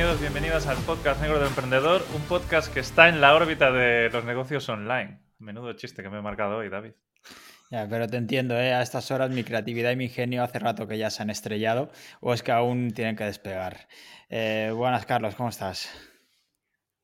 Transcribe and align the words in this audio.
Bienvenidos, 0.00 0.22
bienvenidas 0.22 0.66
al 0.66 0.78
podcast 0.86 1.20
Negro 1.20 1.38
del 1.38 1.48
Emprendedor, 1.48 2.02
un 2.14 2.22
podcast 2.22 2.72
que 2.72 2.80
está 2.80 3.10
en 3.10 3.20
la 3.20 3.34
órbita 3.34 3.70
de 3.70 4.08
los 4.08 4.24
negocios 4.24 4.66
online. 4.70 5.20
Menudo 5.38 5.74
chiste 5.74 6.02
que 6.02 6.08
me 6.08 6.20
he 6.20 6.22
marcado 6.22 6.56
hoy, 6.56 6.70
David. 6.70 6.92
Ya, 7.70 7.86
pero 7.86 8.08
te 8.08 8.16
entiendo, 8.16 8.58
¿eh? 8.58 8.72
a 8.72 8.80
estas 8.80 9.10
horas 9.10 9.28
mi 9.28 9.44
creatividad 9.44 9.90
y 9.90 9.96
mi 9.96 10.04
ingenio 10.04 10.42
hace 10.42 10.58
rato 10.58 10.88
que 10.88 10.96
ya 10.96 11.10
se 11.10 11.22
han 11.22 11.28
estrellado 11.28 11.90
o 12.22 12.32
es 12.32 12.42
que 12.42 12.50
aún 12.50 12.92
tienen 12.92 13.14
que 13.14 13.24
despegar. 13.24 13.88
Eh, 14.30 14.72
buenas, 14.74 15.04
Carlos, 15.04 15.34
¿cómo 15.34 15.50
estás? 15.50 15.90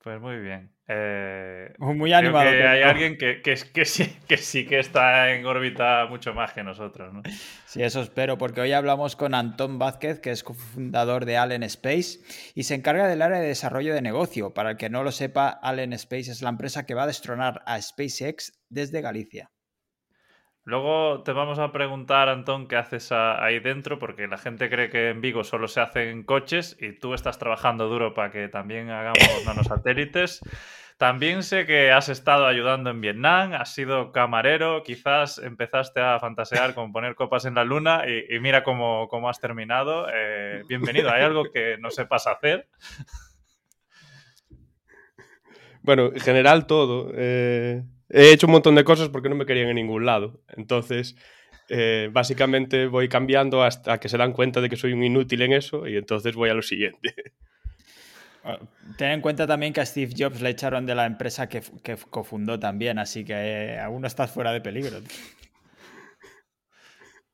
Pues 0.02 0.19
muy 0.19 0.38
bien. 0.38 0.74
Eh, 0.88 1.74
muy 1.78 2.12
animado. 2.12 2.48
Que 2.48 2.62
hay 2.62 2.82
alguien 2.82 3.18
que, 3.18 3.42
que, 3.42 3.84
sí, 3.84 4.16
que 4.28 4.36
sí 4.36 4.66
que 4.66 4.78
está 4.78 5.32
en 5.32 5.45
órbita 5.45 6.06
mucho 6.06 6.32
más 6.32 6.52
que 6.52 6.62
nosotros. 6.62 7.12
¿no? 7.12 7.22
Sí, 7.66 7.82
eso 7.82 8.00
espero, 8.00 8.38
porque 8.38 8.60
hoy 8.60 8.72
hablamos 8.72 9.16
con 9.16 9.34
Antón 9.34 9.78
Vázquez, 9.78 10.20
que 10.20 10.30
es 10.30 10.45
cofundador 10.45 11.24
de 11.24 11.36
Allen 11.38 11.64
Space 11.64 12.20
y 12.54 12.64
se 12.64 12.74
encarga 12.74 13.09
del 13.09 13.22
área 13.22 13.40
de 13.40 13.48
desarrollo 13.48 13.95
de 13.95 14.02
negocio. 14.02 14.54
Para 14.54 14.70
el 14.70 14.76
que 14.76 14.90
no 14.90 15.02
lo 15.02 15.10
sepa, 15.10 15.48
Allen 15.48 15.92
Space 15.95 16.30
es 16.30 16.42
la 16.42 16.50
empresa 16.50 16.87
que 16.87 16.95
va 16.95 17.02
a 17.02 17.09
destronar 17.09 17.62
a 17.66 17.80
SpaceX 17.80 18.52
desde 18.68 19.00
Galicia. 19.00 19.50
Luego 20.66 21.23
te 21.23 21.30
vamos 21.30 21.61
a 21.61 21.70
preguntar, 21.70 22.29
Antón, 22.29 22.66
qué 22.66 22.74
haces 22.74 23.12
ahí 23.12 23.61
dentro, 23.61 24.01
porque 24.01 24.27
la 24.27 24.37
gente 24.37 24.69
cree 24.69 24.91
que 24.91 25.11
en 25.11 25.20
Vigo 25.20 25.45
solo 25.45 25.69
se 25.69 25.80
hacen 25.80 26.24
coches 26.24 26.77
y 26.80 26.91
tú 26.98 27.15
estás 27.15 27.38
trabajando 27.38 27.87
duro 27.87 28.15
para 28.15 28.33
que 28.33 28.48
también 28.48 28.91
hagamos 28.91 29.16
nanosatélites. 29.47 30.41
También 30.98 31.45
sé 31.45 31.66
que 31.66 31.93
has 31.93 32.09
estado 32.09 32.49
ayudando 32.49 32.90
en 32.90 33.01
Vietnam, 33.01 33.52
has 33.52 33.74
sido 33.74 34.10
camarero, 34.10 34.82
quizás 34.82 35.38
empezaste 35.38 36.01
a 36.01 36.18
fantasear 36.18 36.74
con 36.74 36.90
poner 36.90 37.15
copas 37.15 37.45
en 37.45 37.55
la 37.55 37.62
luna 37.62 38.02
y, 38.05 38.40
mira 38.40 38.65
cómo, 38.65 39.29
has 39.29 39.38
terminado. 39.38 40.09
Eh, 40.12 40.65
bienvenido, 40.68 41.12
¿hay 41.12 41.23
algo 41.23 41.45
que 41.45 41.79
no 41.79 41.93
sepas 41.93 42.27
hacer? 42.27 42.66
Bueno, 45.83 46.07
en 46.07 46.18
general 46.18 46.66
todo. 46.66 47.12
Eh, 47.15 47.85
he 48.09 48.32
hecho 48.32 48.46
un 48.46 48.52
montón 48.52 48.74
de 48.74 48.85
cosas 48.85 49.09
porque 49.09 49.29
no 49.29 49.37
me 49.37 49.46
querían 49.46 49.68
en 49.68 49.76
ningún 49.76 50.07
lado. 50.07 50.40
Entonces, 50.57 51.16
eh, 51.68 52.09
básicamente 52.12 52.87
voy 52.87 53.09
cambiando 53.09 53.62
hasta 53.62 53.99
que 53.99 54.09
se 54.09 54.18
dan 54.18 54.32
cuenta 54.32 54.60
de 54.60 54.68
que 54.68 54.76
soy 54.76 54.93
un 54.93 55.02
inútil 55.02 55.43
en 55.43 55.52
eso 55.52 55.87
y 55.87 55.96
entonces 55.96 56.34
voy 56.34 56.51
a 56.51 56.54
lo 56.54 56.62
siguiente. 56.62 57.15
Ah, 58.45 58.60
ten 58.96 59.10
en 59.10 59.21
cuenta 59.21 59.45
también 59.46 59.73
que 59.73 59.80
a 59.80 59.87
Steve 59.87 60.15
Jobs 60.16 60.40
le 60.40 60.51
echaron 60.51 60.87
de 60.87 60.95
la 60.95 61.04
empresa 61.04 61.49
que, 61.49 61.62
cofundó 62.10 62.60
también, 62.60 62.99
así 62.99 63.24
que 63.24 63.34
eh, 63.34 63.80
aún 63.80 64.03
no 64.03 64.06
estás 64.06 64.31
fuera 64.31 64.53
de 64.53 64.60
peligro. 64.60 65.00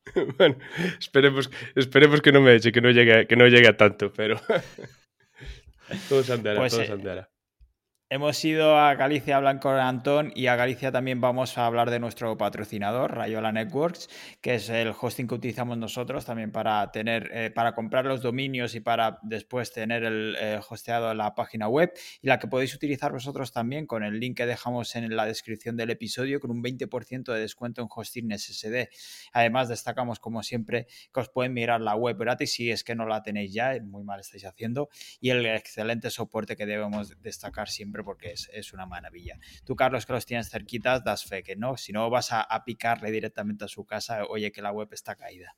bueno, 0.39 0.57
esperemos, 0.99 1.51
esperemos 1.75 2.21
que 2.21 2.31
no 2.31 2.41
me 2.41 2.55
eche, 2.55 2.71
que 2.71 2.81
no 2.81 2.89
llegue, 2.89 3.27
que 3.27 3.35
no 3.35 3.45
llegue 3.45 3.67
a 3.67 3.77
tanto, 3.77 4.11
pero 4.11 4.41
todo 6.09 6.23
se 6.23 6.33
andará, 6.33 6.59
pues, 6.59 6.73
todo 6.73 6.83
se 6.83 6.89
eh, 6.89 6.93
andará. 6.93 7.29
Hemos 8.13 8.45
ido 8.45 8.77
a 8.77 8.93
Galicia 8.93 9.33
a 9.33 9.37
hablar 9.37 9.59
con 9.59 9.73
Antón 9.73 10.31
y 10.35 10.45
a 10.45 10.55
Galicia 10.55 10.91
también 10.91 11.19
vamos 11.19 11.57
a 11.57 11.65
hablar 11.65 11.89
de 11.89 11.99
nuestro 11.99 12.37
patrocinador, 12.37 13.15
Rayola 13.15 13.51
Networks, 13.51 14.07
que 14.39 14.53
es 14.53 14.69
el 14.69 14.93
hosting 15.01 15.27
que 15.27 15.33
utilizamos 15.33 15.79
nosotros 15.79 16.23
también 16.23 16.51
para 16.51 16.91
tener, 16.91 17.31
eh, 17.33 17.49
para 17.49 17.73
comprar 17.73 18.05
los 18.05 18.21
dominios 18.21 18.75
y 18.75 18.81
para 18.81 19.17
después 19.23 19.73
tener 19.73 20.03
el 20.03 20.37
eh, 20.39 20.59
hosteado 20.69 21.09
en 21.09 21.17
la 21.17 21.33
página 21.33 21.67
web 21.67 21.91
y 22.21 22.27
la 22.27 22.37
que 22.37 22.47
podéis 22.47 22.75
utilizar 22.75 23.11
vosotros 23.11 23.51
también 23.51 23.87
con 23.87 24.03
el 24.03 24.19
link 24.19 24.37
que 24.37 24.45
dejamos 24.45 24.95
en 24.95 25.15
la 25.15 25.25
descripción 25.25 25.75
del 25.75 25.89
episodio 25.89 26.39
con 26.39 26.51
un 26.51 26.61
20% 26.61 27.33
de 27.33 27.39
descuento 27.39 27.81
en 27.81 27.87
hosting 27.89 28.31
SSD. 28.37 28.89
Además, 29.31 29.69
destacamos 29.69 30.19
como 30.19 30.43
siempre 30.43 30.85
que 31.11 31.19
os 31.19 31.29
pueden 31.29 31.53
mirar 31.53 31.81
la 31.81 31.95
web 31.95 32.15
gratis 32.19 32.53
si 32.53 32.69
es 32.69 32.83
que 32.83 32.93
no 32.93 33.07
la 33.07 33.23
tenéis 33.23 33.51
ya, 33.53 33.75
muy 33.81 34.03
mal 34.03 34.19
estáis 34.19 34.45
haciendo, 34.45 34.89
y 35.19 35.31
el 35.31 35.43
excelente 35.47 36.11
soporte 36.11 36.55
que 36.55 36.67
debemos 36.67 37.19
destacar 37.19 37.69
siempre 37.69 38.02
porque 38.03 38.33
es, 38.33 38.73
una 38.73 38.85
maravilla. 38.85 39.37
Tú, 39.65 39.75
Carlos, 39.75 40.05
que 40.05 40.13
los 40.13 40.25
tienes 40.25 40.49
cerquitas, 40.49 41.03
das 41.03 41.25
fe 41.25 41.43
que 41.43 41.55
no. 41.55 41.77
Si 41.77 41.91
no, 41.91 42.09
vas 42.09 42.29
a, 42.31 42.63
picarle 42.65 43.11
directamente 43.11 43.65
a 43.65 43.67
su 43.67 43.85
casa, 43.85 44.25
oye, 44.25 44.51
que 44.51 44.61
la 44.61 44.71
web 44.71 44.87
está 44.91 45.15
caída. 45.15 45.55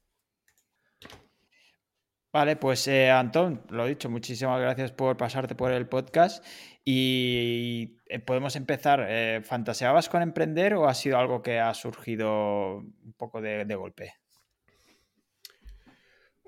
Vale, 2.31 2.57
pues 2.57 2.85
eh, 2.87 3.09
Antón, 3.09 3.63
lo 3.69 3.85
dicho, 3.85 4.09
muchísimas 4.09 4.59
gracias 4.59 4.91
por 4.91 5.15
pasarte 5.15 5.55
por 5.55 5.71
el 5.71 5.87
podcast 5.87 6.45
y 6.83 7.97
eh, 8.07 8.19
podemos 8.19 8.57
empezar. 8.57 9.05
Eh, 9.07 9.41
¿Fantaseabas 9.41 10.09
con 10.09 10.21
emprender 10.21 10.73
o 10.73 10.89
ha 10.89 10.93
sido 10.93 11.17
algo 11.17 11.41
que 11.41 11.59
ha 11.59 11.73
surgido 11.73 12.79
un 12.79 13.13
poco 13.17 13.39
de, 13.39 13.63
de 13.63 13.75
golpe? 13.75 14.15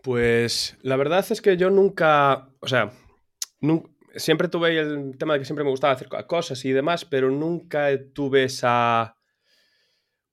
Pues 0.03 0.77
la 0.81 0.95
verdad 0.95 1.25
es 1.29 1.41
que 1.41 1.57
yo 1.57 1.69
nunca, 1.69 2.49
o 2.59 2.67
sea, 2.67 2.91
nunca, 3.61 3.89
siempre 4.17 4.47
tuve 4.47 4.77
el 4.79 5.17
tema 5.17 5.33
de 5.33 5.39
que 5.39 5.45
siempre 5.45 5.63
me 5.63 5.71
gustaba 5.71 5.93
hacer 5.93 6.09
cosas 6.27 6.63
y 6.65 6.71
demás, 6.71 7.05
pero 7.05 7.29
nunca 7.31 7.89
tuve 8.13 8.43
esa 8.43 9.17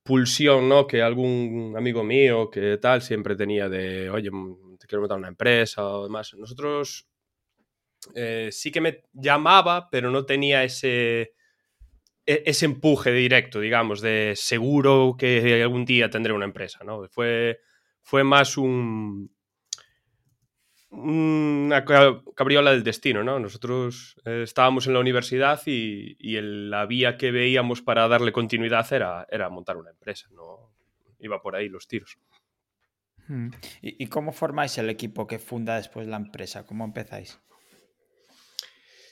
pulsión, 0.02 0.68
¿no? 0.68 0.86
Que 0.86 1.02
algún 1.02 1.74
amigo 1.76 2.04
mío 2.04 2.50
que 2.50 2.78
tal 2.78 3.02
siempre 3.02 3.36
tenía 3.36 3.68
de, 3.68 4.10
oye, 4.10 4.30
mm, 4.30 4.76
te 4.78 4.86
quiero 4.86 5.00
montar 5.00 5.18
una 5.18 5.28
empresa 5.28 5.86
o 5.86 6.04
demás. 6.04 6.34
Nosotros 6.34 7.08
eh, 8.14 8.50
sí 8.52 8.70
que 8.70 8.80
me 8.80 9.04
llamaba, 9.12 9.88
pero 9.90 10.10
no 10.10 10.26
tenía 10.26 10.62
ese, 10.62 11.34
e-, 12.26 12.42
ese 12.46 12.66
empuje 12.66 13.12
directo, 13.12 13.60
digamos, 13.60 14.00
de 14.00 14.34
seguro 14.36 15.16
que 15.18 15.62
algún 15.62 15.84
día 15.84 16.10
tendré 16.10 16.32
una 16.32 16.44
empresa, 16.44 16.84
¿no? 16.84 17.08
Fue, 17.08 17.60
fue 18.02 18.24
más 18.24 18.58
un, 18.58 19.34
una 20.94 21.84
cabriola 21.84 22.70
del 22.70 22.84
destino, 22.84 23.24
¿no? 23.24 23.38
Nosotros 23.38 24.16
eh, 24.24 24.42
estábamos 24.44 24.86
en 24.86 24.94
la 24.94 25.00
universidad 25.00 25.60
y, 25.66 26.16
la 26.40 26.86
vía 26.86 27.16
que 27.16 27.30
veíamos 27.30 27.82
para 27.82 28.08
darle 28.08 28.32
continuidad 28.32 28.90
era, 28.92 29.26
era 29.30 29.48
montar 29.48 29.76
una 29.76 29.90
empresa, 29.90 30.28
¿no? 30.32 30.72
Iba 31.18 31.42
por 31.42 31.56
ahí 31.56 31.68
los 31.68 31.88
tiros. 31.88 32.18
Hmm. 33.26 33.50
¿Y, 33.80 34.06
cómo 34.06 34.32
formáis 34.32 34.78
el 34.78 34.90
equipo 34.90 35.26
que 35.26 35.38
funda 35.38 35.76
después 35.76 36.06
la 36.06 36.16
empresa? 36.16 36.64
¿Cómo 36.66 36.84
empezáis? 36.84 37.40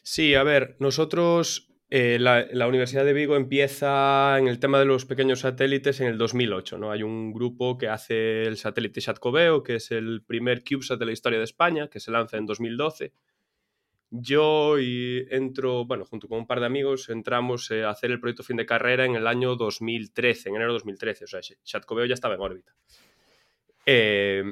Sí, 0.03 0.35
a 0.35 0.43
ver, 0.43 0.77
nosotros 0.79 1.72
eh, 1.95 2.19
la, 2.19 2.67
Universidad 2.67 3.05
de 3.05 3.13
Vigo 3.13 3.37
empieza 3.37 4.39
en 4.39 4.49
el 4.49 4.59
tema 4.59 4.79
de 4.79 4.87
los 4.87 5.05
pequeños 5.05 5.41
satélites 5.41 6.01
en 6.01 6.07
el 6.07 6.17
2008. 6.17 6.79
¿no? 6.79 6.91
Hay 6.91 7.03
un 7.03 7.35
grupo 7.35 7.77
que 7.77 7.89
hace 7.89 8.45
el 8.45 8.57
satélite 8.57 9.03
SatCoveo, 9.03 9.63
que 9.63 9.75
es 9.75 9.91
el 9.91 10.23
primer 10.27 10.65
CubeSat 10.65 10.99
de 10.99 11.05
la 11.05 11.13
historia 11.13 11.39
de 11.39 11.45
España, 11.45 11.89
que 11.89 12.01
se 12.01 12.11
lanza 12.11 12.39
en 12.39 12.47
2012. 12.47 13.13
Yo 14.09 14.79
y 14.79 15.27
entro, 15.31 15.85
bueno, 15.85 16.07
junto 16.07 16.29
con 16.29 16.39
un 16.39 16.47
par 16.47 16.61
de 16.61 16.67
amigos, 16.67 17.11
entramos 17.11 17.71
eh, 17.71 17.85
a 17.85 17.91
hacer 17.91 18.11
el 18.11 18.21
proyecto 18.21 18.43
fin 18.43 18.57
de 18.57 18.65
carrera 18.65 19.05
en 19.05 19.15
el 19.15 19.27
año 19.27 19.55
2013, 19.57 20.49
en 20.49 20.55
enero 20.55 20.73
de 20.73 20.79
2013. 20.79 21.25
O 21.25 21.29
sea, 21.29 21.41
SatCoveo 21.43 22.07
ya 22.07 22.15
estaba 22.15 22.37
en 22.37 22.41
órbita. 22.41 22.75
Eh, 23.85 24.45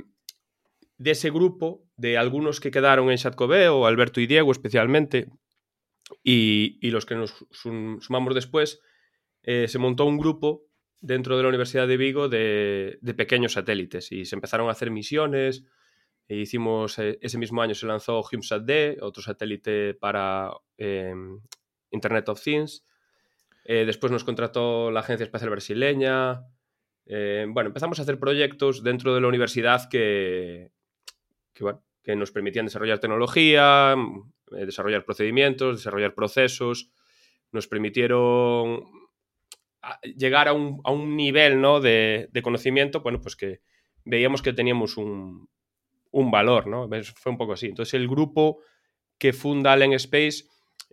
de 0.98 1.10
ese 1.10 1.30
grupo, 1.30 1.86
de 1.96 2.18
algunos 2.18 2.60
que 2.60 2.70
quedaron 2.70 3.10
en 3.10 3.16
SatCoveo, 3.16 3.86
Alberto 3.86 4.20
y 4.20 4.26
Diego 4.26 4.52
especialmente, 4.52 5.28
y, 6.22 6.90
los 6.90 7.06
que 7.06 7.14
nos 7.14 7.46
sumamos 7.50 8.34
después, 8.34 8.80
eh, 9.42 9.68
se 9.68 9.78
montó 9.78 10.04
un 10.04 10.18
grupo 10.18 10.66
dentro 11.00 11.36
de 11.36 11.42
la 11.42 11.48
Universidad 11.48 11.88
de 11.88 11.96
Vigo 11.96 12.28
de, 12.28 12.98
pequeños 13.16 13.52
satélites 13.52 14.12
y 14.12 14.24
se 14.24 14.34
empezaron 14.34 14.68
a 14.68 14.72
hacer 14.72 14.90
misiones. 14.90 15.64
E 16.28 16.36
hicimos, 16.36 16.98
eh, 16.98 17.18
ese 17.22 17.38
mismo 17.38 17.62
año 17.62 17.74
se 17.74 17.86
lanzó 17.86 18.22
HumeSat-D, 18.22 18.98
otro 19.00 19.22
satélite 19.22 19.94
para 19.94 20.52
em, 20.76 21.40
Internet 21.90 22.28
of 22.28 22.42
Things. 22.42 22.86
Eh, 23.64 23.84
después 23.84 24.12
nos 24.12 24.24
contrató 24.24 24.90
la 24.90 25.00
Agencia 25.00 25.24
Espacial 25.24 25.50
Brasileña. 25.50 26.42
bueno, 27.06 27.68
empezamos 27.68 27.98
a 27.98 28.02
hacer 28.02 28.18
proyectos 28.18 28.82
dentro 28.84 29.14
de 29.14 29.20
la 29.20 29.28
universidad 29.28 29.88
que, 29.88 30.70
que 31.52 31.64
nos 32.06 32.32
permitían 32.32 32.66
desarrollar 32.66 32.98
tecnología, 32.98 33.94
eh, 34.56 34.66
desarrollar 34.66 35.04
procedimientos, 35.04 35.76
desarrollar 35.76 36.14
procesos, 36.14 36.90
nos 37.52 37.68
permitieron 37.68 38.84
ah, 39.82 40.00
llegar 40.02 40.48
a 40.48 40.52
un, 40.52 41.16
nivel 41.16 41.60
¿no? 41.60 41.80
de, 41.80 42.28
conocimiento, 42.42 43.00
bueno, 43.00 43.20
pues 43.20 43.36
que 43.36 43.60
veíamos 44.04 44.42
que 44.42 44.52
teníamos 44.52 44.96
un, 44.96 45.48
valor, 46.12 46.66
¿no? 46.66 46.88
Fue 47.16 47.32
un 47.32 47.38
poco 47.38 47.52
así. 47.52 47.66
Entonces 47.66 47.94
el 47.94 48.08
grupo 48.08 48.60
que 49.18 49.32
funda 49.32 49.72
Allen 49.72 49.92
Space 49.92 50.44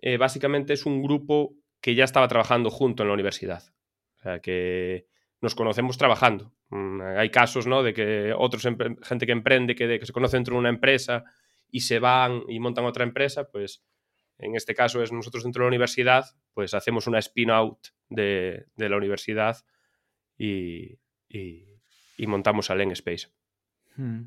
eh, 0.02 0.18
básicamente 0.18 0.74
es 0.74 0.86
un 0.86 1.02
grupo 1.02 1.56
que 1.82 1.96
ya 1.96 2.04
estaba 2.04 2.28
trabajando 2.28 2.70
junto 2.70 3.04
en 3.04 3.10
la 3.10 3.14
universidad. 3.14 3.64
O 4.18 4.20
sea, 4.22 4.40
que 4.40 5.08
nos 5.42 5.56
conocemos 5.56 5.98
trabajando. 5.98 6.54
Mm, 6.70 7.02
hay 7.18 7.30
casos, 7.30 7.68
¿no? 7.68 7.84
De 7.84 7.94
que 7.94 8.34
otros, 8.36 8.68
gente 9.04 9.26
que 9.26 9.32
emprende, 9.32 9.76
que, 9.76 10.00
que 10.00 10.06
se 10.06 10.14
conoce 10.14 10.38
dentro 10.38 10.56
de 10.56 10.60
una 10.60 10.70
empresa 10.70 11.24
y 11.70 11.82
se 11.82 12.00
van 12.00 12.44
y 12.48 12.60
montan 12.60 12.86
otra 12.86 13.04
empresa, 13.04 13.50
pues 13.50 13.84
en 14.40 14.56
este 14.56 14.76
caso 14.76 15.02
es 15.02 15.12
nosotros 15.12 15.44
dentro 15.44 15.62
de 15.62 15.66
la 15.66 15.70
universidad, 15.70 16.26
pues 16.54 16.74
hacemos 16.74 17.08
una 17.08 17.20
spin-out 17.20 17.88
de, 18.10 18.68
la 18.78 18.98
universidad 18.98 19.58
y, 20.38 21.00
montamos 22.20 22.70
Allen 22.70 22.92
Space. 22.92 23.28
Hmm. 23.96 24.26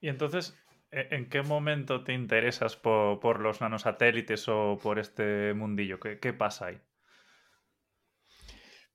Y 0.00 0.08
entonces, 0.08 0.56
¿E-, 0.90 1.08
¿En 1.10 1.28
qué 1.28 1.42
momento 1.42 2.04
te 2.04 2.12
interesas 2.12 2.76
por, 2.76 3.40
los 3.40 3.60
nanosatélites 3.60 4.48
o 4.48 4.78
por 4.82 4.98
este 4.98 5.54
mundillo? 5.54 5.98
¿Qué, 6.00 6.32
pasa 6.32 6.66
ahí? 6.66 6.80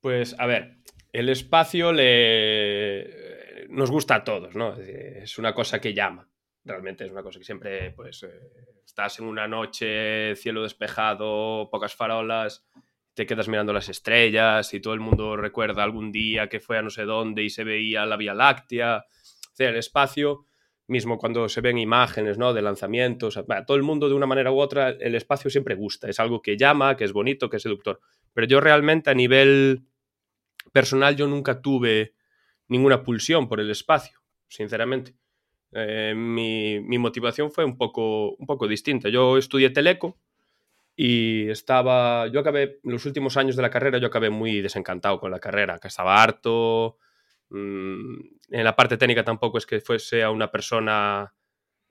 Pues, 0.01 0.35
a 0.39 0.45
ver, 0.45 0.77
el 1.13 1.29
espacio 1.29 1.93
le... 1.93 3.67
nos 3.69 3.91
gusta 3.91 4.15
a 4.15 4.23
todos, 4.23 4.55
¿no? 4.55 4.75
Es 4.75 5.37
una 5.37 5.53
cosa 5.53 5.79
que 5.79 5.93
llama. 5.93 6.27
Realmente 6.65 7.05
es 7.05 7.11
una 7.11 7.21
cosa 7.21 7.39
que 7.39 7.45
siempre, 7.45 7.91
pues, 7.91 8.23
eh, 8.23 8.29
estás 8.83 9.19
en 9.19 9.25
una 9.25 9.47
noche, 9.47 10.35
cielo 10.35 10.63
despejado, 10.63 11.69
pocas 11.69 11.93
farolas, 11.93 12.65
te 13.13 13.27
quedas 13.27 13.47
mirando 13.47 13.73
las 13.73 13.89
estrellas 13.89 14.73
y 14.73 14.79
todo 14.79 14.95
el 14.95 15.01
mundo 15.01 15.37
recuerda 15.37 15.83
algún 15.83 16.11
día 16.11 16.49
que 16.49 16.59
fue 16.59 16.79
a 16.79 16.81
no 16.81 16.89
sé 16.89 17.03
dónde 17.03 17.43
y 17.43 17.49
se 17.51 17.63
veía 17.63 18.07
la 18.07 18.17
Vía 18.17 18.33
Láctea. 18.33 19.05
O 19.05 19.55
sea, 19.55 19.69
el 19.69 19.75
espacio 19.75 20.45
mismo 20.87 21.19
cuando 21.19 21.47
se 21.47 21.61
ven 21.61 21.77
imágenes 21.77 22.39
¿no? 22.39 22.53
de 22.53 22.61
lanzamientos, 22.63 23.39
todo 23.67 23.77
el 23.77 23.83
mundo 23.83 24.09
de 24.09 24.15
una 24.15 24.25
manera 24.25 24.51
u 24.51 24.59
otra, 24.59 24.89
el 24.89 25.15
espacio 25.15 25.49
siempre 25.49 25.75
gusta, 25.75 26.09
es 26.09 26.19
algo 26.19 26.41
que 26.41 26.57
llama, 26.57 26.97
que 26.97 27.03
es 27.03 27.13
bonito, 27.13 27.49
que 27.49 27.57
es 27.57 27.63
seductor. 27.63 27.99
Pero 28.33 28.47
yo 28.47 28.59
realmente 28.59 29.11
a 29.11 29.13
nivel 29.13 29.85
personal 30.73 31.15
yo 31.15 31.27
nunca 31.27 31.61
tuve 31.61 32.15
ninguna 32.67 33.03
pulsión 33.03 33.47
por 33.47 33.61
el 33.61 33.71
espacio, 33.71 34.19
sinceramente. 34.49 35.15
Eh, 35.71 36.13
mi, 36.13 36.97
motivación 36.97 37.49
fue 37.49 37.63
un 37.63 37.77
poco, 37.77 38.35
un 38.35 38.45
poco 38.45 38.67
distinta. 38.67 39.07
Yo 39.07 39.37
estudié 39.37 39.69
teleco 39.69 40.19
y 40.97 41.49
estaba, 41.49 42.27
yo 42.27 42.41
acabé, 42.41 42.81
los 42.83 43.05
últimos 43.05 43.37
años 43.37 43.55
de 43.55 43.61
la 43.61 43.69
carrera 43.69 43.99
yo 43.99 44.07
acabé 44.07 44.29
muy 44.29 44.59
desencantado 44.59 45.19
con 45.21 45.31
la 45.31 45.39
carrera, 45.39 45.79
que 45.79 45.87
estaba 45.87 46.21
harto, 46.21 46.97
Mm, 47.53 48.19
en 48.49 48.63
la 48.63 48.75
parte 48.75 48.97
técnica 48.97 49.23
tampoco 49.23 49.59
es 49.59 49.67
que 49.67 49.79
fuese 49.79 50.23
a 50.23 50.31
una 50.31 50.51
persona 50.51 51.35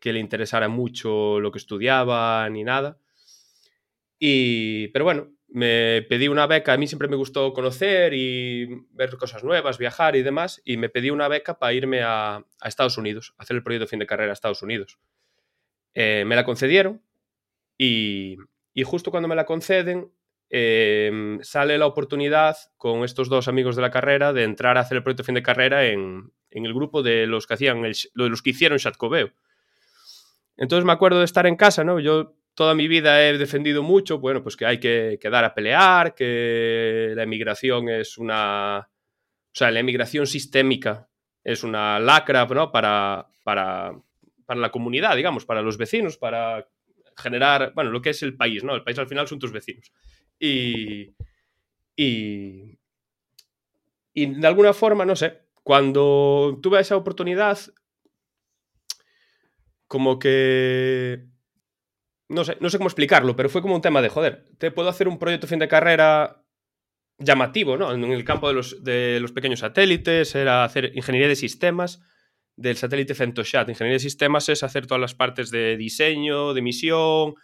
que 0.01 0.13
le 0.13 0.19
interesara 0.19 0.69
mucho 0.69 1.39
lo 1.39 1.53
que 1.53 1.59
estudiaba 1.59 2.49
ni 2.51 2.65
nada. 2.65 2.99
Y, 4.19 4.89
pero 4.89 5.05
bueno, 5.05 5.31
me 5.53 6.03
pedí 6.03 6.29
una 6.29 6.47
beca, 6.47 6.73
a 6.73 6.77
mí 6.77 6.87
siempre 6.87 7.09
me 7.09 7.17
gustó 7.17 7.53
conocer 7.53 8.15
y 8.15 8.87
ver 8.93 9.17
cosas 9.17 9.45
nuevas, 9.45 9.79
viajar 9.79 10.17
y 10.17 10.23
demás, 10.23 10.61
y 10.65 10.77
me 10.77 10.89
pedí 10.89 11.11
una 11.11 11.29
beca 11.29 11.59
para 11.59 11.73
irme 11.73 12.03
a, 12.03 12.45
Estados 12.65 12.99
Unidos, 12.99 13.35
hacer 13.39 13.57
el 13.57 13.63
proyecto 13.63 13.85
de 13.85 13.91
fin 13.91 13.99
de 13.99 14.07
carrera 14.07 14.31
a 14.31 14.35
Estados 14.35 14.63
Unidos. 14.63 14.99
Eh, 15.95 16.25
me 16.27 16.37
la 16.37 16.45
concedieron 16.45 17.03
y, 17.77 18.37
y 18.73 18.83
justo 18.83 19.11
cuando 19.11 19.29
me 19.29 19.37
la 19.37 19.47
conceden, 19.47 20.11
Em, 20.55 21.43
sale 21.43 21.79
la 21.79 21.87
oportunidad 21.87 22.59
con 22.77 23.05
estos 23.05 23.31
dos 23.31 23.49
amigos 23.49 23.75
de 23.75 23.81
la 23.81 23.91
carrera 23.91 24.35
de 24.35 24.45
entrar 24.45 24.77
a 24.77 24.81
hacer 24.81 24.99
el 24.99 25.03
proyecto 25.03 25.25
fin 25.25 25.35
de 25.35 25.43
carrera 25.43 25.87
en, 25.87 26.31
el 26.51 26.75
grupo 26.75 27.03
de 27.03 27.27
los 27.27 27.47
que 27.47 27.55
hacían 27.55 27.87
el, 27.87 27.97
los 28.13 28.43
que 28.43 28.51
hicieron 28.51 28.77
Chatcoveo. 28.77 29.33
Entonces 30.59 30.85
me 30.85 30.93
acuerdo 30.93 31.21
de 31.21 31.25
estar 31.25 31.47
en 31.47 31.57
casa, 31.57 31.85
¿no? 31.85 32.01
Yo 32.01 32.35
toda 32.55 32.75
mi 32.75 32.89
vida 32.89 33.27
he 33.27 33.39
defendido 33.39 33.83
mucho, 33.83 34.19
bueno, 34.19 34.43
pues 34.43 34.57
que 34.57 34.67
hay 34.67 34.79
que, 34.79 35.19
quedar 35.21 35.45
a 35.45 35.55
pelear, 35.55 36.15
que 36.15 37.13
la 37.15 37.23
emigración 37.23 37.89
es 37.89 38.19
una... 38.19 38.89
O 38.89 39.55
sea, 39.55 39.71
la 39.71 39.81
emigración 39.81 40.27
sistémica 40.27 41.09
es 41.45 41.63
una 41.63 41.99
lacra. 41.99 42.47
Para, 42.47 42.71
para, 42.73 43.97
para 44.47 44.61
la 44.61 44.71
comunidad, 44.71 45.17
digamos, 45.17 45.45
para 45.45 45.63
los 45.63 45.77
vecinos, 45.77 46.17
para 46.17 46.69
generar, 47.17 47.73
bueno, 47.75 47.91
lo 47.91 48.01
que 48.03 48.11
es 48.11 48.23
el 48.23 48.37
país, 48.37 48.65
¿no? 48.65 48.75
El 48.75 48.83
país 48.83 48.99
al 48.99 49.09
final 49.09 49.29
son 49.29 49.39
tus 49.39 49.53
vecinos. 49.53 49.93
Y, 50.39 51.15
y, 51.97 52.77
de 54.15 54.47
alguna 54.47 54.73
forma, 54.73 55.05
no 55.05 55.17
sé, 55.17 55.43
cuando 55.63 56.59
tuve 56.63 56.81
esa 56.81 56.97
oportunidad, 56.97 57.59
como 59.87 60.19
que... 60.19 61.32
No 62.33 62.45
sé, 62.45 62.57
no 62.61 62.71
sé 62.71 62.79
cómo 62.79 62.89
explicarlo, 62.89 63.37
pero 63.37 63.49
fue 63.49 63.63
como 63.63 63.75
un 63.75 63.83
tema 63.83 64.01
de, 64.01 64.09
joder, 64.09 64.45
te 64.59 64.71
puedo 64.71 64.89
hacer 64.89 65.07
un 65.07 65.19
proyecto 65.19 65.47
fin 65.47 65.59
de 65.59 65.69
carrera 65.69 66.43
llamativo, 67.19 67.77
¿no? 67.77 67.93
En 67.93 68.05
el 68.05 68.25
campo 68.25 68.49
de 68.49 68.55
los, 68.55 68.83
de 68.83 69.21
los 69.21 69.33
pequeños 69.33 69.61
satélites, 69.61 70.35
era 70.35 70.65
hacer 70.65 70.93
ingeniería 70.95 71.29
de 71.29 71.37
sistemas 71.37 72.03
del 72.57 72.77
satélite 72.77 73.15
Fentoshat. 73.15 73.69
Ingeniería 73.69 73.97
de 73.97 74.01
sistemas 74.01 74.49
es 74.49 74.63
hacer 74.63 74.87
todas 74.87 75.01
las 75.01 75.15
partes 75.15 75.51
de 75.51 75.77
diseño, 75.77 76.55
de 76.55 76.63
misión, 76.63 77.35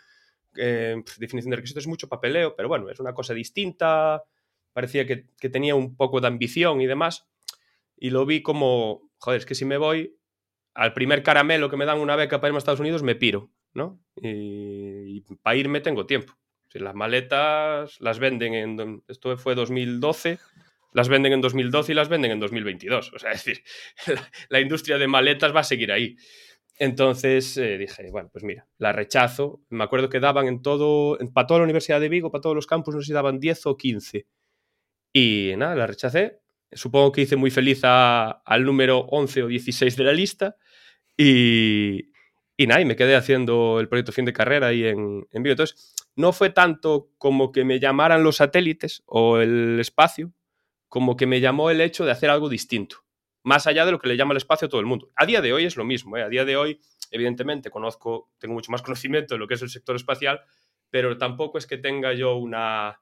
eh, 0.56 0.96
definición 1.19 1.50
de 1.50 1.56
requisitos, 1.56 1.85
es 1.85 1.88
mucho 1.88 2.08
papeleo, 2.08 2.56
pero 2.56 2.69
bueno, 2.69 2.90
es 2.90 3.00
una 3.00 3.14
cosa 3.14 3.35
distinta, 3.35 4.25
parecía 4.73 5.06
que, 5.06 5.26
tenía 5.49 5.75
un 5.75 5.96
poco 5.96 6.20
de 6.20 6.26
ambición 6.26 6.81
y 6.81 6.87
demás, 6.87 7.29
y 7.96 8.11
lo 8.11 8.26
vi 8.26 8.43
como, 8.43 9.11
joder, 9.19 9.40
es 9.40 9.46
que 9.46 9.55
si 9.55 9.64
me 9.64 9.76
voy 9.76 10.19
al 10.75 10.94
primer 10.94 11.23
caramelo 11.23 11.70
que 11.70 11.76
me 11.76 11.85
dan 11.85 11.99
una 11.99 12.17
beca 12.17 12.40
para 12.40 12.49
irme 12.49 12.56
a 12.56 12.61
Estados 12.61 12.81
Unidos, 12.81 13.02
me 13.02 13.14
piro, 13.14 13.50
¿no? 13.74 14.00
Y, 14.16 15.20
para 15.42 15.56
irme 15.56 15.80
tengo 15.80 16.06
tiempo. 16.06 16.34
Las 16.72 16.94
maletas 16.94 18.00
las 18.00 18.18
venden 18.18 18.54
en, 18.54 19.02
esto 19.08 19.36
fue 19.38 19.54
2012, 19.54 20.38
las 20.92 21.08
venden 21.08 21.32
en 21.32 21.40
2012 21.40 21.92
y 21.92 21.94
las 21.94 22.08
venden 22.08 22.32
en 22.32 22.40
2022. 22.40 23.12
O 23.14 23.18
sea, 23.18 23.32
es 23.32 23.44
decir, 23.44 23.64
la 24.48 24.60
industria 24.60 24.98
de 24.98 25.08
maletas 25.08 25.54
va 25.54 25.60
a 25.60 25.64
seguir 25.64 25.92
ahí. 25.92 26.16
Entonces 26.78 27.56
eh, 27.56 27.76
dije, 27.76 28.08
bueno, 28.10 28.28
pues 28.32 28.44
mira, 28.44 28.66
la 28.78 28.92
rechazo. 28.92 29.60
Me 29.68 29.84
acuerdo 29.84 30.08
que 30.08 30.20
daban 30.20 30.46
en 30.46 30.62
todo, 30.62 31.18
para 31.32 31.46
toda 31.46 31.60
la 31.60 31.64
Universidad 31.64 32.00
de 32.00 32.08
Vigo, 32.08 32.30
para 32.30 32.42
todos 32.42 32.54
los 32.54 32.66
campus, 32.66 32.94
no 32.94 33.00
sé 33.00 33.08
si 33.08 33.12
daban 33.12 33.40
10 33.40 33.66
o 33.66 33.76
15. 33.76 34.26
Y 35.12 35.54
nada, 35.56 35.74
la 35.74 35.86
rechacé. 35.86 36.40
Supongo 36.70 37.12
que 37.12 37.22
hice 37.22 37.36
muy 37.36 37.50
feliz 37.50 37.80
al 37.82 38.64
número 38.64 39.00
11 39.10 39.42
o 39.42 39.46
16 39.48 39.96
de 39.96 40.04
la 40.04 40.12
lista. 40.12 40.56
Y, 41.16 42.10
y 42.58 42.66
nada, 42.66 42.82
y 42.82 42.84
me 42.84 42.96
quedé 42.96 43.16
haciendo 43.16 43.81
el 43.81 43.88
proyecto 43.88 44.12
fin 44.12 44.26
de 44.26 44.34
carrera 44.34 44.66
ahí 44.66 44.84
en, 44.84 45.26
en 45.31 45.43
Vigo. 45.43 45.52
Entonces, 45.52 45.94
no 46.14 46.32
fue 46.34 46.50
tanto 46.50 47.08
como 47.16 47.52
que 47.52 47.64
me 47.64 47.81
llamaran 47.81 48.22
los 48.22 48.37
satélites 48.37 49.02
o 49.06 49.38
el 49.38 49.81
espacio, 49.81 50.34
como 50.88 51.16
que 51.16 51.26
me 51.26 51.40
llamó 51.40 51.70
el 51.70 51.81
hecho 51.81 52.05
de 52.05 52.12
hacer 52.12 52.28
algo 52.28 52.50
distinto 52.50 53.08
más 53.49 53.66
allá 53.66 53.87
de 53.87 53.93
lo 53.93 53.99
que 53.99 54.08
le 54.08 54.16
llama 54.16 54.32
el 54.32 54.37
espacio 54.37 54.66
a 54.66 54.69
todo 54.69 54.81
el 54.81 54.87
mundo. 54.87 55.10
A 55.16 55.25
día 55.25 55.40
de 55.40 55.52
hoy 55.52 55.64
es 55.64 55.76
lo 55.76 55.84
mismo, 55.84 56.16
¿eh? 56.16 56.22
a 56.22 56.28
día 56.28 56.44
de 56.44 56.56
hoy, 56.56 56.81
evidentemente, 57.10 57.70
conozco, 57.70 58.31
tengo 58.38 58.55
mucho 58.55 58.70
más 58.70 58.82
conocimiento 58.82 59.34
de 59.34 59.38
lo 59.38 59.49
que 59.49 59.54
es 59.54 59.62
el 59.62 59.70
sector 59.70 59.96
espacial, 59.96 60.43
pero 60.90 61.16
tampoco 61.16 61.58
es 61.58 61.66
que 61.66 61.78
tenga 61.78 62.12
yo 62.12 62.37
una... 62.37 63.00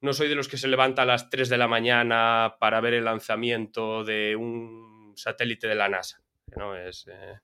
No 0.00 0.12
soy 0.12 0.28
de 0.28 0.34
los 0.34 0.48
que 0.48 0.58
se 0.58 0.68
levanta 0.68 1.02
a 1.02 1.06
las 1.06 1.28
3 1.28 1.48
de 1.48 1.58
la 1.58 1.66
mañana 1.66 2.56
para 2.60 2.80
ver 2.80 2.94
el 2.94 3.04
lanzamiento 3.04 4.04
de 4.04 4.36
un 4.36 5.12
satélite 5.16 5.66
de 5.66 5.74
la 5.74 5.88
NASA. 5.88 6.22
No, 6.56 6.76
es, 6.76 7.06
eh, 7.08 7.38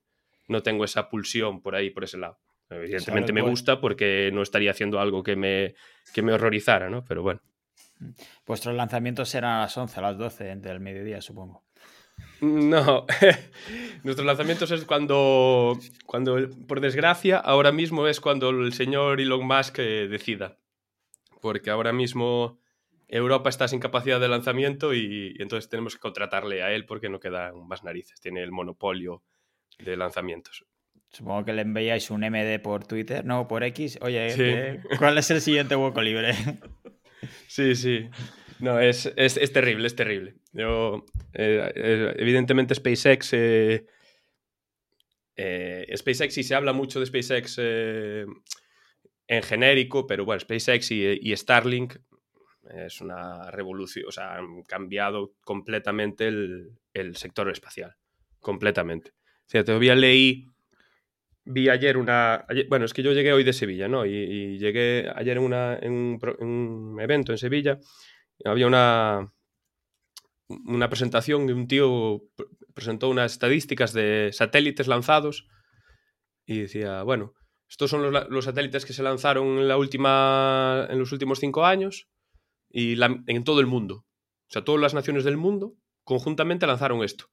no 0.47 0.61
tengo 0.61 0.85
esa 0.85 1.09
pulsión 1.09 1.61
por 1.61 1.75
ahí, 1.75 1.89
por 1.89 2.03
ese 2.03 2.17
lado. 2.17 2.39
Evidentemente 2.69 3.31
me 3.31 3.41
gusta 3.41 3.79
porque 3.79 4.31
no 4.33 4.41
estaría 4.41 4.71
haciendo 4.71 4.99
algo 4.99 5.23
que 5.23 5.35
me, 5.35 5.75
que 6.13 6.21
me 6.21 6.33
horrorizara, 6.33 6.89
¿no? 6.89 7.05
Pero 7.05 7.21
bueno. 7.21 7.41
Vuestros 8.45 8.75
lanzamientos 8.75 9.29
serán 9.29 9.57
a 9.57 9.61
las 9.61 9.77
11, 9.77 9.99
a 9.99 10.03
las 10.03 10.17
12 10.17 10.55
del 10.57 10.79
mediodía, 10.79 11.21
supongo. 11.21 11.63
No, 12.41 13.05
nuestros 14.03 14.25
lanzamientos 14.25 14.71
es 14.71 14.85
cuando, 14.85 15.77
cuando, 16.05 16.37
por 16.67 16.81
desgracia, 16.81 17.37
ahora 17.37 17.71
mismo 17.71 18.07
es 18.07 18.19
cuando 18.19 18.49
el 18.49 18.73
señor 18.73 19.21
Elon 19.21 19.45
Musk 19.45 19.79
eh, 19.79 20.07
decida. 20.07 20.57
Porque 21.41 21.69
ahora 21.69 21.93
mismo 21.93 22.59
Europa 23.07 23.49
está 23.49 23.67
sin 23.67 23.79
capacidad 23.79 24.19
de 24.19 24.27
lanzamiento 24.27 24.93
y, 24.93 25.35
entonces 25.39 25.69
tenemos 25.69 25.95
que 25.95 26.01
contratarle 26.01 26.63
a 26.63 26.71
él 26.71 26.85
porque 26.85 27.09
no 27.09 27.19
quedan 27.19 27.67
más 27.67 27.83
narices. 27.83 28.19
Tiene 28.19 28.43
el 28.43 28.51
monopolio 28.51 29.23
de 29.79 29.97
lanzamientos. 29.97 30.65
Supongo 31.11 31.45
que 31.45 31.53
le 31.53 31.61
enviáis 31.61 32.11
un 32.11 32.21
MD 32.21 32.59
por 32.61 32.85
Twitter, 32.85 33.23
no, 33.23 33.47
por 33.47 33.63
X. 33.63 33.97
Oye, 34.01 34.81
¿cuál 34.99 35.17
es 35.17 35.31
el 35.31 35.41
siguiente 35.41 35.75
hueco 35.75 36.01
libre? 36.01 36.33
Sí, 37.47 37.73
sí. 37.73 38.07
No, 38.59 38.79
es, 38.79 39.11
es, 39.15 39.51
terrible, 39.51 39.87
es 39.87 39.95
terrible. 39.95 40.35
Yo, 40.53 41.05
eh, 41.33 41.71
eh, 41.75 42.13
evidentemente 42.17 42.75
SpaceX... 42.75 43.33
Eh, 43.33 43.85
SpaceX 45.95 46.33
sí 46.33 46.43
se 46.43 46.55
habla 46.55 46.71
mucho 46.71 46.99
de 46.99 47.05
SpaceX 47.07 47.57
en 49.27 49.43
genérico, 49.43 50.07
pero 50.07 50.23
bueno, 50.25 50.39
SpaceX 50.39 50.91
y, 50.91 51.35
Starlink 51.35 51.95
es 52.73 53.01
una 53.01 53.51
revolución, 53.51 54.05
o 54.07 54.11
sea, 54.11 54.35
han 54.35 54.63
cambiado 54.63 55.33
completamente 55.41 56.27
el, 56.27 57.15
sector 57.15 57.49
espacial, 57.49 57.95
completamente. 58.39 59.11
O 59.47 59.49
sea, 59.49 59.63
todavía 59.63 59.95
leí, 59.95 60.47
vi 61.43 61.69
ayer 61.69 61.97
una, 61.97 62.45
bueno, 62.69 62.85
es 62.85 62.93
que 62.93 63.03
yo 63.03 63.13
llegué 63.13 63.33
hoy 63.33 63.43
de 63.43 63.53
Sevilla, 63.53 63.87
¿no? 63.87 64.05
Y, 64.05 64.57
llegué 64.57 65.11
ayer 65.15 65.37
en, 65.37 65.43
una, 65.43 65.77
en 65.81 66.19
un 66.39 66.97
evento 66.99 67.31
en 67.31 67.37
Sevilla 67.37 67.79
había 68.43 68.67
una, 68.67 69.31
una 70.47 70.89
presentación 70.89 71.47
de 71.47 71.53
un 71.53 71.67
tío 71.67 72.21
presentó 72.73 73.09
unas 73.09 73.31
estadísticas 73.31 73.93
de 73.93 74.31
satélites 74.33 74.87
lanzados 74.87 75.47
y 76.45 76.59
decía, 76.59 77.03
bueno, 77.03 77.33
estos 77.69 77.89
son 77.89 78.11
los, 78.11 78.45
satélites 78.45 78.85
que 78.85 78.93
se 78.93 79.01
lanzaron 79.01 79.59
en, 79.59 79.67
la 79.67 79.77
última, 79.77 80.85
en 80.89 80.99
los 80.99 81.11
últimos 81.11 81.39
cinco 81.39 81.65
años 81.65 82.09
y 82.69 83.01
en 83.01 83.43
todo 83.43 83.59
el 83.59 83.65
mundo. 83.65 84.05
O 84.49 84.51
sea, 84.51 84.63
todas 84.63 84.81
las 84.81 84.93
naciones 84.93 85.23
del 85.23 85.37
mundo 85.37 85.73
conjuntamente 86.03 86.67
lanzaron 86.67 87.03
esto. 87.03 87.27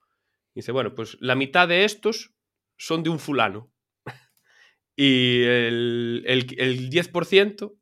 Dice, 0.55 0.73
bueno, 0.73 0.95
pues 0.95 1.17
la 1.21 1.35
mitad 1.35 1.69
de 1.69 1.85
estos 1.85 2.35
son 2.77 3.03
de 3.03 3.11
un 3.11 3.19
fulano. 3.19 3.73
y 4.97 5.43
el, 5.43 6.25
el, 6.27 6.55
el 6.59 6.91
10% 6.91 7.73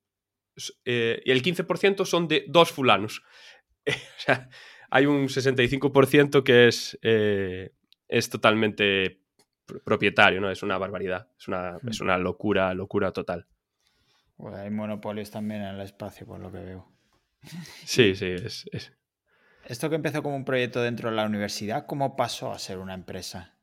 eh, 0.84 1.22
y 1.24 1.30
el 1.30 1.42
15% 1.42 2.04
son 2.04 2.28
de 2.28 2.44
dos 2.48 2.70
fulanos. 2.70 3.22
o 3.86 3.92
sea, 4.18 4.48
hay 4.90 5.06
un 5.06 5.28
65% 5.28 6.42
que 6.42 6.68
es, 6.68 6.98
eh, 7.02 7.72
es 8.08 8.28
totalmente 8.28 9.22
propietario, 9.84 10.40
¿no? 10.40 10.50
Es 10.50 10.62
una 10.62 10.78
barbaridad, 10.78 11.28
es 11.38 11.48
una, 11.48 11.78
es 11.88 12.00
mm. 12.00 12.04
una 12.04 12.18
locura, 12.18 12.74
locura 12.74 13.12
total. 13.12 13.46
hay 14.54 14.70
monopolios 14.70 15.30
también 15.30 15.62
en 15.62 15.74
el 15.76 15.80
espacio, 15.80 16.26
por 16.26 16.40
lo 16.40 16.50
que 16.50 16.58
veo. 16.58 16.92
Sí, 17.84 18.14
sí, 18.14 18.26
es, 18.26 18.66
es, 18.72 18.92
Esto 19.70 19.88
que 19.88 19.94
empezó 19.94 20.20
como 20.24 20.34
un 20.34 20.44
proyecto 20.44 20.82
dentro 20.82 21.10
de 21.10 21.14
la 21.14 21.24
universidad, 21.24 21.86
¿cómo 21.86 22.16
pasó 22.16 22.50
a 22.50 22.58
ser 22.58 22.78
una 22.78 22.92
empresa? 22.92 23.54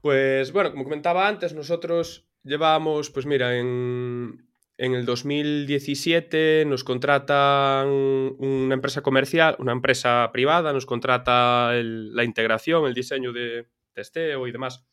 Pues 0.00 0.52
bueno, 0.52 0.70
como 0.70 0.84
comentaba 0.84 1.28
antes, 1.28 1.52
nosotros 1.52 2.26
llevábamos, 2.42 3.10
pues 3.10 3.26
mira, 3.26 3.58
en, 3.58 4.48
en 4.78 4.94
el 4.94 5.04
2017 5.04 6.64
nos 6.66 6.82
contratan 6.82 7.88
una 7.88 8.72
empresa 8.72 9.02
comercial, 9.02 9.54
una 9.58 9.72
empresa 9.72 10.30
privada, 10.32 10.72
nos 10.72 10.86
contrata 10.86 11.72
la 11.74 12.24
integración, 12.24 12.86
el 12.86 12.94
diseño 12.94 13.34
de 13.34 13.68
testeo 13.92 14.46
y 14.46 14.52
demás 14.52 14.86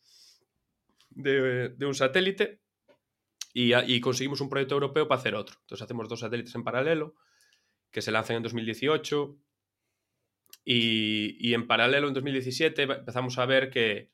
de, 1.08 1.74
un 1.80 1.94
satélite 1.94 2.60
y, 3.54 4.00
conseguimos 4.02 4.42
un 4.42 4.50
proyecto 4.50 4.74
europeo 4.74 5.08
para 5.08 5.18
hacer 5.18 5.34
otro. 5.34 5.56
Entonces 5.62 5.82
hacemos 5.82 6.10
dos 6.10 6.20
satélites 6.20 6.54
en 6.54 6.62
paralelo 6.62 7.14
que 7.90 8.02
se 8.02 8.12
lanzan 8.12 8.36
en 8.36 8.42
2018 8.42 9.38
y, 10.64 11.36
y 11.40 11.54
en 11.54 11.66
paralelo 11.66 12.08
en 12.08 12.14
2017 12.14 12.82
empezamos 12.82 13.38
a 13.38 13.46
ver 13.46 13.70
que, 13.70 14.12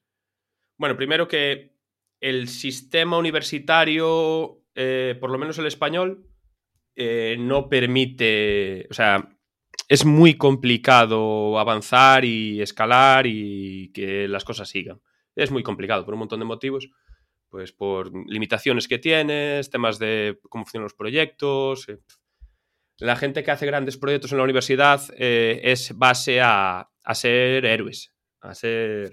bueno, 0.79 0.97
primero 0.97 1.29
que 1.29 1.77
el 2.21 2.49
sistema 2.49 3.19
universitario 3.19 4.63
eh, 4.79 5.17
por 5.19 5.31
lo 5.31 5.39
menos 5.39 5.59
el 5.59 5.67
español, 5.67 6.29
eh, 6.95 7.37
no 7.39 7.69
permite, 7.69 8.87
o 8.91 8.95
sea, 8.95 9.37
es 9.89 10.05
muy 10.05 10.37
complicado 10.37 11.59
avanzar 11.59 12.27
y 12.27 12.61
escalar 12.61 13.27
y 13.27 13.91
que 13.93 14.29
las 14.29 14.45
cosas 14.45 14.69
sigan. 14.69 15.01
Es 15.35 15.51
muy 15.51 15.63
complicado 15.63 16.05
por 16.05 16.13
un 16.15 16.21
montón 16.21 16.41
de 16.41 16.47
motivos, 16.47 16.91
pues 17.49 17.73
por 17.73 18.13
limitaciones 18.29 18.87
que 18.87 18.99
tienes, 18.99 19.71
temas 19.71 19.99
de 19.99 20.39
cómo 20.51 20.65
funcionan 20.65 20.85
los 20.85 20.95
proyectos. 20.95 21.87
Eh, 23.01 23.05
la 23.05 23.17
gente 23.17 23.43
que 23.43 23.51
hace 23.51 23.67
grandes 23.67 23.97
proyectos 23.97 24.33
en 24.33 24.39
la 24.39 24.45
universidad 24.45 25.03
es 25.19 25.97
base 25.97 26.41
a, 26.41 26.89
a, 27.05 27.15
ser 27.15 27.65
héroes, 27.65 28.15
a 28.41 28.55
ser 28.55 29.13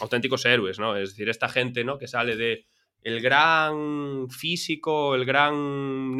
auténticos 0.00 0.44
héroes, 0.44 0.78
¿no? 0.78 0.96
Es 0.96 1.10
decir, 1.10 1.28
esta 1.28 1.48
gente, 1.48 1.84
¿no? 1.84 1.98
Que 1.98 2.08
sale 2.08 2.36
de 2.36 2.66
el 3.02 3.20
gran 3.20 4.28
físico, 4.30 5.14
el 5.14 5.24
gran 5.24 6.18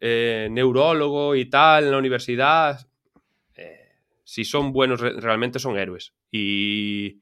eh, 0.00 0.48
neurólogo 0.50 1.34
y 1.34 1.46
tal 1.46 1.84
en 1.84 1.90
la 1.90 1.98
universidad, 1.98 2.88
eh, 3.56 3.96
si 4.24 4.44
son 4.44 4.72
buenos 4.72 5.00
realmente 5.00 5.58
son 5.58 5.76
héroes. 5.76 6.14
Y, 6.30 7.20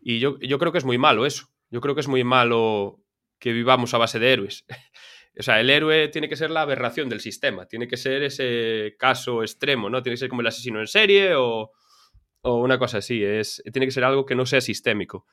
y 0.00 0.18
yo, 0.18 0.38
yo, 0.40 0.58
creo 0.58 0.72
que 0.72 0.78
es 0.78 0.84
muy 0.84 0.98
malo 0.98 1.24
eso. 1.24 1.48
Yo 1.70 1.80
creo 1.80 1.94
que 1.94 2.02
es 2.02 2.08
muy 2.08 2.22
malo 2.22 3.00
que 3.38 3.52
vivamos 3.52 3.94
a 3.94 3.98
base 3.98 4.18
de 4.18 4.32
héroes. 4.32 4.66
o 5.38 5.42
sea, 5.42 5.60
el 5.60 5.68
héroe 5.68 6.08
tiene 6.08 6.28
que 6.28 6.36
ser 6.36 6.50
la 6.50 6.62
aberración 6.62 7.08
del 7.08 7.20
sistema, 7.20 7.66
tiene 7.66 7.86
que 7.86 7.98
ser 7.98 8.22
ese 8.22 8.96
caso 8.98 9.42
extremo, 9.42 9.90
¿no? 9.90 10.02
Tiene 10.02 10.14
que 10.14 10.20
ser 10.20 10.28
como 10.30 10.40
el 10.40 10.46
asesino 10.46 10.80
en 10.80 10.86
serie 10.86 11.34
o, 11.34 11.72
una 12.42 12.78
cosa 12.78 12.98
así. 12.98 13.22
Es, 13.22 13.62
tiene 13.72 13.86
que 13.86 13.92
ser 13.92 14.04
algo 14.04 14.24
que 14.24 14.34
no 14.34 14.46
sea 14.46 14.60
sistémico. 14.60 15.26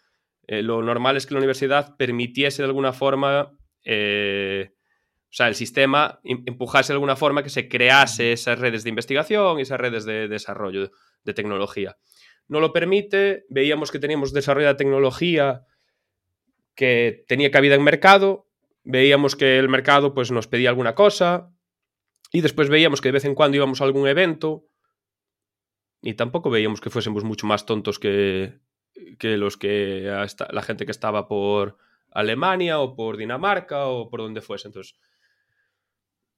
Eh, 0.48 0.62
lo 0.62 0.82
normal 0.82 1.16
es 1.16 1.26
que 1.26 1.34
la 1.36 1.40
universidad 1.40 1.96
permitiese 1.96 2.64
de 2.64 2.68
alguna 2.68 2.92
forma, 2.92 3.58
eh, 3.86 4.72
o 4.74 5.34
sea, 5.34 5.48
el 5.48 5.56
sistema 5.56 6.20
empujase 6.24 6.92
de 6.92 6.96
alguna 6.96 7.16
forma 7.16 7.44
que 7.44 7.50
se 7.50 7.70
crease 7.70 8.34
esas 8.34 8.60
redes 8.60 8.84
de 8.84 8.90
investigación 8.90 9.60
y 9.60 9.62
esas 9.62 9.80
redes 9.80 10.06
de 10.06 10.28
desarrollo 10.28 10.92
de 11.24 11.34
tecnología. 11.34 11.98
No 12.48 12.60
lo 12.60 12.74
permite, 12.74 13.46
veíamos 13.48 13.90
que 13.90 14.00
teníamos 14.00 14.34
desarrollo 14.34 14.68
de 14.68 14.76
tecnología 14.76 15.62
que 16.76 17.24
tenía 17.28 17.52
cabida 17.52 17.76
en 17.76 17.84
mercado, 17.84 18.48
veíamos 18.84 19.36
que 19.36 19.60
el 19.60 19.70
mercado 19.70 20.14
pues, 20.14 20.32
nos 20.32 20.48
pedía 20.48 20.70
alguna 20.70 20.96
cosa 20.96 21.52
y 22.32 22.42
después 22.42 22.70
veíamos 22.70 23.02
que 23.02 23.10
de 23.10 23.14
vez 23.14 23.26
en 23.26 23.36
cuando 23.36 23.58
íbamos 23.58 23.82
a 23.82 23.86
algún 23.86 24.08
evento 24.08 24.68
y 26.02 26.16
tampoco 26.16 26.50
veíamos 26.50 26.82
que 26.82 26.90
fuésemos 26.90 27.24
mucho 27.24 27.48
más 27.48 27.66
tontos 27.66 27.98
que, 27.98 28.60
que 29.20 29.38
los 29.38 29.58
que 29.58 30.12
la 30.50 30.62
gente 30.62 30.86
que 30.86 30.92
estaba 30.92 31.28
por 31.28 31.78
Alemania 32.12 32.80
o 32.80 32.96
por 32.96 33.18
Dinamarca 33.18 33.88
o 33.88 34.10
por 34.10 34.20
donde 34.22 34.42
fuese. 34.42 34.68
Entonces, 34.68 34.96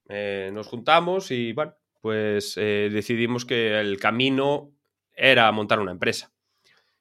eh, 0.08 0.50
nos 0.52 0.68
juntamos 0.68 1.30
y 1.30 1.52
bueno, 1.52 1.74
pues 2.00 2.56
eh, 2.56 2.88
decidimos 2.92 3.44
que 3.44 3.78
el 3.80 3.98
camino 3.98 4.72
era 5.12 5.50
montar 5.52 5.80
una 5.80 5.92
empresa. 5.92 6.32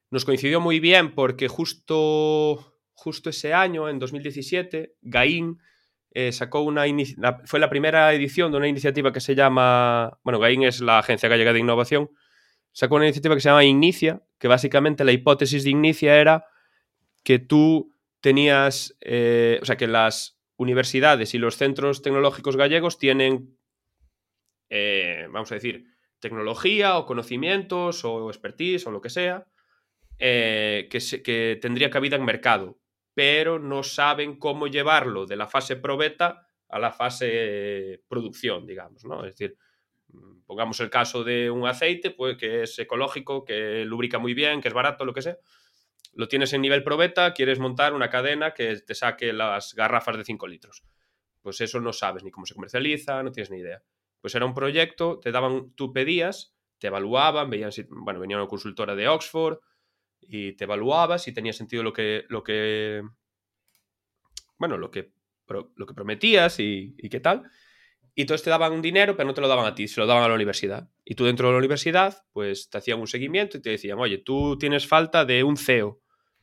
Nos 0.10 0.26
coincidió 0.26 0.60
muy 0.60 0.80
bien 0.80 1.14
porque 1.14 1.48
justo, 1.48 2.75
justo 2.96 3.30
ese 3.30 3.54
año, 3.54 3.88
en 3.88 4.00
2017, 4.00 4.96
Gain 5.02 5.60
eh, 6.18 6.32
sacó 6.32 6.62
una 6.62 6.86
fue 7.44 7.60
la 7.60 7.70
primera 7.70 8.14
edición 8.14 8.50
de 8.50 8.58
una 8.58 8.70
iniciativa 8.70 9.12
que 9.12 9.20
se 9.20 9.36
llama, 9.36 10.18
bueno, 10.24 10.40
Gain 10.40 10.64
es 10.64 10.80
la 10.80 11.00
Agencia 11.00 11.28
Gallega 11.28 11.52
de 11.52 11.60
Innovación, 11.60 12.10
sacó 12.72 12.96
una 12.96 13.06
iniciativa 13.06 13.36
que 13.36 13.42
se 13.42 13.50
llama 13.50 13.66
Inicia, 13.66 14.24
que 14.40 14.48
básicamente 14.48 15.04
la 15.04 15.12
hipótesis 15.12 15.66
de 15.66 15.72
Inicia 15.72 16.16
era 16.16 16.46
que 17.24 17.38
tú 17.38 17.94
tenías, 18.22 18.96
eh, 19.02 19.60
o 19.62 19.66
sea, 19.66 19.76
que 19.76 19.88
las 19.88 20.40
universidades 20.56 21.34
y 21.34 21.38
los 21.38 21.58
centros 21.58 22.02
tecnológicos 22.02 22.56
gallegos 22.56 22.98
tienen, 22.98 23.58
eh, 24.70 25.28
vamos 25.30 25.52
a 25.52 25.56
decir, 25.56 25.84
tecnología 26.20 26.98
o 26.98 27.06
conocimientos 27.06 28.06
o 28.06 28.30
expertise 28.30 28.88
o 28.88 28.92
lo 28.92 29.02
que 29.02 29.10
sea, 29.10 29.46
que, 30.18 30.88
que 30.90 31.60
tendría 31.62 31.90
cabida 31.90 32.16
en 32.16 32.24
mercado, 32.24 32.80
pero 33.16 33.58
no 33.58 33.82
saben 33.82 34.38
cómo 34.38 34.68
llevarlo 34.68 35.26
de 35.26 35.38
la 35.38 35.48
fase 35.48 35.78
probeta 35.78 36.46
a 36.70 36.78
la 36.78 36.92
fase 36.92 38.04
producción, 38.08 38.68
digamos, 38.68 39.06
¿no? 39.06 39.26
Es 39.26 39.34
decir, 39.34 39.58
pongamos 40.46 40.80
el 40.82 40.90
caso 40.90 41.24
de 41.24 41.50
un 41.50 41.66
aceite, 41.66 42.12
pues 42.12 42.38
que 42.38 42.64
es 42.64 42.78
ecológico, 42.78 43.46
que 43.46 43.86
lubrica 43.86 44.20
muy 44.20 44.34
bien, 44.34 44.62
que 44.62 44.68
es 44.68 44.74
barato, 44.74 45.06
lo 45.06 45.14
que 45.14 45.22
sea. 45.22 45.38
Lo 46.14 46.28
tienes 46.28 46.54
en 46.54 46.62
nivel 46.62 46.84
probeta, 46.84 47.34
quieres 47.34 47.58
montar 47.58 47.94
una 47.94 48.10
cadena 48.10 48.54
que 48.54 48.76
te 48.82 48.96
saque 48.96 49.34
las 49.34 49.74
garrafas 49.74 50.18
de 50.18 50.26
5 50.26 50.48
litros. 50.48 50.84
Pues 51.42 51.62
eso 51.62 51.80
no 51.80 51.94
sabes 51.94 52.24
ni 52.24 52.32
cómo 52.32 52.46
se 52.46 52.54
comercializa, 52.54 53.24
no 53.24 53.32
tienes 53.32 53.52
ni 53.52 53.60
idea. 53.60 53.82
Pues 54.20 54.36
era 54.36 54.46
un 54.46 54.54
proyecto, 54.54 55.20
te 55.20 55.32
daban, 55.32 55.72
tú 55.76 55.94
pedías, 55.94 56.54
te 56.80 56.88
evaluaban, 56.88 57.50
veían 57.50 57.72
si, 57.72 57.86
bueno, 57.90 58.20
venía 58.20 58.38
una 58.38 58.48
consultora 58.48 58.96
de 58.96 59.08
Oxford 59.08 59.60
y 60.28 60.54
te 60.54 60.66
evaluabas 60.66 61.24
si 61.24 61.34
tenía 61.34 61.54
sentido 61.54 61.84
lo 61.84 61.94
que, 61.94 62.26
lo 62.30 62.44
que, 62.44 63.02
bueno, 64.58 64.78
lo 64.78 64.92
que, 64.92 65.12
lo 65.48 65.86
que 65.86 65.94
prometías 65.94 66.60
y, 66.60 66.96
y 66.98 67.10
qué 67.10 67.20
tal. 67.20 67.44
Y 68.18 68.22
entonces 68.22 68.44
te 68.46 68.50
daban 68.50 68.72
un 68.72 68.82
dinero, 68.82 69.18
pero 69.18 69.28
no 69.28 69.34
te 69.34 69.42
lo 69.42 69.48
daban 69.50 69.66
a 69.66 69.76
ti, 69.76 69.90
se 69.90 70.00
lo 70.00 70.08
daban 70.08 70.24
a 70.24 70.30
la 70.30 70.36
universidad. 70.36 70.90
Y 71.04 71.16
tú 71.16 71.26
dentro 71.26 71.48
de 71.48 71.54
la 71.54 71.60
universidad, 71.60 72.24
pues 72.32 72.70
te 72.70 72.78
hacían 72.78 73.00
un 73.00 73.08
seguimiento 73.08 73.58
y 73.58 73.62
te 73.62 73.72
decían, 73.72 74.00
oye, 74.00 74.20
tú 74.20 74.58
tienes 74.58 74.88
falta 74.88 75.26
de 75.26 75.44
un 75.44 75.58
CEO, 75.58 76.00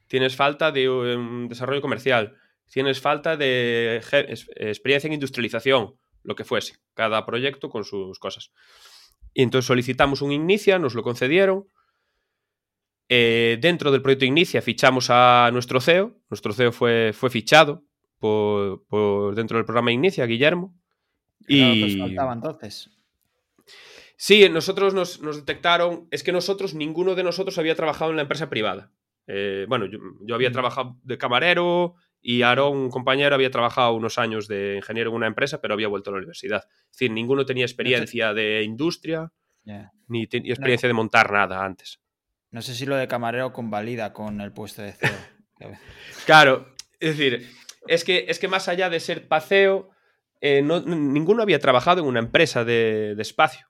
tienes 0.06 0.36
falta 0.36 0.70
de 0.70 0.90
un 0.90 1.48
desarrollo 1.48 1.80
comercial, 1.80 2.36
tienes 2.70 3.00
falta 3.00 3.38
de 3.38 4.02
experiencia 4.56 5.08
en 5.08 5.14
industrialización, 5.14 5.94
lo 6.22 6.34
que 6.34 6.44
fuese, 6.44 6.76
cada 6.92 7.24
proyecto 7.24 7.70
con 7.70 7.84
sus 7.84 8.18
cosas. 8.18 8.52
Y 9.32 9.42
entonces 9.42 9.66
solicitamos 9.66 10.20
un 10.20 10.32
Inicia, 10.32 10.78
nos 10.78 10.94
lo 10.94 11.02
concedieron. 11.02 11.66
Eh, 13.14 13.58
dentro 13.60 13.90
del 13.90 14.00
proyecto 14.00 14.24
Inicia 14.24 14.62
fichamos 14.62 15.08
a 15.10 15.50
nuestro 15.52 15.82
CEO, 15.82 16.16
nuestro 16.30 16.54
CEO 16.54 16.72
fue, 16.72 17.12
fue 17.12 17.28
fichado 17.28 17.84
por, 18.18 18.86
por 18.86 19.34
dentro 19.34 19.58
del 19.58 19.66
programa 19.66 19.92
Inicia, 19.92 20.24
Guillermo, 20.24 20.74
y... 21.46 21.98
faltaba 21.98 22.32
entonces. 22.32 22.90
Sí, 24.16 24.48
nosotros 24.48 24.94
nos, 24.94 25.20
detectaron, 25.20 26.08
es 26.10 26.22
que 26.22 26.32
nosotros, 26.32 26.72
ninguno 26.74 27.14
de 27.14 27.22
nosotros 27.22 27.58
había 27.58 27.74
trabajado 27.74 28.12
en 28.12 28.16
la 28.16 28.22
empresa 28.22 28.48
privada. 28.48 28.90
Eh, 29.26 29.66
bueno, 29.68 29.84
yo, 29.84 30.34
había 30.34 30.48
mm. 30.48 30.54
trabajado 30.54 30.96
de 31.02 31.18
camarero 31.18 31.96
y 32.22 32.40
Aaron, 32.40 32.78
un 32.78 32.90
compañero, 32.90 33.34
había 33.34 33.50
trabajado 33.50 33.92
unos 33.92 34.16
años 34.16 34.48
de 34.48 34.76
ingeniero 34.76 35.10
en 35.10 35.16
una 35.16 35.26
empresa, 35.26 35.60
pero 35.60 35.74
había 35.74 35.88
vuelto 35.88 36.08
a 36.08 36.12
la 36.14 36.18
universidad. 36.20 36.64
Es 36.86 36.92
decir, 36.92 37.10
ninguno 37.10 37.44
tenía 37.44 37.66
experiencia 37.66 38.32
de 38.32 38.62
industria 38.62 39.30
ni 40.08 40.26
tenía 40.26 40.54
experiencia 40.54 40.86
de 40.86 40.94
montar 40.94 41.30
nada 41.30 41.62
antes. 41.62 42.01
No 42.52 42.62
sé 42.62 42.74
si 42.74 42.86
lo 42.86 42.96
de 42.96 43.08
camarero 43.08 43.52
convalida 43.52 44.12
con 44.12 44.40
el 44.40 44.52
puesto 44.52 44.82
de 44.82 44.92
CEO. 44.92 45.10
claro, 46.26 46.74
es 47.00 47.16
decir, 47.16 47.50
es 47.88 48.04
que, 48.04 48.26
es 48.28 48.38
que 48.38 48.46
más 48.46 48.68
allá 48.68 48.90
de 48.90 49.00
ser 49.00 49.26
paseo, 49.26 49.90
eh, 50.40 50.62
ninguno 50.62 51.42
había 51.42 51.58
trabajado 51.58 52.02
en 52.02 52.06
una 52.06 52.20
empresa 52.20 52.64
de, 52.64 53.16
espacio 53.18 53.66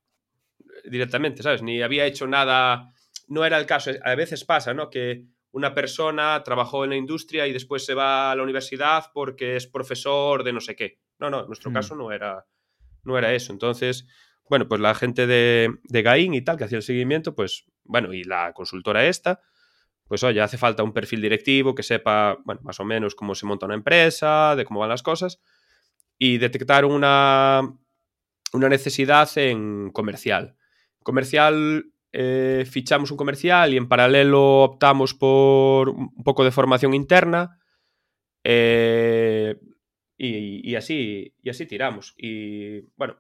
directamente, 0.85 1.43
¿sabes? 1.43 1.63
Ni 1.63 1.81
había 1.81 2.07
hecho 2.07 2.27
nada. 2.27 2.93
No 3.29 3.45
era 3.45 3.59
el 3.59 3.67
caso. 3.67 3.93
A 4.03 4.15
veces 4.17 4.45
pasa, 4.45 4.75
¿no? 4.75 4.91
Que 4.91 5.27
una 5.53 5.75
persona 5.75 6.43
trabajó 6.45 6.85
en 6.85 6.91
la 6.91 6.97
industria 6.97 7.47
y 7.47 7.53
después 7.53 7.85
se 7.85 7.95
va 7.95 8.33
a 8.33 8.37
la 8.37 8.43
universidad 8.43 9.07
porque 9.15 9.57
es 9.57 9.67
profesor 9.67 10.43
de 10.43 10.53
no 10.53 10.61
sé 10.61 10.75
qué. 10.75 10.99
No, 11.19 11.31
no, 11.31 11.43
en 11.43 11.47
nuestro 11.47 11.71
Mm. 11.71 11.75
caso 11.75 11.95
no 11.95 12.11
era, 12.11 12.47
no 13.05 13.17
era 13.17 13.33
eso. 13.33 13.53
Entonces, 13.53 14.07
bueno, 14.49 14.67
pues 14.67 14.81
la 14.81 14.95
gente 14.95 15.27
de, 15.27 15.71
de 15.85 16.03
Gaín 16.03 16.35
y 16.35 16.43
tal, 16.43 16.57
que 16.57 16.65
hacía 16.65 16.79
el 16.79 16.83
seguimiento, 16.83 17.35
pues, 17.35 17.65
bueno, 17.85 18.13
y 18.13 18.25
la 18.25 18.53
consultora 18.53 19.07
esta, 19.07 19.41
pues 20.07 20.23
oye, 20.25 20.41
hace 20.41 20.59
falta 20.59 20.83
un 20.83 20.93
perfil 20.93 21.23
directivo 21.23 21.75
que 21.75 21.83
sepa, 21.83 22.39
bueno, 22.45 22.61
más 22.65 22.79
o 22.81 22.85
menos 22.85 23.15
cómo 23.15 23.35
se 23.35 23.47
monta 23.47 23.67
una 23.67 23.75
empresa, 23.75 24.55
de 24.57 24.65
cómo 24.65 24.81
van 24.81 24.91
las 24.91 25.03
cosas, 25.03 25.41
y 26.19 26.39
detectaron 26.39 26.93
una, 26.93 27.63
una 28.53 28.69
necesidad 28.69 29.31
en 29.39 29.91
comercial. 29.91 30.57
Comercial, 31.03 31.87
eh, 32.13 32.67
fichamos 32.71 33.11
un 33.11 33.17
comercial 33.17 33.73
y 33.73 33.77
en 33.79 33.89
paralelo 33.89 34.63
optamos 34.65 35.15
por 35.15 35.89
un 35.89 36.23
poco 36.23 36.45
de 36.45 36.51
formación 36.51 36.95
interna. 36.95 37.59
eh, 38.45 39.57
y, 40.19 40.71
y 40.71 40.77
así, 40.77 41.35
y 41.43 41.51
así 41.51 41.67
tiramos. 41.67 42.15
Y 42.17 42.83
bueno, 42.97 43.17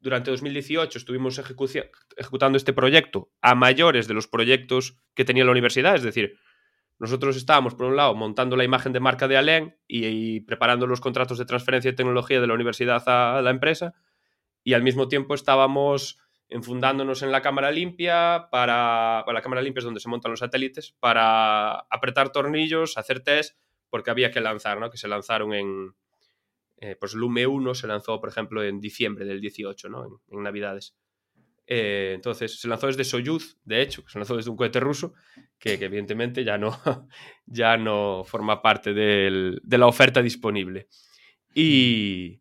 durante 0.00 0.30
2018 0.30 0.98
estuvimos 0.98 1.38
ejecutando 1.38 2.56
este 2.56 2.72
proyecto 2.72 3.30
a 3.40 3.54
mayores 3.54 4.08
de 4.08 4.14
los 4.14 4.26
proyectos 4.26 4.96
que 5.14 5.24
tenía 5.24 5.44
la 5.44 5.52
universidad. 5.52 5.94
Es 5.94 6.02
decir, 6.02 6.38
nosotros 6.98 7.36
estábamos, 7.36 7.74
por 7.74 7.86
un 7.86 7.96
lado, 7.96 8.14
montando 8.14 8.56
la 8.56 8.64
imagen 8.64 8.92
de 8.92 9.00
marca 9.00 9.28
de 9.28 9.36
Alén 9.36 9.78
y, 9.86 10.40
preparando 10.40 10.86
los 10.86 11.00
contratos 11.00 11.38
de 11.38 11.44
transferencia 11.44 11.90
de 11.90 11.96
tecnología 11.96 12.40
de 12.40 12.46
la 12.46 12.54
universidad 12.54 13.02
a 13.08 13.40
la 13.42 13.50
empresa. 13.50 13.94
Y 14.64 14.74
al 14.74 14.82
mismo 14.82 15.08
tiempo 15.08 15.34
estábamos 15.34 16.18
enfundándonos 16.48 17.22
en 17.22 17.30
la 17.30 17.42
cámara 17.42 17.70
limpia 17.70 18.48
para, 18.50 19.22
para 19.24 19.38
la 19.38 19.40
cámara 19.40 19.62
limpia 19.62 19.78
es 19.78 19.84
donde 19.84 20.00
se 20.00 20.08
montan 20.08 20.32
los 20.32 20.40
satélites 20.40 20.96
para 20.98 21.72
apretar 21.90 22.32
tornillos, 22.32 22.98
hacer 22.98 23.20
test, 23.20 23.56
porque 23.88 24.10
había 24.10 24.30
que 24.30 24.40
lanzar, 24.40 24.80
¿no? 24.80 24.90
Que 24.90 24.98
se 24.98 25.08
lanzaron 25.08 25.54
en, 25.54 25.94
eh, 26.80 26.96
pues 26.98 27.14
Lume 27.14 27.46
1 27.46 27.74
se 27.74 27.86
lanzó, 27.86 28.20
por 28.20 28.30
ejemplo, 28.30 28.62
en 28.64 28.80
diciembre 28.80 29.24
del 29.24 29.40
18, 29.40 29.88
¿no? 29.88 30.22
En, 30.28 30.42
Navidades. 30.42 30.96
Eh, 31.66 32.12
entonces, 32.14 32.60
se 32.60 32.66
lanzó 32.66 32.88
desde 32.88 33.04
Soyuz, 33.04 33.58
de 33.64 33.82
hecho, 33.82 34.02
se 34.08 34.18
lanzó 34.18 34.36
desde 34.36 34.50
un 34.50 34.56
cohete 34.56 34.80
ruso, 34.80 35.14
que, 35.58 35.74
evidentemente 35.74 36.42
ya 36.42 36.58
no, 36.58 36.70
ya 37.46 37.76
no 37.76 38.24
forma 38.24 38.60
parte 38.60 38.92
de 38.92 39.78
la 39.78 39.86
oferta 39.86 40.22
disponible. 40.22 40.88
Y, 41.54 42.40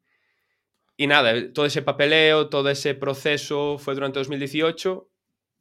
nada, 0.97 1.51
todo 1.53 1.65
ese 1.65 1.81
papeleo, 1.81 2.49
todo 2.49 2.69
ese 2.69 2.95
proceso 2.95 3.77
fue 3.77 3.93
durante 3.95 4.19
2018 4.19 5.09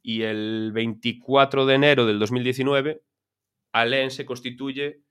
y 0.01 0.21
el 0.23 0.71
24 0.73 1.65
de 1.65 1.75
enero 1.75 2.05
del 2.05 2.19
2019 2.19 3.03
Alén 3.71 4.09
se 4.09 4.25
constituye 4.25 5.01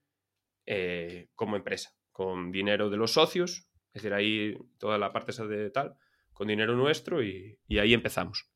eh, 0.65 1.29
como 1.35 1.55
empresa, 1.55 1.95
con 2.19 2.51
dinero 2.51 2.89
de 2.89 2.97
los 2.97 3.13
socios, 3.13 3.69
es 3.93 4.03
decir, 4.03 4.13
ahí 4.13 4.53
toda 4.77 4.97
la 4.97 5.13
parte 5.13 5.31
esa 5.31 5.45
de 5.47 5.69
tal, 5.69 5.95
con 6.33 6.49
dinero 6.49 6.75
nuestro 6.75 7.23
y, 7.23 7.57
y 7.65 7.77
ahí 7.77 7.93
empezamos. 7.93 8.51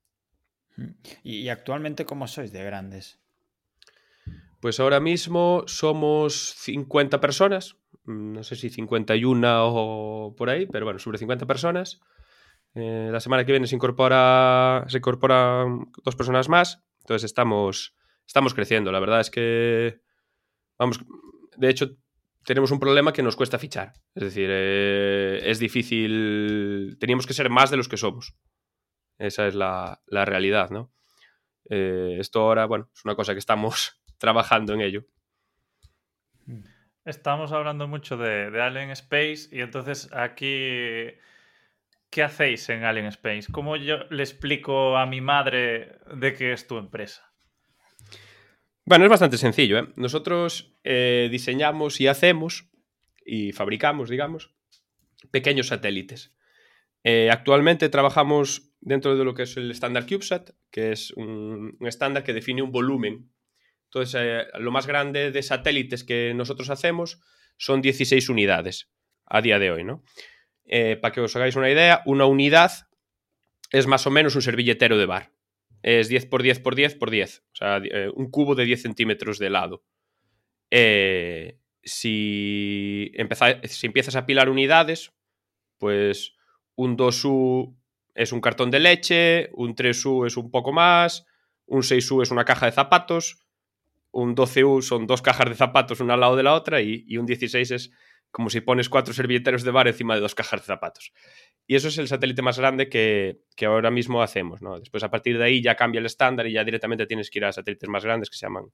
¿Y, 1.24 1.38
y 1.38 1.48
actualmente 1.48 2.04
cómo 2.04 2.28
sois 2.28 2.52
de 2.52 2.62
grandes? 2.62 3.22
Pues 4.60 4.82
ahora 4.82 5.00
mismo 5.00 5.64
somos 5.66 6.56
50 6.58 7.22
personas, 7.22 7.78
mm, 8.04 8.34
no 8.34 8.44
sé 8.44 8.58
si 8.58 8.70
51 8.70 9.68
o 9.74 10.36
por 10.36 10.50
ahí, 10.50 10.66
pero 10.66 10.84
bueno, 10.84 11.00
sobre 11.00 11.18
50 11.18 11.46
personas. 11.46 12.02
Eh, 12.76 13.08
la 13.14 13.22
semana 13.22 13.46
que 13.46 13.54
viene 13.54 13.68
se 13.68 13.76
incorpora 13.76 14.84
se 14.90 14.98
incorporan 14.98 15.90
dos 16.04 16.18
personas 16.18 16.50
más, 16.50 16.84
entonces 17.00 17.24
estamos, 17.24 17.96
estamos 18.28 18.54
creciendo. 18.54 18.92
La 18.92 19.00
verdad 19.00 19.22
es 19.22 19.30
que, 19.30 20.02
vamos, 20.78 21.00
de 21.56 21.70
hecho, 21.70 21.96
tenemos 22.46 22.72
un 22.72 22.80
problema 22.80 23.14
que 23.14 23.24
nos 23.24 23.36
cuesta 23.36 23.60
fichar. 23.60 23.94
Es 24.16 24.24
decir, 24.24 24.50
eh, 24.52 25.42
es 25.44 25.60
difícil, 25.60 26.98
teníamos 27.00 27.26
que 27.26 27.34
ser 27.34 27.50
más 27.50 27.72
de 27.72 27.78
los 27.78 27.88
que 27.88 27.98
somos. 27.98 28.36
Esa 29.18 29.48
es 29.48 29.56
la, 29.56 30.02
la 30.08 30.26
realidad, 30.26 30.70
¿no? 30.70 30.92
Eh, 31.70 32.18
esto 32.20 32.42
ahora, 32.42 32.66
bueno, 32.66 32.90
es 32.94 33.06
una 33.06 33.16
cosa 33.16 33.34
que 33.34 33.40
estamos 33.40 34.02
trabajando 34.18 34.74
en 34.74 34.82
ello. 34.82 35.06
Estamos 37.06 37.52
hablando 37.52 37.88
mucho 37.88 38.18
de, 38.18 38.50
de 38.52 38.62
Alien 38.62 38.90
Space 38.92 39.50
y 39.52 39.62
entonces 39.62 40.10
aquí, 40.14 41.12
¿qué 42.10 42.24
hacéis 42.24 42.70
en 42.70 42.84
Alien 42.84 43.08
Space? 43.08 43.52
¿Cómo 43.52 43.76
yo 43.76 44.06
le 44.10 44.24
explico 44.24 44.98
a 44.98 45.06
mi 45.06 45.20
madre 45.20 46.00
de 46.16 46.34
qué 46.34 46.54
es 46.54 46.66
tu 46.66 46.78
empresa? 46.78 47.33
Bueno, 48.86 49.06
es 49.06 49.10
bastante 49.10 49.38
sencillo. 49.38 49.80
¿eh? 49.80 49.88
Nosotros 49.96 50.76
eh, 50.84 51.30
diseñamos 51.32 52.02
y 52.02 52.08
hacemos 52.08 52.70
y 53.26 53.54
fabricamos, 53.54 54.10
digamos, 54.10 54.54
pequeños 55.32 55.68
satélites. 55.68 56.36
Eh, 57.06 57.30
actualmente 57.32 57.88
trabajamos 57.90 58.74
dentro 58.82 59.16
de 59.16 59.24
lo 59.24 59.34
que 59.34 59.44
es 59.44 59.56
el 59.56 59.72
estándar 59.72 60.06
CubeSat, 60.06 60.52
que 60.70 60.92
es 60.92 61.12
un, 61.12 61.78
un 61.80 61.88
estándar 61.88 62.24
que 62.24 62.34
define 62.34 62.62
un 62.62 62.72
volumen. 62.72 63.32
Entonces, 63.86 64.22
eh, 64.22 64.46
lo 64.60 64.72
más 64.72 64.86
grande 64.86 65.32
de 65.32 65.44
satélites 65.44 66.04
que 66.04 66.34
nosotros 66.34 66.70
hacemos 66.70 67.22
son 67.58 67.82
16 67.82 68.28
unidades 68.28 68.90
a 69.26 69.42
día 69.42 69.60
de 69.60 69.72
hoy, 69.72 69.84
¿no? 69.84 70.04
Para 71.02 71.14
que 71.14 71.22
os 71.22 71.36
hagáis 71.36 71.56
una 71.56 71.70
idea, 71.70 72.02
una 72.06 72.26
unidad 72.26 72.72
es 73.70 73.86
más 73.86 74.08
o 74.08 74.12
menos 74.12 74.36
un 74.36 74.42
servilletero 74.42 74.98
de 74.98 75.06
bar 75.06 75.33
es 75.84 76.08
10 76.10 76.26
por 76.26 76.42
10 76.42 76.60
por 76.60 76.76
10 76.76 76.96
por 76.96 77.12
10. 77.12 77.44
O 77.54 77.56
sea, 77.56 77.78
eh, 77.84 78.10
un 78.16 78.32
cubo 78.32 78.56
de 78.56 78.66
10 78.66 78.82
centímetros 78.82 79.38
de 79.38 79.50
lado. 79.52 79.84
Eh, 80.72 81.60
si, 81.84 83.12
empeza- 83.16 83.62
si 83.68 83.88
empiezas 83.88 84.16
a 84.16 84.26
pilar 84.26 84.50
unidades, 84.50 85.12
pues 85.78 86.36
un 86.76 86.98
2U 86.98 87.76
es 88.16 88.32
un 88.32 88.42
cartón 88.42 88.72
de 88.72 88.80
leche, 88.80 89.50
un 89.54 89.76
3U 89.76 90.26
es 90.26 90.38
un 90.38 90.50
poco 90.50 90.72
más, 90.72 91.26
un 91.66 91.82
6U 91.84 92.22
es 92.24 92.32
una 92.32 92.46
caja 92.46 92.66
de 92.68 92.72
zapatos, 92.72 93.38
un 94.12 94.36
12U 94.36 94.82
son 94.82 95.08
dos 95.08 95.22
cajas 95.22 95.50
de 95.50 95.56
zapatos 95.56 96.00
una 96.00 96.14
al 96.14 96.20
lado 96.22 96.36
de 96.36 96.44
la 96.44 96.54
otra 96.54 96.82
y, 96.82 97.04
y 97.08 97.18
un 97.18 97.26
16 97.26 97.72
es 97.72 97.92
como 98.34 98.50
si 98.50 98.62
pones 98.62 98.90
cuatro 98.90 99.14
servilleteros 99.14 99.64
de 99.64 99.70
bar 99.70 99.88
encima 99.88 100.16
de 100.16 100.22
dos 100.22 100.34
cajas 100.34 100.62
de 100.62 100.66
zapatos. 100.66 101.14
Y 101.68 101.76
eso 101.76 101.88
es 101.88 102.00
el 102.00 102.08
satélite 102.08 102.42
más 102.42 102.58
grande 102.58 102.90
que, 102.90 103.42
que 103.56 103.68
ahora 103.68 103.92
mismo 103.92 104.24
hacemos. 104.24 104.64
¿no? 104.64 104.80
Después, 104.80 105.04
a 105.04 105.12
partir 105.12 105.38
de 105.38 105.44
ahí, 105.44 105.62
ya 105.62 105.76
cambia 105.76 106.00
el 106.00 106.08
estándar 106.08 106.48
y 106.48 106.54
ya 106.54 106.64
directamente 106.64 107.06
tienes 107.06 107.30
que 107.30 107.38
ir 107.38 107.46
a 107.46 107.52
satélites 107.52 107.88
más 107.88 108.04
grandes 108.04 108.32
que 108.32 108.36
se 108.36 108.48
llaman 108.48 108.66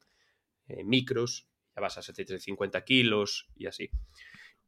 eh, 0.70 0.86
micros. 0.86 1.50
Ya 1.76 1.82
vas 1.82 1.98
a 1.98 2.02
satélites 2.02 2.38
de 2.38 2.40
50 2.40 2.86
kilos 2.86 3.50
y 3.58 3.68
así. 3.68 3.90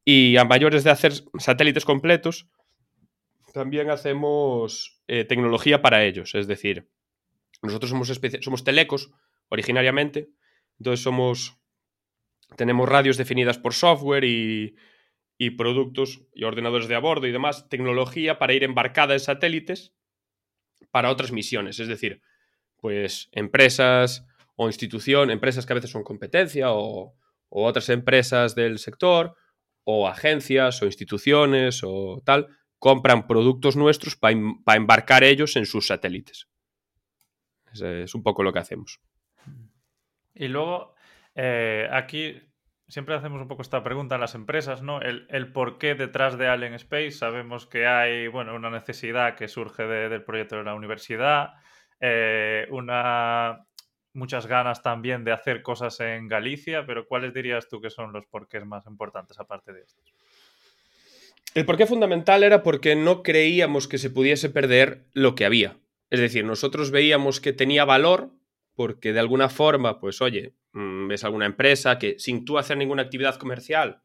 Y 0.03 0.35
a 0.35 0.43
mayores 0.43 0.83
de 0.83 0.89
hacer 0.89 1.13
satélites 1.39 1.85
completos, 1.85 2.49
también 3.53 3.89
hacemos 3.91 5.01
eh, 5.07 5.23
tecnología 5.23 5.81
para 5.81 6.03
ellos. 6.03 6.35
Es 6.35 6.47
decir, 6.47 6.89
nosotros 7.61 7.89
somos, 7.89 8.11
somos 8.41 8.63
telecos 8.65 9.09
originariamente. 9.47 10.29
Entonces 10.79 11.01
somos. 11.01 11.60
Tenemos 12.55 12.87
radios 12.87 13.17
definidas 13.17 13.57
por 13.57 13.73
software 13.73 14.23
y, 14.23 14.75
y 15.37 15.51
productos 15.51 16.21
y 16.35 16.43
ordenadores 16.43 16.87
de 16.87 16.95
a 16.95 16.99
bordo 16.99 17.27
y 17.27 17.31
demás, 17.31 17.67
tecnología 17.69 18.37
para 18.37 18.53
ir 18.53 18.63
embarcada 18.63 19.13
en 19.13 19.19
satélites 19.19 19.93
para 20.91 21.09
otras 21.09 21.31
misiones. 21.31 21.79
Es 21.79 21.87
decir, 21.87 22.21
pues 22.77 23.29
empresas 23.31 24.25
o 24.55 24.67
institución, 24.67 25.31
empresas 25.31 25.65
que 25.65 25.73
a 25.73 25.75
veces 25.75 25.89
son 25.89 26.03
competencia 26.03 26.71
o, 26.71 27.15
o 27.49 27.65
otras 27.65 27.89
empresas 27.89 28.53
del 28.55 28.77
sector 28.79 29.35
o 29.83 30.07
agencias 30.07 30.81
o 30.81 30.85
instituciones 30.85 31.81
o 31.83 32.21
tal, 32.23 32.47
compran 32.77 33.27
productos 33.27 33.75
nuestros 33.75 34.15
para 34.15 34.77
embarcar 34.77 35.23
ellos 35.23 35.55
en 35.55 35.65
sus 35.65 35.87
satélites. 35.87 36.47
Es, 37.73 37.81
es 37.81 38.15
un 38.15 38.23
poco 38.23 38.43
lo 38.43 38.53
que 38.53 38.59
hacemos. 38.59 38.99
Y 40.33 40.47
luego, 40.47 40.93
eh, 41.35 41.87
aquí 41.91 42.41
siempre 42.87 43.15
hacemos 43.15 43.41
un 43.41 43.47
poco 43.47 43.61
esta 43.61 43.83
pregunta 43.83 44.15
en 44.15 44.21
las 44.21 44.35
empresas, 44.35 44.81
¿no? 44.81 45.01
El, 45.01 45.25
el 45.29 45.51
por 45.51 45.77
qué 45.77 45.95
detrás 45.95 46.37
de 46.37 46.47
Alien 46.47 46.73
Space. 46.73 47.11
Sabemos 47.11 47.65
que 47.65 47.87
hay, 47.87 48.27
bueno, 48.27 48.53
una 48.53 48.69
necesidad 48.69 49.35
que 49.35 49.47
surge 49.47 49.83
de- 49.83 50.09
del 50.09 50.23
proyecto 50.23 50.57
de 50.57 50.63
la 50.63 50.75
universidad, 50.75 51.53
eh, 51.99 52.67
muchas 54.13 54.45
ganas 54.45 54.83
también 54.83 55.23
de 55.23 55.31
hacer 55.31 55.61
cosas 55.61 55.99
en 56.01 56.27
Galicia, 56.27 56.85
pero 56.85 57.07
¿cuáles 57.07 57.33
dirías 57.33 57.69
tú 57.69 57.79
que 57.79 57.89
son 57.89 58.11
los 58.11 58.25
porqués 58.25 58.65
más 58.65 58.85
importantes 58.87 59.39
aparte 59.39 59.71
de 59.71 59.83
estos? 59.83 60.13
El 61.55 61.65
porqué 61.65 61.85
fundamental 61.85 62.43
era 62.43 62.61
porque 62.63 62.95
no 62.95 63.23
creíamos 63.23 63.87
que 63.87 63.97
se 63.97 64.09
pudiese 64.09 64.49
perder 64.49 65.05
lo 65.13 65.35
que 65.35 65.45
había. 65.45 65.77
Es 66.09 66.19
decir, 66.19 66.43
nosotros 66.43 66.91
veíamos 66.91 67.39
que 67.39 67.53
tenía 67.53 67.85
valor 67.85 68.31
porque 68.75 69.13
de 69.13 69.19
alguna 69.19 69.49
forma, 69.49 69.99
pues 69.99 70.21
oye, 70.21 70.55
mm, 70.73 71.07
ves 71.07 71.23
alguna 71.23 71.45
empresa 71.45 71.97
que 71.97 72.19
sin 72.19 72.45
tú 72.45 72.57
hacer 72.57 72.77
ninguna 72.77 73.03
actividad 73.03 73.37
comercial, 73.37 74.01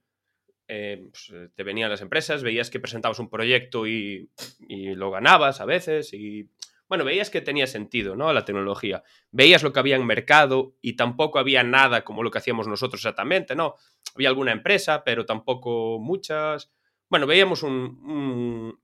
eh, 0.68 1.07
pues, 1.11 1.31
eh, 1.33 1.48
te 1.55 1.62
venían 1.62 1.90
las 1.90 2.00
empresas, 2.00 2.42
veías 2.42 2.70
que 2.70 2.81
presentabas 2.81 3.18
un 3.20 3.31
proyecto 3.31 3.87
y, 3.87 4.31
y 4.68 4.94
lo 4.94 5.11
ganabas 5.11 5.61
a 5.61 5.64
veces 5.64 6.12
y 6.12 6.50
bueno, 6.88 7.05
veías 7.05 7.31
que 7.31 7.40
tenía 7.40 7.66
sentido, 7.66 8.14
¿no? 8.14 8.33
La 8.33 8.44
tecnología. 8.44 9.02
Veías 9.33 9.62
lo 9.62 9.72
que 9.72 9.81
había 9.81 9.96
en 9.96 10.07
mercado 10.07 10.76
y 10.81 10.94
tampoco 10.94 11.38
había 11.38 11.64
nada 11.64 12.05
como 12.05 12.22
lo 12.22 12.31
que 12.31 12.38
hacíamos 12.38 12.68
nosotros 12.68 13.00
exactamente, 13.00 13.57
¿no? 13.57 13.74
Había 14.14 14.29
alguna 14.29 14.52
empresa, 14.52 15.02
pero 15.05 15.26
tampoco 15.26 15.98
muchas. 15.98 16.72
Bueno, 17.09 17.26
veíamos 17.26 17.62
un, 17.64 18.79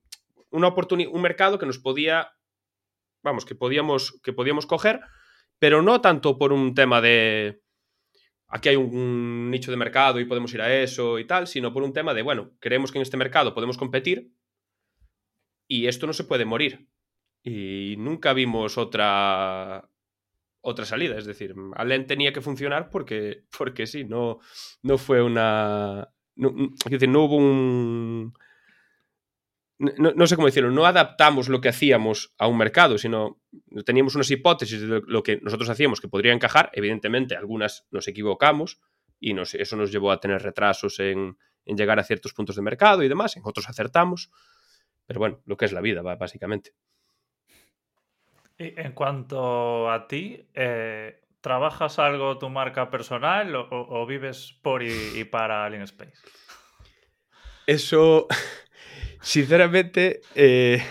una 0.49 0.67
oportunidad, 0.67 1.11
un 1.13 1.21
mercado 1.21 1.57
que 1.57 1.65
nos 1.65 1.79
podía, 1.79 2.33
vamos, 3.23 3.45
que 3.45 3.55
podíamos, 3.55 4.19
que 4.21 4.33
podíamos 4.33 4.65
coger, 4.65 4.99
pero 5.59 5.81
no 5.81 6.01
tanto 6.01 6.37
por 6.37 6.53
un 6.53 6.73
tema 6.73 7.01
de 7.01 7.61
aquí 8.53 8.69
hay 8.69 8.75
un 8.75 9.49
nicho 9.49 9.71
de 9.71 9.77
mercado 9.77 10.19
y 10.19 10.25
podemos 10.25 10.53
ir 10.53 10.61
a 10.61 10.81
eso 10.81 11.17
y 11.17 11.25
tal, 11.25 11.47
sino 11.47 11.73
por 11.73 11.83
un 11.83 11.91
tema 11.91 12.13
de, 12.13 12.21
bueno, 12.21 12.51
creemos 12.59 12.91
que 12.91 12.99
en 12.99 13.01
este 13.01 13.17
mercado 13.17 13.53
podemos 13.53 13.77
competir 13.77 14.31
y 15.67 15.87
esto 15.87 16.05
no 16.05 16.13
se 16.13 16.25
puede 16.25 16.45
morir. 16.45 16.87
Y 17.43 17.95
nunca 17.97 18.33
vimos 18.33 18.77
otra, 18.77 19.89
otra 20.61 20.85
salida. 20.85 21.17
Es 21.17 21.25
decir, 21.25 21.55
Allen 21.75 22.05
tenía 22.05 22.31
que 22.31 22.41
funcionar 22.41 22.89
porque, 22.89 23.43
porque 23.57 23.87
sí, 23.87 24.05
no, 24.05 24.39
no 24.81 24.97
fue 24.97 25.21
una. 25.21 26.09
No, 26.35 26.53
es 26.85 26.91
decir, 26.91 27.09
no 27.09 27.23
hubo 27.23 27.37
un. 27.37 28.33
No, 29.99 30.27
sé 30.27 30.35
cómo 30.35 30.47
decirlo, 30.47 30.71
no 30.71 30.85
adaptamos 30.85 31.49
lo 31.49 31.59
que 31.59 31.69
hacíamos 31.69 32.33
a 32.37 32.47
un 32.47 32.57
mercado, 32.57 32.97
sino 32.97 33.41
teníamos 33.85 34.15
unas 34.15 34.31
hipótesis 34.31 34.81
de 34.81 35.01
lo 35.05 35.23
que 35.23 35.39
nosotros 35.41 35.69
hacíamos 35.69 35.99
que 35.99 36.07
podría 36.07 36.33
encajar. 36.33 36.69
Evidentemente, 36.73 37.35
algunas 37.35 37.85
nos 37.91 38.07
equivocamos 38.07 38.79
y 39.19 39.37
eso 39.39 39.75
nos 39.75 39.91
llevó 39.91 40.11
a 40.11 40.19
tener 40.19 40.41
retrasos 40.41 40.99
en, 40.99 41.37
en 41.65 41.77
llegar 41.77 41.99
a 41.99 42.03
ciertos 42.03 42.33
puntos 42.33 42.55
de 42.55 42.61
mercado 42.61 43.03
y 43.03 43.09
demás. 43.09 43.35
En 43.37 43.43
otros 43.45 43.69
acertamos. 43.69 44.31
Pero 45.05 45.19
bueno, 45.19 45.41
lo 45.45 45.57
que 45.57 45.65
es 45.65 45.73
la 45.73 45.81
vida, 45.81 46.01
básicamente. 46.01 46.73
Y 48.57 48.79
en 48.79 48.93
cuanto 48.93 49.89
a 49.91 50.07
ti, 50.07 50.47
eh, 50.53 51.21
¿trabajas 51.41 51.99
algo 51.99 52.37
tu 52.37 52.49
marca 52.49 52.89
personal 52.89 53.55
o, 53.55 54.05
vives 54.05 54.57
por 54.61 54.83
y, 54.83 55.23
para 55.25 55.65
Alien 55.65 55.83
Space? 55.83 56.19
Eso, 57.65 58.27
sinceramente, 59.23 60.21
eh, 60.35 60.83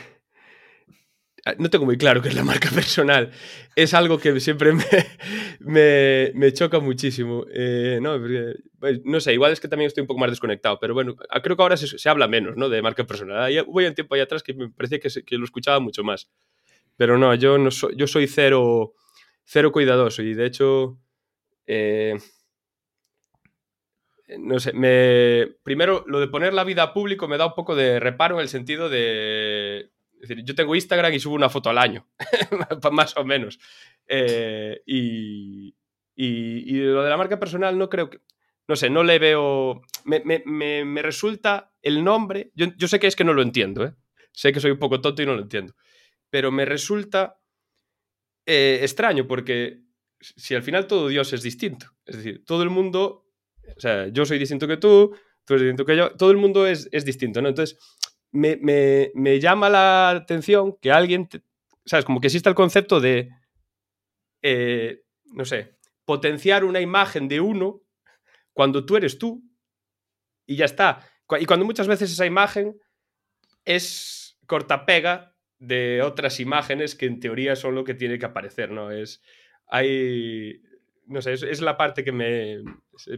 no 1.58 1.70
tengo 1.70 1.84
muy 1.84 1.96
claro 1.96 2.22
qué 2.22 2.28
es 2.28 2.34
la 2.34 2.44
marca 2.44 2.70
personal. 2.74 3.30
Es 3.76 3.94
algo 3.94 4.18
que 4.18 4.38
siempre 4.40 4.72
me, 5.60 6.32
me, 6.34 6.52
choca 6.52 6.80
muchísimo. 6.80 7.44
Eh, 7.52 7.98
no, 8.00 8.20
pues, 8.80 9.00
no, 9.04 9.20
sé, 9.20 9.34
igual 9.34 9.52
es 9.52 9.60
que 9.60 9.68
también 9.68 9.88
estoy 9.88 10.02
un 10.02 10.06
poco 10.06 10.20
más 10.20 10.30
desconectado, 10.30 10.78
pero 10.80 10.94
bueno, 10.94 11.14
creo 11.42 11.56
que 11.56 11.62
ahora 11.62 11.76
se, 11.76 12.08
habla 12.08 12.26
menos 12.26 12.56
¿no? 12.56 12.68
de 12.68 12.82
marca 12.82 13.04
personal. 13.04 13.64
Voy 13.66 13.86
un 13.86 13.94
tiempo 13.94 14.14
ahí 14.14 14.20
atrás 14.20 14.42
que 14.42 14.54
me 14.54 14.70
parecía 14.70 14.98
que, 14.98 15.38
lo 15.38 15.44
escuchaba 15.44 15.78
mucho 15.80 16.02
más. 16.02 16.30
Pero 16.96 17.18
no, 17.18 17.34
yo, 17.34 17.58
no 17.58 17.70
soy, 17.70 17.96
yo 17.96 18.06
soy 18.06 18.26
cero, 18.26 18.94
cero 19.44 19.72
cuidadoso 19.72 20.22
y 20.22 20.34
de 20.34 20.46
hecho... 20.46 20.98
Eh, 21.66 22.16
no 24.38 24.60
sé, 24.60 24.72
me... 24.72 25.56
primero 25.62 26.04
lo 26.06 26.20
de 26.20 26.28
poner 26.28 26.54
la 26.54 26.64
vida 26.64 26.82
a 26.82 26.92
público 26.92 27.28
me 27.28 27.38
da 27.38 27.46
un 27.46 27.54
poco 27.54 27.74
de 27.74 28.00
reparo 28.00 28.36
en 28.36 28.42
el 28.42 28.48
sentido 28.48 28.88
de 28.88 29.90
es 30.22 30.28
decir, 30.28 30.44
yo 30.44 30.54
tengo 30.54 30.76
Instagram 30.76 31.12
y 31.12 31.18
subo 31.18 31.34
una 31.34 31.48
foto 31.48 31.68
al 31.68 31.78
año, 31.78 32.06
más 32.92 33.16
o 33.16 33.24
menos. 33.24 33.58
Eh, 34.06 34.80
y, 34.86 35.74
y, 36.14 36.74
lo 36.76 37.02
de 37.02 37.10
la 37.10 37.16
marca 37.16 37.40
personal 37.40 37.76
no 37.76 37.88
creo 37.88 38.08
que... 38.08 38.20
No 38.68 38.76
sé, 38.76 38.88
no 38.88 39.02
le 39.02 39.18
veo... 39.18 39.82
Me, 40.04 40.22
me, 40.24 40.84
me 40.84 41.02
resulta 41.02 41.74
el 41.82 42.04
nombre... 42.04 42.52
Yo, 42.54 42.66
yo, 42.76 42.86
sé 42.86 43.00
que 43.00 43.08
es 43.08 43.16
que 43.16 43.24
no 43.24 43.34
lo 43.34 43.42
entiendo, 43.42 43.84
¿eh? 43.84 43.94
Sé 44.30 44.52
que 44.52 44.60
soy 44.60 44.70
un 44.70 44.78
poco 44.78 45.00
tonto 45.00 45.22
y 45.22 45.26
no 45.26 45.34
lo 45.34 45.42
entiendo. 45.42 45.74
Pero 46.30 46.52
me 46.52 46.66
resulta 46.66 47.40
eh, 48.46 48.78
extraño 48.82 49.26
porque 49.26 49.82
si 50.20 50.54
al 50.54 50.62
final 50.62 50.86
todo 50.86 51.08
Dios 51.08 51.32
es 51.32 51.42
distinto. 51.42 51.86
Es 52.06 52.16
decir, 52.16 52.44
todo 52.44 52.62
el 52.62 52.70
mundo... 52.70 53.21
O 53.76 53.80
sea, 53.80 54.08
yo 54.08 54.24
soy 54.24 54.38
distinto 54.38 54.66
que 54.66 54.76
tú, 54.76 55.14
tú 55.44 55.54
eres 55.54 55.62
distinto 55.62 55.84
que 55.84 55.96
yo. 55.96 56.14
Todo 56.16 56.30
el 56.30 56.36
mundo 56.36 56.66
es, 56.66 56.88
es 56.92 57.04
distinto, 57.04 57.40
¿no? 57.42 57.48
Entonces 57.48 57.78
me, 58.32 59.40
llama 59.40 59.68
la 59.68 60.10
atención 60.10 60.76
que 60.80 60.90
alguien, 60.90 61.28
¿sabes? 61.84 62.04
Como 62.04 62.20
que 62.20 62.28
existe 62.28 62.48
el 62.48 62.54
concepto 62.54 63.00
de, 63.00 63.30
eh, 64.42 65.02
no 65.26 65.44
sé, 65.44 65.76
potenciar 66.04 66.64
una 66.64 66.80
imagen 66.80 67.28
de 67.28 67.40
uno 67.40 67.82
cuando 68.52 68.84
tú 68.84 68.96
eres 68.96 69.18
tú 69.18 69.42
y 70.46 70.56
ya 70.56 70.64
está. 70.64 71.06
Y 71.40 71.46
cuando 71.46 71.64
muchas 71.64 71.88
veces 71.88 72.10
esa 72.10 72.26
imagen 72.26 72.78
es 73.64 74.38
cortapega 74.46 75.34
de 75.58 76.02
otras 76.02 76.40
imágenes 76.40 76.94
que 76.94 77.06
en 77.06 77.20
teoría 77.20 77.54
son 77.54 77.74
lo 77.74 77.84
que 77.84 77.94
tiene 77.94 78.18
que 78.18 78.26
aparecer, 78.26 78.70
¿no? 78.70 78.90
Es, 78.90 79.22
hay, 79.68 80.60
no 81.06 81.22
sé, 81.22 81.34
es, 81.34 81.60
la 81.60 81.76
parte 81.76 82.04
que 82.04 82.12
me... 82.12 82.62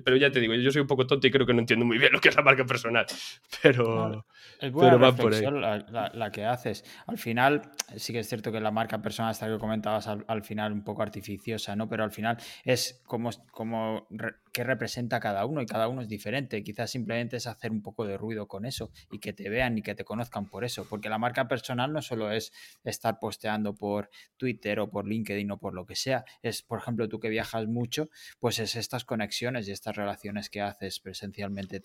Pero 0.05 0.17
ya 0.17 0.31
te 0.31 0.41
digo, 0.41 0.55
yo 0.55 0.71
soy 0.71 0.83
un 0.83 0.87
poco 0.87 1.07
tonto 1.07 1.27
y 1.27 1.31
creo 1.31 1.47
que 1.47 1.53
no 1.53 1.61
entiendo 1.61 1.85
muy 1.85 1.99
bien 1.99 2.13
lo 2.13 2.21
que 2.21 2.29
es 2.29 2.37
la 2.37 2.43
marca 2.43 2.65
personal. 2.65 3.07
Pero, 3.63 4.27
es 4.61 4.73
buena 4.73 4.97
va 4.97 5.15
por 5.15 5.35
ahí. 5.35 5.43
La, 5.43 6.31
que 6.33 6.45
haces. 6.45 6.85
Al 7.07 7.19
final, 7.19 7.63
sí 7.97 8.13
que 8.13 8.21
es 8.21 8.29
cierto 8.29 8.53
que 8.53 8.61
la 8.61 8.71
marca 8.71 9.03
personal, 9.03 9.31
hasta 9.31 9.47
que 9.47 9.59
comentabas 9.59 10.07
al, 10.07 10.45
final, 10.45 10.73
un 10.73 10.85
poco 10.85 11.03
artificiosa, 11.03 11.75
¿no? 11.77 11.89
Pero 11.89 12.05
al 12.05 12.13
final 12.13 12.37
es 12.65 13.03
como, 13.07 13.31
como 13.51 14.07
qué 14.53 14.63
representa 14.63 15.19
cada 15.19 15.45
uno 15.47 15.61
y 15.61 15.67
cada 15.67 15.89
uno 15.89 16.03
es 16.03 16.09
diferente. 16.09 16.63
Quizás 16.63 16.91
simplemente 16.91 17.37
es 17.37 17.47
hacer 17.47 17.73
un 17.73 17.83
poco 17.83 18.07
de 18.07 18.17
ruido 18.17 18.47
con 18.47 18.65
eso 18.67 18.91
y 19.11 19.19
que 19.19 19.33
te 19.33 19.49
vean 19.49 19.77
y 19.79 19.83
que 19.83 19.95
te 19.95 20.05
conozcan 20.05 20.49
por 20.49 20.65
eso. 20.65 20.87
Porque 20.89 21.09
la 21.09 21.19
marca 21.19 21.49
personal 21.49 21.93
no 21.93 22.01
solo 22.01 22.31
es 22.31 22.53
estar 22.85 23.19
posteando 23.19 23.75
por 23.75 24.11
Twitter 24.37 24.79
o 24.81 24.89
por 24.91 25.09
LinkedIn 25.09 25.51
o 25.51 25.59
por 25.59 25.75
lo 25.75 25.85
que 25.85 25.97
sea. 25.97 26.25
Es, 26.43 26.63
por 26.63 26.79
ejemplo, 26.79 27.09
tú 27.09 27.19
que 27.19 27.29
viajas 27.29 27.67
mucho, 27.67 28.09
pues 28.39 28.59
es 28.59 28.77
estas 28.77 29.05
conexiones 29.05 29.64
y 29.69 29.73
estas 29.73 29.97
relaciones 29.97 30.51
que 30.51 30.61
haces 30.61 31.01
presencialmente 31.01 31.83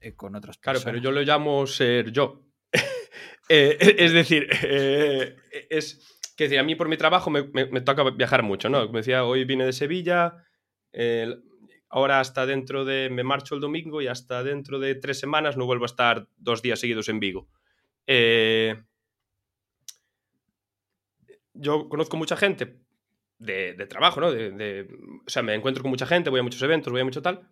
eh, 0.00 0.14
con 0.14 0.34
otras 0.34 0.58
personas. 0.58 0.82
Claro, 0.82 0.92
pero 0.92 1.02
yo 1.02 1.12
lo 1.12 1.22
llamo 1.22 1.66
ser 1.66 2.10
yo. 2.12 2.44
Eh, 3.50 3.96
es 3.98 4.12
decir, 4.12 4.46
eh, 4.62 5.34
es 5.70 6.20
que 6.36 6.44
decir, 6.44 6.58
a 6.58 6.62
mí 6.62 6.74
por 6.74 6.86
mi 6.86 6.98
trabajo 6.98 7.30
me, 7.30 7.42
toca 7.80 8.04
viajar 8.10 8.42
mucho, 8.42 8.68
¿no? 8.68 8.84
Como 8.84 8.98
decía, 8.98 9.24
hoy 9.24 9.46
vine 9.46 9.64
de 9.64 9.72
Sevilla, 9.72 10.44
ahora 11.88 12.20
hasta 12.20 12.44
dentro 12.44 12.84
de, 12.84 13.08
me 13.08 13.24
marcho 13.24 13.54
el 13.54 13.62
domingo 13.62 14.02
y 14.02 14.06
hasta 14.06 14.44
dentro 14.44 14.78
de 14.78 14.96
tres 14.96 15.18
semanas 15.18 15.56
no 15.56 15.64
vuelvo 15.64 15.84
a 15.84 15.86
estar 15.86 16.28
dos 16.36 16.60
días 16.60 16.78
seguidos 16.78 17.08
en 17.08 17.20
Vigo. 17.20 17.48
yo 21.54 21.88
conozco 21.88 22.18
mucha 22.18 22.36
gente 22.36 22.82
de, 23.38 23.74
trabajo, 23.86 24.20
¿no? 24.20 24.32
De, 24.32 24.88
o 25.26 25.30
sea, 25.30 25.42
me 25.42 25.54
encuentro 25.54 25.82
con 25.82 25.90
mucha 25.90 26.06
gente, 26.06 26.30
voy 26.30 26.40
a 26.40 26.42
muchos 26.42 26.62
eventos, 26.62 26.92
voy 26.92 27.00
a 27.00 27.04
mucho 27.04 27.22
tal, 27.22 27.48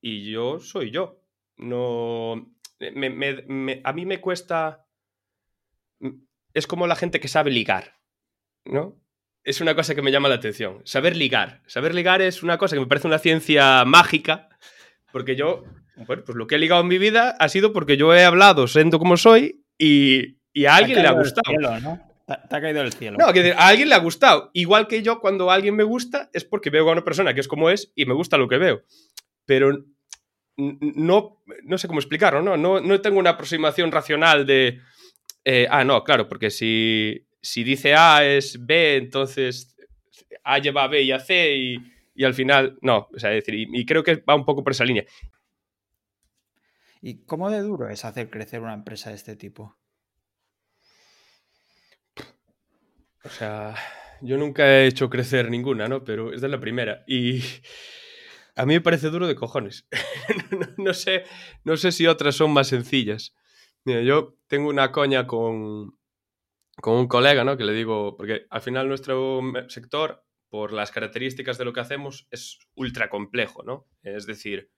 y 0.00 0.30
yo 0.30 0.60
soy 0.60 0.90
yo. 0.90 1.24
No. 1.56 2.34
a 2.34 3.92
mí 3.92 4.06
me 4.06 4.20
cuesta. 4.20 4.86
Es 6.54 6.66
como 6.66 6.86
la 6.86 6.96
gente 6.96 7.20
que 7.20 7.28
sabe 7.28 7.50
ligar, 7.50 7.96
¿no? 8.64 9.00
Es 9.44 9.60
una 9.60 9.74
cosa 9.74 9.94
que 9.94 10.02
me 10.02 10.12
llama 10.12 10.28
la 10.28 10.36
atención. 10.36 10.82
Saber 10.84 11.16
ligar. 11.16 11.62
Saber 11.66 11.94
ligar 11.94 12.22
es 12.22 12.42
una 12.42 12.58
cosa 12.58 12.76
que 12.76 12.80
me 12.80 12.86
parece 12.86 13.06
una 13.06 13.18
ciencia 13.18 13.84
mágica, 13.84 14.48
porque 15.12 15.36
yo, 15.36 15.64
bueno, 16.06 16.22
pues 16.24 16.36
lo 16.36 16.46
que 16.46 16.56
he 16.56 16.58
ligado 16.58 16.82
en 16.82 16.88
mi 16.88 16.98
vida 16.98 17.30
ha 17.38 17.48
sido 17.48 17.72
porque 17.72 17.96
yo 17.96 18.14
he 18.14 18.24
hablado 18.24 18.66
siendo 18.66 18.98
como 18.98 19.16
soy 19.16 19.64
y, 19.78 20.36
a 20.66 20.76
alguien 20.76 21.02
le 21.02 21.08
ha 21.08 21.12
gustado. 21.12 22.07
Te 22.28 22.56
ha 22.56 22.60
caído 22.60 22.82
del 22.82 22.92
cielo. 22.92 23.16
No, 23.18 23.32
que 23.32 23.52
a 23.52 23.68
alguien 23.68 23.88
le 23.88 23.94
ha 23.94 24.00
gustado. 24.00 24.50
Igual 24.52 24.86
que 24.86 25.02
yo, 25.02 25.18
cuando 25.18 25.50
a 25.50 25.54
alguien 25.54 25.74
me 25.74 25.82
gusta, 25.82 26.28
es 26.34 26.44
porque 26.44 26.68
veo 26.68 26.86
a 26.86 26.92
una 26.92 27.04
persona 27.04 27.32
que 27.32 27.40
es 27.40 27.48
como 27.48 27.70
es 27.70 27.90
y 27.94 28.04
me 28.04 28.12
gusta 28.12 28.36
lo 28.36 28.48
que 28.48 28.58
veo. 28.58 28.82
Pero 29.46 29.86
no, 30.56 31.42
no 31.64 31.78
sé 31.78 31.88
cómo 31.88 32.00
explicarlo, 32.00 32.42
¿no? 32.42 32.58
No, 32.58 32.80
no 32.80 33.00
tengo 33.00 33.18
una 33.18 33.30
aproximación 33.30 33.90
racional 33.90 34.44
de. 34.44 34.78
Eh, 35.44 35.66
ah, 35.70 35.84
no, 35.84 36.04
claro, 36.04 36.28
porque 36.28 36.50
si, 36.50 37.26
si 37.40 37.64
dice 37.64 37.94
A 37.94 38.22
es 38.26 38.66
B, 38.66 38.96
entonces 38.96 39.74
A 40.44 40.58
lleva 40.58 40.84
a 40.84 40.88
B 40.88 41.02
y 41.02 41.12
a 41.12 41.20
C 41.20 41.56
y, 41.56 41.76
y 42.14 42.24
al 42.24 42.34
final. 42.34 42.78
No, 42.82 43.08
o 43.14 43.18
sea, 43.18 43.30
decir, 43.30 43.54
y 43.54 43.86
creo 43.86 44.02
que 44.02 44.16
va 44.16 44.34
un 44.34 44.44
poco 44.44 44.62
por 44.62 44.72
esa 44.72 44.84
línea. 44.84 45.06
¿Y 47.00 47.24
cómo 47.24 47.48
de 47.48 47.60
duro 47.60 47.88
es 47.88 48.04
hacer 48.04 48.28
crecer 48.28 48.60
una 48.60 48.74
empresa 48.74 49.08
de 49.08 49.16
este 49.16 49.34
tipo? 49.34 49.78
O 53.28 53.30
sea, 53.30 53.74
yo 54.22 54.38
nunca 54.38 54.66
he 54.66 54.86
hecho 54.86 55.10
crecer 55.10 55.50
ninguna, 55.50 55.86
¿no? 55.86 56.02
Pero 56.02 56.32
es 56.32 56.40
de 56.40 56.48
la 56.48 56.58
primera. 56.58 57.04
Y 57.06 57.42
a 58.56 58.64
mí 58.64 58.72
me 58.72 58.80
parece 58.80 59.10
duro 59.10 59.26
de 59.26 59.34
cojones. 59.34 59.86
no, 60.78 60.94
sé, 60.94 61.24
no 61.62 61.76
sé 61.76 61.92
si 61.92 62.06
otras 62.06 62.36
son 62.36 62.52
más 62.52 62.68
sencillas. 62.68 63.34
Mira, 63.84 64.00
yo 64.00 64.38
tengo 64.46 64.70
una 64.70 64.92
coña 64.92 65.26
con, 65.26 65.98
con 66.80 66.94
un 66.94 67.06
colega, 67.06 67.44
¿no? 67.44 67.58
Que 67.58 67.64
le 67.64 67.74
digo, 67.74 68.16
porque 68.16 68.46
al 68.48 68.62
final 68.62 68.88
nuestro 68.88 69.42
sector, 69.68 70.24
por 70.48 70.72
las 70.72 70.90
características 70.90 71.58
de 71.58 71.66
lo 71.66 71.74
que 71.74 71.80
hacemos, 71.80 72.28
es 72.30 72.58
ultra 72.76 73.10
complejo, 73.10 73.62
¿no? 73.62 73.86
Es 74.02 74.24
decir, 74.24 74.70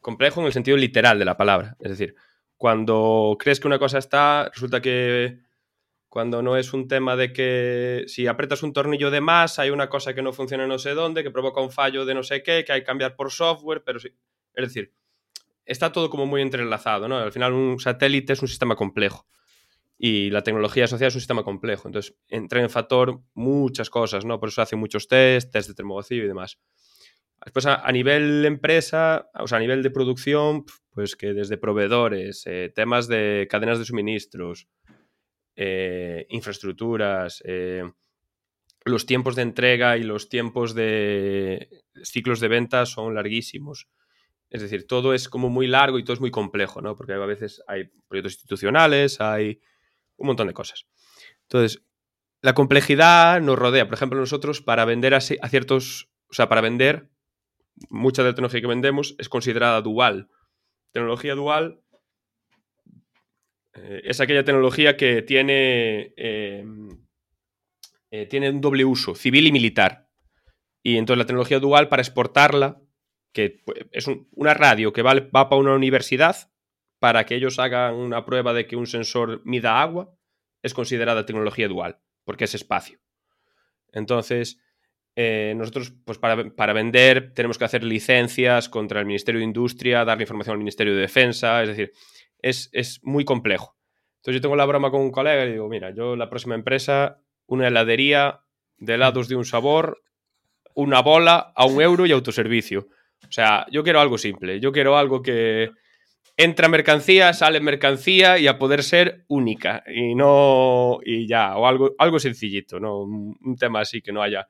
complejo 0.00 0.42
en 0.42 0.46
el 0.46 0.52
sentido 0.52 0.76
literal 0.76 1.18
de 1.18 1.24
la 1.24 1.38
palabra. 1.38 1.74
Es 1.80 1.88
decir, 1.88 2.16
cuando 2.58 3.34
crees 3.40 3.60
que 3.60 3.66
una 3.66 3.78
cosa 3.78 3.96
está, 3.96 4.50
resulta 4.52 4.82
que 4.82 5.43
Cuando 6.14 6.42
no 6.42 6.56
es 6.56 6.72
un 6.72 6.86
tema 6.86 7.16
de 7.16 7.32
que 7.32 8.04
si 8.06 8.28
apretas 8.28 8.62
un 8.62 8.72
tornillo 8.72 9.10
de 9.10 9.20
más, 9.20 9.58
hay 9.58 9.70
una 9.70 9.88
cosa 9.88 10.14
que 10.14 10.22
no 10.22 10.32
funciona 10.32 10.64
no 10.64 10.78
sé 10.78 10.90
dónde, 10.90 11.24
que 11.24 11.32
provoca 11.32 11.60
un 11.60 11.72
fallo 11.72 12.04
de 12.04 12.14
no 12.14 12.22
sé 12.22 12.44
qué, 12.44 12.64
que 12.64 12.70
hay 12.70 12.82
que 12.82 12.86
cambiar 12.86 13.16
por 13.16 13.32
software, 13.32 13.82
pero 13.84 13.98
sí. 13.98 14.10
Es 14.54 14.68
decir, 14.68 14.92
está 15.64 15.90
todo 15.90 16.10
como 16.10 16.24
muy 16.24 16.40
entrelazado, 16.40 17.08
¿no? 17.08 17.18
Al 17.18 17.32
final 17.32 17.52
un 17.52 17.80
satélite 17.80 18.32
es 18.32 18.42
un 18.42 18.46
sistema 18.46 18.76
complejo 18.76 19.26
y 19.98 20.30
la 20.30 20.42
tecnología 20.42 20.84
asociada 20.84 21.08
es 21.08 21.16
un 21.16 21.20
sistema 21.20 21.42
complejo. 21.42 21.88
Entonces, 21.88 22.14
entra 22.28 22.62
en 22.62 22.70
factor 22.70 23.20
muchas 23.34 23.90
cosas, 23.90 24.24
¿no? 24.24 24.38
Por 24.38 24.50
eso 24.50 24.62
hacen 24.62 24.78
muchos 24.78 25.08
test, 25.08 25.50
test 25.50 25.66
de 25.66 25.74
termogocillo 25.74 26.22
y 26.22 26.28
demás. 26.28 26.60
Después, 27.44 27.66
a, 27.66 27.90
nivel 27.90 28.44
empresa, 28.44 29.30
o 29.34 29.48
sea, 29.48 29.58
a 29.58 29.60
nivel 29.60 29.82
de 29.82 29.90
producción, 29.90 30.64
pues 30.90 31.16
que 31.16 31.34
desde 31.34 31.58
proveedores, 31.58 32.44
eh, 32.46 32.70
temas 32.72 33.08
de 33.08 33.48
cadenas 33.50 33.80
de 33.80 33.84
suministros, 33.84 34.68
eh, 35.56 36.26
infraestructuras, 36.30 37.42
eh, 37.46 37.84
los 38.84 39.06
tiempos 39.06 39.36
de 39.36 39.42
entrega 39.42 39.96
y 39.96 40.02
los 40.02 40.28
tiempos 40.28 40.74
de 40.74 41.84
ciclos 42.02 42.40
de 42.40 42.48
venta 42.48 42.86
son 42.86 43.14
larguísimos. 43.14 43.88
Es 44.50 44.62
decir, 44.62 44.86
todo 44.86 45.14
es 45.14 45.28
como 45.28 45.48
muy 45.48 45.66
largo 45.66 45.98
y 45.98 46.04
todo 46.04 46.14
es 46.14 46.20
muy 46.20 46.30
complejo, 46.30 46.80
¿no? 46.80 46.94
Porque 46.94 47.14
a 47.14 47.18
veces 47.18 47.62
hay 47.66 47.90
proyectos 48.08 48.34
institucionales, 48.34 49.20
hay 49.20 49.60
un 50.16 50.28
montón 50.28 50.46
de 50.46 50.54
cosas. 50.54 50.86
Entonces, 51.42 51.82
la 52.40 52.54
complejidad 52.54 53.40
nos 53.40 53.58
rodea. 53.58 53.86
Por 53.86 53.94
ejemplo, 53.94 54.20
nosotros 54.20 54.60
para 54.60 54.84
vender 54.84 55.14
a, 55.14 55.20
ciertos, 55.20 56.10
o 56.28 56.34
sea, 56.34 56.48
para 56.48 56.60
vender, 56.60 57.10
mucha 57.88 58.22
de 58.22 58.28
la 58.28 58.34
tecnología 58.34 58.60
que 58.60 58.66
vendemos 58.66 59.16
es 59.18 59.28
considerada 59.28 59.80
dual. 59.80 60.28
Tecnología 60.92 61.34
dual 61.34 61.80
eh, 63.74 64.02
es 64.04 64.20
aquella 64.20 64.44
tecnología 64.44 64.96
que 64.96 65.22
tiene, 65.22 66.12
em, 66.16 66.88
eh, 68.10 68.26
tiene 68.26 68.50
un 68.50 68.60
doble 68.60 68.84
uso, 68.84 69.14
civil 69.14 69.46
y 69.46 69.52
militar. 69.52 70.08
Y 70.82 70.96
entonces 70.96 71.18
la 71.18 71.26
tecnología 71.26 71.60
dual 71.60 71.88
para 71.88 72.02
exportarla, 72.02 72.80
que 73.32 73.62
pues, 73.64 73.86
es 73.92 74.06
una 74.32 74.54
radio 74.54 74.92
que 74.92 75.02
va, 75.02 75.14
va 75.14 75.48
para 75.48 75.60
una 75.60 75.74
universidad, 75.74 76.50
para 76.98 77.26
que 77.26 77.34
ellos 77.34 77.58
hagan 77.58 77.94
una 77.94 78.24
prueba 78.24 78.52
de 78.52 78.66
que 78.66 78.76
un 78.76 78.86
sensor 78.86 79.42
mida 79.44 79.80
agua, 79.80 80.14
es 80.62 80.72
considerada 80.72 81.26
tecnología 81.26 81.68
dual, 81.68 82.00
porque 82.24 82.44
es 82.44 82.54
espacio. 82.54 82.98
Entonces, 83.92 84.58
eh, 85.16 85.54
nosotros, 85.56 85.92
pues 86.04 86.18
para, 86.18 86.72
vender, 86.72 87.32
tenemos 87.34 87.56
que 87.56 87.64
hacer 87.64 87.84
licencias 87.84 88.68
contra 88.68 89.00
el 89.00 89.06
Ministerio 89.06 89.38
de 89.38 89.44
Industria, 89.44 90.04
darle 90.04 90.24
información 90.24 90.54
al 90.54 90.58
Ministerio 90.58 90.94
de 90.94 91.02
Defensa, 91.02 91.62
es 91.62 91.68
decir, 91.68 91.92
es, 92.50 93.00
muy 93.02 93.24
complejo. 93.24 93.76
Entonces, 94.16 94.40
yo 94.40 94.42
tengo 94.42 94.56
la 94.56 94.64
broma 94.64 94.90
con 94.90 95.00
un 95.00 95.10
colega 95.10 95.44
y 95.44 95.52
digo, 95.52 95.68
mira, 95.68 95.94
yo 95.94 96.16
la 96.16 96.30
próxima 96.30 96.54
empresa, 96.54 97.20
una 97.46 97.68
heladería 97.68 98.40
de 98.78 98.94
helados 98.94 99.28
de 99.28 99.36
un 99.36 99.44
sabor, 99.44 100.02
una 100.74 101.00
bola 101.00 101.52
a 101.54 101.66
un 101.66 101.80
euro 101.82 102.06
y 102.06 102.12
autoservicio. 102.12 102.88
O 103.28 103.32
sea, 103.32 103.66
yo 103.70 103.82
quiero 103.82 104.00
algo 104.00 104.18
simple, 104.18 104.60
yo 104.60 104.72
quiero 104.72 104.96
algo 104.96 105.22
que, 105.22 105.70
entra 106.36 106.68
mercancía, 106.68 107.32
sale 107.32 107.60
mercancía 107.60 108.38
y 108.38 108.46
a 108.46 108.58
poder 108.58 108.82
ser 108.82 109.24
única 109.28 109.84
y 109.86 110.14
no 110.14 110.98
y 111.04 111.28
ya 111.28 111.56
o 111.56 111.66
algo 111.66 111.94
algo 111.98 112.18
sencillito, 112.18 112.80
no 112.80 113.02
un, 113.02 113.56
tema 113.58 113.80
así 113.80 114.02
que 114.02 114.12
no 114.12 114.22
haya 114.22 114.48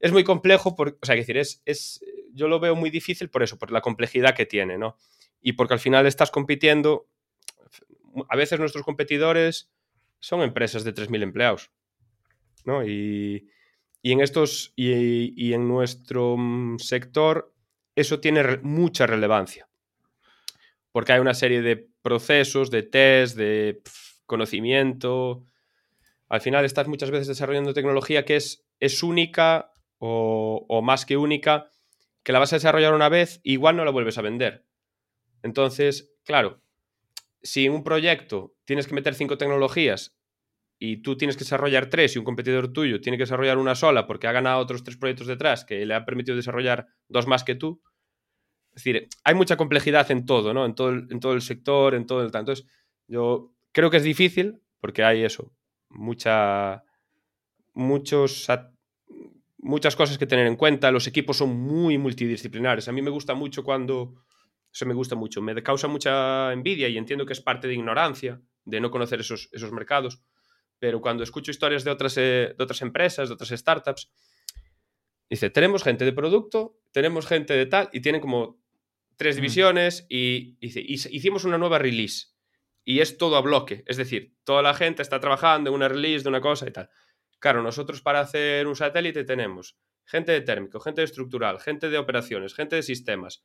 es 0.00 0.10
muy 0.10 0.24
complejo 0.24 0.74
porque, 0.74 0.98
o 1.00 1.06
sea, 1.06 1.14
decir, 1.14 1.36
es, 1.36 1.62
es 1.64 2.00
yo 2.32 2.48
lo 2.48 2.58
veo 2.58 2.74
muy 2.74 2.90
difícil 2.90 3.30
por 3.30 3.42
eso, 3.42 3.58
por 3.58 3.70
la 3.70 3.80
complejidad 3.80 4.34
que 4.34 4.46
tiene, 4.46 4.76
¿no? 4.76 4.96
Y 5.40 5.52
porque 5.52 5.74
al 5.74 5.80
final 5.80 6.06
estás 6.06 6.30
compitiendo 6.30 7.08
a 8.28 8.36
veces 8.36 8.58
nuestros 8.58 8.84
competidores 8.84 9.70
son 10.20 10.42
empresas 10.42 10.84
de 10.84 10.94
3.000 10.94 11.22
empleados, 11.22 11.70
¿no? 12.64 12.86
Y, 12.86 13.48
en 14.02 14.20
estos 14.20 14.72
y, 14.76 15.52
en 15.52 15.68
nuestro 15.68 16.36
mm, 16.36 16.78
sector 16.78 17.54
eso 17.94 18.20
tiene 18.20 18.58
mucha 18.62 19.06
relevancia 19.06 19.68
porque 20.92 21.12
hay 21.12 21.20
una 21.20 21.34
serie 21.34 21.62
de 21.62 21.88
procesos, 22.02 22.70
de 22.70 22.82
test, 22.82 23.36
de 23.36 23.82
conocimiento. 24.26 25.44
Al 26.28 26.40
final 26.40 26.64
estás 26.64 26.86
muchas 26.86 27.10
veces 27.10 27.26
desarrollando 27.26 27.74
tecnología 27.74 28.24
que 28.24 28.36
es, 28.36 28.64
es 28.78 29.02
única 29.02 29.72
o, 29.98 30.82
más 30.82 31.06
que 31.06 31.16
única, 31.16 31.70
que 32.22 32.32
la 32.32 32.38
vas 32.38 32.52
a 32.52 32.56
desarrollar 32.56 32.94
una 32.94 33.08
vez, 33.08 33.40
igual 33.42 33.76
no 33.76 33.84
la 33.84 33.90
vuelves 33.90 34.18
a 34.18 34.22
vender. 34.22 34.66
Entonces, 35.42 36.12
claro, 36.24 36.61
si 37.42 37.68
un 37.68 37.84
proyecto 37.84 38.54
tienes 38.64 38.86
que 38.86 38.94
meter 38.94 39.14
cinco 39.14 39.38
tecnologías 39.38 40.16
y 40.78 41.02
tú 41.02 41.16
tienes 41.16 41.36
que 41.36 41.44
desarrollar 41.44 41.86
tres 41.86 42.14
y 42.14 42.18
un 42.18 42.24
competidor 42.24 42.72
tuyo 42.72 43.00
tiene 43.00 43.16
que 43.16 43.24
desarrollar 43.24 43.58
una 43.58 43.74
sola 43.74 44.06
porque 44.06 44.26
ha 44.26 44.32
ganado 44.32 44.60
otros 44.60 44.84
tres 44.84 44.96
proyectos 44.96 45.26
detrás 45.26 45.64
que 45.64 45.84
le 45.86 45.94
ha 45.94 46.04
permitido 46.04 46.36
desarrollar 46.36 46.86
dos 47.08 47.26
más 47.26 47.44
que 47.44 47.54
tú, 47.54 47.82
es 48.74 48.84
decir, 48.84 49.08
hay 49.24 49.34
mucha 49.34 49.56
complejidad 49.56 50.10
en 50.10 50.24
todo, 50.24 50.54
¿no? 50.54 50.64
En 50.64 50.74
todo 50.74 50.88
el, 50.88 51.42
sector, 51.42 51.94
en 51.94 52.06
todo 52.06 52.20
el... 52.22 52.26
Entonces, 52.26 52.66
yo 53.06 53.52
creo 53.72 53.90
que 53.90 53.98
es 53.98 54.02
difícil 54.02 54.62
porque 54.80 55.04
hay 55.04 55.24
eso, 55.24 55.52
mucha, 55.90 56.82
muchos, 57.74 58.48
muchas 59.58 59.94
cosas 59.94 60.16
que 60.16 60.26
tener 60.26 60.46
en 60.46 60.56
cuenta. 60.56 60.90
Los 60.90 61.06
equipos 61.06 61.36
son 61.36 61.54
muy 61.54 61.98
multidisciplinares. 61.98 62.88
A 62.88 62.92
mí 62.92 63.02
me 63.02 63.10
gusta 63.10 63.34
mucho 63.34 63.62
cuando... 63.62 64.14
Eso 64.72 64.86
me 64.86 64.94
gusta 64.94 65.14
mucho. 65.14 65.42
Me 65.42 65.62
causa 65.62 65.88
mucha 65.88 66.52
envidia 66.52 66.88
y 66.88 66.96
entiendo 66.96 67.26
que 67.26 67.34
es 67.34 67.40
parte 67.40 67.68
de 67.68 67.74
ignorancia, 67.74 68.40
de 68.64 68.80
no 68.80 68.90
conocer 68.90 69.20
esos, 69.20 69.48
esos 69.52 69.72
mercados. 69.72 70.22
Pero 70.78 71.00
cuando 71.00 71.22
escucho 71.22 71.50
historias 71.50 71.84
de 71.84 71.90
otras, 71.90 72.16
eh, 72.16 72.54
de 72.56 72.64
otras 72.64 72.82
empresas, 72.82 73.28
de 73.28 73.34
otras 73.34 73.50
startups, 73.50 74.10
dice, 75.28 75.50
tenemos 75.50 75.84
gente 75.84 76.04
de 76.04 76.12
producto, 76.12 76.80
tenemos 76.90 77.26
gente 77.26 77.54
de 77.54 77.66
tal, 77.66 77.88
y 77.92 78.00
tienen 78.00 78.20
como 78.20 78.60
tres 79.16 79.36
mm. 79.36 79.40
divisiones 79.40 80.06
y, 80.08 80.56
hicimos 80.60 81.44
una 81.44 81.58
nueva 81.58 81.78
release. 81.78 82.28
Y 82.84 83.00
es 83.00 83.16
todo 83.16 83.36
a 83.36 83.40
bloque. 83.42 83.84
Es 83.86 83.96
decir, 83.96 84.34
toda 84.42 84.62
la 84.62 84.74
gente 84.74 85.02
está 85.02 85.20
trabajando 85.20 85.70
en 85.70 85.76
una 85.76 85.88
release 85.88 86.24
de 86.24 86.30
una 86.30 86.40
cosa 86.40 86.66
y 86.66 86.72
tal. 86.72 86.90
Claro, 87.38 87.62
nosotros 87.62 88.02
para 88.02 88.20
hacer 88.20 88.66
un 88.66 88.74
satélite 88.74 89.24
tenemos 89.24 89.78
gente 90.04 90.32
de 90.32 90.40
térmico, 90.40 90.80
gente 90.80 91.00
de 91.00 91.04
estructural, 91.04 91.60
gente 91.60 91.90
de 91.90 91.98
operaciones, 91.98 92.54
gente 92.54 92.76
de 92.76 92.82
sistemas, 92.82 93.44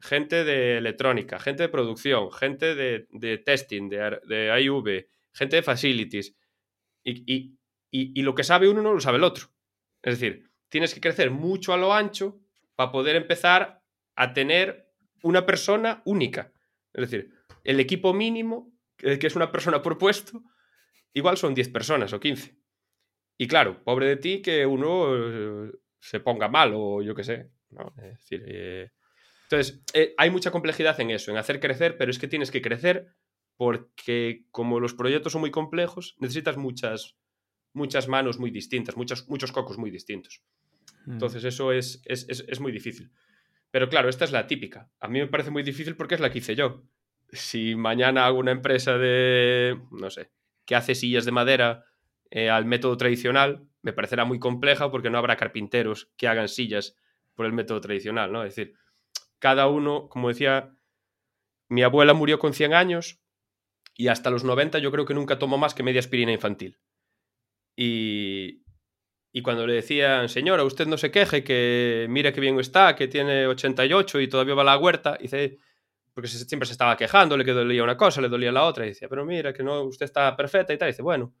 gente 0.00 0.44
de 0.44 0.78
electrónica, 0.78 1.38
gente 1.38 1.64
de 1.64 1.68
producción, 1.68 2.30
gente 2.32 2.74
de, 2.74 3.38
testing, 3.38 3.88
de, 3.88 4.20
de 4.26 4.60
IV, 4.62 5.08
gente 5.32 5.56
de 5.56 5.62
facilities. 5.62 6.36
Y, 7.02 7.56
y, 7.90 8.22
lo 8.22 8.34
que 8.34 8.44
sabe 8.44 8.68
uno 8.68 8.82
no 8.82 8.92
lo 8.92 9.00
sabe 9.00 9.18
el 9.18 9.24
otro. 9.24 9.46
Es 10.02 10.18
decir, 10.18 10.50
tienes 10.68 10.92
que 10.92 11.00
crecer 11.00 11.30
mucho 11.30 11.72
a 11.72 11.76
lo 11.76 11.94
ancho 11.94 12.38
para 12.74 12.90
poder 12.90 13.16
empezar 13.16 13.82
a 14.16 14.32
tener 14.32 14.90
una 15.22 15.46
persona 15.46 16.02
única. 16.04 16.52
Es 16.92 17.10
decir, 17.10 17.32
el 17.64 17.80
equipo 17.80 18.12
mínimo, 18.12 18.72
que 18.96 19.18
es 19.20 19.36
una 19.36 19.50
persona 19.50 19.82
por 19.82 19.98
puesto, 19.98 20.42
igual 21.12 21.36
son 21.36 21.54
10 21.54 21.68
personas 21.70 22.12
o 22.12 22.20
15. 22.20 22.56
Y 23.38 23.46
claro, 23.48 23.82
pobre 23.84 24.06
de 24.06 24.16
ti 24.16 24.42
que 24.42 24.64
uno 24.66 25.66
eh, 25.66 25.72
se 26.00 26.20
ponga 26.20 26.48
mal 26.48 26.72
o 26.74 27.02
yo 27.02 27.14
qué 27.14 27.24
sé. 27.24 27.50
Eh, 28.30 28.90
entonces, 29.48 29.80
eh, 29.94 30.14
hay 30.18 30.30
mucha 30.30 30.50
complejidad 30.50 30.98
en 31.00 31.10
eso, 31.10 31.30
en 31.30 31.36
hacer 31.36 31.60
crecer, 31.60 31.96
pero 31.96 32.10
es 32.10 32.18
que 32.18 32.26
tienes 32.26 32.50
que 32.50 32.60
crecer 32.62 33.14
porque 33.56 34.44
como 34.50 34.80
los 34.80 34.94
proyectos 34.94 35.32
son 35.32 35.40
muy 35.40 35.52
complejos, 35.52 36.16
necesitas 36.18 36.56
muchas, 36.56 37.16
muchas 37.72 38.08
manos 38.08 38.38
muy 38.38 38.50
distintas, 38.50 38.96
muchos, 38.96 39.28
muchos 39.28 39.52
cocos 39.52 39.78
muy 39.78 39.90
distintos. 39.90 40.42
Hmm. 41.04 41.12
Entonces, 41.12 41.44
eso 41.44 41.72
es, 41.72 42.02
es, 42.06 42.26
es 42.28 42.60
muy 42.60 42.72
difícil. 42.72 43.12
Pero 43.70 43.88
claro, 43.88 44.08
esta 44.08 44.24
es 44.24 44.32
la 44.32 44.46
típica. 44.48 44.90
A 44.98 45.06
mí 45.06 45.20
me 45.20 45.28
parece 45.28 45.50
muy 45.50 45.62
difícil 45.62 45.94
porque 45.96 46.16
es 46.16 46.20
la 46.20 46.30
que 46.30 46.38
hice 46.38 46.56
yo. 46.56 46.82
Si 47.30 47.76
mañana 47.76 48.26
hago 48.26 48.38
una 48.38 48.52
empresa 48.52 48.98
de, 48.98 49.80
no 49.92 50.10
sé, 50.10 50.30
que 50.64 50.74
hace 50.74 50.94
sillas 50.94 51.24
de 51.24 51.32
madera 51.32 51.84
eh, 52.30 52.50
al 52.50 52.64
método 52.64 52.96
tradicional, 52.96 53.64
me 53.82 53.92
parecerá 53.92 54.24
muy 54.24 54.40
compleja 54.40 54.90
porque 54.90 55.10
no 55.10 55.18
habrá 55.18 55.36
carpinteros 55.36 56.10
que 56.16 56.26
hagan 56.26 56.48
sillas 56.48 56.96
por 57.34 57.46
el 57.46 57.52
método 57.52 57.80
tradicional, 57.80 58.32
¿no? 58.32 58.42
Es 58.42 58.56
decir, 58.56 58.74
cada 59.38 59.68
uno, 59.68 60.08
como 60.08 60.28
decía, 60.28 60.76
mi 61.68 61.82
abuela 61.82 62.14
murió 62.14 62.38
con 62.38 62.54
100 62.54 62.74
años 62.74 63.20
y 63.94 64.08
hasta 64.08 64.30
los 64.30 64.44
90 64.44 64.78
yo 64.78 64.90
creo 64.92 65.04
que 65.04 65.14
nunca 65.14 65.38
tomó 65.38 65.58
más 65.58 65.74
que 65.74 65.82
media 65.82 66.00
aspirina 66.00 66.32
infantil. 66.32 66.78
Y, 67.76 68.64
y 69.32 69.42
cuando 69.42 69.66
le 69.66 69.74
decían, 69.74 70.28
señora, 70.28 70.64
usted 70.64 70.86
no 70.86 70.96
se 70.96 71.10
queje, 71.10 71.44
que 71.44 72.06
mire 72.08 72.32
qué 72.32 72.40
bien 72.40 72.58
está, 72.58 72.96
que 72.96 73.08
tiene 73.08 73.46
88 73.46 74.20
y 74.20 74.28
todavía 74.28 74.54
va 74.54 74.62
a 74.62 74.66
la 74.66 74.78
huerta, 74.78 75.18
dice, 75.20 75.58
porque 76.14 76.28
siempre 76.28 76.66
se 76.66 76.72
estaba 76.72 76.96
quejando, 76.96 77.36
le 77.36 77.44
dolía 77.44 77.82
una 77.82 77.96
cosa, 77.96 78.22
le 78.22 78.30
dolía 78.30 78.50
la 78.50 78.64
otra, 78.64 78.86
y 78.86 78.88
decía, 78.88 79.08
pero 79.08 79.26
mira, 79.26 79.52
que 79.52 79.62
no, 79.62 79.82
usted 79.82 80.06
está 80.06 80.34
perfecta 80.34 80.72
y 80.72 80.78
tal, 80.78 80.88
dice, 80.88 81.02
bueno, 81.02 81.34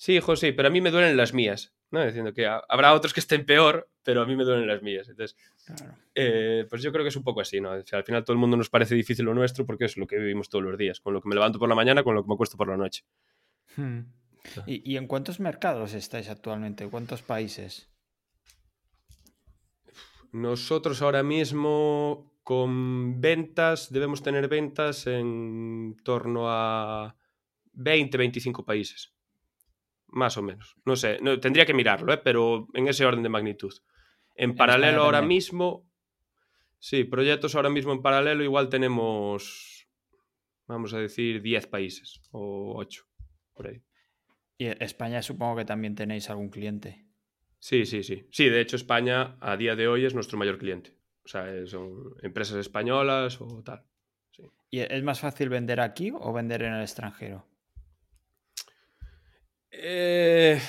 sí, 0.00 0.14
hijo, 0.14 0.34
sí, 0.34 0.52
pero 0.52 0.68
a 0.68 0.70
mí 0.70 0.80
me 0.80 0.90
duelen 0.90 1.14
las 1.14 1.34
mías, 1.34 1.74
¿no? 1.90 2.02
Diciendo 2.02 2.32
que 2.32 2.46
habrá 2.46 2.94
otros 2.94 3.12
que 3.12 3.20
estén 3.20 3.44
peor, 3.44 3.90
pero 4.02 4.22
a 4.22 4.26
mí 4.26 4.34
me 4.34 4.44
duelen 4.44 4.66
las 4.66 4.80
mías. 4.80 5.10
Entonces, 5.10 5.36
eh, 6.14 6.66
pues 6.70 6.80
yo 6.80 6.90
creo 6.90 7.04
que 7.04 7.10
es 7.10 7.16
un 7.16 7.22
poco 7.22 7.42
así, 7.42 7.60
¿no? 7.60 7.70
al 7.70 8.04
final 8.04 8.24
todo 8.24 8.32
el 8.32 8.40
mundo 8.40 8.56
nos 8.56 8.70
parece 8.70 8.94
difícil 8.94 9.26
lo 9.26 9.34
nuestro 9.34 9.66
porque 9.66 9.84
es 9.84 9.98
lo 9.98 10.06
que 10.06 10.16
vivimos 10.16 10.48
todos 10.48 10.64
los 10.64 10.78
días, 10.78 11.00
con 11.00 11.12
lo 11.12 11.20
que 11.20 11.28
me 11.28 11.34
levanto 11.34 11.58
por 11.58 11.68
la 11.68 11.74
mañana, 11.74 12.02
con 12.02 12.14
lo 12.14 12.22
que 12.22 12.28
me 12.28 12.34
acuesto 12.34 12.56
por 12.56 12.68
la 12.68 12.78
noche. 12.78 13.04
Hmm. 13.76 14.00
¿Y, 14.66 14.96
en 14.96 15.06
cuántos 15.06 15.38
mercados 15.38 15.92
estáis 15.92 16.30
actualmente? 16.30 16.88
¿Cuántos 16.88 17.20
países? 17.20 17.90
Nosotros 20.32 21.02
ahora 21.02 21.22
mismo 21.22 22.32
con 22.42 23.20
ventas 23.20 23.92
debemos 23.92 24.22
tener 24.22 24.48
ventas 24.48 25.06
en 25.06 25.94
torno 26.02 26.46
a 26.48 27.16
20, 27.72 28.16
25 28.16 28.64
países. 28.64 29.12
Más 30.12 30.36
o 30.36 30.42
menos. 30.42 30.76
No 30.84 30.96
sé, 30.96 31.18
no, 31.20 31.38
tendría 31.38 31.66
que 31.66 31.74
mirarlo, 31.74 32.12
¿eh? 32.12 32.20
pero 32.22 32.68
en 32.74 32.88
ese 32.88 33.04
orden 33.04 33.22
de 33.22 33.28
magnitud. 33.28 33.72
En, 34.34 34.54
paralelo 34.54 35.02
ahora 35.02 35.22
mismo, 35.22 35.88
sí, 36.78 37.04
proyectos 37.04 37.54
ahora 37.54 37.70
mismo 37.70 37.92
en 37.92 38.02
paralelo 38.02 38.42
igual 38.42 38.68
tenemos, 38.68 39.88
vamos 40.66 40.94
a 40.94 40.98
decir, 40.98 41.42
10 41.42 41.66
países 41.66 42.20
o 42.30 42.74
8, 42.76 43.04
por 43.54 43.68
ahí. 43.68 43.82
Y 44.58 44.66
España 44.82 45.22
supongo 45.22 45.56
que 45.56 45.64
también 45.64 45.94
tenéis 45.94 46.28
algún 46.30 46.50
cliente. 46.50 47.06
Sí, 47.58 47.84
sí, 47.84 48.02
sí. 48.02 48.26
Sí, 48.30 48.48
de 48.48 48.60
hecho 48.60 48.76
España 48.76 49.36
a 49.40 49.56
día 49.56 49.76
de 49.76 49.88
hoy 49.88 50.04
es 50.04 50.14
nuestro 50.14 50.38
mayor 50.38 50.58
cliente. 50.58 50.96
O 51.24 51.28
sea, 51.28 51.66
son 51.66 52.14
empresas 52.22 52.56
españolas 52.56 53.40
o 53.40 53.62
tal. 53.62 53.84
¿Y 54.70 54.80
es 54.80 55.02
más 55.02 55.20
fácil 55.20 55.48
vender 55.48 55.80
aquí 55.80 56.12
o 56.14 56.32
vender 56.32 56.62
en 56.62 56.74
el 56.74 56.82
extranjero? 56.82 57.49
Eh, 59.70 60.60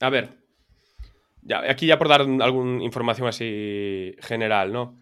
a 0.00 0.10
ver, 0.10 0.30
ya, 1.42 1.70
aquí 1.70 1.86
ya 1.86 1.98
por 1.98 2.08
dar 2.08 2.20
alguna 2.20 2.82
información 2.84 3.28
así 3.28 4.14
general, 4.20 4.72
¿no? 4.72 4.98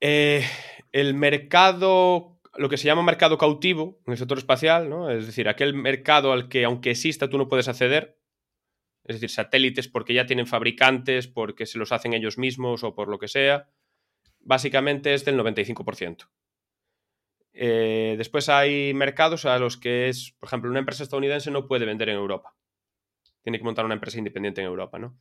Eh, 0.00 0.44
el 0.92 1.14
mercado 1.14 2.36
lo 2.58 2.68
que 2.68 2.76
se 2.76 2.86
llama 2.86 3.02
mercado 3.02 3.38
cautivo 3.38 4.00
en 4.06 4.12
el 4.12 4.18
sector 4.18 4.38
espacial, 4.38 4.88
¿no? 4.88 5.10
Es 5.10 5.26
decir, 5.26 5.48
aquel 5.48 5.74
mercado 5.74 6.32
al 6.32 6.48
que 6.48 6.64
aunque 6.64 6.90
exista 6.90 7.28
tú 7.28 7.38
no 7.38 7.48
puedes 7.48 7.68
acceder. 7.68 8.18
Es 9.04 9.16
decir, 9.16 9.30
satélites 9.30 9.88
porque 9.88 10.14
ya 10.14 10.26
tienen 10.26 10.46
fabricantes, 10.46 11.28
porque 11.28 11.66
se 11.66 11.78
los 11.78 11.92
hacen 11.92 12.12
ellos 12.12 12.38
mismos 12.38 12.82
o 12.82 12.94
por 12.94 13.08
lo 13.08 13.18
que 13.18 13.28
sea. 13.28 13.68
Básicamente 14.40 15.14
es 15.14 15.24
del 15.24 15.38
95%. 15.38 16.28
Eh, 17.58 18.14
después 18.18 18.48
hay 18.48 18.92
mercados 18.94 19.44
a 19.46 19.58
los 19.58 19.76
que 19.76 20.08
es, 20.08 20.34
por 20.38 20.48
ejemplo, 20.48 20.70
una 20.70 20.80
empresa 20.80 21.02
estadounidense 21.02 21.50
no 21.50 21.66
puede 21.66 21.86
vender 21.86 22.08
en 22.10 22.16
Europa. 22.16 22.54
Tiene 23.42 23.58
que 23.58 23.64
montar 23.64 23.84
una 23.84 23.94
empresa 23.94 24.18
independiente 24.18 24.60
en 24.60 24.66
Europa, 24.66 24.98
¿no? 24.98 25.18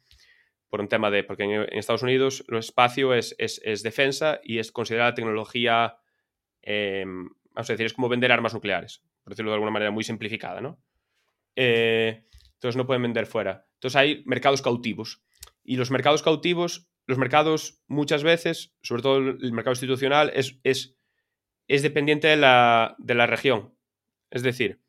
Por 0.70 0.82
un 0.82 0.88
tema 0.88 1.10
de, 1.12 1.24
porque 1.24 1.44
en, 1.44 1.78
Estados 1.78 2.04
Unidos 2.04 2.44
el 2.50 2.58
espacio 2.58 3.14
es, 3.14 3.36
es 3.38 3.84
defensa 3.84 4.40
y 4.44 4.60
es 4.60 4.72
considerada 4.72 5.14
tecnología 5.14 5.98
Em, 6.66 7.30
vamos 7.54 7.70
a 7.70 7.74
decir, 7.74 7.86
es 7.86 7.94
como 7.94 8.10
vender 8.10 8.32
armas 8.32 8.54
nucleares, 8.54 9.04
por 9.24 9.32
decirlo 9.32 9.52
de 9.52 9.56
alguna 9.56 9.72
manera 9.72 9.92
muy 9.92 10.04
simplificada, 10.04 10.62
¿no? 10.62 10.82
Eh, 11.56 12.26
entonces 12.56 12.76
no 12.76 12.88
pueden 12.88 13.04
vender 13.04 13.28
fuera. 13.28 13.68
Entonces 13.76 13.96
hay 13.96 14.24
mercados 14.26 14.62
cautivos. 14.62 15.24
Y 15.64 15.78
los 15.78 15.92
mercados 15.92 16.24
cautivos, 16.24 16.90
los 17.06 17.20
mercados 17.20 17.84
muchas 17.88 18.24
veces, 18.24 18.76
sobre 18.82 19.04
todo 19.04 19.18
el 19.18 19.54
mercado 19.54 19.74
institucional, 19.74 20.32
es, 20.34 20.60
es, 20.64 20.98
es 21.68 21.82
dependiente 21.82 22.28
de 22.28 22.38
la, 22.38 22.96
de 22.98 23.16
la 23.16 23.28
región. 23.28 23.74
Es 24.32 24.44
decir, 24.44 24.80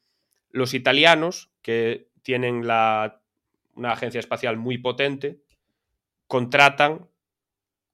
los 0.51 0.75
italianos, 0.75 1.51
que 1.63 2.09
tienen 2.23 2.67
la, 2.67 3.23
una 3.75 3.93
agencia 3.93 4.21
espacial 4.21 4.57
muy 4.57 4.79
potente, 4.79 5.41
contratan 6.27 7.09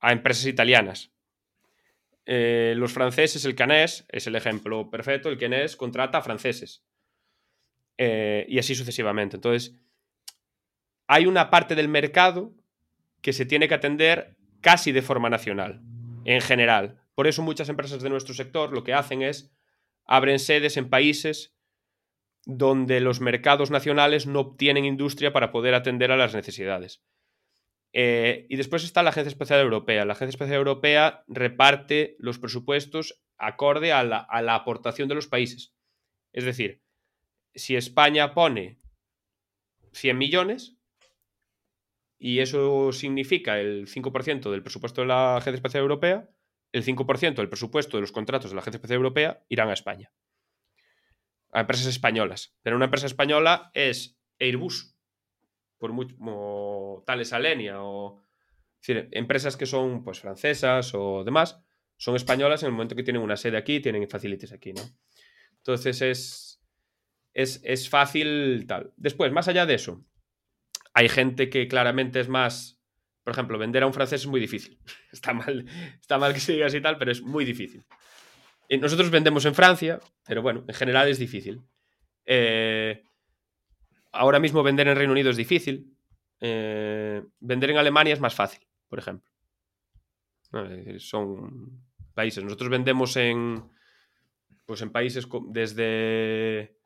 a 0.01 0.13
empresas 0.13 0.47
italianas 0.47 1.13
eh, 2.25 2.75
los 2.77 2.93
franceses, 2.93 3.45
el 3.45 3.55
canés, 3.55 4.07
es 4.09 4.27
el 4.27 4.37
ejemplo 4.37 4.91
perfecto, 4.91 5.29
el 5.29 5.39
canés 5.39 5.77
contrata 5.77 6.19
a 6.19 6.23
franceses. 6.23 6.85
Eh, 7.99 8.47
y 8.49 8.59
así 8.59 8.75
sucesivamente. 8.75 9.37
Entonces, 9.37 9.75
hay 11.07 11.27
una 11.27 11.51
parte 11.51 11.75
del 11.75 11.89
mercado 11.89 12.53
que 13.21 13.33
se 13.33 13.47
tiene 13.47 13.69
que 13.69 13.75
atender 13.75 14.37
casi 14.61 14.93
de 14.93 15.03
forma 15.03 15.31
nacional, 15.31 15.81
en 16.25 16.41
general. 16.41 17.02
Por 17.15 17.27
eso 17.27 17.43
muchas 17.43 17.69
empresas 17.69 18.03
de 18.03 18.11
nuestro 18.11 18.35
sector 18.35 18.73
lo 18.73 18.85
que 18.85 18.95
hacen 18.95 19.23
es 19.23 19.55
abren 20.05 20.39
sedes 20.39 20.77
en 20.77 20.91
países 20.91 21.55
donde 22.45 23.01
los 23.01 23.21
mercados 23.21 23.71
nacionales 23.71 24.27
no 24.27 24.57
tienen 24.57 24.85
industria 24.85 25.33
para 25.33 25.53
poder 25.53 25.75
atender 25.75 26.11
a 26.11 26.17
las 26.17 26.35
necesidades. 26.35 27.05
Eh, 27.93 28.47
y 28.49 28.57
después 28.57 28.85
está 28.85 29.03
la 29.03 29.11
Agencia 29.11 29.29
Espacial 29.29 29.61
Europea. 29.61 30.05
La 30.05 30.15
Agencia 30.15 30.31
Espacial 30.31 30.57
Europea 30.57 31.25
reparte 31.29 32.17
los 32.19 32.39
presupuestos 32.39 33.23
acorde 33.37 33.93
a 33.93 34.03
la, 34.03 34.55
aportación 34.55 35.09
de 35.09 35.15
los 35.15 35.27
países. 35.27 35.75
Es 36.33 36.45
decir, 36.45 36.83
si 37.55 37.77
España 37.77 38.35
pone 38.35 38.81
100 39.93 40.17
millones, 40.17 40.77
y 42.19 42.39
eso 42.39 42.93
significa 42.93 43.61
el 43.61 43.89
5% 43.89 44.51
del 44.51 44.63
presupuesto 44.63 45.01
de 45.03 45.09
la 45.09 45.37
Agencia 45.37 45.57
Espacial 45.57 45.83
Europea, 45.83 46.31
el 46.73 46.85
5% 46.85 47.35
del 47.35 47.49
presupuesto 47.49 47.97
de 47.97 48.03
los 48.03 48.13
contratos 48.13 48.51
de 48.51 48.57
la 48.57 48.63
Agencia 48.63 48.79
Espacial 48.79 48.97
Europea 48.97 49.45
irán 49.49 49.69
a 49.69 49.75
España. 49.75 50.13
A 51.53 51.61
empresas 51.61 51.87
españolas. 51.87 52.57
Pero 52.63 52.77
una 52.77 52.87
empresa 52.87 53.07
española 53.07 53.71
es 53.75 54.19
Airbus 54.39 54.93
por 55.83 55.93
mucho, 55.93 56.17
como 56.17 57.03
Tales 57.05 57.33
Alenia 57.33 57.83
o 57.83 58.23
empresas 58.87 59.57
que 59.57 59.67
son 59.67 60.05
pues 60.05 60.21
francesas 60.21 60.93
o 60.95 61.25
demás, 61.25 61.61
son 61.97 62.15
españolas 62.15 62.63
en 62.63 62.69
el 62.69 62.73
momento 62.73 62.95
que 62.95 63.03
tienen 63.03 63.21
una 63.21 63.37
sede 63.37 63.57
aquí, 63.57 63.81
tienen 63.81 64.09
facilities 64.09 64.53
aquí, 64.53 64.73
¿no? 64.73 64.83
Entonces 65.57 66.01
es, 66.03 66.63
es, 67.35 67.61
es 67.65 67.89
fácil 67.89 68.65
tal. 68.69 68.93
Después, 68.97 69.33
más 69.33 69.49
allá 69.49 69.67
de 69.67 69.75
eso, 69.75 70.05
hay 70.95 71.09
gente 71.09 71.51
que 71.51 71.67
claramente 71.67 72.21
es 72.21 72.29
más, 72.29 72.81
por 73.25 73.33
ejemplo, 73.33 73.59
vender 73.59 73.83
a 73.83 73.87
un 73.87 73.95
francés 73.95 74.23
es 74.23 74.27
muy 74.27 74.41
difícil. 74.41 74.79
Está 75.13 75.33
mal, 75.33 75.67
está 76.01 76.19
mal 76.19 76.35
que 76.35 76.41
se 76.41 76.53
diga 76.53 76.67
así 76.67 76.81
tal, 76.81 76.99
pero 76.99 77.13
es 77.13 77.23
muy 77.23 77.45
difícil. 77.45 77.85
Eh, 78.69 78.79
nosotros 78.79 79.11
vendemos 79.11 79.45
en 79.45 79.55
Francia, 79.55 80.01
pero 80.27 80.43
bueno, 80.43 80.65
en 80.67 80.75
general 80.75 81.09
es 81.09 81.19
difícil. 81.19 81.61
Eh, 82.25 83.03
ahora 84.13 84.41
mismo 84.41 84.63
vender 84.63 84.89
en 84.89 84.97
Reino 84.97 85.13
Unido 85.13 85.31
es 85.31 85.37
difícil. 85.37 85.95
Eh, 86.41 87.23
vender 87.39 87.71
en 87.71 87.79
Alemania 87.79 88.15
es 88.15 88.21
más 88.21 88.35
fácil, 88.35 88.67
por 88.89 88.99
ejemplo. 88.99 89.31
son 90.99 91.85
países. 92.15 92.43
Nosotros 92.43 92.71
vendemos 92.71 93.17
en. 93.17 93.63
Pues 94.67 94.81
en 94.83 94.91
países 94.91 95.29
desde. 95.49 96.77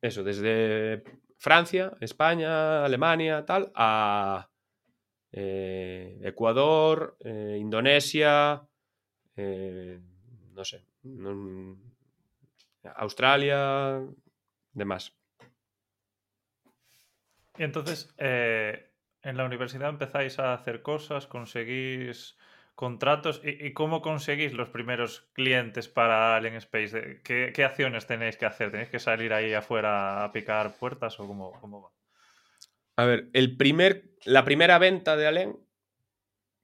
Eso, 0.00 0.22
desde 0.22 1.02
Francia, 1.38 1.96
España, 2.00 2.84
Alemania, 2.84 3.44
tal, 3.44 3.72
a 3.74 4.48
eh, 5.32 6.18
Ecuador, 6.22 7.16
eh, 7.20 7.56
Indonesia, 7.58 8.62
no 9.36 10.64
sé, 10.64 10.84
Australia, 12.96 14.00
demás. 14.72 15.14
Y 17.58 17.62
entonces, 17.62 18.12
eh, 18.18 18.90
en 19.22 19.36
la 19.36 19.44
universidad 19.44 19.88
empezáis 19.88 20.38
a 20.38 20.52
hacer 20.52 20.82
cosas, 20.82 21.26
conseguís 21.26 22.36
contratos. 22.74 23.40
¿Y, 23.44 23.72
cómo 23.72 24.02
conseguís 24.02 24.52
los 24.52 24.68
primeros 24.68 25.28
clientes 25.32 25.88
para 25.88 26.36
Alien 26.36 26.56
Space? 26.56 27.22
¿Qué, 27.22 27.64
acciones 27.64 28.06
tenéis 28.06 28.36
que 28.36 28.46
hacer? 28.46 28.70
¿Tenéis 28.70 28.90
que 28.90 28.98
salir 28.98 29.32
ahí 29.32 29.54
afuera 29.54 30.24
a 30.24 30.32
picar 30.32 30.76
puertas 30.76 31.18
o 31.18 31.26
cómo, 31.26 31.82
va? 31.82 31.90
A 32.96 33.04
ver, 33.04 33.28
el 33.32 33.56
primer, 33.56 34.10
la 34.24 34.44
primera 34.44 34.78
venta 34.78 35.16
de 35.16 35.26
Alien, 35.26 35.58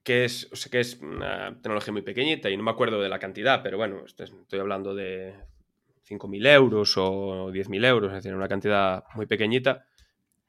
que 0.03 0.25
es, 0.25 0.49
que 0.71 0.81
es 0.81 0.99
una 1.01 1.55
tecnología 1.63 1.93
muy 1.93 2.03
pequeñita 2.03 2.51
y 2.51 2.57
no 2.57 2.63
me 2.63 2.71
acuerdo 2.71 3.01
de 3.01 3.09
la 3.09 3.19
cantidad, 3.19 3.63
pero 3.63 3.77
bueno, 3.77 4.05
estoy 4.07 4.59
hablando 4.59 4.95
de 4.95 5.35
5.000 6.09 6.47
euros 6.49 6.97
o 6.97 7.53
10.000 7.53 7.85
euros, 7.85 8.11
es 8.11 8.17
decir, 8.17 8.35
una 8.35 8.49
cantidad 8.49 9.05
muy 9.15 9.27
pequeñita 9.27 9.87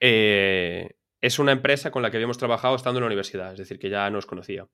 eh, 0.05 0.97
es 1.21 1.39
una 1.39 1.53
empresa 1.53 1.89
con 1.89 2.01
la 2.01 2.11
que 2.11 2.17
habíamos 2.17 2.37
trabajado 2.37 2.75
estando 2.75 2.97
en 2.99 3.03
la 3.03 3.07
universidad, 3.07 3.53
es 3.53 3.59
decir, 3.59 3.79
que 3.79 3.89
ya 3.89 4.09
nos 4.09 4.25
conocía. 4.25 4.67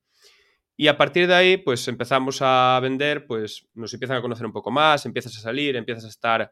Y 0.76 0.88
a 0.88 0.98
partir 0.98 1.28
de 1.28 1.36
ahí, 1.36 1.58
pues 1.58 1.88
empezamos 1.88 2.40
a 2.42 2.80
vender, 2.82 3.28
pues 3.28 3.70
nos 3.76 3.94
empiezan 3.94 4.18
a 4.18 4.22
conocer 4.24 4.48
un 4.48 4.52
poco 4.52 4.72
más, 4.72 5.06
empiezas 5.06 5.38
a 5.38 5.42
salir, 5.42 5.76
empiezas 5.76 6.06
a 6.06 6.08
estar, 6.08 6.52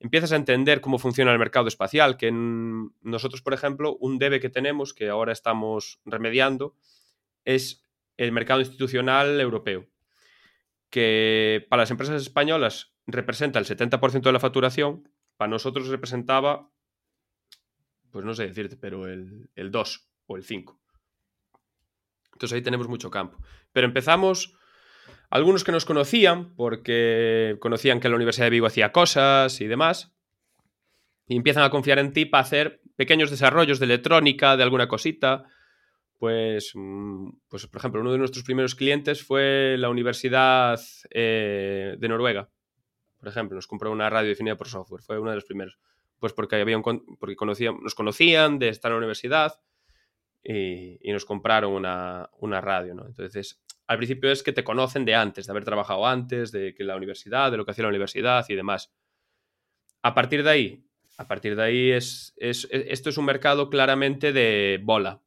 empiezas 0.00 0.32
a 0.32 0.36
entender 0.36 0.80
cómo 0.80 0.98
funciona 0.98 1.32
el 1.32 1.38
mercado 1.38 1.68
espacial, 1.68 2.16
que 2.16 2.30
nosotros, 2.32 3.42
por 3.42 3.54
ejemplo, 3.54 3.96
un 3.96 4.18
debe 4.18 4.40
que 4.40 4.50
tenemos, 4.50 4.94
que 4.94 5.08
ahora 5.08 5.32
estamos 5.32 6.00
remediando, 6.04 6.76
es 7.44 7.82
el 8.16 8.32
mercado 8.32 8.60
institucional 8.60 9.40
europeo, 9.40 9.86
que 10.90 11.66
para 11.68 11.82
las 11.82 11.90
empresas 11.90 12.20
españolas 12.22 12.94
representa 13.06 13.58
el 13.58 13.64
70% 13.64 14.22
de 14.22 14.32
la 14.32 14.40
facturación, 14.40 15.08
para 15.36 15.50
nosotros 15.50 15.88
representaba 15.88 16.70
pues 18.14 18.24
no 18.24 18.32
sé 18.32 18.46
decirte, 18.46 18.76
pero 18.76 19.08
el, 19.08 19.50
2 19.56 20.08
o 20.26 20.36
el 20.36 20.44
5. 20.44 20.80
Entonces 22.34 22.54
ahí 22.54 22.62
tenemos 22.62 22.86
mucho 22.86 23.10
campo. 23.10 23.40
Pero 23.72 23.88
empezamos, 23.88 24.56
algunos 25.34 25.64
que 25.64 25.72
nos 25.72 25.84
conocían, 25.84 26.54
porque 26.54 27.56
conocían 27.58 27.98
que 27.98 28.08
la 28.08 28.14
Universidad 28.14 28.46
de 28.46 28.50
Vigo 28.50 28.68
hacía 28.68 28.92
cosas 28.92 29.60
y 29.60 29.66
demás, 29.66 30.14
y 31.26 31.34
empiezan 31.34 31.64
a 31.64 31.70
confiar 31.70 31.98
en 31.98 32.12
ti 32.12 32.24
para 32.24 32.44
hacer 32.44 32.80
pequeños 32.94 33.32
desarrollos 33.32 33.80
de 33.80 33.86
electrónica, 33.86 34.56
de 34.56 34.62
alguna 34.62 34.86
cosita. 34.86 35.42
Pues, 36.20 36.70
mm, 36.74 37.30
pues 37.48 37.66
por 37.66 37.80
ejemplo, 37.80 38.00
uno 38.00 38.12
de 38.12 38.18
nuestros 38.18 38.44
primeros 38.44 38.76
clientes 38.76 39.24
fue 39.24 39.74
la 39.76 39.88
Universidad 39.88 40.80
eh, 41.10 41.96
de 41.98 42.08
Noruega. 42.08 42.48
Por 43.18 43.28
ejemplo, 43.28 43.56
nos 43.56 43.66
compró 43.66 43.90
una 43.90 44.08
radio 44.08 44.28
definida 44.28 44.54
por 44.54 44.68
software. 44.68 45.02
Fue 45.02 45.18
uno 45.18 45.30
de 45.30 45.36
los 45.36 45.46
primeros. 45.46 45.80
Pues 46.20 46.32
porque, 46.32 46.54
había 46.54 46.80
porque 46.80 47.34
conocían, 47.34 47.78
nos 47.82 47.96
conocían 47.96 48.60
de 48.60 48.68
estar 48.68 48.92
en 48.92 48.94
la 48.94 48.98
universidad 48.98 49.60
y, 50.44 51.10
nos 51.10 51.24
compraron 51.24 51.72
una, 51.72 52.30
una 52.38 52.60
radio. 52.60 52.94
¿no? 52.94 53.04
Entonces, 53.04 53.63
al 53.86 53.96
principio 53.98 54.30
es 54.30 54.42
que 54.42 54.52
te 54.52 54.64
conocen 54.64 55.04
de 55.04 55.14
antes, 55.14 55.46
de 55.46 55.52
haber 55.52 55.64
trabajado 55.64 56.06
antes, 56.06 56.52
de 56.52 56.74
que 56.74 56.84
la 56.84 56.96
universidad, 56.96 57.50
de 57.50 57.56
lo 57.56 57.64
que 57.64 57.72
hacía 57.72 57.82
la 57.82 57.90
universidad 57.90 58.44
y 58.48 58.54
demás. 58.54 58.92
A 60.02 60.14
partir 60.14 60.42
de 60.42 60.50
ahí, 60.50 60.84
a 61.16 61.28
partir 61.28 61.56
de 61.56 61.62
ahí 61.62 61.90
es, 61.90 62.34
es, 62.36 62.66
e, 62.70 62.86
esto 62.90 63.10
es 63.10 63.18
un 63.18 63.26
mercado 63.26 63.70
claramente 63.70 64.32
de 64.32 64.80
bola, 64.82 65.22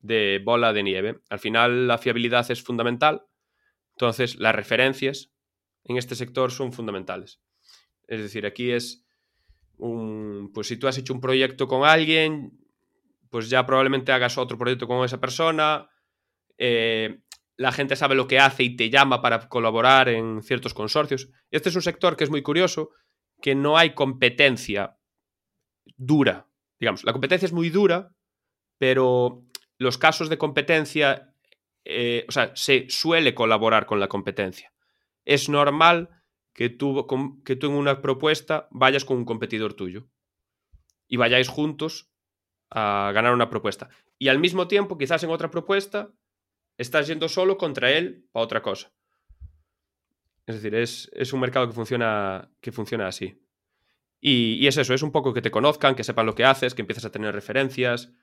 de 0.00 0.40
bola 0.44 0.72
de 0.72 0.82
nieve. 0.82 1.20
Al 1.30 1.38
final 1.38 1.86
la 1.86 1.98
fiabilidad 1.98 2.50
es 2.50 2.62
fundamental, 2.62 3.26
entonces 3.92 4.36
las 4.36 4.54
referencias 4.54 5.32
en 5.84 5.96
este 5.96 6.14
sector 6.14 6.50
son 6.50 6.72
fundamentales. 6.72 7.40
Es 8.06 8.20
decir, 8.20 8.46
aquí 8.46 8.70
es 8.70 9.04
un, 9.76 10.50
pues 10.52 10.66
si 10.66 10.76
tú 10.76 10.88
has 10.88 10.98
hecho 10.98 11.14
un 11.14 11.20
proyecto 11.20 11.68
con 11.68 11.84
alguien, 11.84 12.58
pues 13.30 13.48
ya 13.48 13.64
probablemente 13.66 14.12
hagas 14.12 14.38
otro 14.38 14.58
proyecto 14.58 14.86
con 14.86 15.04
esa 15.04 15.20
persona. 15.20 15.88
Eh, 16.56 17.20
la 17.58 17.72
gente 17.72 17.96
sabe 17.96 18.14
lo 18.14 18.28
que 18.28 18.38
hace 18.38 18.62
y 18.62 18.76
te 18.76 18.88
llama 18.88 19.20
para 19.20 19.48
colaborar 19.48 20.08
en 20.08 20.42
ciertos 20.42 20.74
consorcios. 20.74 21.28
Este 21.50 21.68
es 21.68 21.74
un 21.74 21.82
sector 21.82 22.16
que 22.16 22.22
es 22.22 22.30
muy 22.30 22.40
curioso, 22.40 22.90
que 23.42 23.56
no 23.56 23.76
hay 23.76 23.94
competencia 23.94 24.96
dura. 25.96 26.46
Digamos, 26.78 27.02
la 27.02 27.12
competencia 27.12 27.46
es 27.46 27.52
muy 27.52 27.68
dura, 27.68 28.14
pero 28.78 29.44
los 29.76 29.98
casos 29.98 30.28
de 30.28 30.38
competencia, 30.38 31.34
eh, 31.84 32.24
o 32.28 32.32
sea, 32.32 32.52
se 32.54 32.86
suele 32.88 33.34
colaborar 33.34 33.86
con 33.86 33.98
la 33.98 34.08
competencia. 34.08 34.72
Es 35.24 35.48
normal 35.48 36.10
que 36.54 36.68
tú, 36.68 37.08
que 37.44 37.56
tú 37.56 37.66
en 37.66 37.72
una 37.72 38.00
propuesta 38.00 38.68
vayas 38.70 39.04
con 39.04 39.16
un 39.16 39.24
competidor 39.24 39.74
tuyo 39.74 40.06
y 41.08 41.16
vayáis 41.16 41.48
juntos 41.48 42.08
a 42.70 43.10
ganar 43.12 43.34
una 43.34 43.50
propuesta. 43.50 43.88
Y 44.16 44.28
al 44.28 44.38
mismo 44.38 44.68
tiempo, 44.68 44.96
quizás 44.96 45.24
en 45.24 45.30
otra 45.30 45.50
propuesta, 45.50 46.12
estás 46.78 47.08
yendo 47.08 47.28
solo 47.28 47.58
contra 47.58 47.90
él 47.90 48.26
para 48.32 48.44
otra 48.44 48.62
cosa. 48.62 48.92
Es 50.46 50.54
decir, 50.54 50.74
es, 50.74 51.32
un 51.32 51.40
mercado 51.40 51.66
que 51.66 51.74
funciona, 51.74 52.50
que 52.62 52.72
funciona 52.72 53.06
así. 53.06 53.44
Y, 54.20 54.66
es 54.66 54.78
eso, 54.78 54.94
es 54.94 55.02
un 55.02 55.12
poco 55.12 55.34
que 55.34 55.42
te 55.42 55.50
conozcan, 55.50 55.94
que 55.94 56.04
sepan 56.04 56.24
lo 56.24 56.34
que 56.34 56.44
haces, 56.44 56.74
que 56.74 56.80
empieces 56.80 57.04
a 57.04 57.12
tener 57.12 57.34
referencias. 57.34 58.14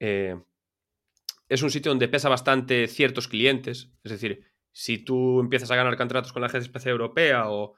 Eh, 0.00 0.40
es 1.48 1.62
un 1.62 1.70
sitio 1.70 1.90
donde 1.90 2.08
pesa 2.08 2.30
bastante 2.30 2.88
ciertos 2.88 3.28
clientes. 3.28 3.92
Es 4.02 4.12
decir, 4.12 4.46
si 4.72 5.04
tú 5.04 5.40
empiezas 5.40 5.70
a 5.70 5.76
ganar 5.76 5.96
contratos 5.96 6.32
con 6.32 6.40
la 6.40 6.46
Agencia 6.46 6.68
Espacial 6.68 6.92
Europea 6.92 7.50
o, 7.50 7.76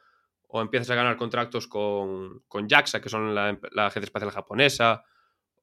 empiezas 0.52 0.90
a 0.90 0.94
ganar 0.94 1.16
contratos 1.16 1.66
con, 1.66 2.44
con 2.46 2.68
JAXA, 2.68 3.00
que 3.00 3.09
son 3.09 3.34
la, 3.34 3.59
Agencia 3.76 4.05
Espacial 4.05 4.30
Japonesa, 4.30 5.02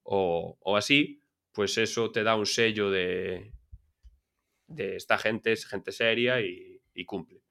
o, 0.03 0.57
o, 0.59 0.75
así, 0.75 1.21
pues 1.53 1.77
eso 1.77 2.11
te 2.11 2.23
da 2.23 2.35
un 2.35 2.45
sello 2.45 2.91
de, 2.91 3.53
de 4.73 4.95
esta 4.95 5.17
gente 5.17 5.51
es 5.51 5.65
gente 5.65 5.91
seria 5.91 6.41
y, 6.41 6.79
cumple. 7.05 7.41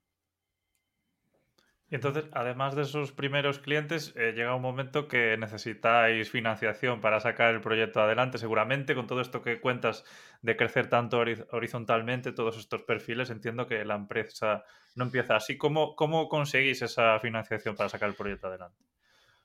Y 1.88 1.96
entonces, 1.96 2.26
además 2.32 2.76
de 2.76 2.82
esos 2.82 3.10
primeros 3.10 3.58
clientes, 3.58 4.14
eh, 4.16 4.32
llega 4.32 4.54
un 4.54 4.62
momento 4.62 5.08
que 5.08 5.36
necesitáis 5.36 6.30
financiación 6.30 7.00
para 7.00 7.18
sacar 7.18 7.52
el 7.52 7.60
proyecto 7.60 8.00
adelante, 8.00 8.38
seguramente, 8.38 8.94
con 8.94 9.08
todo 9.08 9.20
esto 9.20 9.42
que 9.42 9.60
cuentas 9.60 10.04
de 10.40 10.56
crecer 10.56 10.88
tanto 10.88 11.18
horizontalmente, 11.50 12.30
todos 12.30 12.56
estos 12.58 12.84
perfiles, 12.84 13.30
entiendo 13.30 13.66
que 13.66 13.84
la 13.84 13.96
empresa 13.96 14.64
no 14.94 15.04
empieza 15.06 15.34
así. 15.34 15.58
¿Cómo, 15.58 15.96
cómo 15.96 16.28
conseguís 16.28 16.80
esa 16.82 17.18
financiación 17.18 17.74
para 17.74 17.88
sacar 17.88 18.08
el 18.08 18.14
proyecto 18.14 18.46
adelante? 18.46 18.84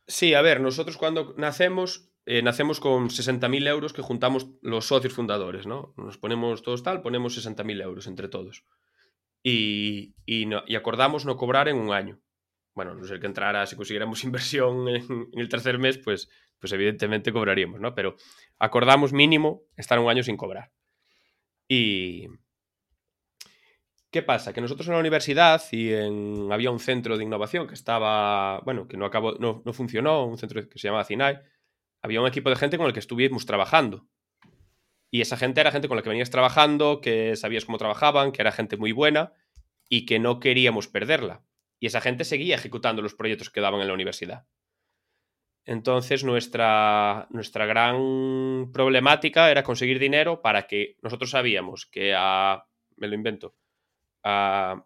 Sí, 0.08 0.34
a 0.34 0.42
ver, 0.42 0.62
nosotros 0.62 0.98
cuando 0.98 1.34
nacemos 1.38 2.16
eh, 2.28 2.42
nacemos 2.42 2.80
con 2.80 3.10
60.000 3.10 3.68
euros 3.68 3.94
que 3.94 4.02
juntamos 4.02 4.48
los 4.62 4.88
socios 4.88 5.14
fundadores, 5.14 5.68
¿no? 5.68 5.94
Nos 5.96 6.18
ponemos 6.18 6.64
todos 6.64 6.82
tal, 6.82 7.02
ponemos 7.02 7.38
60.000 7.38 7.84
euros 7.84 8.08
entre 8.08 8.28
todos. 8.28 8.66
Y, 9.44 10.16
acordamos 10.76 11.26
no 11.26 11.38
cobrar 11.38 11.68
en 11.68 11.78
un 11.78 11.94
año. 11.94 12.20
Bueno, 12.74 12.96
no 12.96 13.06
sé 13.06 13.20
que 13.20 13.28
entrara, 13.28 13.66
si 13.68 13.76
consiguiéramos 13.76 14.24
inversión 14.24 14.88
en, 14.88 15.30
el 15.34 15.50
tercer 15.50 15.78
mes, 15.78 16.00
pues, 16.00 16.30
pues 16.60 16.74
evidentemente 16.74 17.32
cobraríamos, 17.32 17.80
¿no? 17.80 17.94
Pero 17.94 18.16
acordamos 18.58 19.14
mínimo 19.14 19.62
estar 19.78 20.00
un 20.00 20.10
año 20.10 20.24
sin 20.24 20.36
cobrar. 20.36 20.72
Y, 21.68 22.28
¿Qué 24.16 24.24
pasa? 24.24 24.54
Que 24.54 24.62
nosotros 24.62 24.88
en 24.88 24.94
la 24.94 25.02
universidad 25.02 25.62
y 25.74 25.92
había 26.50 26.72
un 26.72 26.80
centro 26.80 27.18
de 27.18 27.26
innovación 27.26 27.68
que 27.68 27.74
estaba, 27.74 28.62
bueno, 28.62 28.88
que 28.88 28.96
no 28.96 29.06
acabó, 29.06 29.34
no, 29.40 29.62
no 29.66 29.74
funcionó, 29.74 30.26
un 30.26 30.38
centro 30.38 30.70
que 30.70 30.80
se 30.80 30.88
llamaba 30.88 31.04
CINAI, 31.04 31.42
había 32.02 32.22
un 32.22 32.28
equipo 32.28 32.50
de 32.50 32.56
gente 32.56 32.78
con 32.78 32.88
el 32.88 32.94
que 32.94 33.02
estuvimos 33.02 33.46
trabajando. 33.46 34.08
Y 35.12 35.20
esa 35.20 35.36
gente 35.36 35.60
era 35.60 35.70
gente 35.70 35.90
con 35.90 35.98
la 35.98 36.02
que 36.02 36.08
venías 36.08 36.30
trabajando, 36.30 37.02
que 37.02 37.36
sabías 37.36 37.66
cómo 37.66 37.78
trabajaban, 37.78 38.32
que 38.32 38.42
era 38.42 38.54
gente 38.54 38.78
muy 38.78 38.94
buena 38.94 39.34
y 39.90 40.06
que 40.06 40.18
no 40.18 40.40
queríamos 40.40 40.88
perderla. 40.88 41.44
Y 41.82 41.88
esa 41.88 42.00
gente 42.00 42.24
seguía 42.24 42.56
ejecutando 42.56 43.02
los 43.02 43.16
proyectos 43.16 43.50
que 43.50 43.60
daban 43.60 43.82
en 43.82 43.88
la 43.88 43.94
universidad. 43.94 44.46
Entonces 45.66 46.24
nuestra, 46.24 47.28
nuestra 47.32 47.66
gran 47.66 48.72
problemática 48.72 49.52
era 49.52 49.64
conseguir 49.64 50.00
dinero 50.00 50.42
para 50.42 50.68
que 50.68 50.96
nosotros 51.02 51.32
sabíamos 51.32 51.86
que 51.86 52.14
a... 52.16 52.66
me 52.96 53.10
lo 53.10 53.16
invento. 53.16 53.56
A... 54.26 54.84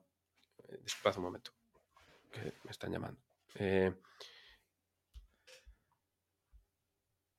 Disculpad 0.84 1.18
un 1.18 1.24
momento. 1.24 1.52
Que 2.32 2.54
me 2.64 2.72
están 2.72 2.92
llamando. 2.92 3.20
Eh, 3.56 3.92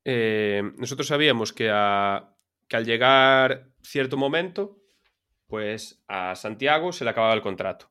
Eh, 0.04 0.62
nosotros 0.76 1.06
sabíamos 1.06 1.52
que, 1.52 1.66
que 2.68 2.76
al 2.76 2.84
llegar 2.84 3.68
cierto 3.82 4.16
momento, 4.16 4.78
pues 5.46 6.02
a 6.08 6.34
Santiago 6.34 6.92
se 6.92 7.04
le 7.04 7.10
acababa 7.10 7.34
el 7.34 7.42
contrato. 7.42 7.90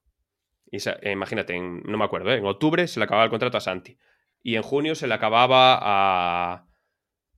Y 0.71 0.77
eh, 0.77 1.11
imagínate, 1.11 1.59
no 1.59 1.97
me 1.97 2.05
acuerdo, 2.05 2.31
en 2.33 2.45
octubre 2.45 2.87
se 2.87 2.99
le 2.99 3.05
acababa 3.05 3.25
el 3.25 3.29
contrato 3.29 3.57
a 3.57 3.61
Santi. 3.61 3.97
Y 4.41 4.55
en 4.55 4.63
junio 4.63 4.95
se 4.95 5.07
le 5.07 5.13
acababa 5.13 5.77
a, 5.81 6.67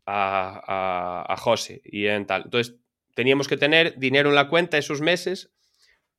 a, 0.05 1.25
a, 1.33 1.37
José. 1.37 1.81
Y 1.83 2.07
en 2.07 2.25
tal. 2.27 2.43
Entonces, 2.45 2.79
teníamos 3.15 3.47
que 3.47 3.57
tener 3.57 3.97
dinero 3.97 4.29
en 4.29 4.35
la 4.35 4.47
cuenta 4.47 4.77
esos 4.77 5.01
meses 5.01 5.51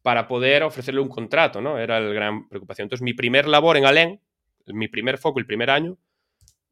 para 0.02 0.26
poder 0.26 0.64
ofrecerle 0.64 1.00
un 1.00 1.08
contrato, 1.08 1.60
¿no? 1.60 1.78
Era 1.78 2.00
la 2.00 2.12
gran 2.12 2.48
preocupación. 2.48 2.86
Entonces, 2.86 3.02
mi 3.02 3.14
primer 3.14 3.46
labor 3.46 3.76
en 3.76 3.86
Alén, 3.86 4.20
mi 4.66 4.88
primer 4.88 5.18
foco, 5.18 5.38
el 5.38 5.46
primer 5.46 5.70
año, 5.70 5.96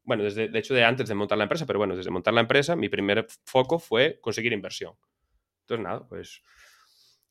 bueno, 0.03 0.23
desde, 0.23 0.49
de 0.49 0.59
hecho 0.59 0.73
de 0.73 0.83
antes 0.83 1.07
de 1.07 1.15
montar 1.15 1.37
la 1.37 1.45
empresa, 1.45 1.65
pero 1.65 1.79
bueno, 1.79 1.95
desde 1.95 2.11
montar 2.11 2.33
la 2.33 2.41
empresa, 2.41 2.75
mi 2.75 2.89
primer 2.89 3.27
foco 3.45 3.79
fue 3.79 4.19
conseguir 4.21 4.51
inversión. 4.51 4.93
Entonces, 5.61 5.83
nada, 5.83 6.07
pues 6.07 6.41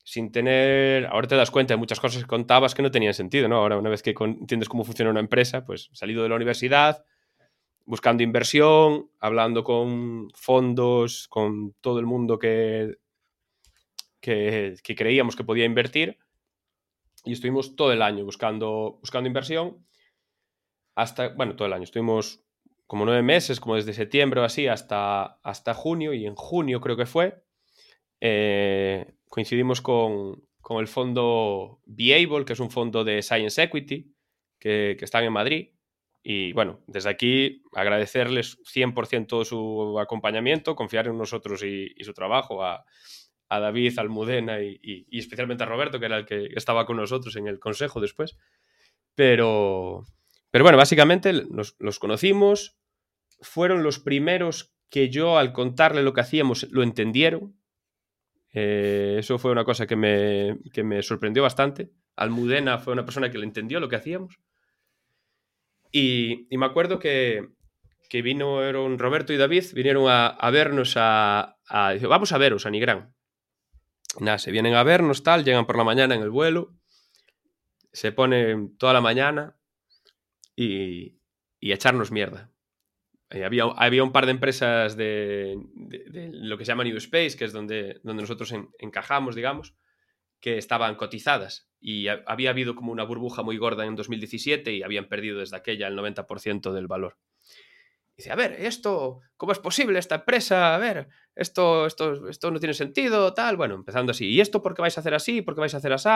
sin 0.03 0.31
tener, 0.31 1.05
ahora 1.05 1.27
te 1.27 1.35
das 1.35 1.51
cuenta 1.51 1.73
de 1.75 1.77
muchas 1.77 1.99
cosas 1.99 2.23
que 2.23 2.27
contabas 2.27 2.73
que 2.73 2.81
no 2.81 2.89
tenían 2.89 3.13
sentido, 3.13 3.47
¿no? 3.47 3.57
Ahora, 3.57 3.77
una 3.77 3.89
vez 3.89 4.01
que 4.01 4.15
entiendes 4.19 4.67
cómo 4.67 4.83
funciona 4.83 5.11
una 5.11 5.19
empresa, 5.19 5.63
pues 5.63 5.89
salido 5.93 6.23
de 6.23 6.29
la 6.29 6.35
universidad, 6.35 7.05
buscando 7.85 8.23
inversión, 8.23 9.09
hablando 9.19 9.63
con 9.63 10.29
fondos, 10.33 11.27
con 11.27 11.73
todo 11.81 11.99
el 11.99 12.05
mundo 12.05 12.39
que, 12.39 12.95
que, 14.21 14.75
creíamos 14.95 15.35
que 15.35 15.43
podía 15.43 15.65
invertir, 15.65 16.17
y 17.25 17.33
estuvimos 17.33 17.75
todo 17.75 17.91
el 17.91 18.01
año 18.01 18.23
buscando, 18.23 18.97
buscando 19.01 19.27
inversión, 19.27 19.85
hasta, 20.95 21.29
bueno, 21.29 21.55
todo 21.55 21.67
el 21.67 21.73
año, 21.73 21.83
estuvimos 21.83 22.43
como 22.87 23.05
nueve 23.05 23.21
meses, 23.21 23.59
como 23.59 23.75
desde 23.75 23.93
septiembre 23.93 24.41
o 24.41 24.43
así 24.43 24.67
hasta, 24.67 25.39
hasta 25.43 25.73
junio, 25.73 26.13
y 26.13 26.25
en 26.25 26.35
junio 26.35 26.81
creo 26.81 26.97
que 26.97 27.05
fue, 27.05 27.43
eh, 28.19 29.13
coincidimos 29.27 29.81
con, 29.81 30.43
el 30.79 30.87
fondo 30.87 31.81
Beable, 31.85 32.45
que 32.45 32.53
es 32.53 32.59
un 32.61 32.71
fondo 32.71 33.03
de 33.03 33.21
Science 33.21 33.61
Equity, 33.61 34.15
que, 34.57 34.95
que 34.97 35.03
están 35.03 35.25
en 35.25 35.33
Madrid. 35.33 35.69
Y 36.23 36.53
bueno, 36.53 36.81
desde 36.87 37.09
aquí 37.09 37.63
agradecerles 37.73 38.57
100% 38.63 39.27
todo 39.27 39.43
su 39.43 39.99
acompañamiento, 39.99 40.75
confiar 40.75 41.07
en 41.07 41.17
nosotros 41.17 41.63
y, 41.63 41.93
su 42.03 42.13
trabajo, 42.13 42.63
a, 42.63 42.85
David, 43.59 43.99
Almudena 43.99 44.61
y, 44.61 44.79
y, 44.81 45.19
especialmente 45.19 45.63
a 45.63 45.67
Roberto, 45.67 45.99
que 45.99 46.05
era 46.05 46.17
el 46.17 46.25
que 46.25 46.49
estaba 46.55 46.85
con 46.85 46.97
nosotros 46.97 47.35
en 47.35 47.47
el 47.47 47.59
consejo 47.59 47.99
después. 47.99 48.37
Pero, 49.15 50.05
pero 50.49 50.63
bueno, 50.63 50.77
básicamente 50.77 51.33
los 51.33 51.99
conocimos, 51.99 52.77
fueron 53.41 53.83
los 53.83 53.99
primeros 53.99 54.73
que 54.91 55.09
yo 55.09 55.37
al 55.37 55.53
contarle 55.53 56.03
lo 56.03 56.13
que 56.13 56.21
hacíamos 56.21 56.67
lo 56.71 56.83
entendieron. 56.83 57.55
Eh, 58.53 59.15
eso 59.19 59.39
fue 59.39 59.51
una 59.51 59.63
cosa 59.63 59.87
que 59.87 59.95
me, 59.95 60.59
me, 60.83 61.01
sorprendió 61.01 61.41
bastante. 61.41 61.89
Almudena 62.17 62.77
fue 62.77 62.93
una 62.93 63.05
persona 63.05 63.31
que 63.31 63.37
le 63.37 63.45
entendió 63.45 63.79
lo 63.79 63.89
que 63.89 63.95
hacíamos. 63.95 64.39
Y, 65.91 66.47
me 66.51 66.65
acuerdo 66.65 66.99
que, 66.99 67.49
que 68.09 68.21
vino 68.21 68.59
Roberto 68.97 69.33
y 69.33 69.37
David, 69.37 69.65
vinieron 69.73 70.05
a, 70.07 70.49
vernos 70.51 70.95
a, 70.97 71.57
Vamos 72.01 72.33
a 72.33 72.37
veros 72.37 72.65
a 72.65 72.69
Nigrán. 72.69 73.13
Nada, 74.19 74.37
se 74.37 74.51
vienen 74.51 74.73
a 74.73 74.83
vernos, 74.83 75.23
tal, 75.23 75.45
llegan 75.45 75.65
por 75.65 75.77
la 75.77 75.83
mañana 75.83 76.15
en 76.15 76.21
el 76.21 76.29
vuelo, 76.29 76.73
se 77.93 78.11
ponen 78.11 78.77
toda 78.77 78.93
la 78.93 79.01
mañana 79.01 79.55
y, 80.55 81.19
y 81.59 81.71
echarnos 81.71 82.11
mierda. 82.11 82.51
Había, 83.29 83.63
había, 83.63 84.03
un 84.03 84.11
par 84.11 84.25
de 84.25 84.31
empresas 84.31 84.97
de, 84.97 85.57
lo 86.33 86.57
que 86.57 86.65
se 86.65 86.71
llama 86.71 86.83
New 86.83 86.97
Space, 86.97 87.37
que 87.37 87.45
es 87.45 87.53
donde, 87.53 88.01
donde 88.03 88.23
nosotros 88.23 88.53
encajamos, 88.77 89.35
digamos, 89.35 89.73
que 90.41 90.57
estaban 90.57 90.95
cotizadas 90.95 91.69
y 91.79 92.07
había 92.07 92.49
habido 92.49 92.75
como 92.75 92.91
una 92.91 93.03
burbuja 93.03 93.41
muy 93.41 93.57
gorda 93.57 93.85
en 93.85 93.95
2017 93.95 94.73
y 94.73 94.83
habían 94.83 95.07
perdido 95.07 95.39
desde 95.39 95.55
aquella 95.55 95.87
el 95.87 95.97
90% 95.97 96.73
del 96.73 96.87
valor. 96.87 97.17
Dice, 98.21 98.31
a 98.31 98.35
ver, 98.35 98.55
esto, 98.59 99.21
¿cómo 99.37 99.51
es 99.51 99.59
posible 99.59 99.99
esta 99.99 100.15
empresa? 100.15 100.75
A 100.75 100.77
ver, 100.77 101.07
esto, 101.35 101.85
esto, 101.85 102.27
esto 102.29 102.51
no 102.51 102.59
tiene 102.59 102.73
sentido, 102.73 103.33
tal. 103.33 103.57
Bueno, 103.57 103.75
empezando 103.75 104.11
así. 104.11 104.27
¿Y 104.27 104.41
esto 104.41 104.61
por 104.61 104.73
qué 104.73 104.81
vais 104.81 104.97
a 104.97 105.01
hacer 105.01 105.13
así? 105.13 105.41
¿Por 105.41 105.55
qué 105.55 105.61
vais 105.61 105.73
a 105.73 105.77
hacer 105.77 105.93
así? 105.93 106.09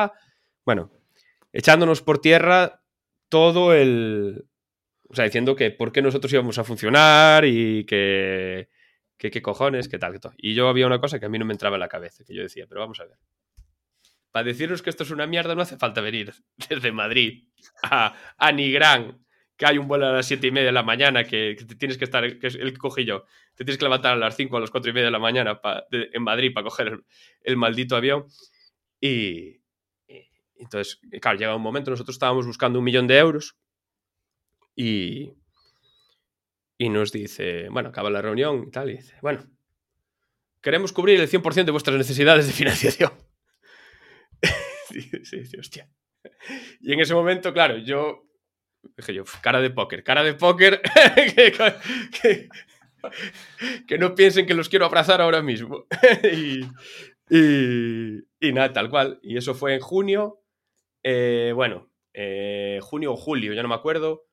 Bueno, 0.63 0.91
echándonos 1.51 2.01
por 2.01 2.19
tierra 2.19 2.83
todo 3.29 3.73
el... 3.73 4.47
O 5.09 5.15
sea, 5.15 5.25
diciendo 5.25 5.55
que 5.55 5.71
por 5.71 5.91
qué 5.91 6.01
nosotros 6.01 6.31
íbamos 6.33 6.57
a 6.57 6.63
funcionar 6.63 7.45
y 7.45 7.85
que... 7.85 8.69
qué 9.17 9.41
cojones, 9.41 9.87
qué 9.87 9.97
tal, 9.97 10.13
qué. 10.13 10.29
Y 10.37 10.53
yo 10.53 10.67
había 10.67 10.87
una 10.87 10.99
cosa 10.99 11.19
que 11.19 11.25
a 11.25 11.29
mí 11.29 11.39
no 11.39 11.45
me 11.45 11.53
entraba 11.53 11.75
en 11.75 11.81
la 11.81 11.87
cabeza, 11.87 12.23
que 12.25 12.35
yo 12.35 12.41
decía, 12.41 12.65
pero 12.67 12.81
vamos 12.81 12.99
a 12.99 13.05
ver 13.05 13.17
para 14.35 14.47
deciros 14.47 14.81
que 14.81 14.89
esto 14.89 15.03
es 15.03 15.11
una 15.11 15.27
mierda 15.27 15.55
no 15.55 15.61
hace 15.61 15.77
falta 15.77 16.01
venir 16.01 16.33
desde 16.69 16.91
Madrid 16.91 17.47
a, 17.83 18.13
a 18.37 18.51
Nigrán, 18.51 19.24
que 19.57 19.65
hay 19.65 19.77
un 19.77 19.87
vuelo 19.87 20.07
a 20.07 20.11
las 20.11 20.25
7 20.25 20.47
y 20.47 20.51
media 20.51 20.67
de 20.67 20.71
la 20.73 20.83
mañana, 20.83 21.23
que, 21.23 21.55
te 21.55 21.75
tienes 21.75 21.97
que 21.97 22.05
estar, 22.05 22.39
que 22.39 22.47
es 22.47 22.55
el 22.55 22.73
que 22.73 22.77
cogí 22.77 23.05
tienes 23.05 23.77
que 23.77 23.85
levantar 23.85 24.13
a 24.13 24.17
las 24.17 24.35
5 24.35 24.57
a 24.57 24.59
las 24.59 24.69
4 24.69 24.89
y 24.89 24.93
media 24.93 25.05
de 25.05 25.11
la 25.11 25.19
mañana 25.19 25.61
en 25.91 26.23
Madrid 26.23 26.53
para 26.53 26.65
coger 26.65 27.03
el, 27.41 27.57
maldito 27.57 27.95
avión. 27.95 28.25
Y, 28.99 29.61
entonces, 30.57 30.99
claro, 31.21 31.37
llega 31.37 31.55
un 31.55 31.61
momento, 31.61 31.91
nosotros 31.91 32.15
estábamos 32.15 32.45
buscando 32.45 32.79
un 32.79 32.85
millón 32.85 33.07
de 33.07 33.17
euros 33.17 33.57
y, 34.75 35.33
y 36.77 36.89
nos 36.89 37.11
dice, 37.11 37.69
bueno, 37.69 37.89
acaba 37.89 38.09
la 38.09 38.21
reunión 38.21 38.65
y 38.67 38.71
tal, 38.71 38.89
y 38.89 38.97
dice, 38.97 39.15
bueno, 39.21 39.45
queremos 40.61 40.91
cubrir 40.91 41.19
el 41.19 41.29
100% 41.29 41.65
de 41.65 41.71
vuestras 41.71 41.97
necesidades 41.97 42.47
de 42.47 42.53
financiación. 42.53 43.13
Y 46.81 46.93
en 46.93 46.99
ese 46.99 47.13
momento, 47.13 47.53
claro, 47.53 47.77
yo 47.77 48.24
dije 48.97 49.13
yo, 49.13 49.23
cara 49.41 49.61
de 49.61 49.69
póker, 49.69 50.03
cara 50.03 50.23
de 50.23 50.33
póker, 50.33 50.81
que, 53.87 53.97
no 53.97 54.15
piensen 54.15 54.45
que 54.45 54.53
los 54.53 54.69
quiero 54.69 54.85
abrazar 54.85 55.21
ahora 55.21 55.41
mismo. 55.41 55.85
y, 57.29 58.51
nada, 58.51 58.73
tal 58.73 58.89
cual. 58.89 59.19
Y 59.21 59.37
eso 59.37 59.53
fue 59.53 59.75
en 59.75 59.81
junio, 59.81 60.41
eh, 61.03 61.51
bueno, 61.55 61.89
eh, 62.13 62.79
junio 62.81 63.13
o 63.13 63.17
julio, 63.17 63.53
ya 63.53 63.61
no 63.61 63.69
me 63.69 63.75
acuerdo. 63.75 64.25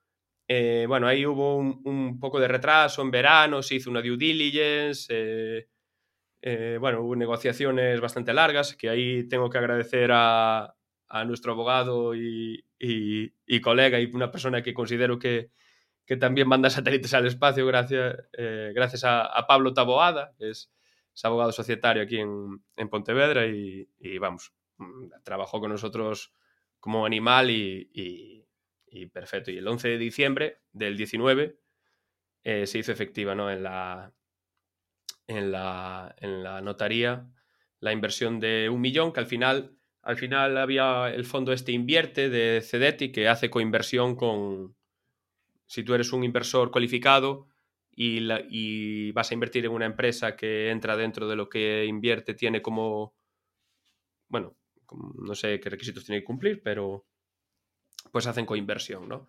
Eh, 0.49 0.87
bueno, 0.89 1.07
ahí 1.07 1.25
hubo 1.25 1.57
un, 1.57 2.19
poco 2.21 2.41
de 2.41 2.49
retraso 2.49 3.03
en 3.03 3.11
verano, 3.11 3.63
se 3.63 3.77
hizo 3.77 3.91
una 3.91 4.03
due 4.03 4.17
diligence. 4.17 5.69
Bueno, 6.81 7.03
hubo 7.03 7.15
negociaciones 7.15 8.01
bastante 8.01 8.33
largas, 8.35 8.75
que 8.77 8.89
ahí 8.89 9.29
tengo 9.29 9.49
que 9.49 9.59
agradecer 9.59 10.11
a, 10.13 10.75
nuestro 11.25 11.53
abogado 11.53 12.15
y, 12.15 12.65
colega 13.63 14.01
y 14.01 14.07
una 14.13 14.31
persona 14.31 14.63
que 14.63 14.75
considero 14.75 15.19
que, 15.19 15.51
también 16.21 16.47
manda 16.47 16.69
satélites 16.69 17.15
al 17.15 17.27
espacio 17.27 17.65
gracias, 17.67 18.17
eh, 18.37 18.73
gracias 18.75 19.03
a, 19.05 19.47
Pablo 19.47 19.73
Taboada, 19.73 20.35
que 20.39 20.51
es, 20.51 20.71
abogado 21.23 21.53
societario 21.53 22.03
aquí 22.03 22.19
en, 22.19 22.89
Pontevedra 22.91 23.47
y, 23.47 23.87
vamos, 24.19 24.53
mm, 24.79 25.09
trabajó 25.25 25.61
con 25.61 25.71
nosotros 25.71 26.35
como 26.81 27.07
animal 27.07 27.51
y, 27.51 28.45
perfecto. 29.13 29.51
Y 29.51 29.59
el 29.59 29.69
11 29.69 29.89
de 29.89 29.99
diciembre 29.99 30.61
del 30.73 30.97
19 30.97 31.59
eh, 32.45 32.67
se 32.67 32.79
hizo 32.79 32.93
efectiva 32.93 33.35
¿no? 33.35 33.51
en, 33.51 33.63
la, 33.63 34.13
en 35.27 35.51
la, 35.51 36.15
en 36.19 36.43
la 36.43 36.61
notaría 36.61 37.27
la 37.83 37.93
inversión 37.93 38.39
de 38.39 38.69
un 38.71 38.81
millón, 38.81 39.13
que 39.13 39.19
al 39.19 39.27
final, 39.27 39.77
al 40.03 40.17
final 40.17 40.59
había 40.59 41.09
el 41.09 41.25
fondo 41.25 41.53
este 41.53 41.73
invierte 41.73 42.29
de 42.29 42.61
Cedeti, 42.61 43.13
que 43.13 43.29
hace 43.29 43.51
coinversión 43.51 44.17
con, 44.17 44.77
si 45.67 45.85
tú 45.85 45.95
eres 45.95 46.13
un 46.13 46.25
inversor 46.25 46.71
cualificado 46.71 47.49
y, 47.95 49.13
vas 49.13 49.31
a 49.31 49.35
invertir 49.35 49.65
en 49.65 49.73
una 49.73 49.87
empresa 49.87 50.37
que 50.37 50.71
entra 50.71 50.97
dentro 50.97 51.29
de 51.29 51.37
lo 51.37 51.49
que 51.49 51.85
invierte, 51.85 52.35
tiene 52.35 52.61
como, 52.63 53.15
bueno, 54.29 54.57
no 54.91 55.35
sé 55.35 55.61
qué 55.61 55.71
requisitos 55.71 56.05
tiene 56.05 56.21
que 56.21 56.27
cumplir, 56.27 56.63
pero 56.63 57.07
pues 58.11 58.27
hacen 58.27 58.45
coinversión, 58.45 59.09
¿no? 59.09 59.29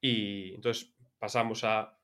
Y 0.00 0.54
entonces 0.54 0.94
pasamos 1.18 1.64
a, 1.64 1.96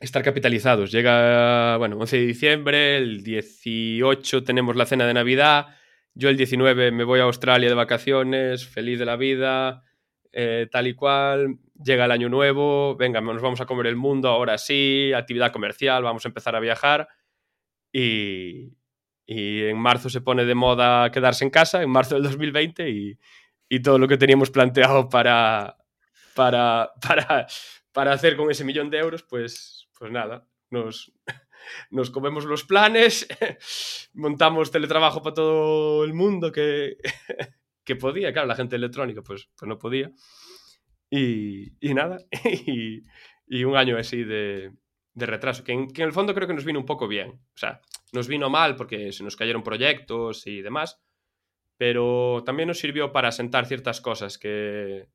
estar 0.00 0.22
capitalizados. 0.22 0.90
Llega, 0.90 1.76
bueno, 1.76 1.98
11 1.98 2.16
de 2.16 2.26
diciembre, 2.26 2.96
el 2.96 3.22
18 3.22 4.44
tenemos 4.44 4.74
la 4.74 4.86
cena 4.86 5.06
de 5.06 5.14
Navidad, 5.14 5.76
yo 6.14 6.28
el 6.28 6.36
19 6.36 6.92
me 6.92 7.04
voy 7.04 7.20
a 7.20 7.24
Australia 7.24 7.68
de 7.68 7.74
vacaciones, 7.74 8.66
feliz 8.66 8.98
de 8.98 9.06
la 9.06 9.16
vida, 9.16 9.84
eh, 10.32 10.68
tal 10.70 10.86
y 10.86 10.94
cual. 10.94 11.58
Llega 11.82 12.04
el 12.04 12.10
año 12.10 12.28
nuevo, 12.28 12.96
venga, 12.96 13.20
nos 13.20 13.42
vamos 13.42 13.60
a 13.60 13.66
comer 13.66 13.86
el 13.86 13.96
mundo, 13.96 14.28
ahora 14.28 14.58
sí, 14.58 15.12
actividad 15.14 15.52
comercial, 15.52 16.02
vamos 16.02 16.24
a 16.24 16.28
empezar 16.28 16.54
a 16.54 16.60
viajar. 16.60 17.08
Y, 17.92 18.76
y 19.26 19.64
en 19.64 19.78
marzo 19.78 20.10
se 20.10 20.20
pone 20.20 20.44
de 20.44 20.54
moda 20.54 21.10
quedarse 21.10 21.44
en 21.44 21.50
casa, 21.50 21.82
en 21.82 21.90
marzo 21.90 22.16
del 22.16 22.24
2020, 22.24 22.90
y, 22.90 23.18
y 23.68 23.80
todo 23.80 23.98
lo 23.98 24.08
que 24.08 24.18
teníamos 24.18 24.50
planteado 24.50 25.08
para, 25.08 25.76
para, 26.34 26.92
para, 27.06 27.46
para 27.92 28.12
hacer 28.12 28.36
con 28.36 28.50
ese 28.50 28.64
millón 28.64 28.90
de 28.90 28.98
euros, 28.98 29.22
pues 29.22 29.80
pues 30.00 30.10
nada, 30.10 30.48
nos, 30.70 31.12
nos 31.90 32.10
comemos 32.10 32.44
los 32.44 32.64
planes, 32.64 33.26
montamos 34.14 34.70
teletrabajo 34.70 35.22
para 35.22 35.34
todo 35.34 36.04
el 36.04 36.14
mundo 36.14 36.52
que, 36.52 36.96
que 37.84 37.96
podía, 37.96 38.32
claro, 38.32 38.48
la 38.48 38.56
gente 38.56 38.76
electrónica 38.76 39.22
pues, 39.22 39.48
pues 39.56 39.68
no 39.68 39.78
podía. 39.78 40.10
Y, 41.10 41.72
y 41.80 41.94
nada, 41.94 42.18
y, 42.44 43.02
y, 43.46 43.64
un 43.64 43.76
año 43.76 43.96
así 43.96 44.22
de, 44.22 44.72
de 45.14 45.26
retraso, 45.26 45.64
que 45.64 45.72
en, 45.72 45.88
que 45.90 46.02
en, 46.02 46.08
el 46.08 46.14
fondo 46.14 46.34
creo 46.34 46.46
que 46.46 46.54
nos 46.54 46.64
vino 46.64 46.78
un 46.78 46.86
poco 46.86 47.08
bien. 47.08 47.30
O 47.30 47.58
sea, 47.58 47.80
nos 48.12 48.28
vino 48.28 48.48
mal 48.48 48.76
porque 48.76 49.12
se 49.12 49.24
nos 49.24 49.36
cayeron 49.36 49.62
proyectos 49.62 50.46
y 50.46 50.62
demás, 50.62 51.02
pero 51.76 52.42
también 52.44 52.68
nos 52.68 52.78
sirvió 52.78 53.12
para 53.12 53.32
sentar 53.32 53.66
ciertas 53.66 54.00
cosas 54.00 54.38
que, 54.38 55.08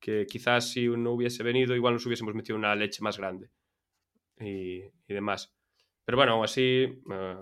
que 0.00 0.26
quizás 0.26 0.70
si 0.70 0.88
no 0.88 1.12
hubiese 1.12 1.42
venido 1.42 1.74
igual 1.74 1.94
nos 1.94 2.06
hubiésemos 2.06 2.34
metido 2.34 2.56
una 2.56 2.74
leche 2.74 3.02
más 3.02 3.18
grande 3.18 3.50
y, 4.40 4.82
demás. 5.08 5.54
Pero 6.08 6.16
bueno, 6.16 6.32
aún 6.32 6.44
así, 6.44 7.02
eh, 7.12 7.36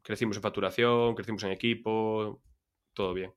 crecimos 0.00 0.36
en 0.36 0.42
facturación, 0.44 1.12
crecimos 1.16 1.42
en 1.42 1.50
equipo, 1.50 2.40
todo 2.94 3.12
bien. 3.12 3.34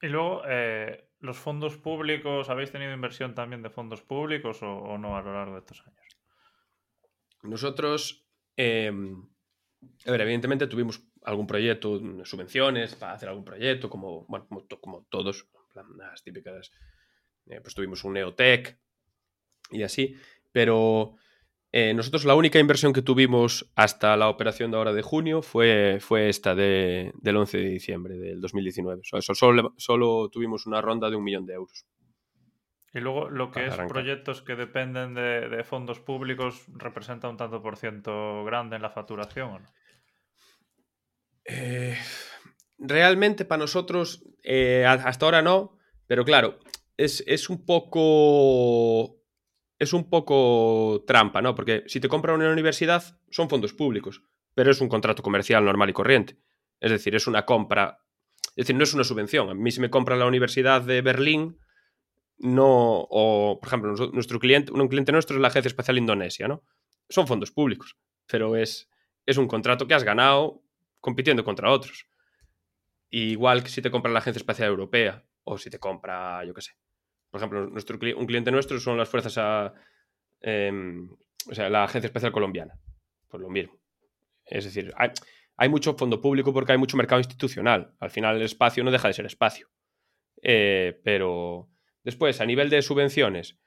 Y 0.00 0.06
luego, 0.06 0.42
eh, 0.46 1.08
¿los 1.18 1.36
fondos 1.36 1.76
públicos, 1.78 2.48
habéis 2.48 2.70
tenido 2.70 2.92
inversión 2.92 3.34
también 3.34 3.60
de 3.60 3.70
fondos 3.70 4.02
públicos 4.02 4.62
o, 4.62 4.96
no 4.98 5.16
a 5.16 5.22
lo 5.22 5.32
largo 5.32 5.54
de 5.54 5.58
estos 5.58 5.84
años? 5.84 6.16
Nosotros, 7.42 8.24
em, 8.56 9.20
a 10.06 10.10
ver, 10.12 10.20
evidentemente 10.20 10.68
tuvimos 10.68 11.02
algún 11.24 11.48
proyecto, 11.48 12.00
subvenciones 12.24 12.94
para 12.94 13.14
hacer 13.14 13.28
algún 13.28 13.44
proyecto, 13.44 13.90
como, 13.90 14.26
bueno, 14.26 14.46
como, 14.80 15.06
todos, 15.10 15.48
las 15.74 16.22
típicas, 16.22 16.70
eh, 17.46 17.60
pues 17.60 17.74
tuvimos 17.74 18.04
un 18.04 18.12
Neotech 18.12 18.78
y 19.72 19.82
así, 19.82 20.14
pero 20.52 21.16
eh, 21.72 21.92
nosotros 21.94 22.24
la 22.24 22.34
única 22.34 22.58
inversión 22.58 22.92
que 22.92 23.02
tuvimos 23.02 23.70
hasta 23.74 24.16
la 24.16 24.28
operación 24.28 24.70
de 24.70 24.76
ahora 24.76 24.92
de 24.92 25.02
junio 25.02 25.42
fue, 25.42 25.98
fue 26.00 26.28
esta 26.28 26.54
de, 26.54 27.12
del 27.20 27.36
11 27.36 27.58
de 27.58 27.68
diciembre 27.68 28.16
del 28.16 28.40
2019. 28.40 29.02
solo, 29.02 29.74
solo, 29.76 30.28
tuvimos 30.30 30.66
una 30.66 30.80
ronda 30.80 31.10
de 31.10 31.16
un 31.16 31.24
millón 31.24 31.46
de 31.46 31.54
euros. 31.54 31.86
Y 32.94 33.00
luego 33.00 33.28
lo 33.28 33.50
que 33.50 33.66
es 33.66 33.74
proyectos 33.88 34.40
que 34.40 34.56
dependen 34.56 35.12
de, 35.12 35.62
fondos 35.64 36.00
públicos 36.00 36.64
representa 36.68 37.28
un 37.28 37.36
tanto 37.36 37.62
por 37.62 37.76
ciento 37.76 38.42
grande 38.44 38.76
en 38.76 38.82
la 38.82 38.88
facturación, 38.88 39.48
¿o 39.50 39.58
no? 39.58 39.66
Eh, 41.44 41.96
realmente 42.78 43.44
para 43.44 43.60
nosotros 43.60 44.24
eh, 44.42 44.84
hasta 44.86 45.26
ahora 45.26 45.42
no, 45.42 45.76
pero 46.06 46.24
claro, 46.24 46.58
es, 46.96 47.22
es 47.26 47.50
un 47.50 47.66
poco 47.66 49.15
es 49.78 49.92
un 49.92 50.08
poco 50.08 51.04
trampa, 51.06 51.42
¿no? 51.42 51.54
Porque 51.54 51.84
si 51.86 52.00
te 52.00 52.08
compran 52.08 52.36
una 52.36 52.50
universidad, 52.50 53.20
son 53.30 53.48
fondos 53.48 53.72
públicos, 53.74 54.22
pero 54.54 54.70
es 54.70 54.80
un 54.80 54.88
contrato 54.88 55.22
comercial 55.22 55.64
normal 55.64 55.90
y 55.90 55.92
corriente. 55.92 56.38
Es 56.80 56.90
decir, 56.90 57.14
es 57.14 57.26
una 57.26 57.44
compra. 57.44 57.98
Es 58.50 58.66
decir, 58.66 58.76
no 58.76 58.84
es 58.84 58.94
una 58.94 59.04
subvención. 59.04 59.50
A 59.50 59.54
mí, 59.54 59.70
si 59.70 59.80
me 59.80 59.90
compra 59.90 60.16
la 60.16 60.26
Universidad 60.26 60.82
de 60.82 61.02
Berlín, 61.02 61.58
no, 62.38 63.06
o 63.10 63.58
por 63.60 63.68
ejemplo, 63.68 63.94
nuestro 64.12 64.38
cliente, 64.38 64.72
un 64.72 64.88
cliente 64.88 65.12
nuestro 65.12 65.36
es 65.36 65.42
la 65.42 65.48
Agencia 65.48 65.68
Espacial 65.68 65.98
Indonesia, 65.98 66.48
¿no? 66.48 66.62
Son 67.08 67.26
fondos 67.26 67.50
públicos, 67.50 67.96
pero 68.26 68.56
es, 68.56 68.90
es 69.26 69.36
un 69.36 69.46
contrato 69.46 69.86
que 69.86 69.94
has 69.94 70.04
ganado 70.04 70.62
compitiendo 71.00 71.44
contra 71.44 71.70
otros. 71.70 72.08
igual 73.10 73.62
que 73.62 73.70
si 73.70 73.80
te 73.82 73.90
compra 73.90 74.12
la 74.12 74.18
Agencia 74.18 74.40
Espacial 74.40 74.68
Europea 74.68 75.24
o 75.44 75.58
si 75.58 75.70
te 75.70 75.78
compra, 75.78 76.44
yo 76.44 76.52
qué 76.54 76.62
sé. 76.62 76.72
Por 77.36 77.42
ejemplo, 77.42 77.66
nuestro, 77.66 77.98
un 78.16 78.26
cliente 78.26 78.50
nuestro 78.50 78.80
son 78.80 78.96
las 78.96 79.10
fuerzas 79.10 79.74
em, 80.40 81.06
o 81.50 81.54
sea, 81.54 81.68
la 81.68 81.84
Agencia 81.84 82.06
Espacial 82.06 82.32
Colombiana. 82.32 82.80
Pues 83.28 83.42
lo 83.42 83.50
mismo. 83.50 83.78
Es 84.46 84.64
decir, 84.64 84.90
hay, 84.96 85.10
hay, 85.58 85.68
mucho 85.68 85.94
fondo 85.98 86.22
público 86.22 86.54
porque 86.54 86.72
hay 86.72 86.78
mucho 86.78 86.96
mercado 86.96 87.20
institucional. 87.20 87.92
Al 88.00 88.08
final 88.08 88.36
el 88.36 88.42
espacio 88.42 88.82
no 88.84 88.90
deja 88.90 89.08
de 89.08 89.14
ser 89.14 89.26
espacio. 89.26 89.68
Eh, 90.42 90.98
pero 91.04 91.68
después, 92.02 92.40
a 92.40 92.46
nivel 92.46 92.70
de 92.70 92.80
subvenciones, 92.80 93.58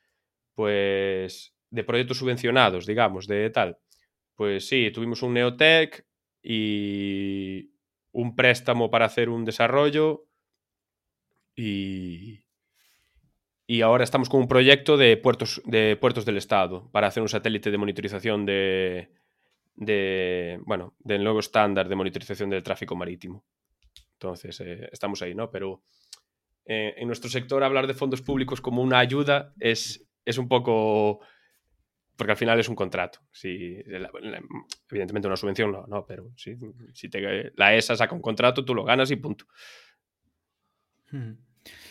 pues 0.55 1.53
de 1.69 1.83
proyectos 1.83 2.17
subvencionados, 2.17 2.87
digamos, 2.87 3.27
de 3.27 3.51
tal, 3.51 3.77
pues 4.33 4.67
sí, 4.67 4.89
tuvimos 4.91 5.21
un 5.21 5.35
Neotech 5.35 6.07
y 6.41 7.69
un 8.13 8.35
préstamo 8.35 8.89
para 8.89 9.05
hacer 9.05 9.29
un 9.29 9.45
desarrollo 9.45 10.25
y, 11.55 12.48
y 13.69 13.83
ahora 13.83 14.03
estamos 14.03 14.29
con 14.29 14.39
un 14.41 14.47
proyecto 14.47 14.97
de 14.97 15.15
puertos, 15.15 15.61
de 15.63 15.95
puertos 15.95 16.25
del 16.25 16.37
Estado 16.37 16.89
para 16.89 17.05
hacer 17.05 17.21
un 17.21 17.29
satélite 17.29 17.69
de 17.69 17.77
monitorización 17.77 18.43
de, 18.43 19.11
de 19.75 20.59
bueno, 20.65 20.95
del 20.97 21.23
nuevo 21.23 21.39
estándar 21.39 21.87
de 21.87 21.95
monitorización 21.95 22.49
del 22.49 22.63
tráfico 22.63 22.95
marítimo. 22.95 23.45
Entonces, 24.13 24.59
eh, 24.61 24.89
estamos 24.91 25.21
ahí, 25.21 25.35
¿no? 25.35 25.51
Pero 25.51 25.83
eh, 26.65 26.95
en 26.97 27.05
nuestro 27.05 27.29
sector 27.29 27.63
hablar 27.63 27.85
de 27.85 27.93
fondos 27.93 28.23
públicos 28.23 28.59
como 28.59 28.81
una 28.81 28.97
ayuda 28.97 29.53
es, 29.59 30.03
es 30.25 30.39
un 30.39 30.47
poco... 30.47 31.19
Porque 32.15 32.31
al 32.31 32.37
final 32.37 32.59
es 32.59 32.69
un 32.69 32.75
contrato. 32.75 33.19
Si, 33.31 33.83
evidentemente 34.89 35.27
una 35.27 35.37
subvención 35.37 35.71
no, 35.71 35.85
no 35.85 36.07
pero 36.07 36.31
si, 36.35 37.07
te, 37.07 37.51
la 37.55 37.75
ESA 37.75 37.95
saca 37.95 38.15
un 38.15 38.21
contrato, 38.21 38.65
tú 38.65 38.73
lo 38.73 38.83
ganas 38.83 39.11
y 39.11 39.15
punto. 39.17 39.45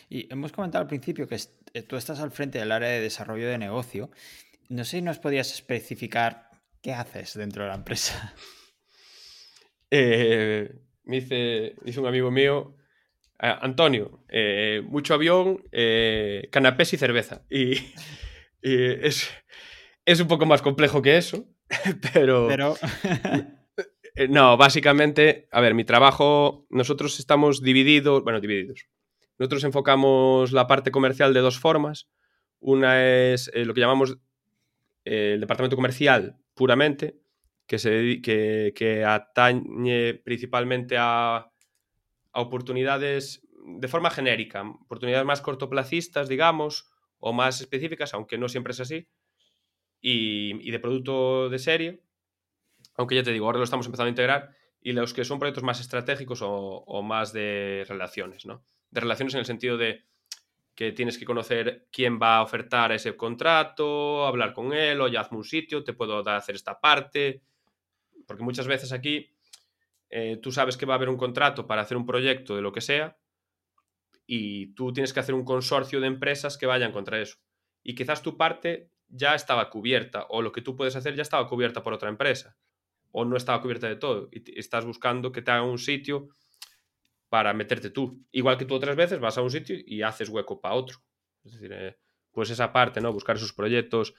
Y 0.08 0.32
hemos 0.32 0.52
comentado 0.52 0.82
al 0.82 0.88
principio 0.88 1.28
que 1.28 1.38
eh, 1.74 1.82
tú 1.82 1.96
estás 1.96 2.20
al 2.20 2.30
frente 2.30 2.58
del 2.58 2.72
área 2.72 2.88
de 2.88 3.00
desarrollo 3.00 3.48
de 3.48 3.58
negocio. 3.58 4.10
No 4.68 4.84
sé 4.84 4.98
si 4.98 5.02
nos 5.02 5.18
podías 5.18 5.52
especificar 5.52 6.48
¿Qué 6.82 6.92
haces 6.92 7.34
dentro 7.34 7.64
de 7.64 7.68
la 7.70 7.76
empresa? 7.76 8.34
Eh, 9.90 10.70
me 11.04 11.20
dice, 11.20 11.74
dice 11.82 11.98
un 11.98 12.06
amigo 12.06 12.30
mío, 12.30 12.76
Antonio, 13.38 14.22
eh, 14.28 14.82
mucho 14.84 15.14
avión, 15.14 15.64
eh, 15.72 16.46
canapés 16.52 16.92
y 16.92 16.98
cerveza. 16.98 17.46
Y, 17.48 17.72
es, 18.60 19.30
es, 20.04 20.20
un 20.20 20.28
poco 20.28 20.44
más 20.44 20.60
complejo 20.60 21.00
que 21.00 21.16
eso, 21.16 21.46
pero... 22.12 22.48
pero... 22.48 22.76
no, 24.28 24.58
básicamente, 24.58 25.48
a 25.52 25.62
ver, 25.62 25.72
mi 25.72 25.84
trabajo, 25.84 26.66
nosotros 26.68 27.18
estamos 27.18 27.62
divididos, 27.62 28.22
bueno, 28.22 28.42
divididos. 28.42 28.88
Nosotros 29.38 29.64
enfocamos 29.64 30.52
la 30.52 30.66
parte 30.66 30.90
comercial 30.90 31.32
de 31.32 31.40
dos 31.40 31.58
formas. 31.58 32.08
Una 32.60 33.04
es 33.04 33.50
lo 33.54 33.72
que 33.72 33.80
llamamos 33.80 34.18
el 35.04 35.40
departamento 35.40 35.76
comercial, 35.76 36.36
puramente, 36.54 37.20
que, 37.66 37.78
se, 37.78 38.20
que, 38.22 39.04
atañe 39.06 40.14
principalmente 40.14 40.96
a, 40.98 41.50
oportunidades 42.32 43.46
de 43.80 43.88
forma 43.88 44.10
genérica, 44.10 44.62
oportunidades 44.62 45.26
más 45.26 45.40
cortoplacistas, 45.40 46.28
digamos, 46.28 46.90
o 47.18 47.32
más 47.32 47.60
específicas, 47.60 48.14
aunque 48.14 48.38
no 48.38 48.48
siempre 48.48 48.72
es 48.72 48.80
así, 48.80 49.08
y, 50.00 50.70
de 50.70 50.78
producto 50.78 51.48
de 51.48 51.58
serie, 51.58 52.02
aunque 52.96 53.16
ya 53.16 53.22
te 53.22 53.32
digo, 53.32 53.46
ahora 53.46 53.58
lo 53.58 53.64
estamos 53.64 53.86
empezando 53.86 54.08
a 54.08 54.10
integrar, 54.10 54.50
y 54.80 54.92
los 54.92 55.12
que 55.12 55.24
son 55.24 55.38
proyectos 55.38 55.64
más 55.64 55.80
estratégicos 55.80 56.40
o 56.42 57.02
más 57.02 57.32
de 57.32 57.84
relaciones, 57.88 58.46
¿no? 58.46 58.64
De 58.90 59.00
relaciones 59.00 59.34
en 59.34 59.40
el 59.40 59.46
sentido 59.46 59.76
de 59.76 60.04
que 60.74 60.92
tienes 60.92 61.18
que 61.18 61.24
conocer 61.24 61.88
quién 61.90 62.20
va 62.20 62.36
a 62.36 62.42
ofertar 62.42 62.92
ese 62.92 63.16
contrato, 63.16 64.26
hablar 64.26 64.52
con 64.52 64.72
él, 64.72 65.00
o 65.00 65.08
ya 65.08 65.22
hazme 65.22 65.38
un 65.38 65.44
sitio, 65.44 65.82
te 65.82 65.92
puedo 65.92 66.26
hacer 66.28 66.54
esta 66.54 66.80
parte. 66.80 67.42
Porque 68.26 68.44
muchas 68.44 68.66
veces 68.66 68.92
aquí 68.92 69.32
eh, 70.10 70.38
tú 70.40 70.52
sabes 70.52 70.76
que 70.76 70.86
va 70.86 70.94
a 70.94 70.96
haber 70.96 71.08
un 71.08 71.16
contrato 71.16 71.66
para 71.66 71.82
hacer 71.82 71.96
un 71.96 72.06
proyecto 72.06 72.54
de 72.54 72.62
lo 72.62 72.72
que 72.72 72.80
sea 72.80 73.18
y 74.26 74.74
tú 74.74 74.92
tienes 74.92 75.12
que 75.12 75.20
hacer 75.20 75.34
un 75.34 75.44
consorcio 75.44 76.00
de 76.00 76.06
empresas 76.06 76.58
que 76.58 76.66
vayan 76.66 76.92
contra 76.92 77.20
eso. 77.20 77.38
Y 77.82 77.94
quizás 77.94 78.22
tu 78.22 78.36
parte 78.36 78.90
ya 79.08 79.34
estaba 79.34 79.70
cubierta 79.70 80.26
o 80.28 80.42
lo 80.42 80.52
que 80.52 80.60
tú 80.60 80.76
puedes 80.76 80.96
hacer 80.96 81.14
ya 81.14 81.22
estaba 81.22 81.48
cubierta 81.48 81.82
por 81.82 81.94
otra 81.94 82.10
empresa 82.10 82.56
o 83.10 83.24
no 83.24 83.36
estaba 83.36 83.62
cubierta 83.62 83.88
de 83.88 83.96
todo 83.96 84.28
y 84.30 84.58
estás 84.58 84.84
buscando 84.84 85.32
que 85.32 85.40
te 85.40 85.50
hagan 85.50 85.64
un 85.64 85.78
sitio 85.78 86.28
para 87.28 87.52
meterte 87.52 87.90
tú. 87.90 88.24
Igual 88.32 88.56
que 88.56 88.64
tú 88.64 88.74
otras 88.74 88.96
veces 88.96 89.20
vas 89.20 89.36
a 89.38 89.42
un 89.42 89.50
sitio 89.50 89.76
y 89.84 90.02
haces 90.02 90.28
hueco 90.28 90.60
para 90.60 90.74
otro. 90.74 90.98
Es 91.44 91.52
decir, 91.52 91.72
eh, 91.72 91.98
pues 92.32 92.50
esa 92.50 92.72
parte, 92.72 93.00
¿no? 93.00 93.12
Buscar 93.12 93.36
esos 93.36 93.52
proyectos, 93.52 94.14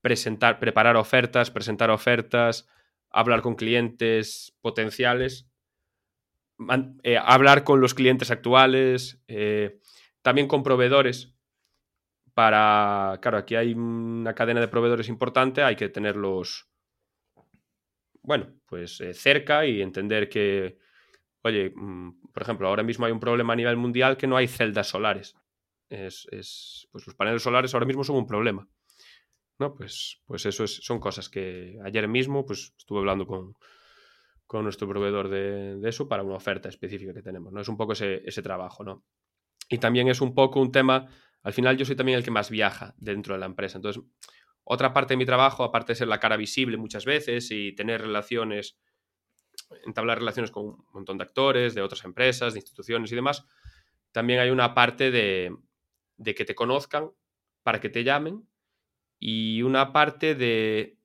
presentar, 0.00 0.58
preparar 0.58 0.96
ofertas, 0.96 1.50
presentar 1.50 1.90
ofertas, 1.90 2.68
hablar 3.10 3.42
con 3.42 3.54
clientes 3.54 4.56
potenciales, 4.60 5.48
eh, 7.02 7.18
hablar 7.18 7.64
con 7.64 7.80
los 7.80 7.94
clientes 7.94 8.30
actuales, 8.30 9.22
eh, 9.28 9.80
también 10.22 10.48
con 10.48 10.62
proveedores. 10.62 11.34
Para, 12.34 13.18
claro, 13.22 13.38
aquí 13.38 13.54
hay 13.54 13.74
una 13.74 14.34
cadena 14.34 14.60
de 14.60 14.68
proveedores 14.68 15.08
importante, 15.08 15.62
hay 15.62 15.76
que 15.76 15.88
tenerlos, 15.88 16.68
bueno, 18.22 18.52
pues 18.66 19.00
cerca 19.12 19.64
y 19.66 19.80
entender 19.80 20.28
que, 20.28 20.78
oye, 21.42 21.72
mm, 21.74 22.23
por 22.34 22.42
ejemplo, 22.42 22.66
ahora 22.66 22.82
mismo 22.82 23.06
hay 23.06 23.12
un 23.12 23.20
problema 23.20 23.52
a 23.52 23.56
nivel 23.56 23.76
mundial 23.76 24.16
que 24.16 24.26
no 24.26 24.36
hay 24.36 24.48
celdas 24.48 24.88
solares. 24.88 25.36
Es, 25.88 26.26
pues 26.90 27.06
los 27.06 27.14
paneles 27.14 27.44
solares 27.44 27.72
ahora 27.72 27.86
mismo 27.86 28.02
son 28.02 28.16
un 28.16 28.26
problema. 28.26 28.68
¿no? 29.60 29.76
Pues, 29.76 30.20
pues 30.26 30.44
eso 30.44 30.66
son 30.66 30.98
cosas 30.98 31.28
que 31.28 31.78
ayer 31.84 32.08
mismo 32.08 32.44
pues, 32.44 32.74
estuve 32.76 32.98
hablando 32.98 33.24
con, 33.24 33.54
nuestro 34.64 34.88
proveedor 34.88 35.28
de, 35.28 35.80
eso 35.88 36.08
para 36.08 36.22
una 36.24 36.34
oferta 36.34 36.68
específica 36.68 37.14
que 37.14 37.22
tenemos. 37.22 37.52
¿no? 37.52 37.60
Es 37.60 37.68
un 37.68 37.76
poco 37.76 37.92
ese, 37.92 38.22
ese, 38.24 38.42
trabajo. 38.42 38.82
¿no? 38.82 39.04
Y 39.68 39.78
también 39.78 40.08
es 40.08 40.20
un 40.20 40.34
poco 40.34 40.60
un 40.60 40.72
tema, 40.72 41.06
al 41.42 41.52
final 41.52 41.76
yo 41.76 41.84
soy 41.84 41.94
también 41.94 42.18
el 42.18 42.24
que 42.24 42.32
más 42.32 42.50
viaja 42.50 42.94
dentro 42.98 43.34
de 43.34 43.40
la 43.40 43.46
empresa. 43.46 43.78
Entonces, 43.78 44.02
otra 44.64 44.92
parte 44.92 45.14
de 45.14 45.18
mi 45.18 45.24
trabajo, 45.24 45.62
aparte 45.62 45.92
de 45.92 45.96
ser 45.96 46.08
la 46.08 46.18
cara 46.18 46.36
visible 46.36 46.78
muchas 46.78 47.04
veces 47.04 47.52
y 47.52 47.72
tener 47.76 48.00
relaciones 48.00 48.76
entablar 49.84 50.18
relaciones 50.18 50.50
con 50.50 50.66
un 50.66 50.86
montón 50.92 51.18
de 51.18 51.24
actores, 51.24 51.74
de 51.74 51.82
otras 51.82 52.04
empresas, 52.04 52.54
de 52.54 52.60
instituciones 52.60 53.10
y 53.12 53.14
demás, 53.14 53.46
también 54.12 54.40
hay 54.40 54.50
una 54.50 54.74
parte 54.74 55.10
de, 55.10 55.54
que 56.24 56.44
te 56.44 56.54
conozcan 56.54 57.10
para 57.62 57.80
que 57.80 57.88
te 57.88 58.04
llamen 58.04 58.46
y 59.18 59.62
una 59.62 59.92
parte 59.92 60.34
de... 60.34 60.98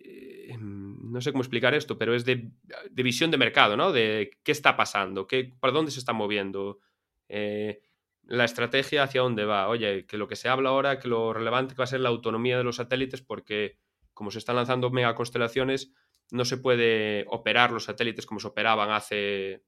Eh, 0.00 0.56
no 0.58 1.20
sé 1.20 1.32
cómo 1.32 1.42
explicar 1.42 1.74
esto, 1.74 1.98
pero 1.98 2.14
es 2.14 2.24
de, 2.24 2.50
visión 2.92 3.30
de 3.30 3.38
mercado, 3.38 3.76
¿no? 3.76 3.92
De 3.92 4.30
qué 4.42 4.52
está 4.52 4.76
pasando, 4.76 5.26
qué, 5.26 5.52
para 5.60 5.72
dónde 5.72 5.90
se 5.90 5.98
está 5.98 6.12
moviendo, 6.12 6.80
eh, 7.28 7.82
la 8.26 8.44
estrategia 8.44 9.02
hacia 9.02 9.22
dónde 9.22 9.44
va. 9.44 9.68
Oye, 9.68 10.06
que 10.06 10.16
lo 10.16 10.28
que 10.28 10.36
se 10.36 10.48
habla 10.48 10.70
ahora, 10.70 10.98
que 10.98 11.08
lo 11.08 11.32
relevante 11.32 11.74
va 11.74 11.84
a 11.84 11.88
ser 11.88 12.00
la 12.00 12.08
autonomía 12.08 12.56
de 12.58 12.64
los 12.64 12.76
satélites 12.76 13.22
porque 13.22 13.78
como 14.12 14.30
se 14.30 14.38
están 14.38 14.56
lanzando 14.56 14.90
mega 14.90 15.14
constelaciones, 15.14 15.92
no 16.34 16.44
se 16.44 16.56
puede 16.56 17.24
operar 17.28 17.70
los 17.70 17.84
satélites 17.84 18.26
como 18.26 18.40
se 18.40 18.48
operaban 18.48 18.90
hace 18.90 19.62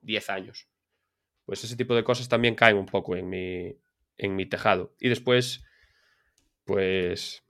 10 0.00 0.30
años. 0.30 0.68
Pues 1.46 1.62
ese 1.62 1.76
tipo 1.76 1.94
de 1.94 2.02
cosas 2.02 2.28
también 2.28 2.56
caen 2.56 2.76
un 2.76 2.86
poco 2.86 3.14
en 3.14 3.28
mi, 3.28 3.76
en 4.16 4.34
mi 4.34 4.44
tejado. 4.46 4.92
Y 4.98 5.08
después, 5.08 5.64
pues 6.64 7.44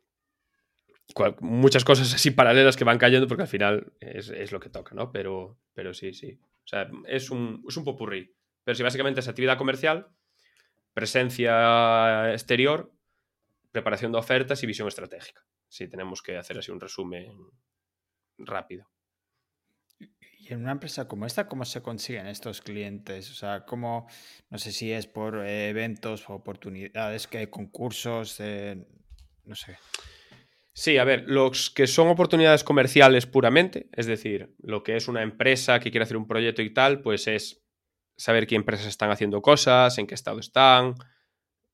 muchas 1.41 1.85
cosas 1.85 2.13
así 2.13 2.31
paralelas 2.33 2.77
que 2.77 2.85
van 2.85 2.99
cayendo 2.99 3.27
porque 3.27 3.43
al 3.43 3.49
final 3.49 3.95
es, 3.99 4.53
lo 4.53 4.61
que 4.61 4.69
toca, 4.69 4.95
¿no? 4.95 5.11
Pero, 5.11 5.59
pero 5.73 5.95
sí, 5.95 6.13
sí. 6.13 6.39
O 6.65 6.69
sea, 6.69 6.91
es 7.07 7.31
un, 7.31 7.65
es 7.67 7.79
un 7.79 7.85
popurrí. 7.85 8.35
Pero 8.63 8.75
sí, 8.75 8.83
básicamente 8.83 9.21
es 9.21 9.29
actividad 9.29 9.57
comercial, 9.57 10.09
presencia 10.93 12.31
exterior, 12.33 12.93
preparación 13.73 14.13
de 14.13 14.19
ofertas 14.19 14.63
y 14.63 14.67
visión 14.67 14.87
estratégica. 14.87 15.47
Sí, 15.67 15.89
tenemos 15.89 16.21
que 16.21 16.37
hacer 16.37 16.59
así 16.59 16.71
un 16.71 16.81
resumen 16.81 17.33
rápido. 18.47 18.87
Y 19.99 20.53
en 20.53 20.61
una 20.63 20.73
empresa 20.73 21.07
como 21.07 21.27
esta, 21.27 21.47
¿cómo 21.47 21.65
se 21.65 21.83
consiguen 21.83 22.27
estos 22.27 22.61
clientes? 22.63 23.31
O 23.31 23.35
sea, 23.35 23.65
¿cómo, 23.67 24.09
no 24.49 24.59
sé 24.59 24.73
si 24.73 24.91
es 24.93 25.07
por 25.07 25.45
eh, 25.45 25.69
eventos 25.69 26.29
o 26.29 26.35
oportunidades, 26.35 27.27
que 27.27 27.39
hay 27.39 27.47
concursos, 27.49 28.41
no 29.45 29.55
sé. 29.55 29.79
Sí, 30.73 30.97
a 30.97 31.05
ver, 31.05 31.25
los 31.27 31.71
que 31.71 31.87
son 31.87 32.09
oportunidades 32.09 32.65
comerciales 32.65 33.27
puramente, 33.27 33.89
es 33.93 34.07
decir, 34.07 34.55
lo 34.61 34.83
que 34.83 34.97
es 34.97 35.09
una 35.09 35.23
empresa 35.23 35.81
que 35.81 35.91
quiere 35.91 36.05
hacer 36.05 36.17
un 36.17 36.27
proyecto 36.27 36.63
y 36.63 36.73
tal, 36.73 37.03
pues 37.03 37.27
es 37.27 37.63
saber 38.17 38.47
qué 38.47 38.55
empresas 38.55 38.87
están 38.87 39.11
haciendo 39.11 39.43
cosas, 39.43 39.99
en 39.99 40.07
qué 40.07 40.15
estado 40.15 40.39
están 40.39 40.95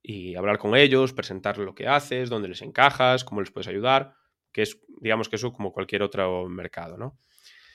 y 0.02 0.34
hablar 0.36 0.58
con 0.58 0.76
ellos, 0.76 1.12
presentar 1.12 1.58
lo 1.58 1.74
que 1.74 1.88
haces, 1.88 2.30
dónde 2.30 2.48
les 2.48 2.62
encajas, 2.62 3.24
cómo 3.24 3.40
les 3.40 3.50
puedes 3.50 3.68
ayudar, 3.68 4.14
que 4.56 4.62
es, 4.62 4.80
digamos 5.02 5.28
que 5.28 5.36
eso 5.36 5.52
como 5.52 5.70
cualquier 5.70 6.02
otro 6.02 6.48
mercado, 6.48 6.96
¿no? 6.96 7.18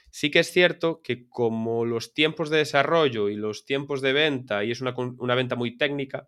Sí 0.10 0.32
que 0.32 0.40
es 0.40 0.52
cierto 0.52 1.04
que 1.04 1.30
como 1.30 1.86
los 1.86 2.16
tiempos 2.16 2.50
de 2.50 2.58
desarrollo 2.58 3.30
y 3.30 3.36
los 3.36 3.66
tiempos 3.66 4.02
de 4.02 4.14
venta, 4.14 4.64
y 4.64 4.72
es 4.72 4.82
una, 4.82 5.36
venta 5.36 5.56
muy 5.56 5.78
técnica, 5.78 6.28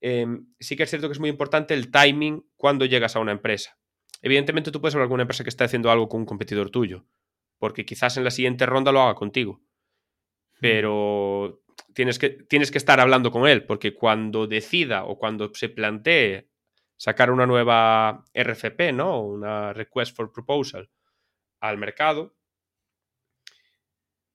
em, 0.00 0.48
sí 0.58 0.74
que 0.74 0.82
es 0.82 0.90
cierto 0.90 1.06
que 1.06 1.12
es 1.12 1.20
muy 1.20 1.30
importante 1.30 1.72
el 1.72 1.92
timing 1.92 2.44
cuando 2.56 2.84
llegas 2.84 3.14
a 3.14 3.20
una 3.20 3.30
empresa. 3.30 3.78
Evidentemente 4.22 4.72
tú 4.72 4.80
puedes 4.80 4.96
hablar 4.96 5.06
con 5.06 5.14
una 5.14 5.22
empresa 5.22 5.44
que 5.44 5.50
está 5.50 5.66
haciendo 5.66 5.88
algo 5.88 6.08
con 6.08 6.22
un 6.22 6.26
competidor 6.26 6.70
tuyo, 6.70 7.06
porque 7.56 7.84
quizás 7.84 8.16
en 8.16 8.24
la 8.24 8.32
siguiente 8.32 8.66
ronda 8.66 8.90
lo 8.90 9.02
haga 9.02 9.14
contigo. 9.14 9.62
Pero 10.60 11.62
tienes 11.94 12.18
que, 12.18 12.30
tienes 12.30 12.72
que 12.72 12.78
estar 12.78 12.98
hablando 12.98 13.30
con 13.30 13.46
él, 13.46 13.66
porque 13.66 13.94
cuando 13.94 14.48
decida 14.48 15.04
o 15.04 15.16
cuando 15.16 15.54
se 15.54 15.68
plantee 15.68 16.49
sacar 17.00 17.30
una 17.30 17.46
nueva 17.46 18.26
RFP, 18.34 18.92
¿no? 18.92 19.22
Una 19.22 19.72
Request 19.72 20.14
for 20.14 20.30
Proposal 20.30 20.90
al 21.60 21.78
mercado, 21.78 22.36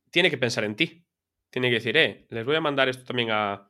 tiene 0.10 0.32
que 0.32 0.40
pensar 0.40 0.64
en 0.64 0.76
ti. 0.76 1.06
Tiene 1.52 1.70
que 1.70 1.76
decir, 1.76 1.96
eh, 1.96 2.26
les 2.32 2.44
voy 2.44 2.56
a 2.56 2.62
mandar 2.62 2.90
esto 2.90 3.04
también 3.04 3.30
a, 3.30 3.70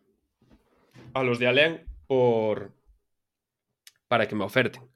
a 1.13 1.23
los 1.23 1.39
de 1.39 1.47
Alen 1.47 1.85
por, 2.07 2.71
para 4.07 4.29
que 4.29 4.35
me 4.35 4.45
oferten. 4.45 4.89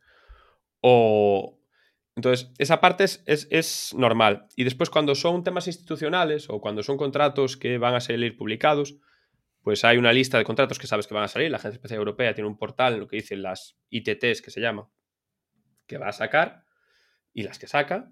O, 0.80 1.60
entonces, 2.16 2.54
esa 2.58 2.80
parte 2.80 3.04
es, 3.04 3.22
es, 3.26 3.94
normal. 3.96 4.48
Y 4.56 4.64
después, 4.64 4.90
cuando 4.90 5.14
son 5.14 5.44
temas 5.44 5.68
institucionales 5.68 6.50
o 6.50 6.62
cuando 6.62 6.84
son 6.84 6.96
contratos 6.96 7.58
que 7.58 7.78
van 7.78 7.96
a 7.96 8.00
salir 8.00 8.38
publicados, 8.38 8.96
pues 9.62 9.84
hay 9.84 9.98
una 9.98 10.14
lista 10.14 10.38
de 10.38 10.44
contratos 10.44 10.80
que 10.80 10.88
sabes 10.88 11.08
que 11.08 11.14
van 11.14 11.24
a 11.24 11.28
salir. 11.28 11.52
La 11.52 11.58
Agencia 11.58 11.76
Espacial 11.76 12.00
Europea 12.00 12.34
tiene 12.34 12.48
un 12.48 12.58
portal 12.58 12.94
en 12.94 13.00
lo 13.02 13.08
que 13.08 13.18
dicen 13.18 13.42
las 13.42 13.78
ITTs, 13.90 14.42
que 14.42 14.52
se 14.52 14.62
llama, 14.62 14.90
que 15.86 15.98
va 15.98 16.08
a 16.08 16.14
sacar 16.14 16.66
y 17.34 17.44
las 17.44 17.60
que 17.60 17.68
saca. 17.68 18.12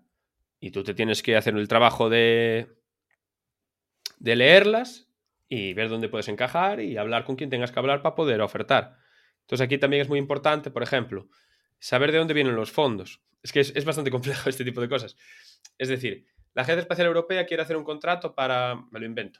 Y 0.59 0.71
tú 0.71 0.83
te 0.83 0.93
tienes 0.93 1.23
que 1.23 1.35
hacer 1.35 1.55
el 1.55 1.67
trabajo 1.67 2.09
de, 2.09 2.67
de 4.19 4.35
leerlas 4.35 5.07
y 5.49 5.73
ver 5.73 5.89
dónde 5.89 6.09
puedes 6.09 6.27
encajar 6.27 6.81
y 6.81 6.97
hablar 6.97 7.23
con 7.23 7.35
quien 7.35 7.49
tengas 7.49 7.71
que 7.71 7.79
hablar 7.79 8.01
para 8.01 8.15
poder 8.15 8.41
ofertar. 8.41 8.97
Entonces, 9.41 9.63
aquí 9.63 9.77
también 9.77 10.01
es 10.01 10.09
muy 10.09 10.19
importante, 10.19 10.71
por 10.71 10.83
ejemplo, 10.83 11.29
saber 11.79 12.11
de 12.11 12.17
dónde 12.17 12.33
vienen 12.33 12.55
los 12.55 12.71
fondos. 12.71 13.21
Es 13.41 13.51
que 13.51 13.61
es, 13.61 13.85
bastante 13.85 14.11
complejo 14.17 14.49
este 14.49 14.65
tipo 14.65 14.81
de 14.81 14.89
cosas. 14.89 15.15
Es 15.77 15.87
decir, 15.87 16.27
la 16.53 16.63
Agencia 16.63 16.81
Espacial 16.81 17.07
Europea 17.07 17.45
quiere 17.45 17.63
hacer 17.63 17.77
un 17.77 17.83
contrato 17.83 18.35
para, 18.35 18.75
me 18.91 18.99
lo 18.99 19.05
invento, 19.05 19.39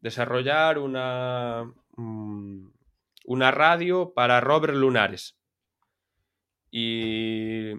desarrollar 0.00 0.78
una, 0.78 1.72
mm, 1.96 2.68
una 3.26 3.50
radio 3.50 4.12
para 4.14 4.40
rovers 4.40 4.74
lunares. 4.74 5.38
Y, 6.70 7.72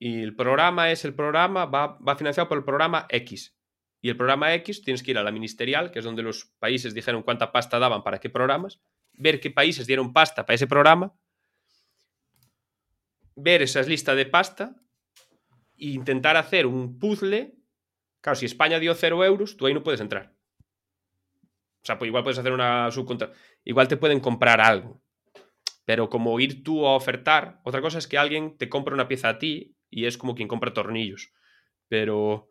el 0.00 0.36
programa 0.36 0.90
es 0.90 1.04
el 1.04 1.14
programa, 1.14 1.64
va, 1.64 1.98
va 1.98 2.16
financiado 2.16 2.48
por 2.48 2.58
el 2.58 2.64
programa 2.64 3.06
X. 3.08 3.56
Y 4.02 4.10
el 4.10 4.16
programa 4.16 4.52
X 4.54 4.82
tienes 4.82 5.02
que 5.02 5.12
ir 5.12 5.18
a 5.18 5.22
la 5.22 5.32
ministerial, 5.32 5.90
que 5.90 6.00
es 6.00 6.04
donde 6.04 6.22
los 6.22 6.46
países 6.58 6.92
dijeron 6.92 7.22
cuánta 7.22 7.52
pasta 7.52 7.78
daban 7.78 8.02
para 8.02 8.20
qué 8.20 8.28
programas, 8.28 8.80
ver 9.14 9.40
qué 9.40 9.50
países 9.50 9.86
dieron 9.86 10.12
pasta 10.12 10.44
para 10.44 10.56
ese 10.56 10.66
programa 10.66 11.14
ver 13.36 13.62
esa 13.62 13.82
lista 13.82 14.14
de 14.14 14.26
pasta 14.26 14.76
e 15.76 15.88
intentar 15.88 16.36
hacer 16.36 16.66
un 16.66 16.98
puzzle. 16.98 17.54
Claro, 18.20 18.36
si 18.36 18.46
España 18.46 18.78
dio 18.78 18.94
cero 18.94 19.24
euros, 19.24 19.56
tú 19.56 19.66
ahí 19.66 19.74
no 19.74 19.82
puedes 19.82 20.00
entrar. 20.00 20.32
O 21.84 21.86
sea, 21.86 21.98
pues 21.98 22.08
igual 22.08 22.22
puedes 22.22 22.38
hacer 22.38 22.52
una 22.52 22.90
subcontra. 22.90 23.30
Igual 23.62 23.88
te 23.88 23.98
pueden 23.98 24.18
comprar 24.18 24.60
algo. 24.60 25.02
Pero 25.84 26.08
como 26.08 26.40
ir 26.40 26.64
tú 26.64 26.86
a 26.86 26.96
ofertar, 26.96 27.60
otra 27.62 27.82
cosa 27.82 27.98
es 27.98 28.08
que 28.08 28.16
alguien 28.16 28.56
te 28.56 28.70
compra 28.70 28.94
una 28.94 29.06
pieza 29.06 29.28
a 29.28 29.38
ti 29.38 29.76
y 29.90 30.06
es 30.06 30.16
como 30.16 30.34
quien 30.34 30.48
compra 30.48 30.72
tornillos. 30.72 31.32
Pero, 31.88 32.50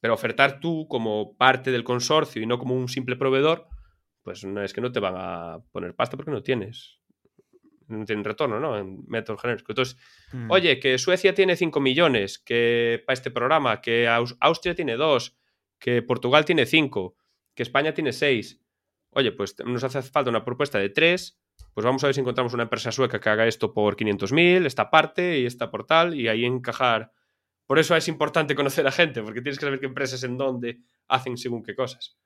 pero 0.00 0.14
ofertar 0.14 0.58
tú 0.58 0.88
como 0.88 1.36
parte 1.36 1.70
del 1.70 1.84
consorcio 1.84 2.42
y 2.42 2.46
no 2.46 2.58
como 2.58 2.74
un 2.74 2.88
simple 2.88 3.14
proveedor, 3.14 3.68
pues 4.22 4.44
no 4.44 4.60
es 4.62 4.72
que 4.72 4.80
no 4.80 4.90
te 4.90 4.98
van 4.98 5.14
a 5.16 5.60
poner 5.70 5.94
pasta 5.94 6.16
porque 6.16 6.32
no 6.32 6.42
tienes 6.42 7.02
no 7.88 8.04
tienen 8.04 8.24
retorno, 8.24 8.58
¿no? 8.58 8.76
En 8.76 9.04
métodos 9.06 9.40
genéricos. 9.40 9.70
Entonces, 9.70 9.96
mm. 10.32 10.50
oye, 10.50 10.78
que 10.80 10.98
Suecia 10.98 11.34
tiene 11.34 11.56
5 11.56 11.80
millones 11.80 12.38
que, 12.38 13.02
para 13.06 13.14
este 13.14 13.30
programa, 13.30 13.80
que 13.80 14.08
Austria 14.08 14.74
tiene 14.74 14.96
2, 14.96 15.36
que 15.78 16.02
Portugal 16.02 16.44
tiene 16.44 16.66
5, 16.66 17.16
que 17.54 17.62
España 17.62 17.92
tiene 17.94 18.12
6. 18.12 18.61
Oye, 19.14 19.32
pues 19.32 19.56
nos 19.64 19.84
hace 19.84 20.02
falta 20.02 20.30
una 20.30 20.44
propuesta 20.44 20.78
de 20.78 20.88
3, 20.88 21.38
pues 21.74 21.84
vamos 21.84 22.02
a 22.02 22.08
ver 22.08 22.14
si 22.14 22.20
encontramos 22.20 22.54
una 22.54 22.64
empresa 22.64 22.90
sueca 22.92 23.20
que 23.20 23.28
haga 23.28 23.46
esto 23.46 23.72
por 23.72 23.96
500.000, 23.96 24.66
esta 24.66 24.90
parte 24.90 25.38
y 25.38 25.46
esta 25.46 25.70
por 25.70 25.86
tal, 25.86 26.14
y 26.14 26.28
ahí 26.28 26.44
encajar. 26.44 27.12
Por 27.66 27.78
eso 27.78 27.94
es 27.94 28.08
importante 28.08 28.54
conocer 28.54 28.86
a 28.86 28.90
gente, 28.90 29.22
porque 29.22 29.42
tienes 29.42 29.58
que 29.58 29.66
saber 29.66 29.80
qué 29.80 29.86
empresas 29.86 30.22
en 30.24 30.36
dónde 30.36 30.80
hacen 31.08 31.36
según 31.36 31.62
qué 31.62 31.74
cosas. 31.74 32.18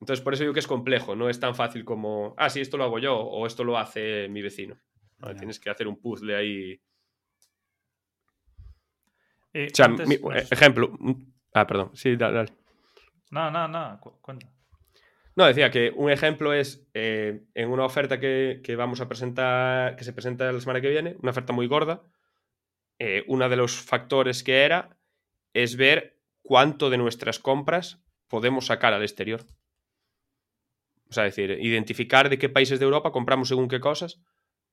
Entonces, 0.00 0.22
por 0.22 0.34
eso 0.34 0.42
digo 0.42 0.54
que 0.54 0.60
es 0.60 0.66
complejo, 0.66 1.14
no 1.14 1.28
es 1.28 1.38
tan 1.38 1.54
fácil 1.54 1.84
como, 1.84 2.34
ah, 2.36 2.50
sí, 2.50 2.60
esto 2.60 2.76
lo 2.76 2.84
hago 2.84 2.98
yo 2.98 3.16
o 3.16 3.46
esto 3.46 3.62
lo 3.64 3.78
hace 3.78 4.28
mi 4.28 4.42
vecino. 4.42 4.76
Tienes 5.38 5.60
que 5.60 5.70
hacer 5.70 5.86
un 5.86 6.00
puzzle 6.00 6.34
ahí. 6.34 6.80
o 9.54 9.74
sea, 9.74 9.94
ejemplo. 10.50 10.98
Ah, 11.54 11.66
perdón, 11.66 11.90
sí, 11.94 12.16
dale, 12.16 12.34
dale. 12.34 12.52
No, 13.30 13.50
no, 13.50 13.68
no, 13.68 14.00
cuenta. 14.20 14.48
No, 15.34 15.46
decía 15.46 15.70
que 15.70 15.92
un 15.96 16.10
ejemplo 16.10 16.52
es 16.52 16.86
eh, 16.92 17.44
en 17.54 17.70
una 17.70 17.84
oferta 17.84 18.20
que, 18.20 18.74
vamos 18.76 19.00
a 19.00 19.08
presentar, 19.08 19.96
que 19.96 20.04
se 20.04 20.12
presenta 20.12 20.52
la 20.52 20.60
semana 20.60 20.80
que 20.80 20.90
viene, 20.90 21.16
una 21.22 21.30
oferta 21.30 21.52
muy 21.52 21.66
gorda. 21.66 22.02
Eh, 22.98 23.24
uno 23.28 23.48
de 23.48 23.56
los 23.56 23.80
factores 23.80 24.42
que 24.42 24.62
era 24.62 24.98
es 25.54 25.76
ver 25.76 26.20
cuánto 26.42 26.90
de 26.90 26.98
nuestras 26.98 27.38
compras 27.38 28.02
podemos 28.28 28.66
sacar 28.66 28.92
al 28.92 29.02
exterior. 29.02 29.44
O 31.08 31.14
sea, 31.14 31.24
decir, 31.24 31.50
identificar 31.60 32.28
de 32.28 32.38
qué 32.38 32.48
países 32.48 32.78
de 32.78 32.84
Europa 32.84 33.12
compramos 33.12 33.48
según 33.48 33.68
qué 33.68 33.80
cosas 33.80 34.20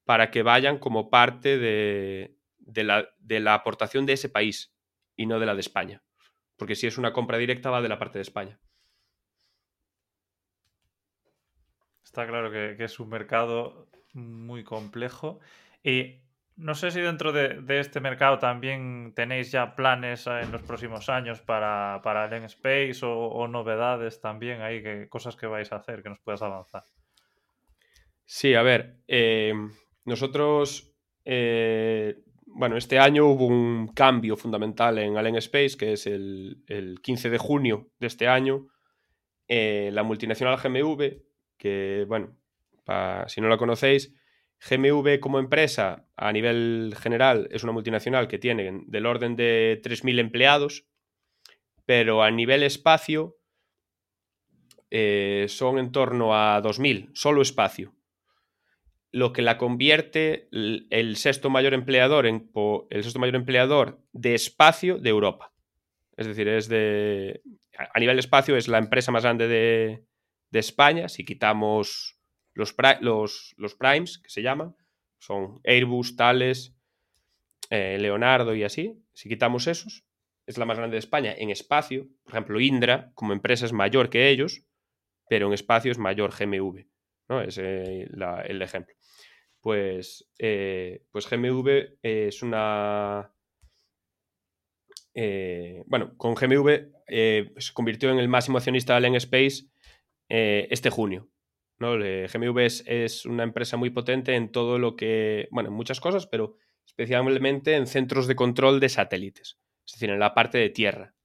para 0.06 0.32
que 0.32 0.44
vayan 0.44 0.78
como 0.78 1.10
parte 1.10 1.58
de, 1.58 2.38
la, 2.84 3.10
de 3.20 3.40
la 3.40 3.54
aportación 3.54 4.06
de 4.06 4.14
ese 4.14 4.30
país 4.30 4.74
y 5.16 5.26
no 5.26 5.40
de 5.40 5.46
la 5.46 5.54
de 5.54 5.62
España. 5.62 6.04
Porque 6.58 6.76
si 6.76 6.88
es 6.88 6.98
una 6.98 7.14
compra 7.14 7.38
directa 7.38 7.70
va 7.70 7.82
de 7.82 7.90
la 7.90 8.00
parte 8.00 8.20
de 8.20 8.24
España. 8.24 8.60
Está 12.10 12.26
claro 12.26 12.50
que, 12.50 12.76
es 12.84 13.00
un 13.00 13.08
mercado 13.10 13.88
muy 14.14 14.64
complejo. 14.64 15.40
Y 15.84 16.24
no 16.56 16.74
sé 16.74 16.90
si 16.90 17.02
dentro 17.02 17.32
de, 17.32 17.64
este 17.80 18.00
mercado 18.00 18.40
también 18.40 19.14
tenéis 19.16 19.52
ya 19.52 19.76
planes 19.76 20.26
eh, 20.26 20.40
en 20.42 20.52
los 20.52 20.64
próximos 20.64 21.08
años 21.08 21.40
para, 21.42 22.02
para 22.04 22.26
el 22.26 22.44
Space 22.46 23.02
o, 23.04 23.48
novedades 23.48 24.20
también 24.22 24.62
ahí, 24.62 24.82
que, 24.82 25.08
cosas 25.08 25.36
que 25.36 25.46
vais 25.46 25.72
a 25.72 25.76
hacer 25.76 26.02
que 26.02 26.10
nos 26.10 26.20
puedas 26.20 26.42
avanzar. 26.42 26.82
Sí, 28.26 28.56
a 28.56 28.64
ver, 28.64 29.02
eh, 29.08 29.54
nosotros, 30.06 30.92
eh, 31.26 32.24
bueno, 32.48 32.76
este 32.76 32.98
año 32.98 33.28
hubo 33.28 33.46
un 33.46 33.90
cambio 33.90 34.36
fundamental 34.36 34.98
en 34.98 35.16
Allen 35.16 35.36
Space, 35.36 35.78
que 35.78 35.94
es 35.94 36.08
el, 36.08 36.64
15 37.04 37.30
de 37.30 37.38
junio 37.38 37.92
de 38.00 38.08
este 38.08 38.28
año. 38.28 38.66
la 39.48 40.02
multinacional 40.02 40.58
GMV, 40.58 41.29
que, 41.60 42.06
bueno, 42.08 42.36
si 43.28 43.42
no 43.42 43.50
la 43.50 43.58
conocéis, 43.58 44.16
GMV 44.68 45.20
como 45.20 45.40
empresa 45.40 46.08
a 46.16 46.32
nivel 46.32 46.96
general 47.00 47.48
es 47.52 47.64
una 47.64 47.72
multinacional 47.72 48.28
que 48.28 48.40
tiene 48.40 48.82
del 48.88 49.06
orden 49.06 49.36
de 49.36 49.80
3.000 49.84 50.20
empleados, 50.20 50.86
pero 51.86 52.24
a 52.24 52.32
nivel 52.32 52.64
espacio 52.64 53.38
eh, 54.92 55.46
son 55.48 55.78
en 55.78 55.92
torno 55.92 56.36
a 56.36 56.62
2.000, 56.62 57.12
solo 57.14 57.42
espacio. 57.42 57.94
Lo 59.12 59.34
que 59.34 59.42
la 59.42 59.58
convierte 59.58 60.48
el 60.52 61.16
sexto 61.16 61.50
mayor 61.50 61.74
empleador 61.74 62.28
en 62.28 62.52
el 62.90 63.04
sexto 63.04 63.20
mayor 63.20 63.36
empleador 63.36 64.04
de 64.12 64.36
espacio 64.36 65.00
de 65.00 65.10
Europa. 65.10 65.52
Es 66.16 66.28
decir, 66.28 66.48
es 66.48 66.68
de. 66.68 67.42
A 67.94 68.00
nivel 68.00 68.20
espacio 68.20 68.56
es 68.56 68.68
la 68.68 68.78
empresa 68.78 69.12
más 69.12 69.24
grande 69.24 69.48
de, 69.48 70.04
de 70.52 70.60
España. 70.60 71.10
Si 71.10 71.26
quitamos 71.26 72.20
los, 72.54 72.76
los, 73.58 73.76
primes, 73.76 74.20
que 74.20 74.30
se 74.30 74.42
llaman, 74.42 74.76
son 75.18 75.60
Airbus, 75.64 76.16
Thales, 76.16 76.76
eh, 77.70 77.98
Leonardo 78.00 78.56
y 78.56 78.64
así. 78.64 79.02
Si 79.14 79.30
quitamos 79.30 79.68
esos, 79.68 80.06
es 80.46 80.58
la 80.58 80.66
más 80.66 80.78
grande 80.78 80.96
de 80.96 81.00
España 81.00 81.34
en 81.38 81.50
espacio. 81.50 82.08
Por 82.24 82.34
ejemplo, 82.34 82.60
Indra, 82.60 83.12
como 83.14 83.34
empresa, 83.34 83.66
es 83.66 83.74
mayor 83.74 84.10
que 84.10 84.30
ellos, 84.30 84.64
pero 85.30 85.48
en 85.48 85.54
espacio 85.54 85.92
es 85.92 85.98
mayor 85.98 86.32
GMV. 86.32 86.86
¿no? 87.30 87.42
Es 87.42 87.58
eh, 87.58 88.08
el 88.46 88.62
ejemplo. 88.62 88.96
Pues, 89.62 90.30
eh, 90.40 91.04
pues 91.12 91.30
GMV 91.30 91.98
es 92.02 92.42
una. 92.42 93.34
bueno, 95.86 96.16
con 96.18 96.34
GMV 96.34 96.92
se 97.08 97.74
convirtió 97.74 98.10
en 98.10 98.20
el 98.20 98.30
máximo 98.30 98.58
accionista 98.58 98.94
de 98.94 98.98
Allen 98.98 99.16
Space 99.16 99.70
este 100.30 100.90
junio. 100.90 101.30
¿no? 101.80 101.98
GMV 101.98 102.60
es, 102.86 103.26
una 103.26 103.44
empresa 103.44 103.78
muy 103.78 103.90
potente 103.90 104.36
en 104.36 104.52
todo 104.52 104.78
lo 104.78 104.96
que, 104.96 105.48
bueno, 105.52 105.70
en 105.70 105.76
muchas 105.76 106.00
cosas, 106.00 106.28
pero 106.28 106.56
especialmente 106.86 107.76
en 107.76 107.88
centros 107.88 108.28
de 108.28 108.36
control 108.36 108.80
de 108.80 108.90
satélites, 108.90 109.60
es 109.86 109.94
decir, 109.94 110.10
en 110.10 110.20
la 110.20 110.34
parte 110.34 110.58
de 110.58 110.70
tierra. 110.70 111.16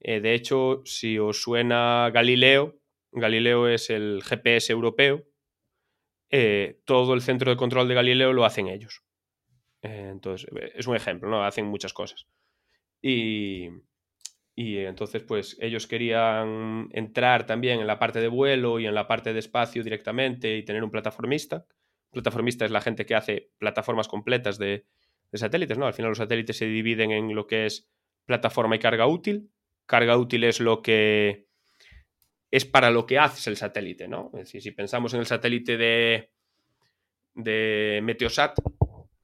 Eh, 0.00 0.20
de 0.20 0.34
hecho, 0.34 0.82
si 0.84 1.18
os 1.18 1.42
suena 1.42 2.10
Galileo, 2.12 2.78
Galileo 3.10 3.68
es 3.68 3.90
el 3.90 4.22
GPS 4.22 4.72
europeo, 4.72 5.24
eh, 6.30 6.80
todo 6.84 7.14
el 7.14 7.22
centro 7.22 7.50
de 7.50 7.56
control 7.56 7.88
de 7.88 7.94
Galileo 7.94 8.32
lo 8.32 8.44
hacen 8.44 8.68
ellos. 8.68 9.02
Eh, 9.82 10.08
entonces, 10.10 10.48
es 10.74 10.86
un 10.86 10.96
ejemplo, 10.96 11.28
¿no? 11.28 11.44
Hacen 11.44 11.66
muchas 11.66 11.92
cosas. 11.92 12.26
Y, 13.00 13.68
y 14.56 14.78
entonces, 14.78 15.22
pues 15.22 15.56
ellos 15.60 15.88
querían 15.88 16.88
entrar 16.92 17.44
también 17.44 17.80
en 17.80 17.88
la 17.88 17.98
parte 17.98 18.20
de 18.20 18.28
vuelo 18.28 18.78
y 18.78 18.86
en 18.86 18.94
la 18.94 19.08
parte 19.08 19.32
de 19.32 19.40
espacio 19.40 19.82
directamente 19.82 20.56
y 20.56 20.64
tener 20.64 20.84
un 20.84 20.90
plataformista. 20.90 21.66
Plataformista 22.12 22.64
es 22.64 22.70
la 22.70 22.80
gente 22.80 23.04
que 23.04 23.16
hace 23.16 23.50
plataformas 23.58 24.06
completas 24.06 24.56
de, 24.58 24.86
satélites, 25.32 25.76
¿no? 25.76 25.86
Al 25.86 25.94
final 25.94 26.10
los 26.10 26.18
satélites 26.18 26.56
se 26.56 26.66
dividen 26.66 27.10
en 27.10 27.34
lo 27.34 27.48
que 27.48 27.66
es 27.66 27.88
plataforma 28.24 28.76
y 28.76 28.78
carga 28.78 29.08
útil. 29.08 29.50
Carga 29.86 30.16
útil 30.16 30.44
es 30.44 30.60
lo 30.60 30.80
que 30.80 31.48
es 32.52 32.64
para 32.64 32.92
lo 32.92 33.04
que 33.04 33.18
haces 33.18 33.48
el 33.48 33.56
satélite, 33.56 34.06
¿no? 34.06 34.30
Es 34.34 34.44
decir, 34.44 34.62
si 34.62 34.70
pensamos 34.70 35.12
en 35.14 35.20
el 35.20 35.26
satélite 35.26 35.76
de, 35.76 36.30
de 37.34 38.00
Meteosat, 38.04 38.56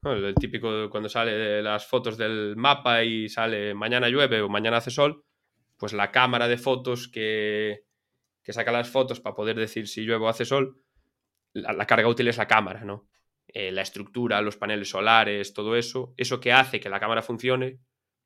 el 0.03 0.35
típico 0.35 0.89
cuando 0.89 1.09
sale 1.09 1.61
las 1.61 1.85
fotos 1.85 2.17
del 2.17 2.55
mapa 2.55 3.03
y 3.03 3.29
sale 3.29 3.73
mañana 3.73 4.09
llueve 4.09 4.41
o 4.41 4.49
mañana 4.49 4.77
hace 4.77 4.89
sol, 4.89 5.23
pues 5.77 5.93
la 5.93 6.11
cámara 6.11 6.47
de 6.47 6.57
fotos 6.57 7.07
que, 7.07 7.83
saca 8.47 8.71
las 8.71 8.89
fotos 8.89 9.19
para 9.19 9.35
poder 9.35 9.57
decir 9.57 9.87
si 9.87 10.03
llueve 10.03 10.25
o 10.25 10.29
hace 10.29 10.45
sol, 10.45 10.81
la, 11.53 11.85
carga 11.85 12.07
útil 12.07 12.27
es 12.27 12.37
la 12.37 12.47
cámara, 12.47 12.83
¿no? 12.83 13.07
Eh, 13.47 13.71
la 13.71 13.81
estructura, 13.81 14.41
los 14.41 14.57
paneles 14.57 14.89
solares, 14.89 15.53
todo 15.53 15.75
eso, 15.75 16.13
eso 16.17 16.39
que 16.39 16.51
hace 16.51 16.79
que 16.79 16.89
la 16.89 16.99
cámara 16.99 17.21
funcione, 17.21 17.79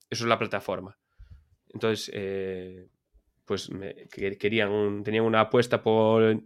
eso 0.09 0.23
es 0.23 0.29
la 0.29 0.39
plataforma. 0.39 0.97
Entonces, 1.73 2.09
eh, 2.13 2.87
pues 3.43 3.69
querían 4.39 5.03
tenían 5.03 5.25
una 5.25 5.41
apuesta 5.41 5.81
por, 5.81 6.41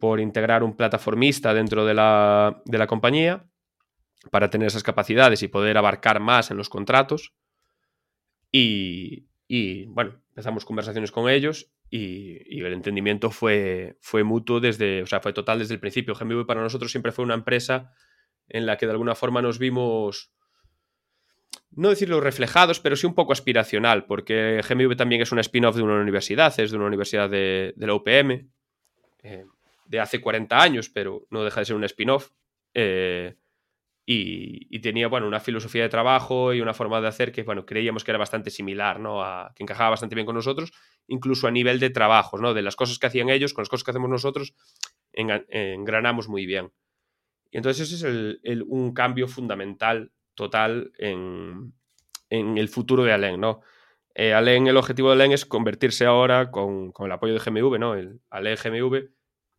por 0.00 0.20
integrar 0.20 0.64
un 0.64 0.76
plataformista 0.76 1.54
dentro 1.54 1.84
de 1.84 1.94
la, 1.94 2.60
de 2.64 2.78
la 2.78 2.86
compañía 2.86 3.46
para 4.30 4.50
tener 4.50 4.66
esas 4.66 4.82
capacidades 4.82 5.42
y 5.42 5.48
poder 5.48 5.76
abarcar 5.76 6.20
más 6.20 6.50
en 6.50 6.56
los 6.56 6.68
contratos. 6.68 7.34
Y, 8.50 9.26
bueno, 9.86 10.20
empezamos 10.28 10.64
conversaciones 10.64 11.10
con 11.10 11.28
ellos 11.28 11.72
y, 11.90 12.60
el 12.60 12.72
entendimiento 12.72 13.30
fue, 13.30 13.98
fue 14.00 14.22
mutuo 14.22 14.60
desde, 14.60 15.02
o 15.02 15.06
sea, 15.06 15.20
fue 15.20 15.32
total 15.32 15.58
desde 15.58 15.74
el 15.74 15.80
principio. 15.80 16.14
GMV 16.14 16.46
para 16.46 16.62
nosotros 16.62 16.90
siempre 16.90 17.12
fue 17.12 17.24
una 17.24 17.34
empresa 17.34 17.92
en 18.48 18.66
la 18.66 18.76
que 18.76 18.86
de 18.86 18.92
alguna 18.92 19.14
forma 19.14 19.42
nos 19.42 19.58
vimos, 19.58 20.32
no 21.72 21.90
decirlo 21.90 22.20
reflejados, 22.20 22.78
pero 22.78 22.94
sí 22.94 23.06
un 23.06 23.14
poco 23.14 23.32
aspiracional, 23.32 24.06
porque 24.06 24.60
GMV 24.68 24.96
también 24.96 25.22
es 25.22 25.32
una 25.32 25.40
spin-off 25.40 25.76
de 25.76 25.82
una 25.82 26.00
universidad, 26.00 26.58
es 26.60 26.70
de 26.70 26.76
una 26.76 26.86
universidad 26.86 27.28
de, 27.28 27.74
la 27.76 27.94
UPM, 27.94 28.50
eh, 29.22 29.46
de 29.86 30.00
hace 30.00 30.20
40 30.20 30.60
años, 30.60 30.88
pero 30.88 31.26
no 31.30 31.42
deja 31.44 31.60
de 31.60 31.66
ser 31.66 31.76
un 31.76 31.84
spin-off. 31.84 32.30
Eh, 32.74 33.34
y, 34.06 34.80
tenía, 34.80 35.08
bueno, 35.08 35.26
una 35.26 35.40
filosofía 35.40 35.82
de 35.82 35.88
trabajo 35.88 36.52
y 36.52 36.60
una 36.60 36.74
forma 36.74 37.00
de 37.00 37.08
hacer 37.08 37.32
que, 37.32 37.42
bueno, 37.42 37.64
creíamos 37.64 38.04
que 38.04 38.10
era 38.10 38.18
bastante 38.18 38.50
similar, 38.50 39.00
¿no? 39.00 39.22
A, 39.22 39.52
que 39.54 39.62
encajaba 39.62 39.90
bastante 39.90 40.14
bien 40.14 40.26
con 40.26 40.34
nosotros, 40.34 40.72
incluso 41.06 41.46
a 41.46 41.50
nivel 41.50 41.80
de 41.80 41.88
trabajos, 41.88 42.40
¿no? 42.40 42.52
De 42.52 42.60
las 42.60 42.76
cosas 42.76 42.98
que 42.98 43.06
hacían 43.06 43.30
ellos 43.30 43.54
con 43.54 43.62
las 43.62 43.70
cosas 43.70 43.84
que 43.84 43.92
hacemos 43.92 44.10
nosotros, 44.10 44.54
engranamos 45.12 46.28
muy 46.28 46.44
bien. 46.44 46.70
Y 47.50 47.56
entonces 47.56 47.90
ese 47.90 48.38
es 48.42 48.60
un 48.66 48.92
cambio 48.92 49.26
fundamental, 49.26 50.12
total, 50.34 50.92
en, 50.98 51.72
el 52.28 52.68
futuro 52.68 53.04
de 53.04 53.12
Alen, 53.12 53.40
¿no? 53.40 53.60
Eh, 54.14 54.32
el 54.32 54.76
objetivo 54.76 55.08
de 55.08 55.14
Alen 55.14 55.32
es 55.32 55.46
convertirse 55.46 56.04
ahora, 56.04 56.50
con, 56.50 56.92
el 56.98 57.12
apoyo 57.12 57.32
de 57.32 57.38
GMV, 57.38 57.78
¿no? 57.78 57.94
El 57.94 58.20
Alen 58.28 58.58
GMV, 58.62 59.08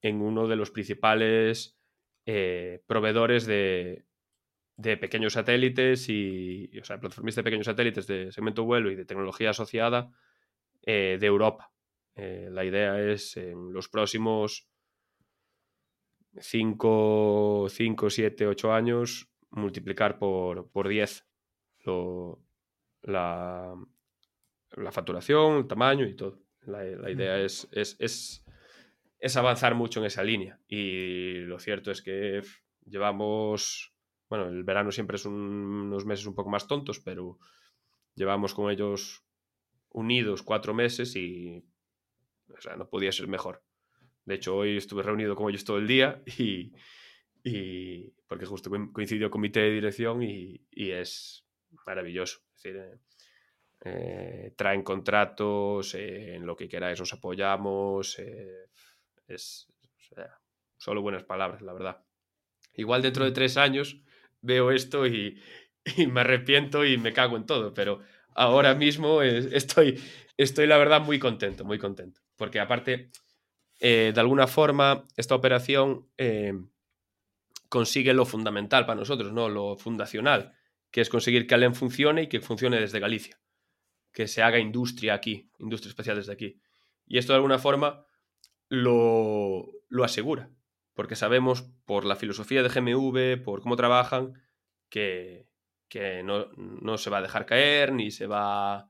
en 0.02 0.22
uno 0.22 0.48
de 0.48 0.56
los 0.56 0.70
principales 0.70 1.80
eh, 2.28 2.84
proveedores 2.86 3.48
de, 3.48 4.06
de 4.78 4.98
pequeños 4.98 5.34
satélites 5.34 6.10
y, 6.10 6.70
o 6.80 6.84
sea, 6.84 7.00
plataformistas 7.00 7.44
de 7.44 7.50
pequeños 7.50 7.66
satélites 7.66 8.08
de 8.08 8.32
segmento 8.32 8.66
vuelo 8.66 8.92
y 8.92 8.96
de 8.96 9.06
tecnología 9.06 9.52
asociada 9.52 10.12
eh, 10.82 11.18
de 11.20 11.28
Europa. 11.28 11.72
Eh, 12.16 12.50
la 12.52 12.66
idea 12.66 13.00
es 13.00 13.38
en 13.38 13.72
los 13.72 13.90
próximos 13.90 14.68
5, 16.38 17.68
7, 17.70 18.48
8 18.48 18.74
años 18.74 19.30
multiplicar 19.52 20.18
por, 20.18 20.70
por 20.70 20.88
10 20.88 21.26
la, 23.04 23.76
la, 24.72 24.92
facturación, 24.92 25.58
el 25.58 25.68
tamaño 25.68 26.06
y 26.06 26.16
todo. 26.16 26.42
La, 26.62 26.84
la 26.84 27.12
idea 27.12 27.40
es, 27.40 27.68
es, 27.72 27.96
es, 28.00 28.44
es 29.20 29.38
avanzar 29.38 29.76
mucho 29.76 30.00
en 30.00 30.08
esa 30.08 30.24
línea 30.24 30.60
y 30.68 31.42
lo 31.42 31.60
cierto 31.60 31.92
es 31.92 32.02
que 32.02 32.42
llevamos 32.86 33.95
bueno, 34.30 34.48
el 34.48 34.64
verano 34.64 34.92
siempre 34.92 35.16
es 35.16 35.26
unos 35.26 36.06
meses 36.06 36.26
un 36.26 36.36
poco 36.36 36.50
más 36.50 36.68
tontos, 36.68 37.00
pero 37.00 37.40
llevamos 38.16 38.54
con 38.54 38.72
ellos 38.72 39.24
unidos 39.90 40.44
cuatro 40.44 40.74
meses 40.74 41.16
y, 41.16 41.64
o 42.50 42.76
no 42.76 42.90
podía 42.90 43.12
ser 43.12 43.28
mejor. 43.28 43.64
De 44.26 44.36
hecho, 44.36 44.56
hoy 44.56 44.78
estuve 44.78 45.04
reunido 45.04 45.36
con 45.36 45.50
ellos 45.50 45.64
todo 45.64 45.78
el 45.78 45.88
día 45.88 46.22
y, 46.38 46.74
porque 48.28 48.46
justo 48.46 48.72
coincidió 48.92 49.30
comité 49.30 49.62
de 49.62 49.72
dirección 49.72 50.24
y, 50.24 50.66
es 50.72 51.46
maravilloso. 51.86 52.40
Es 52.56 52.66
eh, 52.66 53.00
eh, 53.82 54.54
traen 54.58 54.82
contratos, 54.82 55.94
eh, 55.94 56.36
en 56.36 56.46
lo 56.48 56.56
que 56.56 56.68
queráis 56.68 57.00
os 57.00 57.14
apoyamos. 57.14 58.20
es 59.28 59.68
solo 60.78 61.02
buenas 61.04 61.24
palabras, 61.24 61.62
la 61.62 61.74
verdad. 61.74 62.04
Igual 62.74 63.04
dentro 63.04 63.26
de 63.26 63.32
tres 63.32 63.58
años 63.58 64.02
veo 64.46 64.72
esto 64.72 65.06
y, 65.08 65.38
me 66.08 66.22
arrepiento 66.22 66.86
y 66.86 66.98
me 66.98 67.14
cago 67.14 67.38
en 67.38 67.46
todo, 67.46 67.74
pero 67.74 68.00
ahora 68.34 68.74
mismo 68.76 69.22
estoy, 69.22 70.02
estoy 70.38 70.68
la 70.68 70.78
verdad 70.78 71.02
muy 71.02 71.20
contento, 71.20 71.66
muy 71.66 71.78
contento, 71.78 72.22
porque 72.36 72.60
aparte, 72.60 73.12
eh, 73.80 74.12
de 74.14 74.20
alguna 74.20 74.48
forma, 74.48 75.06
esta 75.18 75.36
operación 75.36 76.08
eh, 76.18 76.54
consigue 77.70 78.14
lo 78.14 78.26
fundamental 78.26 78.86
para 78.86 79.00
nosotros, 79.00 79.34
¿no? 79.34 79.50
Lo 79.50 79.76
fundacional, 79.76 80.54
que 80.92 81.02
es 81.02 81.10
conseguir 81.10 81.46
que 81.46 81.56
Allen 81.56 81.76
funcione 81.76 82.24
y 82.24 82.28
que 82.28 82.40
funcione 82.40 82.80
desde 82.80 83.00
Galicia, 83.00 83.40
que 84.14 84.28
se 84.28 84.42
haga 84.42 84.60
industria 84.60 85.14
aquí, 85.14 85.50
industria 85.60 85.90
especial 85.90 86.16
desde 86.16 86.34
aquí. 86.34 86.62
Y 87.06 87.18
esto 87.18 87.34
de 87.34 87.38
alguna 87.38 87.60
forma 87.60 88.06
lo, 88.70 89.68
lo 89.90 90.04
asegura, 90.04 90.50
porque 90.96 91.16
sabemos 91.16 91.62
por 91.86 92.06
la 92.06 92.16
filosofía 92.16 92.64
de 92.64 92.70
GMV, 92.70 93.44
por 93.44 93.62
cómo 93.62 93.76
trabajan, 93.76 94.42
que, 94.90 95.48
no, 96.24 96.98
se 96.98 97.10
va 97.10 97.18
a 97.18 97.22
dejar 97.22 97.46
caer, 97.46 97.94
ni 97.94 98.12
se 98.12 98.28
va. 98.28 98.90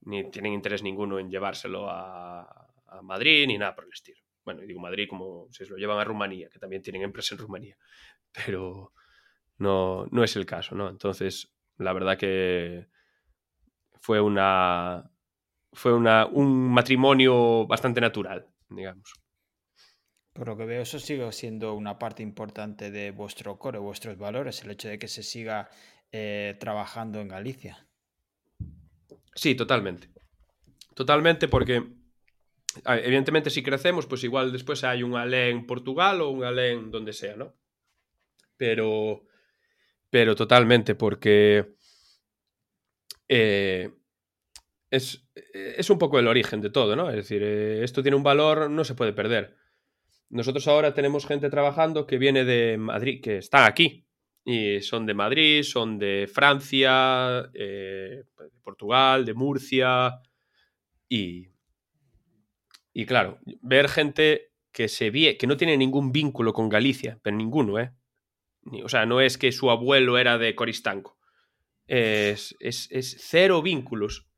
ni 0.00 0.28
tienen 0.30 0.54
interés 0.54 0.82
ninguno 0.82 1.18
en 1.18 1.30
llevárselo 1.30 1.88
a, 1.88 2.62
Madrid, 3.02 3.46
ni 3.46 3.58
nada 3.58 3.74
por 3.74 3.84
el 3.84 3.92
estilo. 3.92 4.22
Bueno, 4.42 4.62
digo 4.62 4.80
Madrid 4.80 5.06
como 5.08 5.48
si 5.50 5.66
se 5.66 5.70
lo 5.70 5.76
llevan 5.76 5.98
a 5.98 6.04
Rumanía, 6.04 6.48
que 6.48 6.58
también 6.58 6.80
tienen 6.80 7.02
empresa 7.02 7.34
en 7.34 7.40
Rumanía. 7.42 7.76
Pero 8.46 8.92
no, 9.58 10.06
no 10.10 10.24
es 10.24 10.34
el 10.36 10.46
caso, 10.46 10.74
¿no? 10.74 10.88
Entonces, 10.88 11.52
la 11.76 11.92
verdad 11.92 12.16
que 12.16 12.88
fue 14.00 14.20
una. 14.20 15.10
fue 15.74 15.92
una, 15.92 16.24
un 16.24 16.72
matrimonio 16.72 17.66
bastante 17.66 18.00
natural, 18.00 18.48
digamos. 18.70 19.25
Por 20.36 20.48
lo 20.48 20.56
que 20.56 20.66
veo, 20.66 20.82
eso 20.82 20.98
sigue 20.98 21.30
siendo 21.32 21.72
una 21.74 21.98
parte 21.98 22.22
importante 22.22 22.90
de 22.90 23.10
vuestro 23.10 23.58
core, 23.58 23.78
vuestros 23.78 24.18
valores, 24.18 24.62
el 24.62 24.70
hecho 24.70 24.88
de 24.88 24.98
que 24.98 25.08
se 25.08 25.22
siga 25.22 25.70
eh, 26.12 26.56
trabajando 26.60 27.20
en 27.20 27.28
Galicia. 27.28 27.86
Sí, 29.34 29.54
totalmente. 29.54 30.10
Totalmente, 30.94 31.48
porque 31.48 31.82
evidentemente 32.84 33.48
si 33.48 33.62
crecemos, 33.62 34.06
pues 34.06 34.24
igual 34.24 34.52
después 34.52 34.84
hay 34.84 35.02
un 35.02 35.16
Ale 35.16 35.48
en 35.48 35.66
Portugal 35.66 36.20
o 36.20 36.28
un 36.28 36.44
Ale 36.44 36.72
en 36.72 36.90
donde 36.90 37.14
sea, 37.14 37.36
¿no? 37.36 37.54
Pero, 38.58 39.24
pero 40.10 40.34
totalmente, 40.34 40.94
porque 40.94 41.76
eh, 43.26 43.90
es, 44.90 45.26
es, 45.52 45.88
un 45.88 45.98
poco 45.98 46.18
el 46.18 46.28
origen 46.28 46.60
de 46.60 46.70
todo, 46.70 46.94
¿no? 46.94 47.08
Es 47.08 47.16
decir, 47.16 47.42
eh, 47.42 47.82
esto 47.84 48.02
tiene 48.02 48.16
un 48.16 48.22
valor, 48.22 48.70
no 48.70 48.84
se 48.84 48.94
puede 48.94 49.14
perder. 49.14 49.56
Nosotros 50.28 50.66
ahora 50.66 50.92
tenemos 50.92 51.26
gente 51.26 51.50
trabajando 51.50 52.06
que 52.06 52.18
viene 52.18 52.44
de 52.44 52.76
Madrid, 52.78 53.20
que 53.22 53.38
están 53.38 53.64
aquí. 53.64 54.04
Y 54.44 54.80
son 54.80 55.06
de 55.06 55.14
Madrid, 55.14 55.62
son 55.62 55.98
de 55.98 56.28
Francia, 56.32 57.50
eh, 57.54 58.24
de 58.38 58.60
Portugal, 58.62 59.24
de 59.24 59.34
Murcia. 59.34 60.20
Y, 61.08 61.48
y 62.92 63.06
claro, 63.06 63.38
ver 63.62 63.88
gente 63.88 64.52
que 64.72 64.88
se 64.88 65.10
vie, 65.10 65.36
que 65.36 65.46
no 65.46 65.56
tiene 65.56 65.76
ningún 65.76 66.12
vínculo 66.12 66.52
con 66.52 66.68
Galicia, 66.68 67.18
pero 67.22 67.36
ninguno, 67.36 67.78
¿eh? 67.78 67.92
o 68.84 68.88
sea, 68.88 69.06
no 69.06 69.20
es 69.20 69.38
que 69.38 69.52
su 69.52 69.70
abuelo 69.70 70.18
era 70.18 70.38
de 70.38 70.54
Coristanco. 70.54 71.18
Es, 71.86 72.56
es, 72.60 72.88
es 72.90 73.16
cero 73.20 73.62
vínculos. 73.62 74.28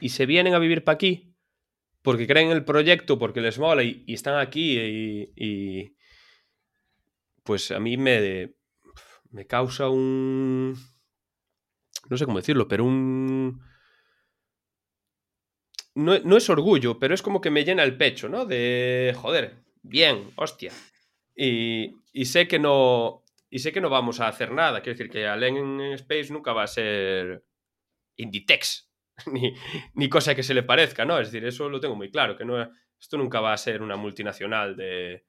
Y 0.00 0.10
se 0.10 0.26
vienen 0.26 0.54
a 0.54 0.58
vivir 0.58 0.84
para 0.84 0.94
aquí 0.94 1.33
porque 2.04 2.26
creen 2.26 2.50
en 2.50 2.58
el 2.58 2.66
proyecto, 2.66 3.18
porque 3.18 3.40
les 3.40 3.58
mola 3.58 3.82
y, 3.82 4.04
están 4.08 4.38
aquí 4.38 4.78
y, 4.78 5.96
pues 7.42 7.70
a 7.70 7.80
mí 7.80 7.96
me, 7.96 8.56
me 9.30 9.46
causa 9.46 9.88
un... 9.88 10.76
No 12.10 12.18
sé 12.18 12.26
cómo 12.26 12.36
decirlo, 12.36 12.68
pero 12.68 12.84
un... 12.84 13.58
No, 15.94 16.18
no, 16.18 16.36
es 16.36 16.50
orgullo, 16.50 16.98
pero 16.98 17.14
es 17.14 17.22
como 17.22 17.40
que 17.40 17.50
me 17.50 17.64
llena 17.64 17.82
el 17.84 17.96
pecho, 17.96 18.28
¿no? 18.28 18.44
De, 18.44 19.16
joder, 19.16 19.64
bien, 19.82 20.30
hostia. 20.36 20.72
Y, 21.34 22.02
y 22.12 22.26
sé 22.26 22.46
que 22.46 22.58
no... 22.58 23.24
Y 23.48 23.60
sé 23.60 23.72
que 23.72 23.80
no 23.80 23.88
vamos 23.88 24.20
a 24.20 24.28
hacer 24.28 24.52
nada. 24.52 24.82
Quiero 24.82 24.98
decir 24.98 25.10
que 25.10 25.26
Allen 25.26 25.56
en 25.80 25.92
Space 25.94 26.30
nunca 26.30 26.52
va 26.52 26.64
a 26.64 26.66
ser 26.66 27.46
Inditex, 28.16 28.93
ni, 29.32 29.54
ni, 29.94 30.08
cosa 30.08 30.34
que 30.34 30.42
se 30.42 30.54
le 30.54 30.62
parezca, 30.62 31.04
¿no? 31.04 31.18
Es 31.18 31.30
decir, 31.30 31.46
eso 31.46 31.68
lo 31.68 31.80
tengo 31.80 31.94
muy 31.94 32.10
claro, 32.10 32.36
que 32.36 32.44
no, 32.44 32.60
esto 33.00 33.16
nunca 33.16 33.40
va 33.40 33.52
a 33.52 33.58
ser 33.58 33.82
una 33.82 33.96
multinacional 33.96 34.76
de, 34.76 35.24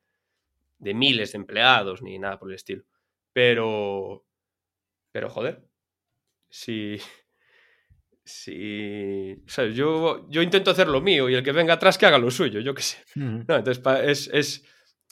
de 0.80 0.94
miles 0.94 1.32
de 1.32 1.38
empleados 1.38 2.02
ni 2.02 2.18
nada 2.20 2.40
por 2.40 2.50
el 2.50 2.56
estilo. 2.56 2.84
Pero, 3.34 4.26
pero 5.12 5.30
joder, 5.30 5.68
si, 6.50 6.98
si, 8.24 9.34
o 9.46 9.50
sea, 9.50 9.66
yo, 9.68 10.26
yo 10.30 10.42
intento 10.42 10.72
hacer 10.72 10.88
lo 10.88 11.02
mío 11.02 11.30
y 11.30 11.36
el 11.36 11.44
que 11.44 11.52
venga 11.52 11.74
atrás 11.74 11.98
que 11.98 12.06
haga 12.06 12.18
lo 12.18 12.32
suyo, 12.32 12.60
yo 12.60 12.74
qué 12.74 12.82
sé. 12.82 13.04
No, 13.16 13.56
entonces 13.56 13.84
es, 14.04 14.30
es, 14.34 14.66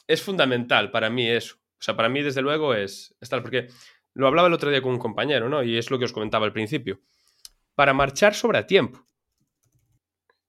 es, 0.07 0.21
fundamental 0.21 0.89
para 0.89 1.09
mí 1.09 1.30
eso. 1.30 1.55
O 1.55 1.84
sea, 1.84 1.95
para 1.95 2.09
mí 2.09 2.21
desde 2.21 2.41
luego 2.41 2.74
es, 2.74 3.15
es 3.19 3.30
tal, 3.30 3.41
porque 3.41 3.67
lo 4.13 4.28
hablaba 4.28 4.47
el 4.47 4.53
otro 4.53 4.69
día 4.69 4.82
con 4.82 4.93
un 4.93 4.99
compañero, 4.99 5.49
¿no? 5.49 5.63
Y 5.63 5.78
es 5.78 5.91
lo 5.91 5.99
que 5.99 6.05
os 6.05 6.13
comentaba 6.13 6.45
al 6.45 6.53
principio. 6.53 7.01
Para 7.76 7.93
marchar 7.93 8.36
sobre 8.36 8.59
a 8.59 8.67
tiempo. 8.67 9.05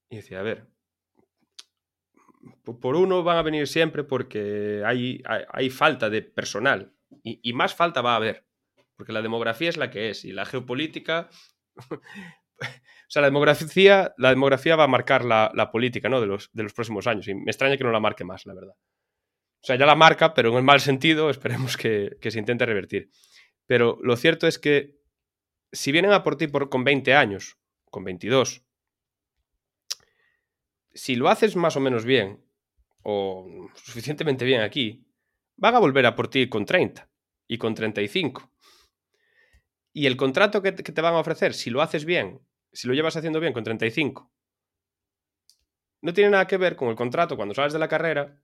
Y 0.09 0.17
decía, 0.17 0.41
a 0.41 0.43
ver, 0.43 0.69
por 2.81 2.97
uno 2.97 3.23
van 3.23 3.39
a 3.39 3.43
venir 3.43 3.67
siempre 3.67 4.05
porque 4.05 4.83
hay, 4.85 5.23
hay, 5.27 5.71
falta 5.71 6.11
de 6.11 6.23
personal 6.23 6.93
y, 7.23 7.41
y, 7.43 7.53
más 7.53 7.75
falta 7.75 8.01
va 8.01 8.13
a 8.13 8.17
haber, 8.17 8.47
porque 8.97 9.13
la 9.13 9.23
demografía 9.23 9.69
es 9.69 9.77
la 9.77 9.91
que 9.91 10.11
es 10.11 10.25
y 10.25 10.33
la 10.33 10.45
geopolítica, 10.45 11.29
o 11.91 12.01
sea, 13.09 13.23
la 13.23 13.29
demografía, 13.29 14.15
la 14.19 14.31
demografía 14.31 14.77
va 14.77 14.85
a 14.85 14.89
marcar 14.89 15.25
la, 15.25 15.51
la 15.55 15.71
política 15.71 16.09
¿no? 16.09 16.21
de, 16.21 16.27
los, 16.27 16.51
de 16.53 16.63
los 16.63 16.73
próximos 16.73 17.07
años 17.07 17.29
y 17.29 17.35
me 17.35 17.51
extraña 17.51 17.77
que 17.77 17.85
no 17.85 17.93
la 17.93 18.01
marque 18.01 18.25
más, 18.25 18.47
la 18.47 18.55
verdad. 18.55 18.75
O 18.75 19.67
sea, 19.67 19.77
ya 19.77 19.87
la 19.87 19.95
marca, 19.95 20.35
pero 20.35 20.51
en 20.51 20.57
el 20.57 20.63
mal 20.63 20.81
sentido, 20.81 21.31
esperemos 21.31 21.77
que, 21.79 22.19
que 22.21 22.31
se 22.31 22.39
intente 22.39 22.67
revertir. 22.67 23.11
Pero 23.67 23.99
lo 24.03 24.15
cierto 24.17 24.47
es 24.47 24.59
que 24.59 24.99
si 25.75 25.93
vienen 25.93 26.13
a 26.13 26.23
por 26.23 26.37
ti 26.37 26.47
por, 26.47 26.69
con 26.69 26.85
20 26.85 27.15
años, 27.15 27.59
con 27.91 28.05
22, 28.05 28.65
si 30.95 31.17
lo 31.17 31.29
haces 31.29 31.57
más 31.57 31.77
o 31.77 31.81
menos 31.81 32.05
bien, 32.05 32.45
o 33.03 33.47
suficientemente 33.75 34.45
bien 34.45 34.63
aquí, 34.63 35.07
van 35.57 35.75
a 35.75 35.79
volver 35.79 36.07
a 36.07 36.15
por 36.15 36.29
ti 36.29 36.49
con 36.49 36.65
30 36.65 37.09
y 37.47 37.59
con 37.59 37.75
35. 37.75 38.51
Y 39.93 40.07
el 40.07 40.17
contrato 40.17 40.63
que 40.63 40.73
te, 40.73 40.83
que 40.83 40.93
te 40.93 41.01
van 41.01 41.15
a 41.15 41.19
ofrecer, 41.19 41.55
si 41.55 41.71
lo 41.71 41.83
haces 41.83 42.05
bien, 42.05 42.41
si 42.73 42.89
lo 42.89 42.95
llevas 42.95 43.17
haciendo 43.17 43.41
bien 43.41 43.53
con 43.53 43.65
35, 43.65 44.33
no 46.01 46.13
tiene 46.13 46.31
nada 46.31 46.47
que 46.47 46.57
ver 46.57 46.77
con 46.77 46.89
el 46.89 46.97
contrato 46.97 47.37
cuando 47.37 47.55
sales 47.55 47.73
de 47.73 47.79
la 47.79 47.89
carrera 47.89 48.41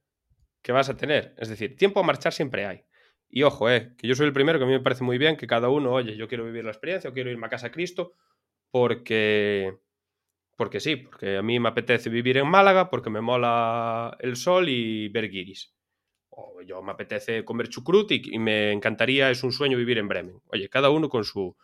que 0.62 0.72
vas 0.72 0.88
a 0.88 0.96
tener. 0.96 1.34
Es 1.38 1.48
decir, 1.48 1.76
tiempo 1.76 2.00
a 2.00 2.02
marchar 2.02 2.32
siempre 2.32 2.66
hay. 2.66 2.84
Y 3.30 3.44
ojo, 3.44 3.70
eh, 3.70 3.94
que 3.96 4.08
yo 4.08 4.14
soy 4.14 4.26
el 4.26 4.32
primero 4.32 4.58
que 4.58 4.64
a 4.64 4.66
mí 4.66 4.72
me 4.72 4.80
parece 4.80 5.04
muy 5.04 5.16
bien 5.16 5.36
que 5.36 5.46
cada 5.46 5.68
uno, 5.68 5.92
oye, 5.92 6.16
yo 6.16 6.28
quiero 6.28 6.44
vivir 6.44 6.64
la 6.64 6.72
experiencia 6.72 7.10
o 7.10 7.12
quiero 7.12 7.30
irme 7.30 7.46
a 7.46 7.50
casa 7.50 7.68
a 7.68 7.72
Cristo 7.72 8.14
porque 8.70 9.78
porque 10.56 10.78
sí, 10.78 10.96
porque 10.96 11.38
a 11.38 11.42
mí 11.42 11.58
me 11.58 11.70
apetece 11.70 12.10
vivir 12.10 12.36
en 12.36 12.46
Málaga, 12.46 12.90
porque 12.90 13.08
me 13.08 13.22
mola 13.22 14.14
el 14.20 14.36
sol 14.36 14.68
y 14.68 15.08
ver 15.08 15.30
guiris. 15.30 15.74
O 16.28 16.60
yo 16.60 16.82
me 16.82 16.92
apetece 16.92 17.46
comer 17.46 17.70
chucrut 17.70 18.10
y, 18.10 18.20
y, 18.34 18.38
me 18.38 18.70
encantaría, 18.70 19.30
es 19.30 19.42
un 19.42 19.52
sueño 19.52 19.78
vivir 19.78 19.96
en 19.96 20.08
Bremen. 20.08 20.42
Oye, 20.48 20.68
cada 20.68 20.90
uno 20.90 21.08
con 21.08 21.24
su, 21.24 21.56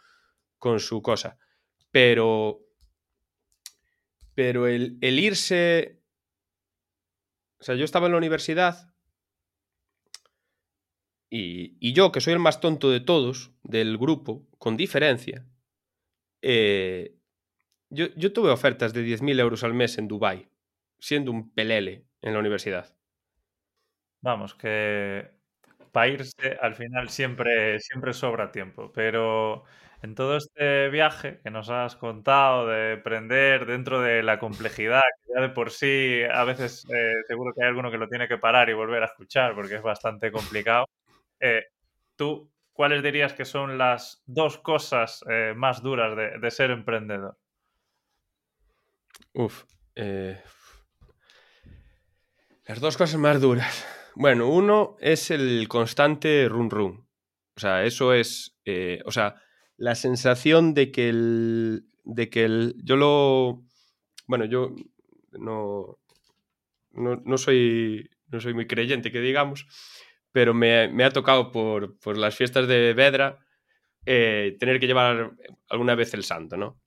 con 0.58 0.80
su 0.80 1.02
cosa. 1.02 1.36
Pero, 1.90 2.60
pero 4.34 4.66
el, 4.66 4.96
el 5.02 5.18
irse... 5.18 6.00
O 7.60 7.64
sea, 7.64 7.74
yo 7.74 7.84
estaba 7.84 8.06
en 8.06 8.12
la 8.12 8.18
universidad 8.18 8.95
y, 11.28 11.92
yo, 11.92 12.12
que 12.12 12.20
soy 12.20 12.34
el 12.34 12.38
más 12.38 12.60
tonto 12.60 12.90
de 12.90 13.00
todos, 13.00 13.52
del 13.62 13.98
grupo, 13.98 14.46
con 14.58 14.76
diferencia, 14.76 15.44
eh, 16.42 17.16
yo, 17.90 18.06
yo 18.16 18.32
tuve 18.32 18.50
ofertas 18.50 18.92
de 18.92 19.02
10.000 19.02 19.40
euros 19.40 19.64
al 19.64 19.74
mes 19.74 19.98
en 19.98 20.08
Dubai, 20.08 20.48
siendo 20.98 21.30
un 21.30 21.52
pelele 21.52 22.06
en 22.22 22.32
la 22.32 22.38
universidad. 22.38 22.94
Vamos, 24.20 24.54
que 24.54 25.30
para 25.92 26.08
irse 26.08 26.58
al 26.60 26.74
final 26.74 27.08
siempre, 27.08 27.80
siempre 27.80 28.12
sobra 28.12 28.50
tiempo, 28.52 28.92
pero 28.92 29.64
en 30.02 30.14
todo 30.14 30.36
este 30.36 30.88
viaje 30.90 31.40
que 31.42 31.50
nos 31.50 31.70
has 31.70 31.96
contado 31.96 32.66
de 32.66 32.94
emprender 32.94 33.66
dentro 33.66 34.00
de 34.00 34.22
la 34.22 34.38
complejidad, 34.38 35.02
que 35.24 35.32
ya 35.34 35.40
de 35.40 35.48
por 35.48 35.70
sí 35.70 36.22
a 36.30 36.44
veces 36.44 36.84
eh, 36.92 37.12
seguro 37.26 37.52
que 37.54 37.62
hay 37.62 37.68
alguno 37.68 37.90
que 37.90 37.98
lo 37.98 38.08
tiene 38.08 38.28
que 38.28 38.38
parar 38.38 38.68
y 38.68 38.74
volver 38.74 39.02
a 39.02 39.06
escuchar 39.06 39.54
porque 39.54 39.76
es 39.76 39.82
bastante 39.82 40.30
complicado, 40.30 40.86
eh, 41.40 41.64
¿tú 42.16 42.52
cuáles 42.72 43.02
dirías 43.02 43.32
que 43.32 43.44
son 43.44 43.78
las 43.78 44.22
dos 44.26 44.58
cosas 44.58 45.24
eh, 45.30 45.54
más 45.56 45.82
duras 45.82 46.16
de, 46.40 46.50
ser 46.50 46.70
emprendedor? 46.70 47.38
Uf. 49.34 49.64
Eh... 49.94 50.40
Las 52.66 52.80
dos 52.80 52.96
cosas 52.96 53.20
más 53.20 53.40
duras. 53.40 53.86
Bueno, 54.14 54.48
uno 54.48 54.96
es 55.00 55.30
el 55.30 55.68
constante 55.68 56.48
run 56.48 56.70
run. 56.70 57.06
O 57.56 57.60
sea, 57.60 57.84
eso 57.84 58.12
es. 58.12 58.58
O 59.04 59.12
sea, 59.12 59.36
la 59.76 59.94
sensación 59.94 60.74
de 60.74 60.90
que 60.90 61.08
el. 61.08 61.86
de 62.04 62.30
que 62.30 62.44
el. 62.44 62.74
Yo 62.82 62.96
lo. 62.96 63.62
Bueno, 64.26 64.46
yo 64.46 64.74
no. 65.32 65.98
No, 66.92 67.16
no 67.24 67.38
soy. 67.38 68.10
No 68.28 68.40
soy 68.40 68.54
muy 68.54 68.66
creyente, 68.66 69.12
que 69.12 69.20
digamos. 69.20 69.66
Pero 70.36 70.52
me, 70.52 71.04
ha 71.04 71.10
tocado 71.10 71.50
por, 71.50 72.18
las 72.18 72.36
fiestas 72.36 72.68
de 72.68 72.92
Vedra 72.92 73.38
eh, 74.04 74.56
tener 74.60 74.78
que 74.78 74.86
llevar 74.86 75.32
alguna 75.68 75.94
vez 75.94 76.12
el 76.14 76.24
santo, 76.24 76.56
¿no? 76.56 76.80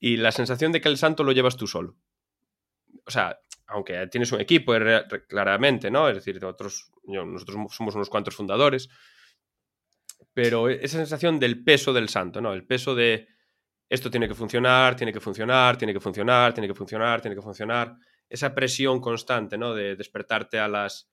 y 0.00 0.16
la 0.16 0.32
sensación 0.32 0.72
de 0.72 0.80
que 0.80 0.88
el 0.88 0.96
santo 0.96 1.24
lo 1.24 1.32
llevas 1.32 1.56
tú 1.56 1.66
solo. 1.66 1.96
O 3.04 3.10
sea, 3.10 3.38
aunque 3.66 4.06
tienes 4.08 4.32
un 4.32 4.40
equipo, 4.40 4.72
claramente, 5.28 5.90
¿no? 5.90 6.08
Es 6.08 6.16
decir, 6.16 6.40
nosotros, 6.40 6.90
yo, 7.04 7.24
nosotros 7.24 7.56
somos 7.70 7.94
unos 7.94 8.08
cuantos 8.08 8.34
fundadores, 8.34 8.88
pero 10.32 10.68
esa 10.68 10.98
sensación 10.98 11.38
del 11.38 11.64
peso 11.64 11.92
del 11.92 12.08
santo, 12.08 12.40
¿no? 12.40 12.52
El 12.52 12.64
peso 12.66 12.94
de 12.94 13.28
esto 13.88 14.10
tiene 14.10 14.28
que 14.28 14.34
funcionar, 14.34 14.94
tiene 14.94 15.12
que 15.12 15.20
funcionar, 15.20 15.76
tiene 15.76 15.92
que 15.92 16.00
funcionar, 16.00 16.52
tiene 16.54 16.68
que 16.68 16.74
funcionar, 16.74 17.20
tiene 17.20 17.36
que 17.36 17.42
funcionar. 17.42 17.96
Esa 18.28 18.54
presión 18.54 19.00
constante, 19.00 19.58
¿no? 19.58 19.74
De 19.74 19.96
despertarte 19.96 20.58
a 20.58 20.68
las... 20.68 21.10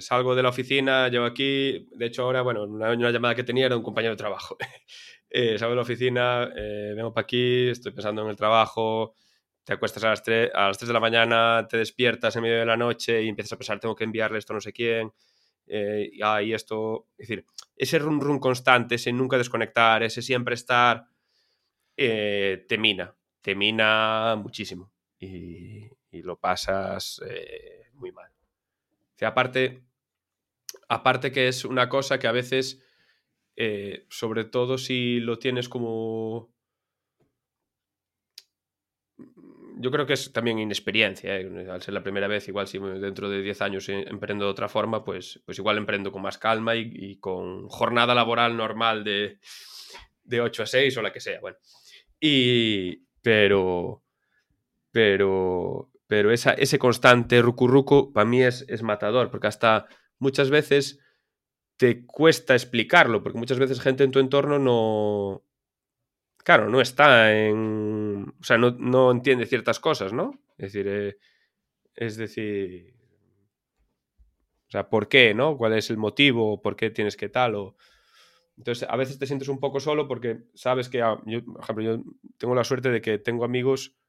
Salgo 0.00 0.34
de 0.34 0.42
la 0.42 0.48
oficina, 0.48 1.08
llevo 1.08 1.26
aquí, 1.26 1.88
de 1.92 2.06
hecho 2.06 2.22
ahora, 2.22 2.42
bueno, 2.42 2.64
una, 2.64 2.92
una 2.92 3.10
llamada 3.10 3.34
que 3.34 3.44
tenía 3.44 3.66
era 3.66 3.76
un 3.76 3.82
compañero 3.82 4.12
de 4.14 4.18
trabajo 4.18 4.56
eh, 5.30 5.58
salgo 5.58 5.70
de 5.70 5.76
la 5.76 5.82
oficina, 5.82 6.50
eh, 6.56 6.92
vengo 6.94 7.14
para 7.14 7.22
aquí, 7.22 7.68
estoy 7.68 7.92
pensando 7.92 8.22
en 8.22 8.28
el 8.28 8.36
trabajo, 8.36 9.14
te 9.64 9.72
acuestas 9.72 10.02
a 10.04 10.08
las, 10.08 10.22
3, 10.22 10.50
a 10.52 10.68
las 10.68 10.78
3 10.78 10.88
de 10.88 10.94
la 10.94 11.00
mañana, 11.00 11.66
te 11.68 11.76
despiertas 11.76 12.34
en 12.36 12.42
medio 12.42 12.58
de 12.58 12.66
la 12.66 12.76
noche 12.76 13.22
y 13.22 13.28
empiezas 13.28 13.52
a 13.52 13.58
pensar, 13.58 13.78
tengo 13.78 13.94
que 13.94 14.04
enviarle 14.04 14.38
esto 14.38 14.52
a 14.52 14.56
no 14.56 14.60
sé 14.60 14.72
quién, 14.72 15.12
eh, 15.66 16.10
y, 16.12 16.20
ah, 16.22 16.42
y 16.42 16.52
esto, 16.52 17.06
es 17.16 17.28
decir, 17.28 17.46
ese 17.76 17.98
run 18.00 18.20
run 18.20 18.40
constante, 18.40 18.96
ese 18.96 19.12
nunca 19.12 19.38
desconectar, 19.38 20.02
ese 20.02 20.20
siempre 20.20 20.54
estar, 20.54 21.06
te 21.96 22.78
mina, 22.78 23.14
te 23.40 23.54
mina 23.54 24.34
muchísimo 24.36 24.92
y, 25.18 25.88
lo 26.12 26.38
pasas 26.38 27.20
muy 27.94 28.10
mal. 28.10 28.39
Sea, 29.20 29.28
aparte, 29.28 29.84
aparte 30.88 31.30
que 31.30 31.46
es 31.46 31.66
una 31.66 31.90
cosa 31.90 32.18
que 32.18 32.26
a 32.26 32.32
veces 32.32 32.82
eh, 33.54 34.06
sobre 34.08 34.44
todo 34.46 34.78
si 34.78 35.20
lo 35.20 35.38
tienes 35.38 35.68
como... 35.68 36.50
Yo 39.76 39.90
creo 39.90 40.06
que 40.06 40.14
es 40.14 40.32
también 40.32 40.58
inexperiencia, 40.58 41.38
¿eh? 41.38 41.68
al 41.70 41.82
ser 41.82 41.92
la 41.92 42.02
primera 42.02 42.28
vez, 42.28 42.48
igual 42.48 42.66
si 42.66 42.78
dentro 42.78 43.28
de 43.28 43.42
10 43.42 43.60
años 43.60 43.90
eh, 43.90 44.06
emprendo 44.08 44.46
de 44.46 44.52
otra 44.52 44.70
forma, 44.70 45.04
pues, 45.04 45.42
pues 45.44 45.58
igual 45.58 45.76
emprendo 45.76 46.10
con 46.10 46.22
más 46.22 46.38
calma 46.38 46.74
y, 46.74 46.90
y 46.90 47.16
con 47.18 47.68
jornada 47.68 48.14
laboral 48.14 48.56
normal 48.56 49.04
de, 49.04 49.38
de 50.24 50.40
8 50.40 50.62
a 50.62 50.66
6 50.66 50.96
o 50.96 51.02
la 51.02 51.12
que 51.12 51.20
sea. 51.20 51.40
Bueno, 51.40 51.58
y, 52.18 53.04
pero, 53.20 54.02
pero, 54.90 55.89
pero 56.10 56.32
esa, 56.32 56.54
ese 56.54 56.80
constante 56.80 57.40
rucurruco 57.40 58.12
para 58.12 58.28
mí 58.28 58.42
es, 58.42 58.64
es 58.68 58.82
matador, 58.82 59.30
porque 59.30 59.46
hasta 59.46 59.86
muchas 60.18 60.50
veces 60.50 60.98
te 61.76 62.04
cuesta 62.04 62.54
explicarlo, 62.54 63.22
porque 63.22 63.38
muchas 63.38 63.60
veces 63.60 63.80
gente 63.80 64.02
en 64.02 64.10
tu 64.10 64.18
entorno 64.18 64.58
no, 64.58 65.44
claro, 66.38 66.68
no 66.68 66.80
está 66.80 67.32
en, 67.32 68.34
o 68.40 68.42
sea, 68.42 68.58
no, 68.58 68.72
no 68.72 69.12
entiende 69.12 69.46
ciertas 69.46 69.78
cosas, 69.78 70.12
¿no? 70.12 70.32
Es 70.58 70.72
decir, 70.72 70.88
eh, 70.88 71.18
es 71.94 72.16
decir, 72.16 72.92
o 74.66 74.70
sea, 74.72 74.90
¿por 74.90 75.08
qué, 75.08 75.32
no? 75.32 75.56
¿Cuál 75.56 75.74
es 75.74 75.90
el 75.90 75.96
motivo? 75.96 76.60
¿Por 76.60 76.74
qué 76.74 76.90
tienes 76.90 77.16
que 77.16 77.28
tal? 77.28 77.54
O... 77.54 77.76
Entonces, 78.56 78.88
a 78.90 78.96
veces 78.96 79.16
te 79.16 79.28
sientes 79.28 79.46
un 79.46 79.60
poco 79.60 79.78
solo 79.78 80.08
porque 80.08 80.40
sabes 80.54 80.88
que, 80.88 81.02
ah, 81.02 81.22
yo, 81.24 81.44
por 81.44 81.62
ejemplo, 81.62 81.84
yo 81.84 82.02
tengo 82.36 82.56
la 82.56 82.64
suerte 82.64 82.90
de 82.90 83.00
que 83.00 83.18
tengo 83.18 83.44
amigos 83.44 83.99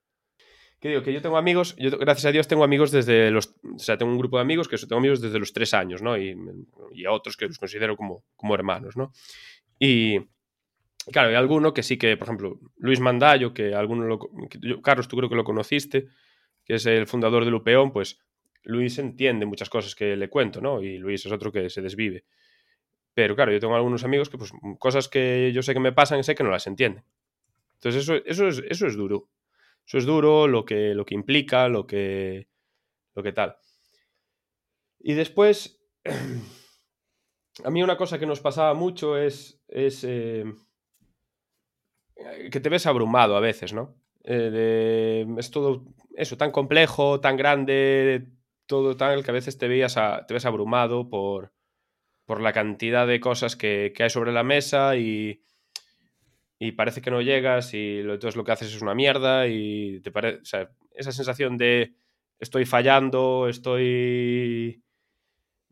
¿Qué 0.81 0.89
digo? 0.89 1.03
Que 1.03 1.13
yo 1.13 1.21
tengo 1.21 1.37
amigos, 1.37 1.75
yo 1.77 1.95
gracias 1.99 2.25
a 2.25 2.31
Dios 2.31 2.47
tengo 2.47 2.63
amigos 2.63 2.89
desde 2.89 3.29
los, 3.29 3.53
o 3.71 3.77
sea, 3.77 3.99
tengo 3.99 4.11
un 4.11 4.17
grupo 4.17 4.37
de 4.37 4.41
amigos 4.41 4.67
que 4.67 4.77
tengo 4.77 4.97
amigos 4.97 5.21
desde 5.21 5.37
los 5.37 5.53
tres 5.53 5.75
años, 5.75 6.01
¿no? 6.01 6.17
Y, 6.17 6.35
y 6.91 7.05
a 7.05 7.11
otros 7.11 7.37
que 7.37 7.45
los 7.45 7.59
considero 7.59 7.95
como, 7.95 8.23
como 8.35 8.55
hermanos, 8.55 8.97
¿no? 8.97 9.13
Y, 9.77 10.17
claro, 11.11 11.29
hay 11.29 11.35
alguno 11.35 11.71
que 11.71 11.83
sí 11.83 11.97
que, 11.97 12.17
por 12.17 12.25
ejemplo, 12.27 12.59
Luis 12.77 12.99
Mandayo, 12.99 13.53
que 13.53 13.75
alguno 13.75 14.05
lo, 14.05 14.19
que, 14.49 14.81
Carlos, 14.81 15.07
tú 15.07 15.17
creo 15.17 15.29
que 15.29 15.35
lo 15.35 15.43
conociste, 15.43 16.07
que 16.65 16.73
es 16.73 16.85
el 16.87 17.05
fundador 17.05 17.45
de 17.45 17.51
Lupeón, 17.51 17.91
pues 17.91 18.19
Luis 18.63 18.97
entiende 18.97 19.45
muchas 19.45 19.69
cosas 19.69 19.93
que 19.93 20.15
le 20.15 20.29
cuento, 20.29 20.61
¿no? 20.61 20.81
Y 20.81 20.97
Luis 20.97 21.23
es 21.23 21.31
otro 21.31 21.51
que 21.51 21.69
se 21.69 21.83
desvive. 21.83 22.25
Pero 23.13 23.35
claro, 23.35 23.51
yo 23.51 23.59
tengo 23.59 23.75
algunos 23.75 24.03
amigos 24.03 24.29
que, 24.29 24.39
pues, 24.39 24.51
cosas 24.79 25.07
que 25.07 25.51
yo 25.53 25.61
sé 25.61 25.75
que 25.75 25.79
me 25.79 25.91
pasan, 25.91 26.23
sé 26.23 26.33
que 26.33 26.43
no 26.43 26.49
las 26.49 26.65
entienden. 26.65 27.03
Entonces, 27.75 28.01
eso, 28.01 28.15
eso, 28.25 28.47
es, 28.47 28.63
eso 28.67 28.87
es 28.87 28.95
duro. 28.95 29.29
Eso 29.85 29.97
es 29.97 30.05
duro, 30.05 30.47
lo 30.47 30.65
que, 30.65 30.93
lo 30.93 31.05
que 31.05 31.15
implica, 31.15 31.67
lo 31.67 31.85
que, 31.85 32.47
lo 33.13 33.23
que 33.23 33.33
tal. 33.33 33.57
Y 34.99 35.13
después, 35.13 35.83
a 37.63 37.69
mí 37.69 37.83
una 37.83 37.97
cosa 37.97 38.19
que 38.19 38.25
nos 38.25 38.39
pasaba 38.39 38.73
mucho 38.73 39.17
es, 39.17 39.61
es 39.67 40.03
eh, 40.03 40.45
que 42.51 42.59
te 42.59 42.69
ves 42.69 42.85
abrumado 42.85 43.35
a 43.35 43.41
veces, 43.41 43.73
¿no? 43.73 43.95
Eh, 44.23 45.25
es 45.37 45.51
todo 45.51 45.83
eso, 46.15 46.37
tan 46.37 46.51
complejo, 46.51 47.19
tan 47.19 47.35
grande, 47.37 48.27
todo 48.67 48.95
tal, 48.95 49.23
que 49.23 49.31
a 49.31 49.33
veces 49.33 49.57
te, 49.57 49.67
veías 49.67 49.95
te 50.27 50.33
ves 50.33 50.45
abrumado 50.45 51.09
por, 51.09 51.53
por 52.25 52.41
la 52.41 52.53
cantidad 52.53 53.07
de 53.07 53.19
cosas 53.19 53.55
que, 53.55 53.91
que 53.95 54.03
hay 54.03 54.09
sobre 54.09 54.31
la 54.31 54.43
mesa 54.43 54.95
y, 54.95 55.43
y 56.63 56.73
parece 56.73 57.01
que 57.01 57.09
no 57.09 57.23
llegas 57.23 57.73
y 57.73 58.01
entonces 58.01 58.35
lo 58.35 58.43
que 58.43 58.51
haces 58.51 58.71
es 58.71 58.83
una 58.83 58.93
mierda 58.93 59.47
y 59.47 59.99
te 60.01 60.11
parece, 60.11 60.67
esa 60.93 61.11
sensación 61.11 61.57
de 61.57 61.95
estoy 62.37 62.65
fallando, 62.65 63.47
estoy 63.47 64.83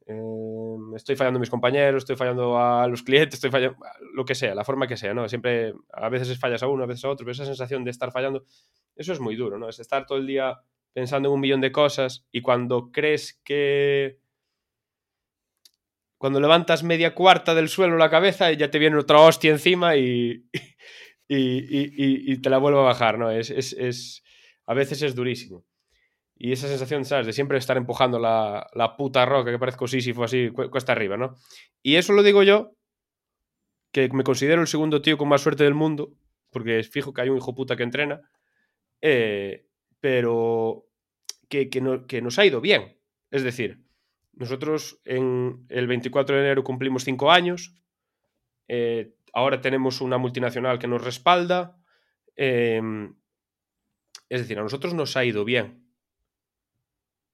eh, 0.07 0.77
estoy 0.95 1.15
fallando 1.15 1.37
a 1.37 1.41
mis 1.41 1.51
compañeros, 1.51 2.01
estoy 2.01 2.15
fallando 2.15 2.57
a 2.57 2.87
los 2.87 3.03
clientes, 3.03 3.35
estoy 3.35 3.51
fallando 3.51 3.77
lo 4.15 4.25
que 4.25 4.33
sea, 4.33 4.55
la 4.55 4.65
forma 4.65 4.87
que 4.87 4.97
sea, 4.97 5.13
¿no? 5.13 5.29
Siempre 5.29 5.75
a 5.93 6.09
veces 6.09 6.39
fallas 6.39 6.63
a 6.63 6.67
uno, 6.67 6.85
a 6.85 6.87
veces 6.87 7.05
a 7.05 7.09
otro, 7.09 7.23
pero 7.23 7.33
esa 7.33 7.45
sensación 7.45 7.83
de 7.83 7.91
estar 7.91 8.11
fallando, 8.11 8.43
eso 8.95 9.13
es 9.13 9.19
muy 9.19 9.35
duro, 9.35 9.59
¿no? 9.59 9.69
Es 9.69 9.79
estar 9.79 10.07
todo 10.07 10.17
el 10.17 10.25
día 10.25 10.57
pensando 10.91 11.29
en 11.29 11.35
un 11.35 11.39
millón 11.39 11.61
de 11.61 11.71
cosas 11.71 12.25
y 12.31 12.41
cuando 12.41 12.91
crees 12.91 13.39
que 13.43 14.17
cuando 16.19 16.41
levantas 16.41 16.83
media 16.83 17.15
cuarta 17.15 17.55
del 17.55 17.69
suelo 17.69 17.97
la 17.97 18.09
cabeza 18.09 18.51
ya 18.51 18.69
te 18.69 18.77
viene 18.77 18.97
otra 18.97 19.21
hostia 19.21 19.51
encima 19.51 19.95
y, 19.95 20.43
y, 21.29 22.37
te 22.41 22.49
la 22.49 22.57
vuelvo 22.57 22.81
a 22.81 22.83
bajar, 22.83 23.17
¿no? 23.17 23.31
Es, 23.31 23.49
es, 23.49 24.21
a 24.65 24.73
veces 24.73 25.01
es 25.01 25.15
durísimo. 25.15 25.65
Y 26.35 26.51
esa 26.51 26.67
sensación, 26.67 27.05
¿sabes? 27.05 27.25
De 27.25 27.31
siempre 27.31 27.57
estar 27.57 27.77
empujando 27.77 28.19
la, 28.19 28.95
puta 28.97 29.25
roca 29.25 29.49
que 29.49 29.57
parezco 29.57 29.87
Sísifo 29.87 30.25
así, 30.25 30.49
cuesta 30.49 30.91
arriba, 30.91 31.15
¿no? 31.15 31.35
Y 31.81 31.95
eso 31.95 32.11
lo 32.11 32.21
digo 32.21 32.43
yo, 32.43 32.75
que 33.93 34.09
me 34.09 34.25
considero 34.25 34.61
el 34.61 34.67
segundo 34.67 35.01
tío 35.01 35.17
con 35.17 35.29
más 35.29 35.41
suerte 35.41 35.63
del 35.63 35.73
mundo, 35.73 36.13
porque 36.49 36.79
es 36.79 36.89
fijo 36.89 37.13
que 37.13 37.21
hay 37.21 37.29
un 37.29 37.37
hijo 37.37 37.55
puta 37.55 37.77
que 37.77 37.83
entrena, 37.83 38.19
eh, 39.01 39.67
pero 40.01 40.85
que, 41.47 41.69
que, 41.69 42.01
que 42.09 42.21
nos 42.21 42.37
ha 42.39 42.45
ido 42.45 42.59
bien. 42.59 42.99
Es 43.31 43.43
decir, 43.43 43.88
nosotros 44.39 45.01
en 45.03 45.65
el 45.67 45.85
24 45.87 46.35
de 46.35 46.41
enero 46.41 46.63
cumplimos 46.63 47.03
cinco 47.03 47.29
años. 47.29 47.75
Eh, 48.69 49.13
ahora 49.33 49.59
tenemos 49.59 49.99
una 49.99 50.17
multinacional 50.17 50.79
que 50.79 50.87
nos 50.87 51.03
respalda. 51.03 51.77
Em, 52.37 53.15
es 54.29 54.39
decir, 54.41 54.57
a 54.57 54.63
nosotros 54.63 54.93
nos 54.93 55.17
ha 55.17 55.25
ido 55.25 55.43
bien. 55.43 55.91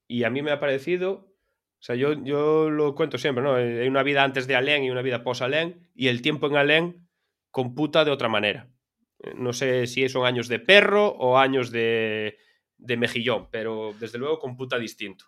Y 0.07 0.23
a 0.23 0.31
mí 0.31 0.41
me 0.41 0.49
ha 0.49 0.59
parecido. 0.59 1.31
O 1.79 1.83
sea, 1.85 1.95
yo, 1.95 2.13
yo 2.23 2.71
lo 2.71 2.95
cuento 2.95 3.19
siempre, 3.19 3.43
¿no? 3.43 3.53
Hay 3.53 3.87
una 3.87 4.01
vida 4.01 4.23
antes 4.23 4.47
de 4.47 4.55
Alén 4.55 4.83
y 4.83 4.89
una 4.89 5.03
vida 5.03 5.23
post-Alén. 5.23 5.91
Y 5.93 6.07
el 6.07 6.23
tiempo 6.23 6.47
en 6.47 6.55
Alén 6.57 7.07
computa 7.51 8.03
de 8.03 8.11
otra 8.11 8.29
manera. 8.29 8.67
No 9.35 9.53
sé 9.53 9.85
si 9.85 10.09
son 10.09 10.25
años 10.25 10.47
de 10.47 10.57
perro 10.57 11.09
o 11.09 11.37
años 11.37 11.69
de, 11.69 12.39
de 12.77 12.97
mejillón, 12.97 13.47
pero 13.51 13.93
desde 13.99 14.17
luego 14.17 14.39
computa 14.39 14.79
distinto. 14.79 15.25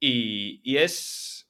Y, 0.00 0.76
es. 0.76 1.48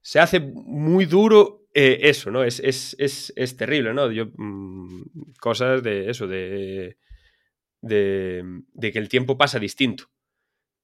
Se 0.00 0.18
hace 0.18 0.40
muy 0.40 1.04
duro 1.04 1.68
eh, 1.74 1.98
eso, 2.02 2.30
¿no? 2.30 2.42
Es, 2.42 2.58
es, 2.60 3.56
terrible, 3.56 3.94
¿no? 3.94 4.08
Mm, 4.08 5.32
cosas 5.38 5.82
de 5.82 6.10
eso, 6.10 6.26
de, 6.26 6.96
de, 7.82 8.92
que 8.92 8.98
el 8.98 9.08
tiempo 9.08 9.38
pasa 9.38 9.58
distinto. 9.58 10.10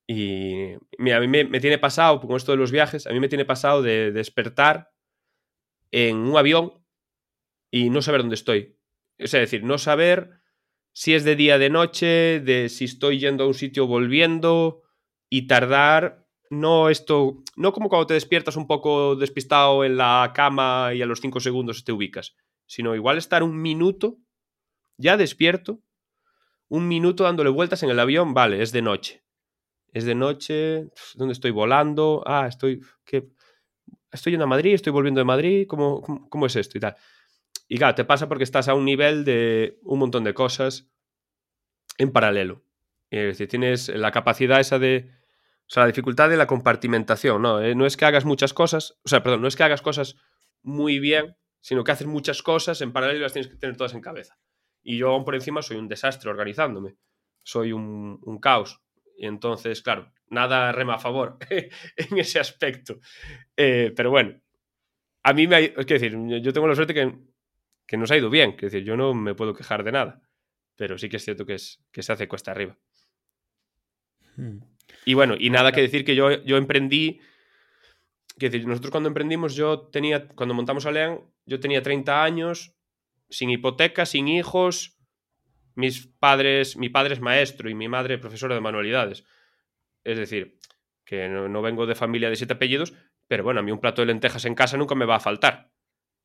Y 0.07 0.75
mira, 0.99 1.17
a 1.17 1.21
mí 1.21 1.27
me, 1.27 1.61
tiene 1.61 1.79
pasado, 1.79 2.21
con 2.21 2.37
esto 2.37 2.53
de 2.53 2.59
los 2.59 2.71
viajes, 2.71 3.07
a 3.07 3.11
mí 3.11 3.19
me 3.19 3.29
tiene 3.29 3.45
pasado 3.45 3.83
de 3.83 4.13
despertar 4.13 4.93
en 5.91 6.19
un 6.19 6.37
avión 6.37 6.73
y 7.71 7.91
no 7.91 8.03
saber 8.03 8.21
dónde 8.21 8.37
estoy. 8.37 8.77
Es 9.19 9.33
decir, 9.33 9.65
no 9.65 9.79
saber 9.79 10.31
si 10.93 11.15
es 11.15 11.25
de 11.25 11.37
día, 11.37 11.59
de 11.59 11.71
noche, 11.71 12.41
de 12.41 12.69
si 12.69 12.85
estoy 12.85 13.19
yendo 13.19 13.45
a 13.45 13.47
un 13.49 13.55
sitio 13.55 13.85
o 13.85 13.89
volviendo 13.89 14.83
y 15.29 15.47
tardar 15.47 16.26
no 16.51 16.89
esto, 16.89 17.43
no 17.57 17.73
como 17.73 17.89
cuando 17.89 18.07
te 18.07 18.15
despiertas 18.15 18.57
un 18.57 18.67
poco 18.67 19.17
despistado 19.17 19.85
en 19.85 19.97
la 19.97 20.33
cama 20.35 20.93
y 20.95 21.03
a 21.03 21.07
los 21.07 21.21
cinco 21.21 21.41
segundos 21.41 21.85
te 21.85 21.93
ubicas, 21.93 22.37
sino 22.67 22.95
igual 22.95 23.19
estar 23.19 23.43
un 23.43 23.61
minuto 23.61 24.19
ya 24.99 25.17
despierto, 25.17 25.81
un 26.69 26.89
minuto 26.89 27.25
dándole 27.25 27.51
vueltas 27.51 27.83
en 27.83 27.91
el 27.91 28.01
avión, 28.01 28.35
vale, 28.35 28.63
es 28.63 28.73
de 28.73 28.83
noche. 28.83 29.23
Es 29.93 30.05
de 30.05 30.15
noche, 30.15 30.91
¿dónde 31.15 31.33
estoy 31.33 31.51
volando? 31.51 32.23
Ah, 32.27 32.47
estoy, 32.49 32.83
¿qué? 33.05 33.31
Estoy 34.13 34.33
yendo 34.33 34.45
a 34.45 34.49
Madrid, 34.49 34.75
estoy 34.75 34.93
volviendo 34.93 35.21
de 35.21 35.25
Madrid, 35.25 35.67
¿cómo, 35.67 36.03
cómo 36.29 36.47
es 36.47 36.57
esto 36.57 36.77
y 36.77 36.81
tal? 36.81 36.97
Y 37.69 37.79
claro, 37.79 37.95
te 37.95 38.05
pasa 38.05 38.29
porque 38.29 38.45
estás 38.45 38.69
a 38.69 38.75
un 38.75 38.85
nivel 38.85 39.25
de 39.25 39.79
un 39.83 39.99
montón 39.99 40.25
de 40.25 40.35
cosas 40.35 40.91
en 41.99 42.13
paralelo. 42.13 42.63
Es 43.11 43.39
decir, 43.39 43.49
tienes 43.49 43.89
la 43.89 44.11
capacidad 44.11 44.61
esa 44.61 44.79
de 44.79 45.11
o 45.67 45.69
sea, 45.69 45.83
la 45.83 45.89
dificultad 45.89 46.31
de 46.31 46.37
la 46.37 46.47
compartimentación, 46.47 47.43
¿no? 47.43 47.61
Eh, 47.61 47.75
no 47.75 47.87
es 47.87 47.97
que 47.97 48.05
hagas 48.05 48.25
muchas 48.25 48.55
cosas, 48.55 48.99
o 49.05 49.09
sea, 49.09 49.23
perdón, 49.23 49.43
no 49.43 49.49
es 49.49 49.57
que 49.57 49.65
hagas 49.65 49.83
cosas 49.83 50.17
muy 50.63 51.01
bien, 51.01 51.37
sino 51.61 51.83
que 51.83 51.91
haces 51.91 52.07
muchas 52.07 52.43
cosas 52.43 52.81
en 52.81 52.93
paralelo 52.93 53.19
y 53.19 53.23
las 53.23 53.33
tienes 53.33 53.51
que 53.51 53.57
tener 53.57 53.77
todas 53.77 53.95
en 53.95 54.01
cabeza. 54.01 54.39
Y 54.83 54.99
yo 54.99 55.09
aún 55.09 55.25
por 55.25 55.35
encima 55.35 55.63
soy 55.63 55.79
un 55.79 55.89
desastre 55.89 56.31
organizándome. 56.31 56.95
Soy 57.43 57.73
un, 57.73 58.39
caos. 58.41 58.81
Y 59.19 59.27
entonces, 59.27 59.83
claro, 59.83 60.13
nada 60.29 60.71
rema 60.71 60.95
a 60.95 60.99
favor 60.99 61.39
en 61.51 62.19
ese 62.19 62.39
aspecto. 62.39 63.01
Eh, 63.57 63.93
pero 63.97 64.11
bueno, 64.11 64.41
a 65.25 65.33
mí 65.33 65.49
me 65.49 65.57
ha, 65.57 65.59
es 65.59 65.87
decir, 65.87 66.17
yo 66.41 66.53
tengo 66.53 66.69
la 66.69 66.77
suerte 66.77 66.95
que, 66.95 67.19
que 67.85 67.97
nos 67.97 68.13
ha 68.13 68.17
ido 68.17 68.31
bien. 68.31 68.51
Es 68.51 68.73
decir, 68.73 68.85
yo 68.85 68.97
no 68.97 69.13
me 69.13 69.35
puedo 69.35 69.55
quejar 69.55 69.83
de 69.83 69.91
nada. 69.91 70.23
Pero 70.77 70.99
sí 70.99 71.09
que 71.09 71.17
es 71.17 71.25
cierto 71.25 71.45
que, 71.45 71.55
es, 71.55 71.85
que 71.91 72.05
se 72.05 72.13
hace 72.13 72.29
cuesta 72.29 72.53
arriba. 72.53 72.79
Hmm. 74.37 74.59
Y 75.09 75.15
bueno, 75.15 75.37
y 75.39 75.51
nada 75.51 75.71
que 75.71 75.81
decir 75.81 76.05
que 76.05 76.17
yo, 76.17 76.43
yo 76.43 76.57
emprendí. 76.57 77.21
Que 78.39 78.51
decir, 78.51 78.67
nosotros 78.67 78.91
cuando 78.91 79.09
emprendimos, 79.09 79.55
yo 79.55 79.89
tenía, 79.89 80.29
cuando 80.29 80.53
montamos 80.53 80.85
Alean, 80.85 81.21
yo 81.47 81.61
tenía 81.61 81.81
30 81.81 82.25
años, 82.25 82.77
sin 83.31 83.49
hipoteca, 83.49 84.05
sin 84.05 84.27
hijos. 84.27 84.99
Mis 85.77 86.09
padres, 86.09 86.77
mi 86.77 86.89
padre 86.89 87.15
es 87.15 87.21
maestro 87.21 87.71
y 87.71 87.75
mi 87.75 87.87
madre 87.89 88.19
profesora 88.19 88.57
de 88.57 88.61
manualidades. 88.61 89.25
Es 90.03 90.19
decir, 90.19 90.59
que 91.05 91.29
no, 91.29 91.63
vengo 91.63 91.87
de 91.87 91.95
familia 91.95 92.29
de 92.29 92.37
siete 92.37 92.55
apellidos, 92.55 92.93
pero 93.29 93.45
bueno, 93.45 93.61
a 93.61 93.63
mí 93.63 93.71
un 93.71 93.81
plato 93.81 94.03
de 94.03 94.07
lentejas 94.07 94.45
en 94.45 94.57
casa 94.57 94.77
nunca 94.77 94.97
me 94.97 95.07
va 95.07 95.17
a 95.17 95.21
faltar. 95.21 95.71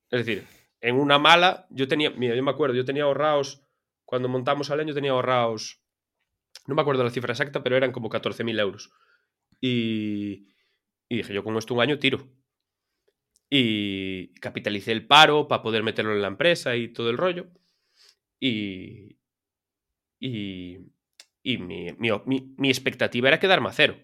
Es 0.10 0.26
decir, 0.26 0.48
en 0.80 0.96
una 0.96 1.20
mala, 1.20 1.68
yo 1.70 1.88
tenía, 1.88 2.10
mira, 2.10 2.36
yo 2.36 2.42
me 2.42 2.52
acuerdo, 2.52 2.76
yo 2.76 2.84
tenía 2.86 3.04
ahorrados, 3.04 3.62
cuando 4.06 4.28
montamos 4.28 4.72
Alean, 4.72 4.88
yo 4.88 4.96
tenía 4.96 5.12
ahorrados 5.12 5.81
no 6.68 6.76
me 6.76 6.82
acuerdo 6.82 7.04
la 7.04 7.10
cifra 7.10 7.34
exacta, 7.34 7.64
pero 7.64 7.78
eran 7.78 7.92
como 7.92 8.10
14.000 8.10 8.60
euros. 8.60 8.92
Y, 9.60 10.48
dije, 11.10 11.34
yo 11.34 11.44
con 11.44 11.58
esto 11.58 11.74
un 11.74 11.82
año 11.82 12.00
tiro. 12.00 12.28
Y 13.50 14.34
capitalicé 14.36 14.92
el 14.92 15.08
paro 15.08 15.48
para 15.48 15.62
poder 15.62 15.84
meterlo 15.84 16.14
en 16.14 16.22
la 16.22 16.28
empresa 16.28 16.76
y 16.76 16.88
todo 16.88 17.10
el 17.10 17.18
rollo. 17.18 17.48
Y, 18.40 19.18
y, 20.20 20.80
y 21.44 21.58
mi, 21.58 21.90
mi, 21.98 22.70
expectativa 22.70 23.28
era 23.28 23.40
quedarme 23.40 23.70
a 23.70 23.74
cero. 23.74 23.98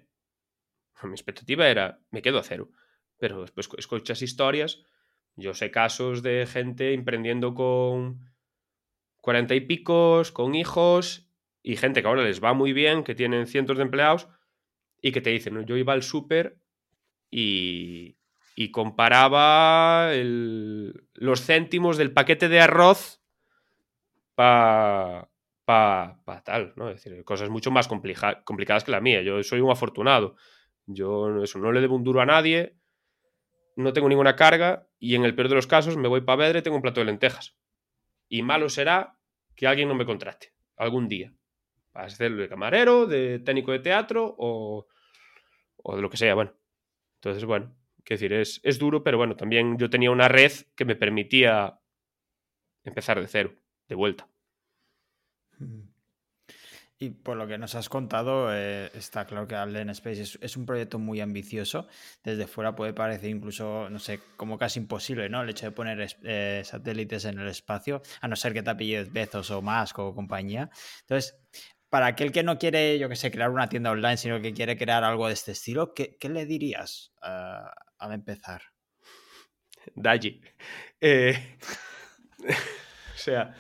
Mi 1.03 1.11
expectativa 1.11 1.67
era, 1.69 2.01
me 2.11 2.21
quedo 2.21 2.39
a 2.39 2.43
cero. 2.43 2.69
Pero 3.17 3.41
después 3.41 3.69
escuchas 3.77 4.21
historias, 4.21 4.83
yo 5.35 5.53
sé 5.53 5.71
casos 5.71 6.23
de 6.23 6.45
gente 6.47 6.93
emprendiendo 6.93 7.53
con 7.53 8.19
cuarenta 9.21 9.55
y 9.55 9.61
picos, 9.61 10.31
con 10.31 10.55
hijos, 10.55 11.26
y 11.67 11.75
gente 11.75 12.01
que 12.01 12.07
ahora 12.07 12.23
les 12.23 12.41
va 12.41 12.53
muy 12.53 12.71
bien, 12.71 13.03
que 13.03 13.13
tienen 13.13 13.45
cientos 13.45 13.75
de 13.75 13.83
empleados, 13.83 14.29
y 15.01 15.11
que 15.11 15.19
te 15.19 15.31
dicen, 15.31 15.65
yo 15.65 15.75
iba 15.75 15.91
al 15.91 16.01
súper 16.01 16.57
y, 17.29 18.17
y 18.55 18.71
comparaba 18.71 20.11
los 20.13 21.45
céntimos 21.45 21.97
del 21.97 22.13
paquete 22.13 22.47
de 22.47 22.61
arroz 22.61 23.21
para 24.33 25.29
pa, 25.65 26.21
pa 26.23 26.41
tal, 26.41 26.71
¿no? 26.77 26.87
Decir, 26.87 27.21
cosas 27.25 27.49
mucho 27.49 27.69
más 27.69 27.89
complicadas 27.89 28.85
que 28.85 28.91
la 28.91 29.01
mía. 29.01 29.21
Yo 29.21 29.43
soy 29.43 29.59
un 29.59 29.69
afortunado. 29.69 30.37
Yo 30.85 31.43
eso, 31.43 31.59
no 31.59 31.73
le 31.73 31.81
debo 31.81 31.97
un 31.97 32.05
duro 32.05 32.21
a 32.21 32.25
nadie, 32.25 32.77
no 33.75 33.91
tengo 33.91 34.07
ninguna 34.07 34.37
carga 34.37 34.87
y 34.99 35.15
en 35.15 35.25
el 35.25 35.35
peor 35.35 35.49
de 35.49 35.55
los 35.55 35.67
casos 35.67 35.97
me 35.97 36.07
voy 36.07 36.21
para 36.21 36.37
Vedre 36.37 36.59
y 36.59 36.61
tengo 36.61 36.77
un 36.77 36.81
plato 36.81 37.01
de 37.01 37.07
lentejas. 37.07 37.57
Y 38.29 38.41
malo 38.41 38.69
será 38.69 39.19
que 39.53 39.67
alguien 39.67 39.89
no 39.89 39.95
me 39.95 40.05
contrate 40.05 40.53
algún 40.77 41.09
día. 41.09 41.36
Hacerlo 41.97 42.41
de 42.41 42.49
camarero, 42.49 43.05
de 43.05 43.39
técnico 43.39 43.71
de 43.71 43.79
teatro 43.79 44.35
o, 44.37 44.87
o 45.77 45.95
de 45.95 46.01
lo 46.01 46.09
que 46.09 46.17
sea, 46.17 46.35
bueno. 46.35 46.53
Entonces, 47.15 47.43
bueno, 47.45 47.75
quiero 48.03 48.19
decir, 48.19 48.33
es, 48.33 48.59
es 48.63 48.79
duro, 48.79 49.03
pero 49.03 49.17
bueno, 49.17 49.35
también 49.35 49.77
yo 49.77 49.89
tenía 49.89 50.11
una 50.11 50.27
red 50.27 50.51
que 50.75 50.85
me 50.85 50.95
permitía 50.95 51.79
empezar 52.83 53.19
de 53.19 53.27
cero, 53.27 53.53
de 53.87 53.95
vuelta. 53.95 54.29
Y 56.99 57.11
por 57.11 57.37
lo 57.37 57.47
que 57.47 57.59
nos 57.59 57.75
has 57.75 57.89
contado, 57.89 58.47
eh, 58.51 58.89
está 58.95 59.25
claro 59.25 59.47
que 59.47 59.55
Allen 59.55 59.89
Space 59.91 60.39
es, 60.41 60.57
un 60.57 60.65
proyecto 60.65 60.97
muy 60.97 61.21
ambicioso. 61.21 61.87
Desde 62.23 62.47
fuera 62.47 62.75
puede 62.75 62.93
parecer 62.93 63.29
incluso, 63.29 63.87
no 63.89 63.99
sé, 63.99 64.19
como 64.35 64.57
casi 64.57 64.79
imposible, 64.79 65.29
¿no? 65.29 65.43
El 65.43 65.49
hecho 65.49 65.67
de 65.67 65.71
poner 65.71 66.07
eh, 66.23 66.61
satélites 66.65 67.25
en 67.25 67.37
el 67.37 67.47
espacio, 67.49 68.01
a 68.21 68.27
no 68.27 68.35
ser 68.35 68.53
que 68.53 68.63
te 68.63 68.71
apellides 68.71 69.13
Bezos 69.13 69.51
o 69.51 69.61
Musk 69.61 69.99
o 69.99 70.15
compañía. 70.15 70.71
Entonces, 71.01 71.37
para 71.89 72.07
aquel 72.07 72.31
que 72.31 72.43
no 72.43 72.57
quiere, 72.57 72.99
yo 72.99 73.09
que 73.09 73.15
sé, 73.15 73.31
crear 73.31 73.49
una 73.49 73.69
tienda 73.69 73.91
online, 73.91 74.17
sino 74.17 74.41
que 74.41 74.53
quiere 74.53 74.77
crear 74.77 75.03
algo 75.03 75.27
de 75.27 75.33
este 75.33 75.53
estilo, 75.53 75.93
¿qué, 75.93 76.17
le 76.21 76.45
dirías 76.45 77.13
uh, 77.21 77.69
al 77.99 78.13
empezar? 78.13 78.61
Daji. 79.95 80.41
Eh, 80.99 81.57
o 82.39 83.17
sea, 83.17 83.55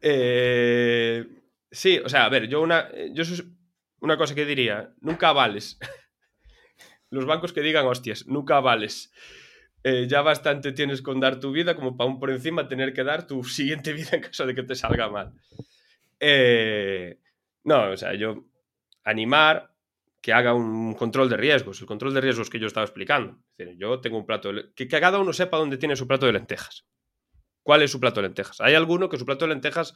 eh, 0.00 1.26
sí, 1.70 1.98
o 1.98 2.08
sea, 2.08 2.24
a 2.24 2.28
ver, 2.28 2.48
yo 2.48 2.60
una, 2.60 2.88
yo 3.12 3.24
una 4.00 4.16
cosa 4.16 4.34
que 4.34 4.44
diría, 4.44 4.92
nunca 5.00 5.32
vales. 5.32 5.78
Los 7.10 7.24
bancos 7.24 7.52
que 7.52 7.62
digan, 7.62 7.86
hostias, 7.86 8.26
nunca 8.26 8.60
vales. 8.60 9.12
Eh, 9.84 10.06
ya 10.08 10.22
bastante 10.22 10.72
tienes 10.72 11.02
con 11.02 11.20
dar 11.20 11.40
tu 11.40 11.52
vida 11.52 11.74
como 11.74 11.96
para 11.96 12.10
un 12.10 12.18
por 12.18 12.30
encima 12.30 12.68
tener 12.68 12.92
que 12.92 13.04
dar 13.04 13.26
tu 13.26 13.44
siguiente 13.44 13.92
vida 13.94 14.10
en 14.12 14.22
caso 14.22 14.44
de 14.44 14.54
que 14.54 14.62
te 14.62 14.74
salga 14.74 15.08
mal. 15.08 15.32
No, 17.68 17.90
o 17.92 17.96
sea, 17.96 18.14
yo 18.14 18.44
animar 19.04 19.74
que 20.20 20.32
haga 20.32 20.54
un 20.54 20.94
control 20.94 21.28
de 21.28 21.36
riesgos, 21.36 21.80
el 21.80 21.86
control 21.86 22.12
de 22.12 22.20
riesgos 22.20 22.50
que 22.50 22.58
yo 22.58 22.66
estaba 22.66 22.84
explicando. 22.84 23.38
Es 23.56 23.66
decir, 23.66 23.76
yo 23.78 24.00
tengo 24.00 24.18
un 24.18 24.26
plato 24.26 24.52
de... 24.52 24.72
Que, 24.74 24.88
que 24.88 25.00
cada 25.00 25.18
uno 25.18 25.32
sepa 25.32 25.58
dónde 25.58 25.78
tiene 25.78 25.94
su 25.94 26.08
plato 26.08 26.26
de 26.26 26.32
lentejas 26.32 26.84
cuál 27.68 27.82
es 27.82 27.90
su 27.90 28.00
plato 28.00 28.22
de 28.22 28.28
lentejas. 28.28 28.62
Hay 28.62 28.72
alguno 28.72 29.10
que 29.10 29.18
su 29.18 29.26
plato 29.26 29.44
de 29.44 29.52
lentejas 29.52 29.94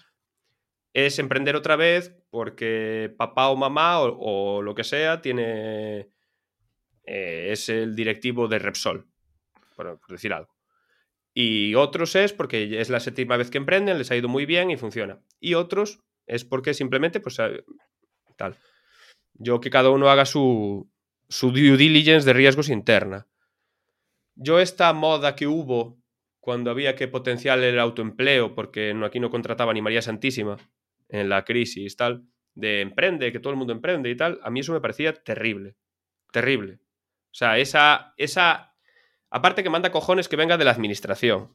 es 0.93 1.19
emprender 1.19 1.57
otra 1.57 1.75
vez 1.75 2.15
porque 2.29 3.15
papá 3.17 3.49
o 3.49 3.57
mamá 3.57 3.99
o, 4.01 4.61
lo 4.61 4.75
que 4.75 4.85
sea 4.85 5.23
tiene 5.23 6.11
eh, 7.05 7.49
es 7.51 7.71
el 7.71 7.97
directivo 7.97 8.47
de 8.47 8.59
Repsol, 8.59 9.07
por, 9.75 9.99
decir 10.07 10.35
algo. 10.35 10.55
Y 11.33 11.75
otros 11.75 12.15
es 12.15 12.35
porque 12.35 12.79
es 12.79 12.91
la 12.91 13.01
séptima 13.01 13.39
vez 13.39 13.51
que 13.51 13.57
emprenden, 13.57 13.97
les 13.97 14.11
ha 14.11 14.17
ido 14.17 14.29
muy 14.29 14.45
bien 14.45 14.71
y 14.71 14.77
funciona. 14.77 15.23
Y 15.41 15.55
otros 15.55 16.05
es 16.27 16.45
porque 16.45 16.75
simplemente, 16.75 17.21
pues, 17.21 17.39
eh, 17.39 17.65
tal. 18.37 18.57
Yo 19.35 19.61
que 19.61 19.71
cada 19.71 19.91
uno 19.91 20.09
haga 20.09 20.25
su, 20.25 20.91
su 21.29 21.51
due 21.51 21.77
diligence 21.77 22.27
de 22.27 22.33
riesgos 22.33 22.69
interna. 22.69 23.27
Yo 24.35 24.61
esta 24.61 24.93
moda 24.93 25.35
que 25.35 25.47
hubo 25.47 26.03
cuando 26.41 26.71
había 26.71 26.97
que 26.97 27.09
potenciar 27.09 27.61
el 27.61 27.79
autoempleo, 27.79 28.55
porque 28.55 28.95
aquí 29.05 29.21
no 29.21 29.31
contrataba 29.31 29.73
ni 29.73 29.81
María 29.81 30.03
Santísima 30.03 30.57
en 31.09 31.29
la 31.29 31.45
crisis, 31.45 31.97
tal, 31.97 32.27
de 32.55 32.81
emprende, 32.81 33.31
que 33.31 33.39
todo 33.39 33.53
el 33.53 33.59
mundo 33.59 33.73
emprende 33.73 34.11
y 34.11 34.17
tal, 34.17 34.41
a 34.43 34.51
mí 34.51 34.61
eso 34.61 34.73
me 34.73 34.81
parecía 34.81 35.13
terrible, 35.13 35.77
terrible. 36.33 36.81
O 37.31 37.35
sea, 37.35 37.59
esa, 37.59 38.15
esa, 38.17 38.75
aparte 39.31 39.63
que 39.63 39.71
manda 39.71 39.93
cojones 39.93 40.29
que 40.29 40.37
venga 40.37 40.59
de 40.59 40.65
la 40.65 40.73
administración, 40.73 41.55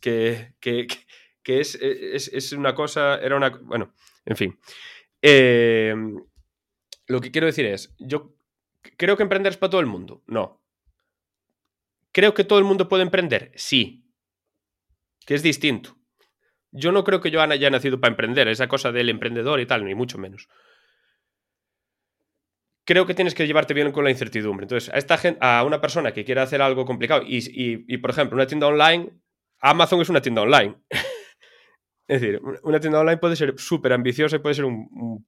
que, 0.00 0.54
que, 0.60 0.86
que 0.86 0.98
es, 1.46 1.74
es, 1.74 2.52
una 2.52 2.74
cosa, 2.74 3.16
era 3.16 3.36
una, 3.36 3.50
bueno, 3.50 3.92
en 4.24 4.36
fin. 4.36 4.58
Eh, 5.22 5.94
lo 7.06 7.20
que 7.20 7.30
quiero 7.30 7.46
decir 7.46 7.66
es, 7.66 7.94
yo 7.98 8.34
creo 8.96 9.16
que 9.16 9.22
emprender 9.22 9.52
es 9.52 9.58
para 9.58 9.70
todo 9.70 9.80
el 9.80 9.86
mundo, 9.86 10.22
no. 10.26 10.62
¿Creo 12.12 12.32
que 12.32 12.44
todo 12.44 12.58
el 12.58 12.64
mundo 12.64 12.88
puede 12.88 13.02
emprender? 13.02 13.50
Sí. 13.56 14.06
Que 15.26 15.34
es 15.34 15.42
distinto. 15.42 15.96
Yo 16.70 16.92
no 16.92 17.04
creo 17.04 17.20
que 17.20 17.30
yo 17.30 17.40
haya 17.40 17.70
nacido 17.70 18.00
para 18.00 18.12
emprender, 18.12 18.48
esa 18.48 18.68
cosa 18.68 18.92
del 18.92 19.08
emprendedor 19.08 19.60
y 19.60 19.66
tal, 19.66 19.84
ni 19.84 19.94
mucho 19.94 20.18
menos. 20.18 20.48
Creo 22.84 23.06
que 23.06 23.14
tienes 23.14 23.34
que 23.34 23.46
llevarte 23.46 23.74
bien 23.74 23.92
con 23.92 24.04
la 24.04 24.10
incertidumbre. 24.10 24.64
Entonces, 24.64 24.92
a 24.92 24.98
esta 24.98 25.16
gente, 25.16 25.38
a 25.40 25.64
una 25.64 25.80
persona 25.80 26.12
que 26.12 26.24
quiera 26.24 26.42
hacer 26.42 26.60
algo 26.62 26.84
complicado, 26.84 27.22
y, 27.26 27.96
por 27.98 28.10
ejemplo, 28.10 28.36
una 28.36 28.46
tienda 28.46 28.66
online, 28.66 29.10
Amazon 29.60 30.00
es 30.00 30.08
una 30.08 30.20
tienda 30.20 30.42
online. 30.42 30.76
es 32.06 32.20
decir, 32.20 32.40
una 32.62 32.80
tienda 32.80 33.00
online 33.00 33.18
puede 33.18 33.36
ser 33.36 33.58
súper 33.58 33.92
ambiciosa 33.92 34.36
y 34.36 34.40
puede 34.40 34.54
ser 34.54 34.64
un, 34.64 35.26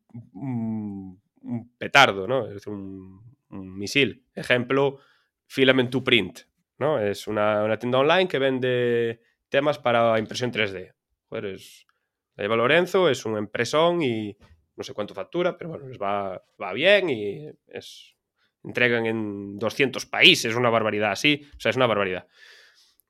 petardo, 1.79 2.27
¿no? 2.27 2.49
Es 2.49 2.67
un, 2.67 3.37
un 3.51 3.79
misil. 3.79 4.25
Ejemplo, 4.35 4.99
Filament 5.47 5.91
to 5.91 6.03
Print. 6.05 6.41
¿no? 6.79 6.99
Es 7.01 7.27
una, 7.27 7.79
tienda 7.79 7.99
online 7.99 8.29
que 8.29 8.39
vende 8.39 9.21
temas 9.49 9.79
para 9.79 10.19
impresión 10.19 10.53
3D. 10.53 10.95
Joder, 11.29 11.47
es, 11.47 11.87
la 12.35 12.45
lleva 12.45 12.57
Lorenzo, 12.57 13.09
es 13.09 13.25
un 13.25 13.37
empresón 13.37 14.03
y 14.03 14.37
no 14.77 14.85
sé 14.85 14.93
cuánto 14.93 15.15
factura, 15.15 15.57
pero 15.57 15.71
bueno, 15.71 15.89
les 15.89 15.99
va, 15.99 16.43
va 16.61 16.73
bien 16.73 17.09
y 17.09 17.49
es, 17.69 18.15
entregan 18.63 19.07
en 19.07 19.59
200 19.59 20.05
países, 20.07 20.55
una 20.55 20.71
barbaridad 20.71 21.13
así, 21.13 21.49
o 21.57 21.61
sea, 21.61 21.71
es 21.71 21.77
una 21.77 21.87
barbaridad. 21.87 22.27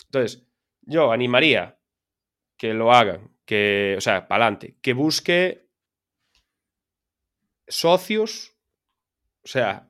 Entonces, 0.05 0.47
yo 0.83 1.11
animaría 1.11 1.79
que 2.57 2.73
lo 2.73 2.93
hagan, 2.93 3.36
que, 3.47 3.95
o 3.97 4.01
sea, 4.01 4.29
para 4.29 4.45
adelante, 4.45 4.77
que 4.83 4.93
busque 4.93 5.67
socios, 7.69 8.55
o 9.45 9.49
sea, 9.49 9.89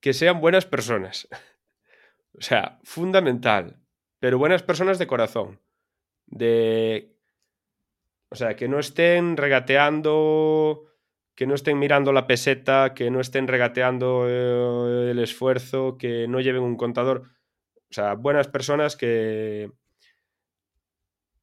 que 0.00 0.12
sean 0.14 0.40
buenas 0.40 0.66
personas. 0.66 1.28
O 2.38 2.40
sea, 2.40 2.78
fundamental. 2.84 3.80
Pero 4.20 4.38
buenas 4.38 4.62
personas 4.62 4.98
de 5.00 5.08
corazón. 5.08 5.60
De. 6.26 7.16
O 8.30 8.36
sea, 8.36 8.54
que 8.54 8.68
no 8.68 8.78
estén 8.78 9.36
regateando. 9.36 10.84
Que 11.34 11.48
no 11.48 11.54
estén 11.54 11.80
mirando 11.80 12.12
la 12.12 12.28
peseta, 12.28 12.94
que 12.94 13.10
no 13.10 13.20
estén 13.20 13.48
regateando 13.48 14.26
eh, 14.28 15.10
el 15.10 15.18
esfuerzo, 15.18 15.98
que 15.98 16.28
no 16.28 16.40
lleven 16.40 16.62
un 16.62 16.76
contador. 16.76 17.24
O 17.90 17.92
sea, 17.92 18.14
buenas 18.14 18.46
personas 18.46 18.96
que. 18.96 19.72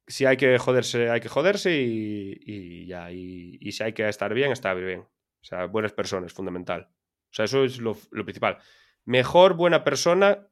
Si 0.06 0.24
hay 0.24 0.36
que 0.36 0.58
joderse, 0.58 1.10
hay 1.10 1.20
que 1.20 1.28
joderse 1.28 1.76
y, 1.76 2.86
ya. 2.86 3.10
Y, 3.10 3.72
si 3.72 3.82
hay 3.82 3.92
que 3.92 4.08
estar 4.08 4.32
bien, 4.34 4.52
estar 4.52 4.76
bien. 4.76 5.00
O 5.00 5.44
sea, 5.44 5.66
buenas 5.66 5.92
personas, 5.92 6.32
fundamental. 6.32 6.88
O 7.30 7.34
sea, 7.34 7.44
eso 7.44 7.64
es 7.64 7.78
lo, 7.78 7.96
lo 8.10 8.24
principal. 8.24 8.58
Mejor 9.04 9.54
buena 9.54 9.84
persona 9.84 10.46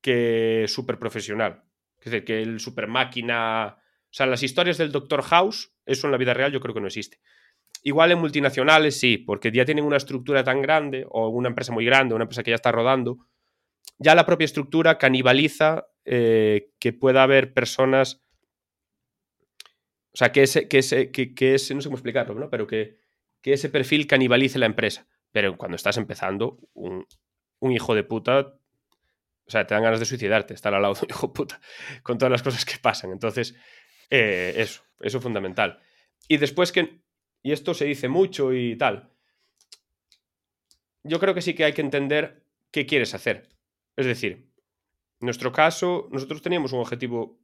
que 0.00 0.66
súper 0.68 0.98
profesional. 0.98 1.64
Es 1.98 2.06
decir, 2.06 2.24
que 2.24 2.42
el 2.42 2.60
super 2.60 2.86
máquina. 2.86 3.76
O 3.76 4.12
sea, 4.12 4.26
las 4.26 4.42
historias 4.42 4.78
del 4.78 4.92
Doctor 4.92 5.22
House, 5.22 5.74
eso 5.84 6.06
en 6.06 6.12
la 6.12 6.18
vida 6.18 6.34
real 6.34 6.52
yo 6.52 6.60
creo 6.60 6.74
que 6.74 6.80
no 6.80 6.86
existe. 6.86 7.20
Igual 7.82 8.12
en 8.12 8.18
multinacionales 8.18 8.98
sí, 8.98 9.18
porque 9.18 9.52
ya 9.52 9.64
tienen 9.64 9.84
una 9.84 9.98
estructura 9.98 10.42
tan 10.42 10.62
grande, 10.62 11.06
o 11.10 11.28
una 11.28 11.48
empresa 11.48 11.72
muy 11.72 11.84
grande, 11.84 12.14
una 12.14 12.24
empresa 12.24 12.42
que 12.42 12.50
ya 12.50 12.56
está 12.56 12.72
rodando, 12.72 13.18
ya 13.98 14.14
la 14.14 14.26
propia 14.26 14.46
estructura 14.46 14.98
canibaliza 14.98 15.86
eh, 16.04 16.70
que 16.78 16.92
pueda 16.92 17.22
haber 17.22 17.52
personas. 17.52 18.22
O 20.18 20.24
sea, 20.24 20.32
que 20.32 20.42
ese, 20.42 20.66
que 20.66 20.78
ese, 20.78 21.12
que, 21.12 21.54
ese, 21.54 21.74
no 21.76 21.80
sé 21.80 21.86
cómo 21.88 21.96
explicarlo, 21.96 22.34
¿no? 22.34 22.50
Pero 22.50 22.66
que, 22.66 22.98
que 23.40 23.52
ese 23.52 23.68
perfil 23.68 24.08
canibalice 24.08 24.58
la 24.58 24.66
empresa. 24.66 25.06
Pero 25.30 25.56
cuando 25.56 25.76
estás 25.76 25.96
empezando, 25.96 26.58
un, 26.74 27.06
hijo 27.70 27.94
de 27.94 28.02
puta 28.02 28.54
o 29.46 29.50
sea, 29.50 29.66
te 29.66 29.74
dan 29.74 29.84
ganas 29.84 30.00
de 30.00 30.06
suicidarte, 30.06 30.54
estar 30.54 30.74
al 30.74 30.82
lado 30.82 30.94
de 30.94 31.00
un 31.02 31.10
hijo 31.10 31.32
puta, 31.32 31.60
con 32.02 32.18
todas 32.18 32.32
las 32.32 32.42
cosas 32.42 32.64
que 32.64 32.78
pasan. 32.82 33.12
Entonces, 33.12 33.54
eh, 34.10 34.54
eso, 34.56 34.82
eso 35.00 35.18
es 35.18 35.22
fundamental. 35.22 35.80
Y 36.26 36.38
después 36.38 36.72
que 36.72 37.00
y 37.42 37.52
esto 37.52 37.72
se 37.72 37.84
dice 37.84 38.08
mucho 38.08 38.52
y 38.52 38.76
tal. 38.76 39.10
Yo 41.04 41.20
creo 41.20 41.32
que 41.32 41.42
sí 41.42 41.54
que 41.54 41.64
hay 41.64 41.72
que 41.72 41.80
entender 41.80 42.44
qué 42.70 42.86
quieres 42.86 43.14
hacer. 43.14 43.48
Es 43.96 44.06
decir, 44.06 44.50
en 45.20 45.26
nuestro 45.26 45.52
caso, 45.52 46.08
nosotros 46.10 46.42
teníamos 46.42 46.72
un 46.72 46.80
objetivo 46.80 47.40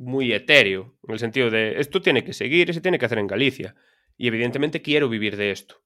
muy 0.00 0.32
etéreo, 0.32 0.96
en 1.06 1.12
el 1.12 1.18
sentido 1.18 1.50
de 1.50 1.78
esto 1.78 2.00
tiene 2.00 2.24
que 2.24 2.32
seguir 2.32 2.72
se 2.72 2.80
tiene 2.80 2.98
que 2.98 3.04
hacer 3.04 3.18
en 3.18 3.26
Galicia. 3.26 3.74
Y 4.16 4.28
evidentemente 4.28 4.80
quiero 4.80 5.10
vivir 5.10 5.36
de 5.36 5.50
esto. 5.50 5.76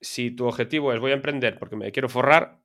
Si 0.00 0.32
tu 0.32 0.46
objetivo 0.46 0.92
es 0.92 0.98
voy 0.98 1.12
a 1.12 1.14
emprender 1.14 1.56
porque 1.58 1.76
me 1.76 1.92
quiero 1.92 2.08
forrar, 2.08 2.60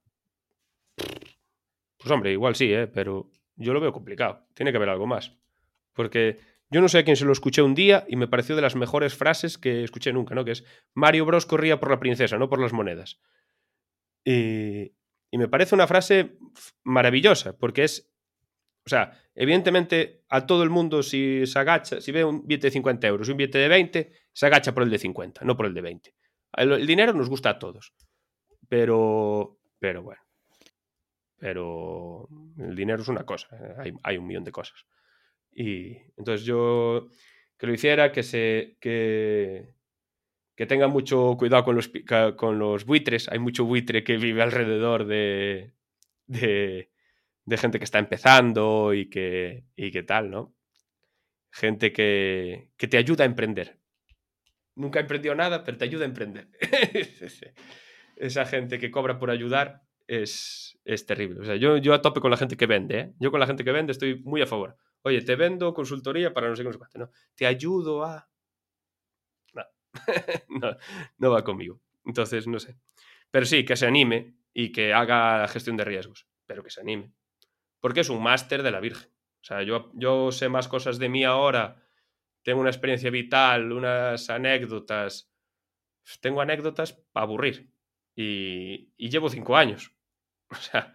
pues 0.95 2.11
hombre, 2.11 2.31
igual 2.31 2.55
sí, 2.55 2.73
¿eh? 2.73 2.88
pero 2.88 3.31
yo 3.55 3.73
lo 3.73 3.80
veo 3.80 3.93
complicado. 3.93 4.47
Tiene 4.55 4.72
que 4.72 4.77
haber 4.77 4.89
algo 4.89 5.05
más. 5.05 5.38
Porque 5.93 6.39
yo 6.72 6.81
no 6.81 6.89
sé 6.89 6.99
a 6.99 7.03
quién 7.03 7.15
se 7.15 7.26
lo 7.26 7.31
escuché 7.31 7.61
un 7.61 7.76
día 7.76 8.03
y 8.07 8.15
me 8.15 8.27
pareció 8.27 8.55
de 8.55 8.63
las 8.63 8.76
mejores 8.76 9.15
frases 9.15 9.59
que 9.59 9.84
escuché 9.84 10.11
nunca, 10.11 10.34
¿no? 10.34 10.43
Que 10.43 10.51
es 10.51 10.65
Mario 10.95 11.26
Bros 11.26 11.45
corría 11.45 11.80
por 11.80 11.91
la 11.91 11.99
princesa, 11.99 12.39
no 12.39 12.49
por 12.49 12.59
las 12.59 12.73
monedas. 12.73 13.22
Y, 14.23 14.95
y 15.30 15.38
me 15.38 15.47
parece 15.47 15.76
una 15.76 15.85
frase 15.85 16.39
maravillosa, 16.84 17.57
porque 17.57 17.84
es, 17.84 18.11
o 18.86 18.90
sea, 18.90 19.20
evidentemente 19.34 20.24
a 20.30 20.45
todo 20.45 20.64
el 20.64 20.70
mundo 20.70 21.02
si 21.02 21.45
se 21.45 21.57
agacha, 21.57 22.02
si 22.02 22.12
ve 22.12 22.24
un 22.24 22.45
billete 22.45 22.68
de 22.68 22.72
50 22.72 23.07
euros 23.07 23.28
y 23.28 23.32
un 23.32 23.38
billete 23.38 23.57
de 23.57 23.68
20, 23.68 24.12
se 24.32 24.45
agacha 24.45 24.74
por 24.74 24.84
el 24.84 24.90
de 24.90 24.99
50, 24.99 25.44
no 25.44 25.57
por 25.57 25.66
el 25.66 25.74
de 25.74 25.82
20. 25.82 26.14
El, 26.57 26.86
dinero 26.86 27.14
nos 27.14 27.30
gusta 27.30 27.49
a 27.49 27.60
todos, 27.60 27.94
pero, 28.70 29.60
pero 29.80 30.03
bueno, 30.03 30.22
pero 31.38 32.30
el 32.60 32.76
dinero 32.76 33.02
es 33.02 33.07
una 33.07 33.26
cosa, 33.26 33.48
¿eh? 33.56 33.76
hay, 33.78 33.94
hay 34.03 34.18
un 34.18 34.28
millón 34.28 34.44
de 34.44 34.52
cosas. 34.52 34.86
Y 35.52 35.98
entonces 36.18 36.45
yo 36.45 37.07
que 37.57 37.68
lo 37.68 37.74
hiciera, 37.74 38.12
que 38.12 38.24
se 38.24 38.78
que, 38.80 39.74
que 40.56 40.66
tenga 40.66 40.88
mucho 40.88 41.36
cuidado 41.38 41.64
con 41.64 41.76
los, 41.76 41.91
con 42.36 42.60
los 42.60 42.86
buitres. 42.86 43.30
Hay 43.30 43.40
mucho 43.40 43.66
buitre 43.66 44.03
que 44.03 44.18
vive 44.18 44.41
alrededor 44.41 45.06
de, 45.06 45.74
de, 46.28 46.91
de 47.45 47.57
gente 47.57 47.77
que 47.77 47.85
está 47.85 47.99
empezando 47.99 48.93
y 48.93 49.09
que, 49.09 49.65
y 49.76 49.91
tal, 50.03 50.31
¿no? 50.31 50.55
Gente 51.51 51.93
que, 51.93 52.72
que 52.76 52.88
te 52.88 52.97
ayuda 52.97 53.23
a 53.23 53.27
emprender. 53.27 53.80
Nunca 54.76 54.99
he 54.99 55.03
emprendido 55.03 55.35
nada, 55.35 55.63
pero 55.63 55.77
te 55.77 55.85
ayuda 55.85 56.03
a 56.03 56.09
emprender. 56.09 56.49
Esa 58.17 58.45
gente 58.45 58.80
que 58.80 58.91
cobra 58.91 59.17
por 59.19 59.30
ayudar 59.30 59.84
es, 60.07 60.77
es 60.84 61.05
terrible. 61.05 61.39
O 61.41 61.45
sea, 61.45 61.55
yo, 61.55 61.77
yo 61.77 61.93
a 61.93 62.01
tope 62.01 62.19
con 62.19 62.31
la 62.31 62.38
gente 62.38 62.57
que 62.57 62.65
vende, 62.65 62.99
¿eh? 62.99 63.13
Yo 63.19 63.31
con 63.31 63.39
la 63.39 63.47
gente 63.47 63.63
que 63.63 63.72
vende 63.72 63.91
estoy 63.91 64.22
muy 64.23 64.41
a 64.41 64.47
favor. 64.47 64.76
Oye, 65.03 65.22
te 65.22 65.35
vendo 65.35 65.73
consultoría 65.73 66.34
para 66.34 66.49
no 66.49 66.55
sé 66.55 66.63
qué, 66.63 66.69
no 66.69 66.73
sé 66.89 66.99
¿no? 66.99 67.11
Te 67.35 67.45
ayudo 67.45 68.03
a... 68.03 68.27
No, 70.49 70.76
no 71.17 71.31
va 71.31 71.43
conmigo. 71.43 71.80
Entonces, 72.05 72.47
no 72.47 72.59
sé. 72.59 72.77
Pero 73.31 73.45
sí, 73.45 73.63
que 73.63 73.76
se 73.76 73.85
anime 73.85 74.35
y 74.53 74.72
que 74.72 74.93
haga 74.93 75.39
la 75.39 75.47
gestión 75.47 75.77
de 75.77 75.85
riesgos, 75.85 76.27
pero 76.45 76.63
que 76.63 76.69
se 76.69 76.81
anime. 76.81 77.13
Porque 77.80 78.02
es 78.02 78.10
un 78.10 78.22
máster 78.22 78.64
de 78.64 78.72
la 78.72 78.80
Virgen. 78.80 79.10
O 79.41 79.43
sea, 79.43 79.61
yo, 79.64 79.91
yo 79.93 80.31
sé 80.31 80.49
más 80.49 80.68
cosas 80.68 80.97
de 80.97 81.10
mí 81.10 81.23
ahora, 81.23 81.85
tengo 82.45 82.61
una 82.61 82.69
experiencia 82.69 83.10
vital, 83.10 83.72
unas 83.72 84.30
anécdotas. 84.30 85.31
Tengo 86.22 86.41
anécdotas 86.41 86.93
para 86.93 87.26
aburrir. 87.26 87.72
Y, 88.15 88.93
llevo 88.97 89.30
cinco 89.30 89.57
años. 89.57 89.91
O 90.52 90.56
sea, 90.56 90.93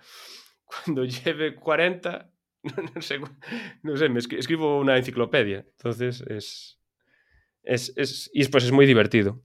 cuando 0.65 1.05
lleve 1.05 1.57
40, 1.57 2.32
no, 2.94 3.02
sé, 3.02 3.19
no 3.82 3.97
sé, 3.97 4.09
me 4.09 4.20
escribo 4.20 4.78
una 4.78 4.97
enciclopedia. 4.97 5.66
Entonces 5.73 6.23
es, 6.28 6.81
es, 7.65 7.93
es, 7.97 8.31
y 8.32 8.39
después 8.39 8.62
es 8.62 8.70
muy 8.70 8.86
divertido. 8.86 9.43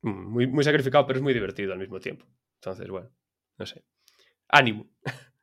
Muy, 0.00 0.46
muy 0.46 0.64
sacrificado, 0.64 1.06
pero 1.06 1.18
es 1.18 1.22
muy 1.22 1.34
divertido 1.34 1.74
al 1.74 1.78
mismo 1.78 2.00
tiempo. 2.00 2.26
Entonces, 2.54 2.88
bueno, 2.88 3.10
no 3.58 3.66
sé. 3.66 3.84
Ánimo. 4.48 4.90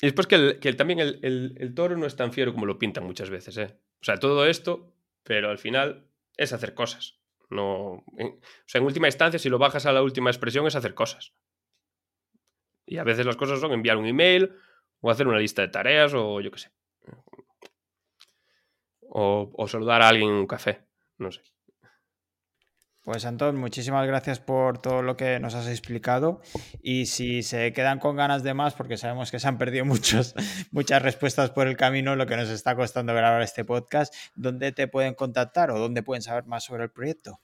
Y 0.00 0.06
después 0.06 0.26
que, 0.26 0.36
el, 0.36 0.60
que 0.60 0.68
el, 0.68 0.76
también 0.76 1.00
el, 1.00 1.18
el, 1.58 1.74
toro 1.74 1.96
no 1.96 2.06
es 2.06 2.14
tan 2.14 2.32
fiero 2.32 2.52
como 2.52 2.66
lo 2.66 2.78
pintan 2.78 3.04
muchas 3.04 3.30
veces, 3.30 3.56
¿eh? 3.58 3.78
O 4.00 4.04
sea, 4.04 4.16
todo 4.18 4.46
esto, 4.46 4.94
pero 5.24 5.50
al 5.50 5.58
final 5.58 6.06
es 6.36 6.52
hacer 6.52 6.74
cosas. 6.74 7.18
No, 7.50 8.04
en, 8.16 8.28
o 8.28 8.40
sea, 8.66 8.80
en 8.80 8.86
última 8.86 9.08
instancia, 9.08 9.38
si 9.38 9.48
lo 9.48 9.58
bajas 9.58 9.86
a 9.86 9.92
la 9.92 10.02
última 10.02 10.30
expresión, 10.30 10.66
es 10.66 10.76
hacer 10.76 10.94
cosas. 10.94 11.32
Y 12.86 12.98
a 12.98 13.04
veces 13.04 13.26
las 13.26 13.36
cosas 13.36 13.60
son 13.60 13.72
enviar 13.72 13.96
un 13.96 14.06
email 14.06 14.54
o 15.00 15.10
hacer 15.10 15.26
una 15.26 15.38
lista 15.38 15.62
de 15.62 15.68
tareas 15.68 16.12
o 16.14 16.40
yo 16.40 16.50
qué 16.50 16.58
sé. 16.58 16.70
O, 19.00 19.50
o 19.52 19.68
saludar 19.68 20.02
a 20.02 20.08
alguien 20.08 20.30
en 20.30 20.36
un 20.36 20.46
café, 20.46 20.86
no 21.16 21.32
sé. 21.32 21.42
Pues 23.08 23.24
Antón, 23.24 23.56
muchísimas 23.56 24.06
gracias 24.06 24.38
por 24.38 24.82
todo 24.82 25.00
lo 25.00 25.16
que 25.16 25.40
nos 25.40 25.54
has 25.54 25.66
explicado 25.66 26.42
y 26.82 27.06
si 27.06 27.42
se 27.42 27.72
quedan 27.72 28.00
con 28.00 28.16
ganas 28.16 28.42
de 28.42 28.52
más, 28.52 28.74
porque 28.74 28.98
sabemos 28.98 29.30
que 29.30 29.38
se 29.38 29.48
han 29.48 29.56
perdido 29.56 29.82
muchos, 29.86 30.34
muchas 30.72 31.00
respuestas 31.00 31.48
por 31.48 31.68
el 31.68 31.78
camino, 31.78 32.16
lo 32.16 32.26
que 32.26 32.36
nos 32.36 32.50
está 32.50 32.76
costando 32.76 33.14
grabar 33.14 33.40
este 33.40 33.64
podcast, 33.64 34.14
¿dónde 34.36 34.72
te 34.72 34.88
pueden 34.88 35.14
contactar 35.14 35.70
o 35.70 35.78
dónde 35.78 36.02
pueden 36.02 36.20
saber 36.20 36.44
más 36.44 36.64
sobre 36.64 36.84
el 36.84 36.90
proyecto? 36.90 37.40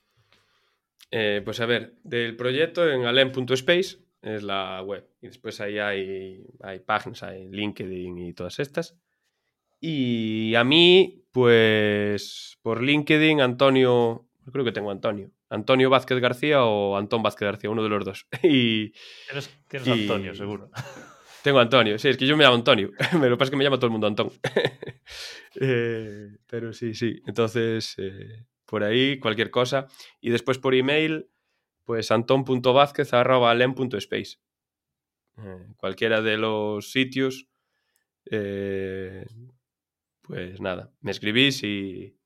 Eh, 1.09 1.41
pues 1.43 1.59
a 1.59 1.65
ver, 1.65 1.95
del 2.03 2.35
proyecto 2.35 2.87
en 2.87 3.05
alem.space 3.05 3.97
es 4.21 4.43
la 4.43 4.83
web 4.83 5.09
y 5.19 5.25
después 5.29 5.59
ahí 5.61 5.79
hay, 5.79 6.45
hay 6.61 6.79
páginas, 6.81 7.23
hay 7.23 7.47
LinkedIn 7.49 8.19
y 8.19 8.33
todas 8.33 8.59
estas. 8.59 8.99
Y 9.81 10.53
a 10.53 10.63
mí, 10.63 11.25
pues 11.31 12.59
por 12.61 12.83
LinkedIn, 12.83 13.41
Antonio, 13.41 14.27
creo 14.51 14.63
que 14.63 14.71
tengo 14.71 14.91
Antonio. 14.91 15.31
Antonio 15.49 15.89
Vázquez 15.89 16.19
García 16.19 16.63
o 16.63 16.95
Antón 16.97 17.23
Vázquez 17.23 17.45
García, 17.45 17.69
uno 17.69 17.83
de 17.83 17.89
los 17.89 18.05
dos. 18.05 18.27
y, 18.43 18.91
tienes, 19.27 19.49
tienes 19.67 19.87
y... 19.87 19.91
Antonio, 19.91 20.35
seguro. 20.35 20.69
Tengo 21.43 21.59
Antonio, 21.59 21.99
sí, 21.99 22.09
es 22.09 22.17
que 22.17 22.25
yo 22.25 22.35
me 22.35 22.43
llamo 22.43 22.55
Antonio. 22.55 22.89
Lo 23.13 23.21
que 23.21 23.37
pasa 23.37 23.43
es 23.43 23.51
que 23.51 23.57
me 23.57 23.63
llama 23.63 23.77
todo 23.77 23.85
el 23.85 23.91
mundo 23.91 24.07
Antón. 24.07 24.31
eh, 25.61 26.29
pero 26.47 26.73
sí, 26.73 26.95
sí. 26.95 27.21
Entonces, 27.27 27.93
eh, 27.99 28.47
por 28.65 28.83
ahí, 28.83 29.19
cualquier 29.19 29.51
cosa. 29.51 29.85
Y 30.19 30.31
después 30.31 30.57
por 30.57 30.73
email, 30.73 31.29
pues 31.83 32.09
anton.vázquez.alem.space. 32.11 34.39
Eh, 35.37 35.67
cualquiera 35.77 36.21
de 36.21 36.37
los 36.37 36.91
sitios, 36.91 37.47
eh, 38.31 39.25
pues 40.21 40.61
nada, 40.61 40.93
me 41.01 41.11
escribís 41.11 41.61
y, 41.63 42.17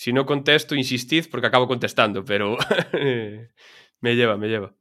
si 0.00 0.14
no 0.14 0.24
contesto, 0.24 0.74
insistid 0.74 1.26
porque 1.30 1.48
acabo 1.48 1.68
contestando, 1.68 2.24
pero 2.24 2.56
me 4.00 4.16
lleva, 4.16 4.38
me 4.38 4.48
lleva. 4.48 4.72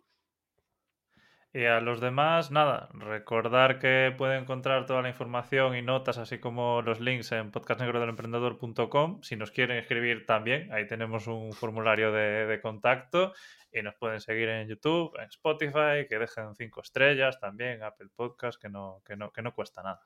Y 1.52 1.66
a 1.66 1.82
los 1.82 2.00
demás, 2.00 2.52
nada, 2.52 2.88
recordar 2.94 3.80
que 3.80 4.16
pueden 4.18 4.44
encontrar 4.44 4.86
toda 4.86 5.02
la 5.02 5.10
información 5.10 5.76
y 5.76 5.82
notas, 5.82 6.18
así 6.20 6.40
como 6.40 6.82
los 6.84 7.02
links 7.02 7.34
en 7.34 7.52
podcastnegrodelemprendedor.com. 7.52 9.22
Si 9.22 9.36
nos 9.36 9.52
quieren 9.52 9.76
escribir 9.76 10.26
también, 10.26 10.72
ahí 10.72 10.88
tenemos 10.88 11.28
un 11.28 11.52
formulario 11.52 12.14
de, 12.14 12.46
de, 12.46 12.62
contacto 12.62 13.34
y 13.74 13.82
nos 13.82 13.96
pueden 13.96 14.22
seguir 14.22 14.48
en 14.48 14.70
YouTube, 14.70 15.20
en 15.20 15.26
Spotify, 15.26 16.08
que 16.08 16.18
dejen 16.18 16.56
cinco 16.56 16.80
estrellas 16.80 17.42
también, 17.42 17.84
Apple 17.84 18.08
Podcast, 18.16 18.62
que 18.62 18.70
no, 18.70 19.02
que 19.06 19.18
no, 19.18 19.34
que 19.34 19.42
no 19.42 19.54
cuesta 19.54 19.84
nada. 19.84 20.00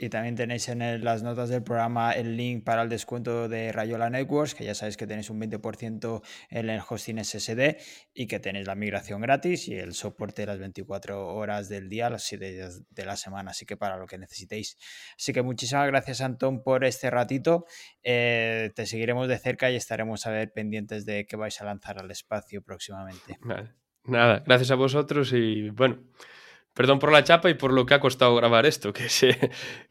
Y 0.00 0.10
también 0.10 0.36
tenéis 0.36 0.68
en 0.68 0.80
el, 0.80 1.02
las 1.02 1.24
notas 1.24 1.48
del 1.48 1.64
programa 1.64 2.12
el 2.12 2.36
link 2.36 2.62
para 2.62 2.82
el 2.82 2.88
descuento 2.88 3.48
de 3.48 3.72
Rayola 3.72 4.08
Networks, 4.08 4.54
que 4.54 4.64
ya 4.64 4.74
sabéis 4.74 4.96
que 4.96 5.08
tenéis 5.08 5.28
un 5.28 5.40
20% 5.40 6.22
en 6.50 6.70
el 6.70 6.80
hosting 6.88 7.24
SSD 7.24 7.76
y 8.14 8.28
que 8.28 8.38
tenéis 8.38 8.68
la 8.68 8.76
migración 8.76 9.20
gratis 9.20 9.66
y 9.66 9.74
el 9.74 9.94
soporte 9.94 10.46
las 10.46 10.60
24 10.60 11.34
horas 11.34 11.68
del 11.68 11.88
día, 11.88 12.10
las 12.10 12.22
7 12.22 12.52
días 12.52 12.84
de 12.88 13.04
la 13.04 13.16
semana, 13.16 13.50
así 13.50 13.66
que 13.66 13.76
para 13.76 13.96
lo 13.96 14.06
que 14.06 14.18
necesitéis. 14.18 14.78
Así 15.16 15.32
que 15.32 15.42
muchísimas 15.42 15.88
gracias, 15.88 16.20
Antón, 16.20 16.62
por 16.62 16.84
este 16.84 17.10
ratito. 17.10 17.66
Eh, 18.04 18.70
te 18.76 18.86
seguiremos 18.86 19.26
de 19.26 19.38
cerca 19.38 19.68
y 19.68 19.74
estaremos 19.74 20.24
a 20.26 20.30
ver 20.30 20.52
pendientes 20.52 21.06
de 21.06 21.26
que 21.26 21.36
vais 21.36 21.60
a 21.60 21.64
lanzar 21.64 21.98
al 21.98 22.10
espacio 22.12 22.62
próximamente. 22.62 23.36
Nada, 24.04 24.44
gracias 24.46 24.70
a 24.70 24.76
vosotros 24.76 25.32
y 25.32 25.70
bueno. 25.70 25.98
Perdón 26.74 26.98
por 27.00 27.10
la 27.10 27.24
chapa 27.24 27.50
y 27.50 27.54
por 27.54 27.72
lo 27.72 27.86
que 27.86 27.94
ha 27.94 28.00
costado 28.00 28.36
grabar 28.36 28.64
esto, 28.64 28.92
que, 28.92 29.08
se, 29.08 29.36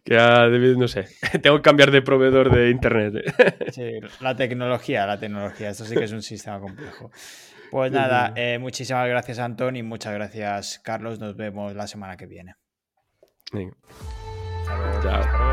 que 0.04 0.18
ha 0.18 0.48
debido, 0.48 0.78
no 0.78 0.88
sé, 0.88 1.08
tengo 1.42 1.58
que 1.58 1.62
cambiar 1.62 1.92
de 1.92 2.02
proveedor 2.02 2.50
de 2.52 2.70
internet. 2.70 3.14
Sí, 3.72 4.00
la 4.22 4.36
tecnología, 4.36 5.06
la 5.06 5.20
tecnología, 5.20 5.70
esto 5.70 5.84
sí 5.86 5.96
que 5.96 6.06
es 6.06 6.12
un 6.14 6.22
sistema 6.22 6.60
complejo. 6.60 7.12
Pues 7.70 7.92
nada, 7.92 8.32
eh, 8.36 8.58
muchísimas 8.60 9.08
gracias 9.10 9.40
Antón 9.40 9.76
y 9.76 9.84
muchas 9.84 10.14
gracias 10.14 10.80
Carlos, 10.80 11.20
nos 11.20 11.36
vemos 11.36 11.76
la 11.76 11.88
semana 11.88 12.16
que 12.16 12.26
viene. 12.26 12.56
Venga. 13.52 13.76
Chao. 15.02 15.47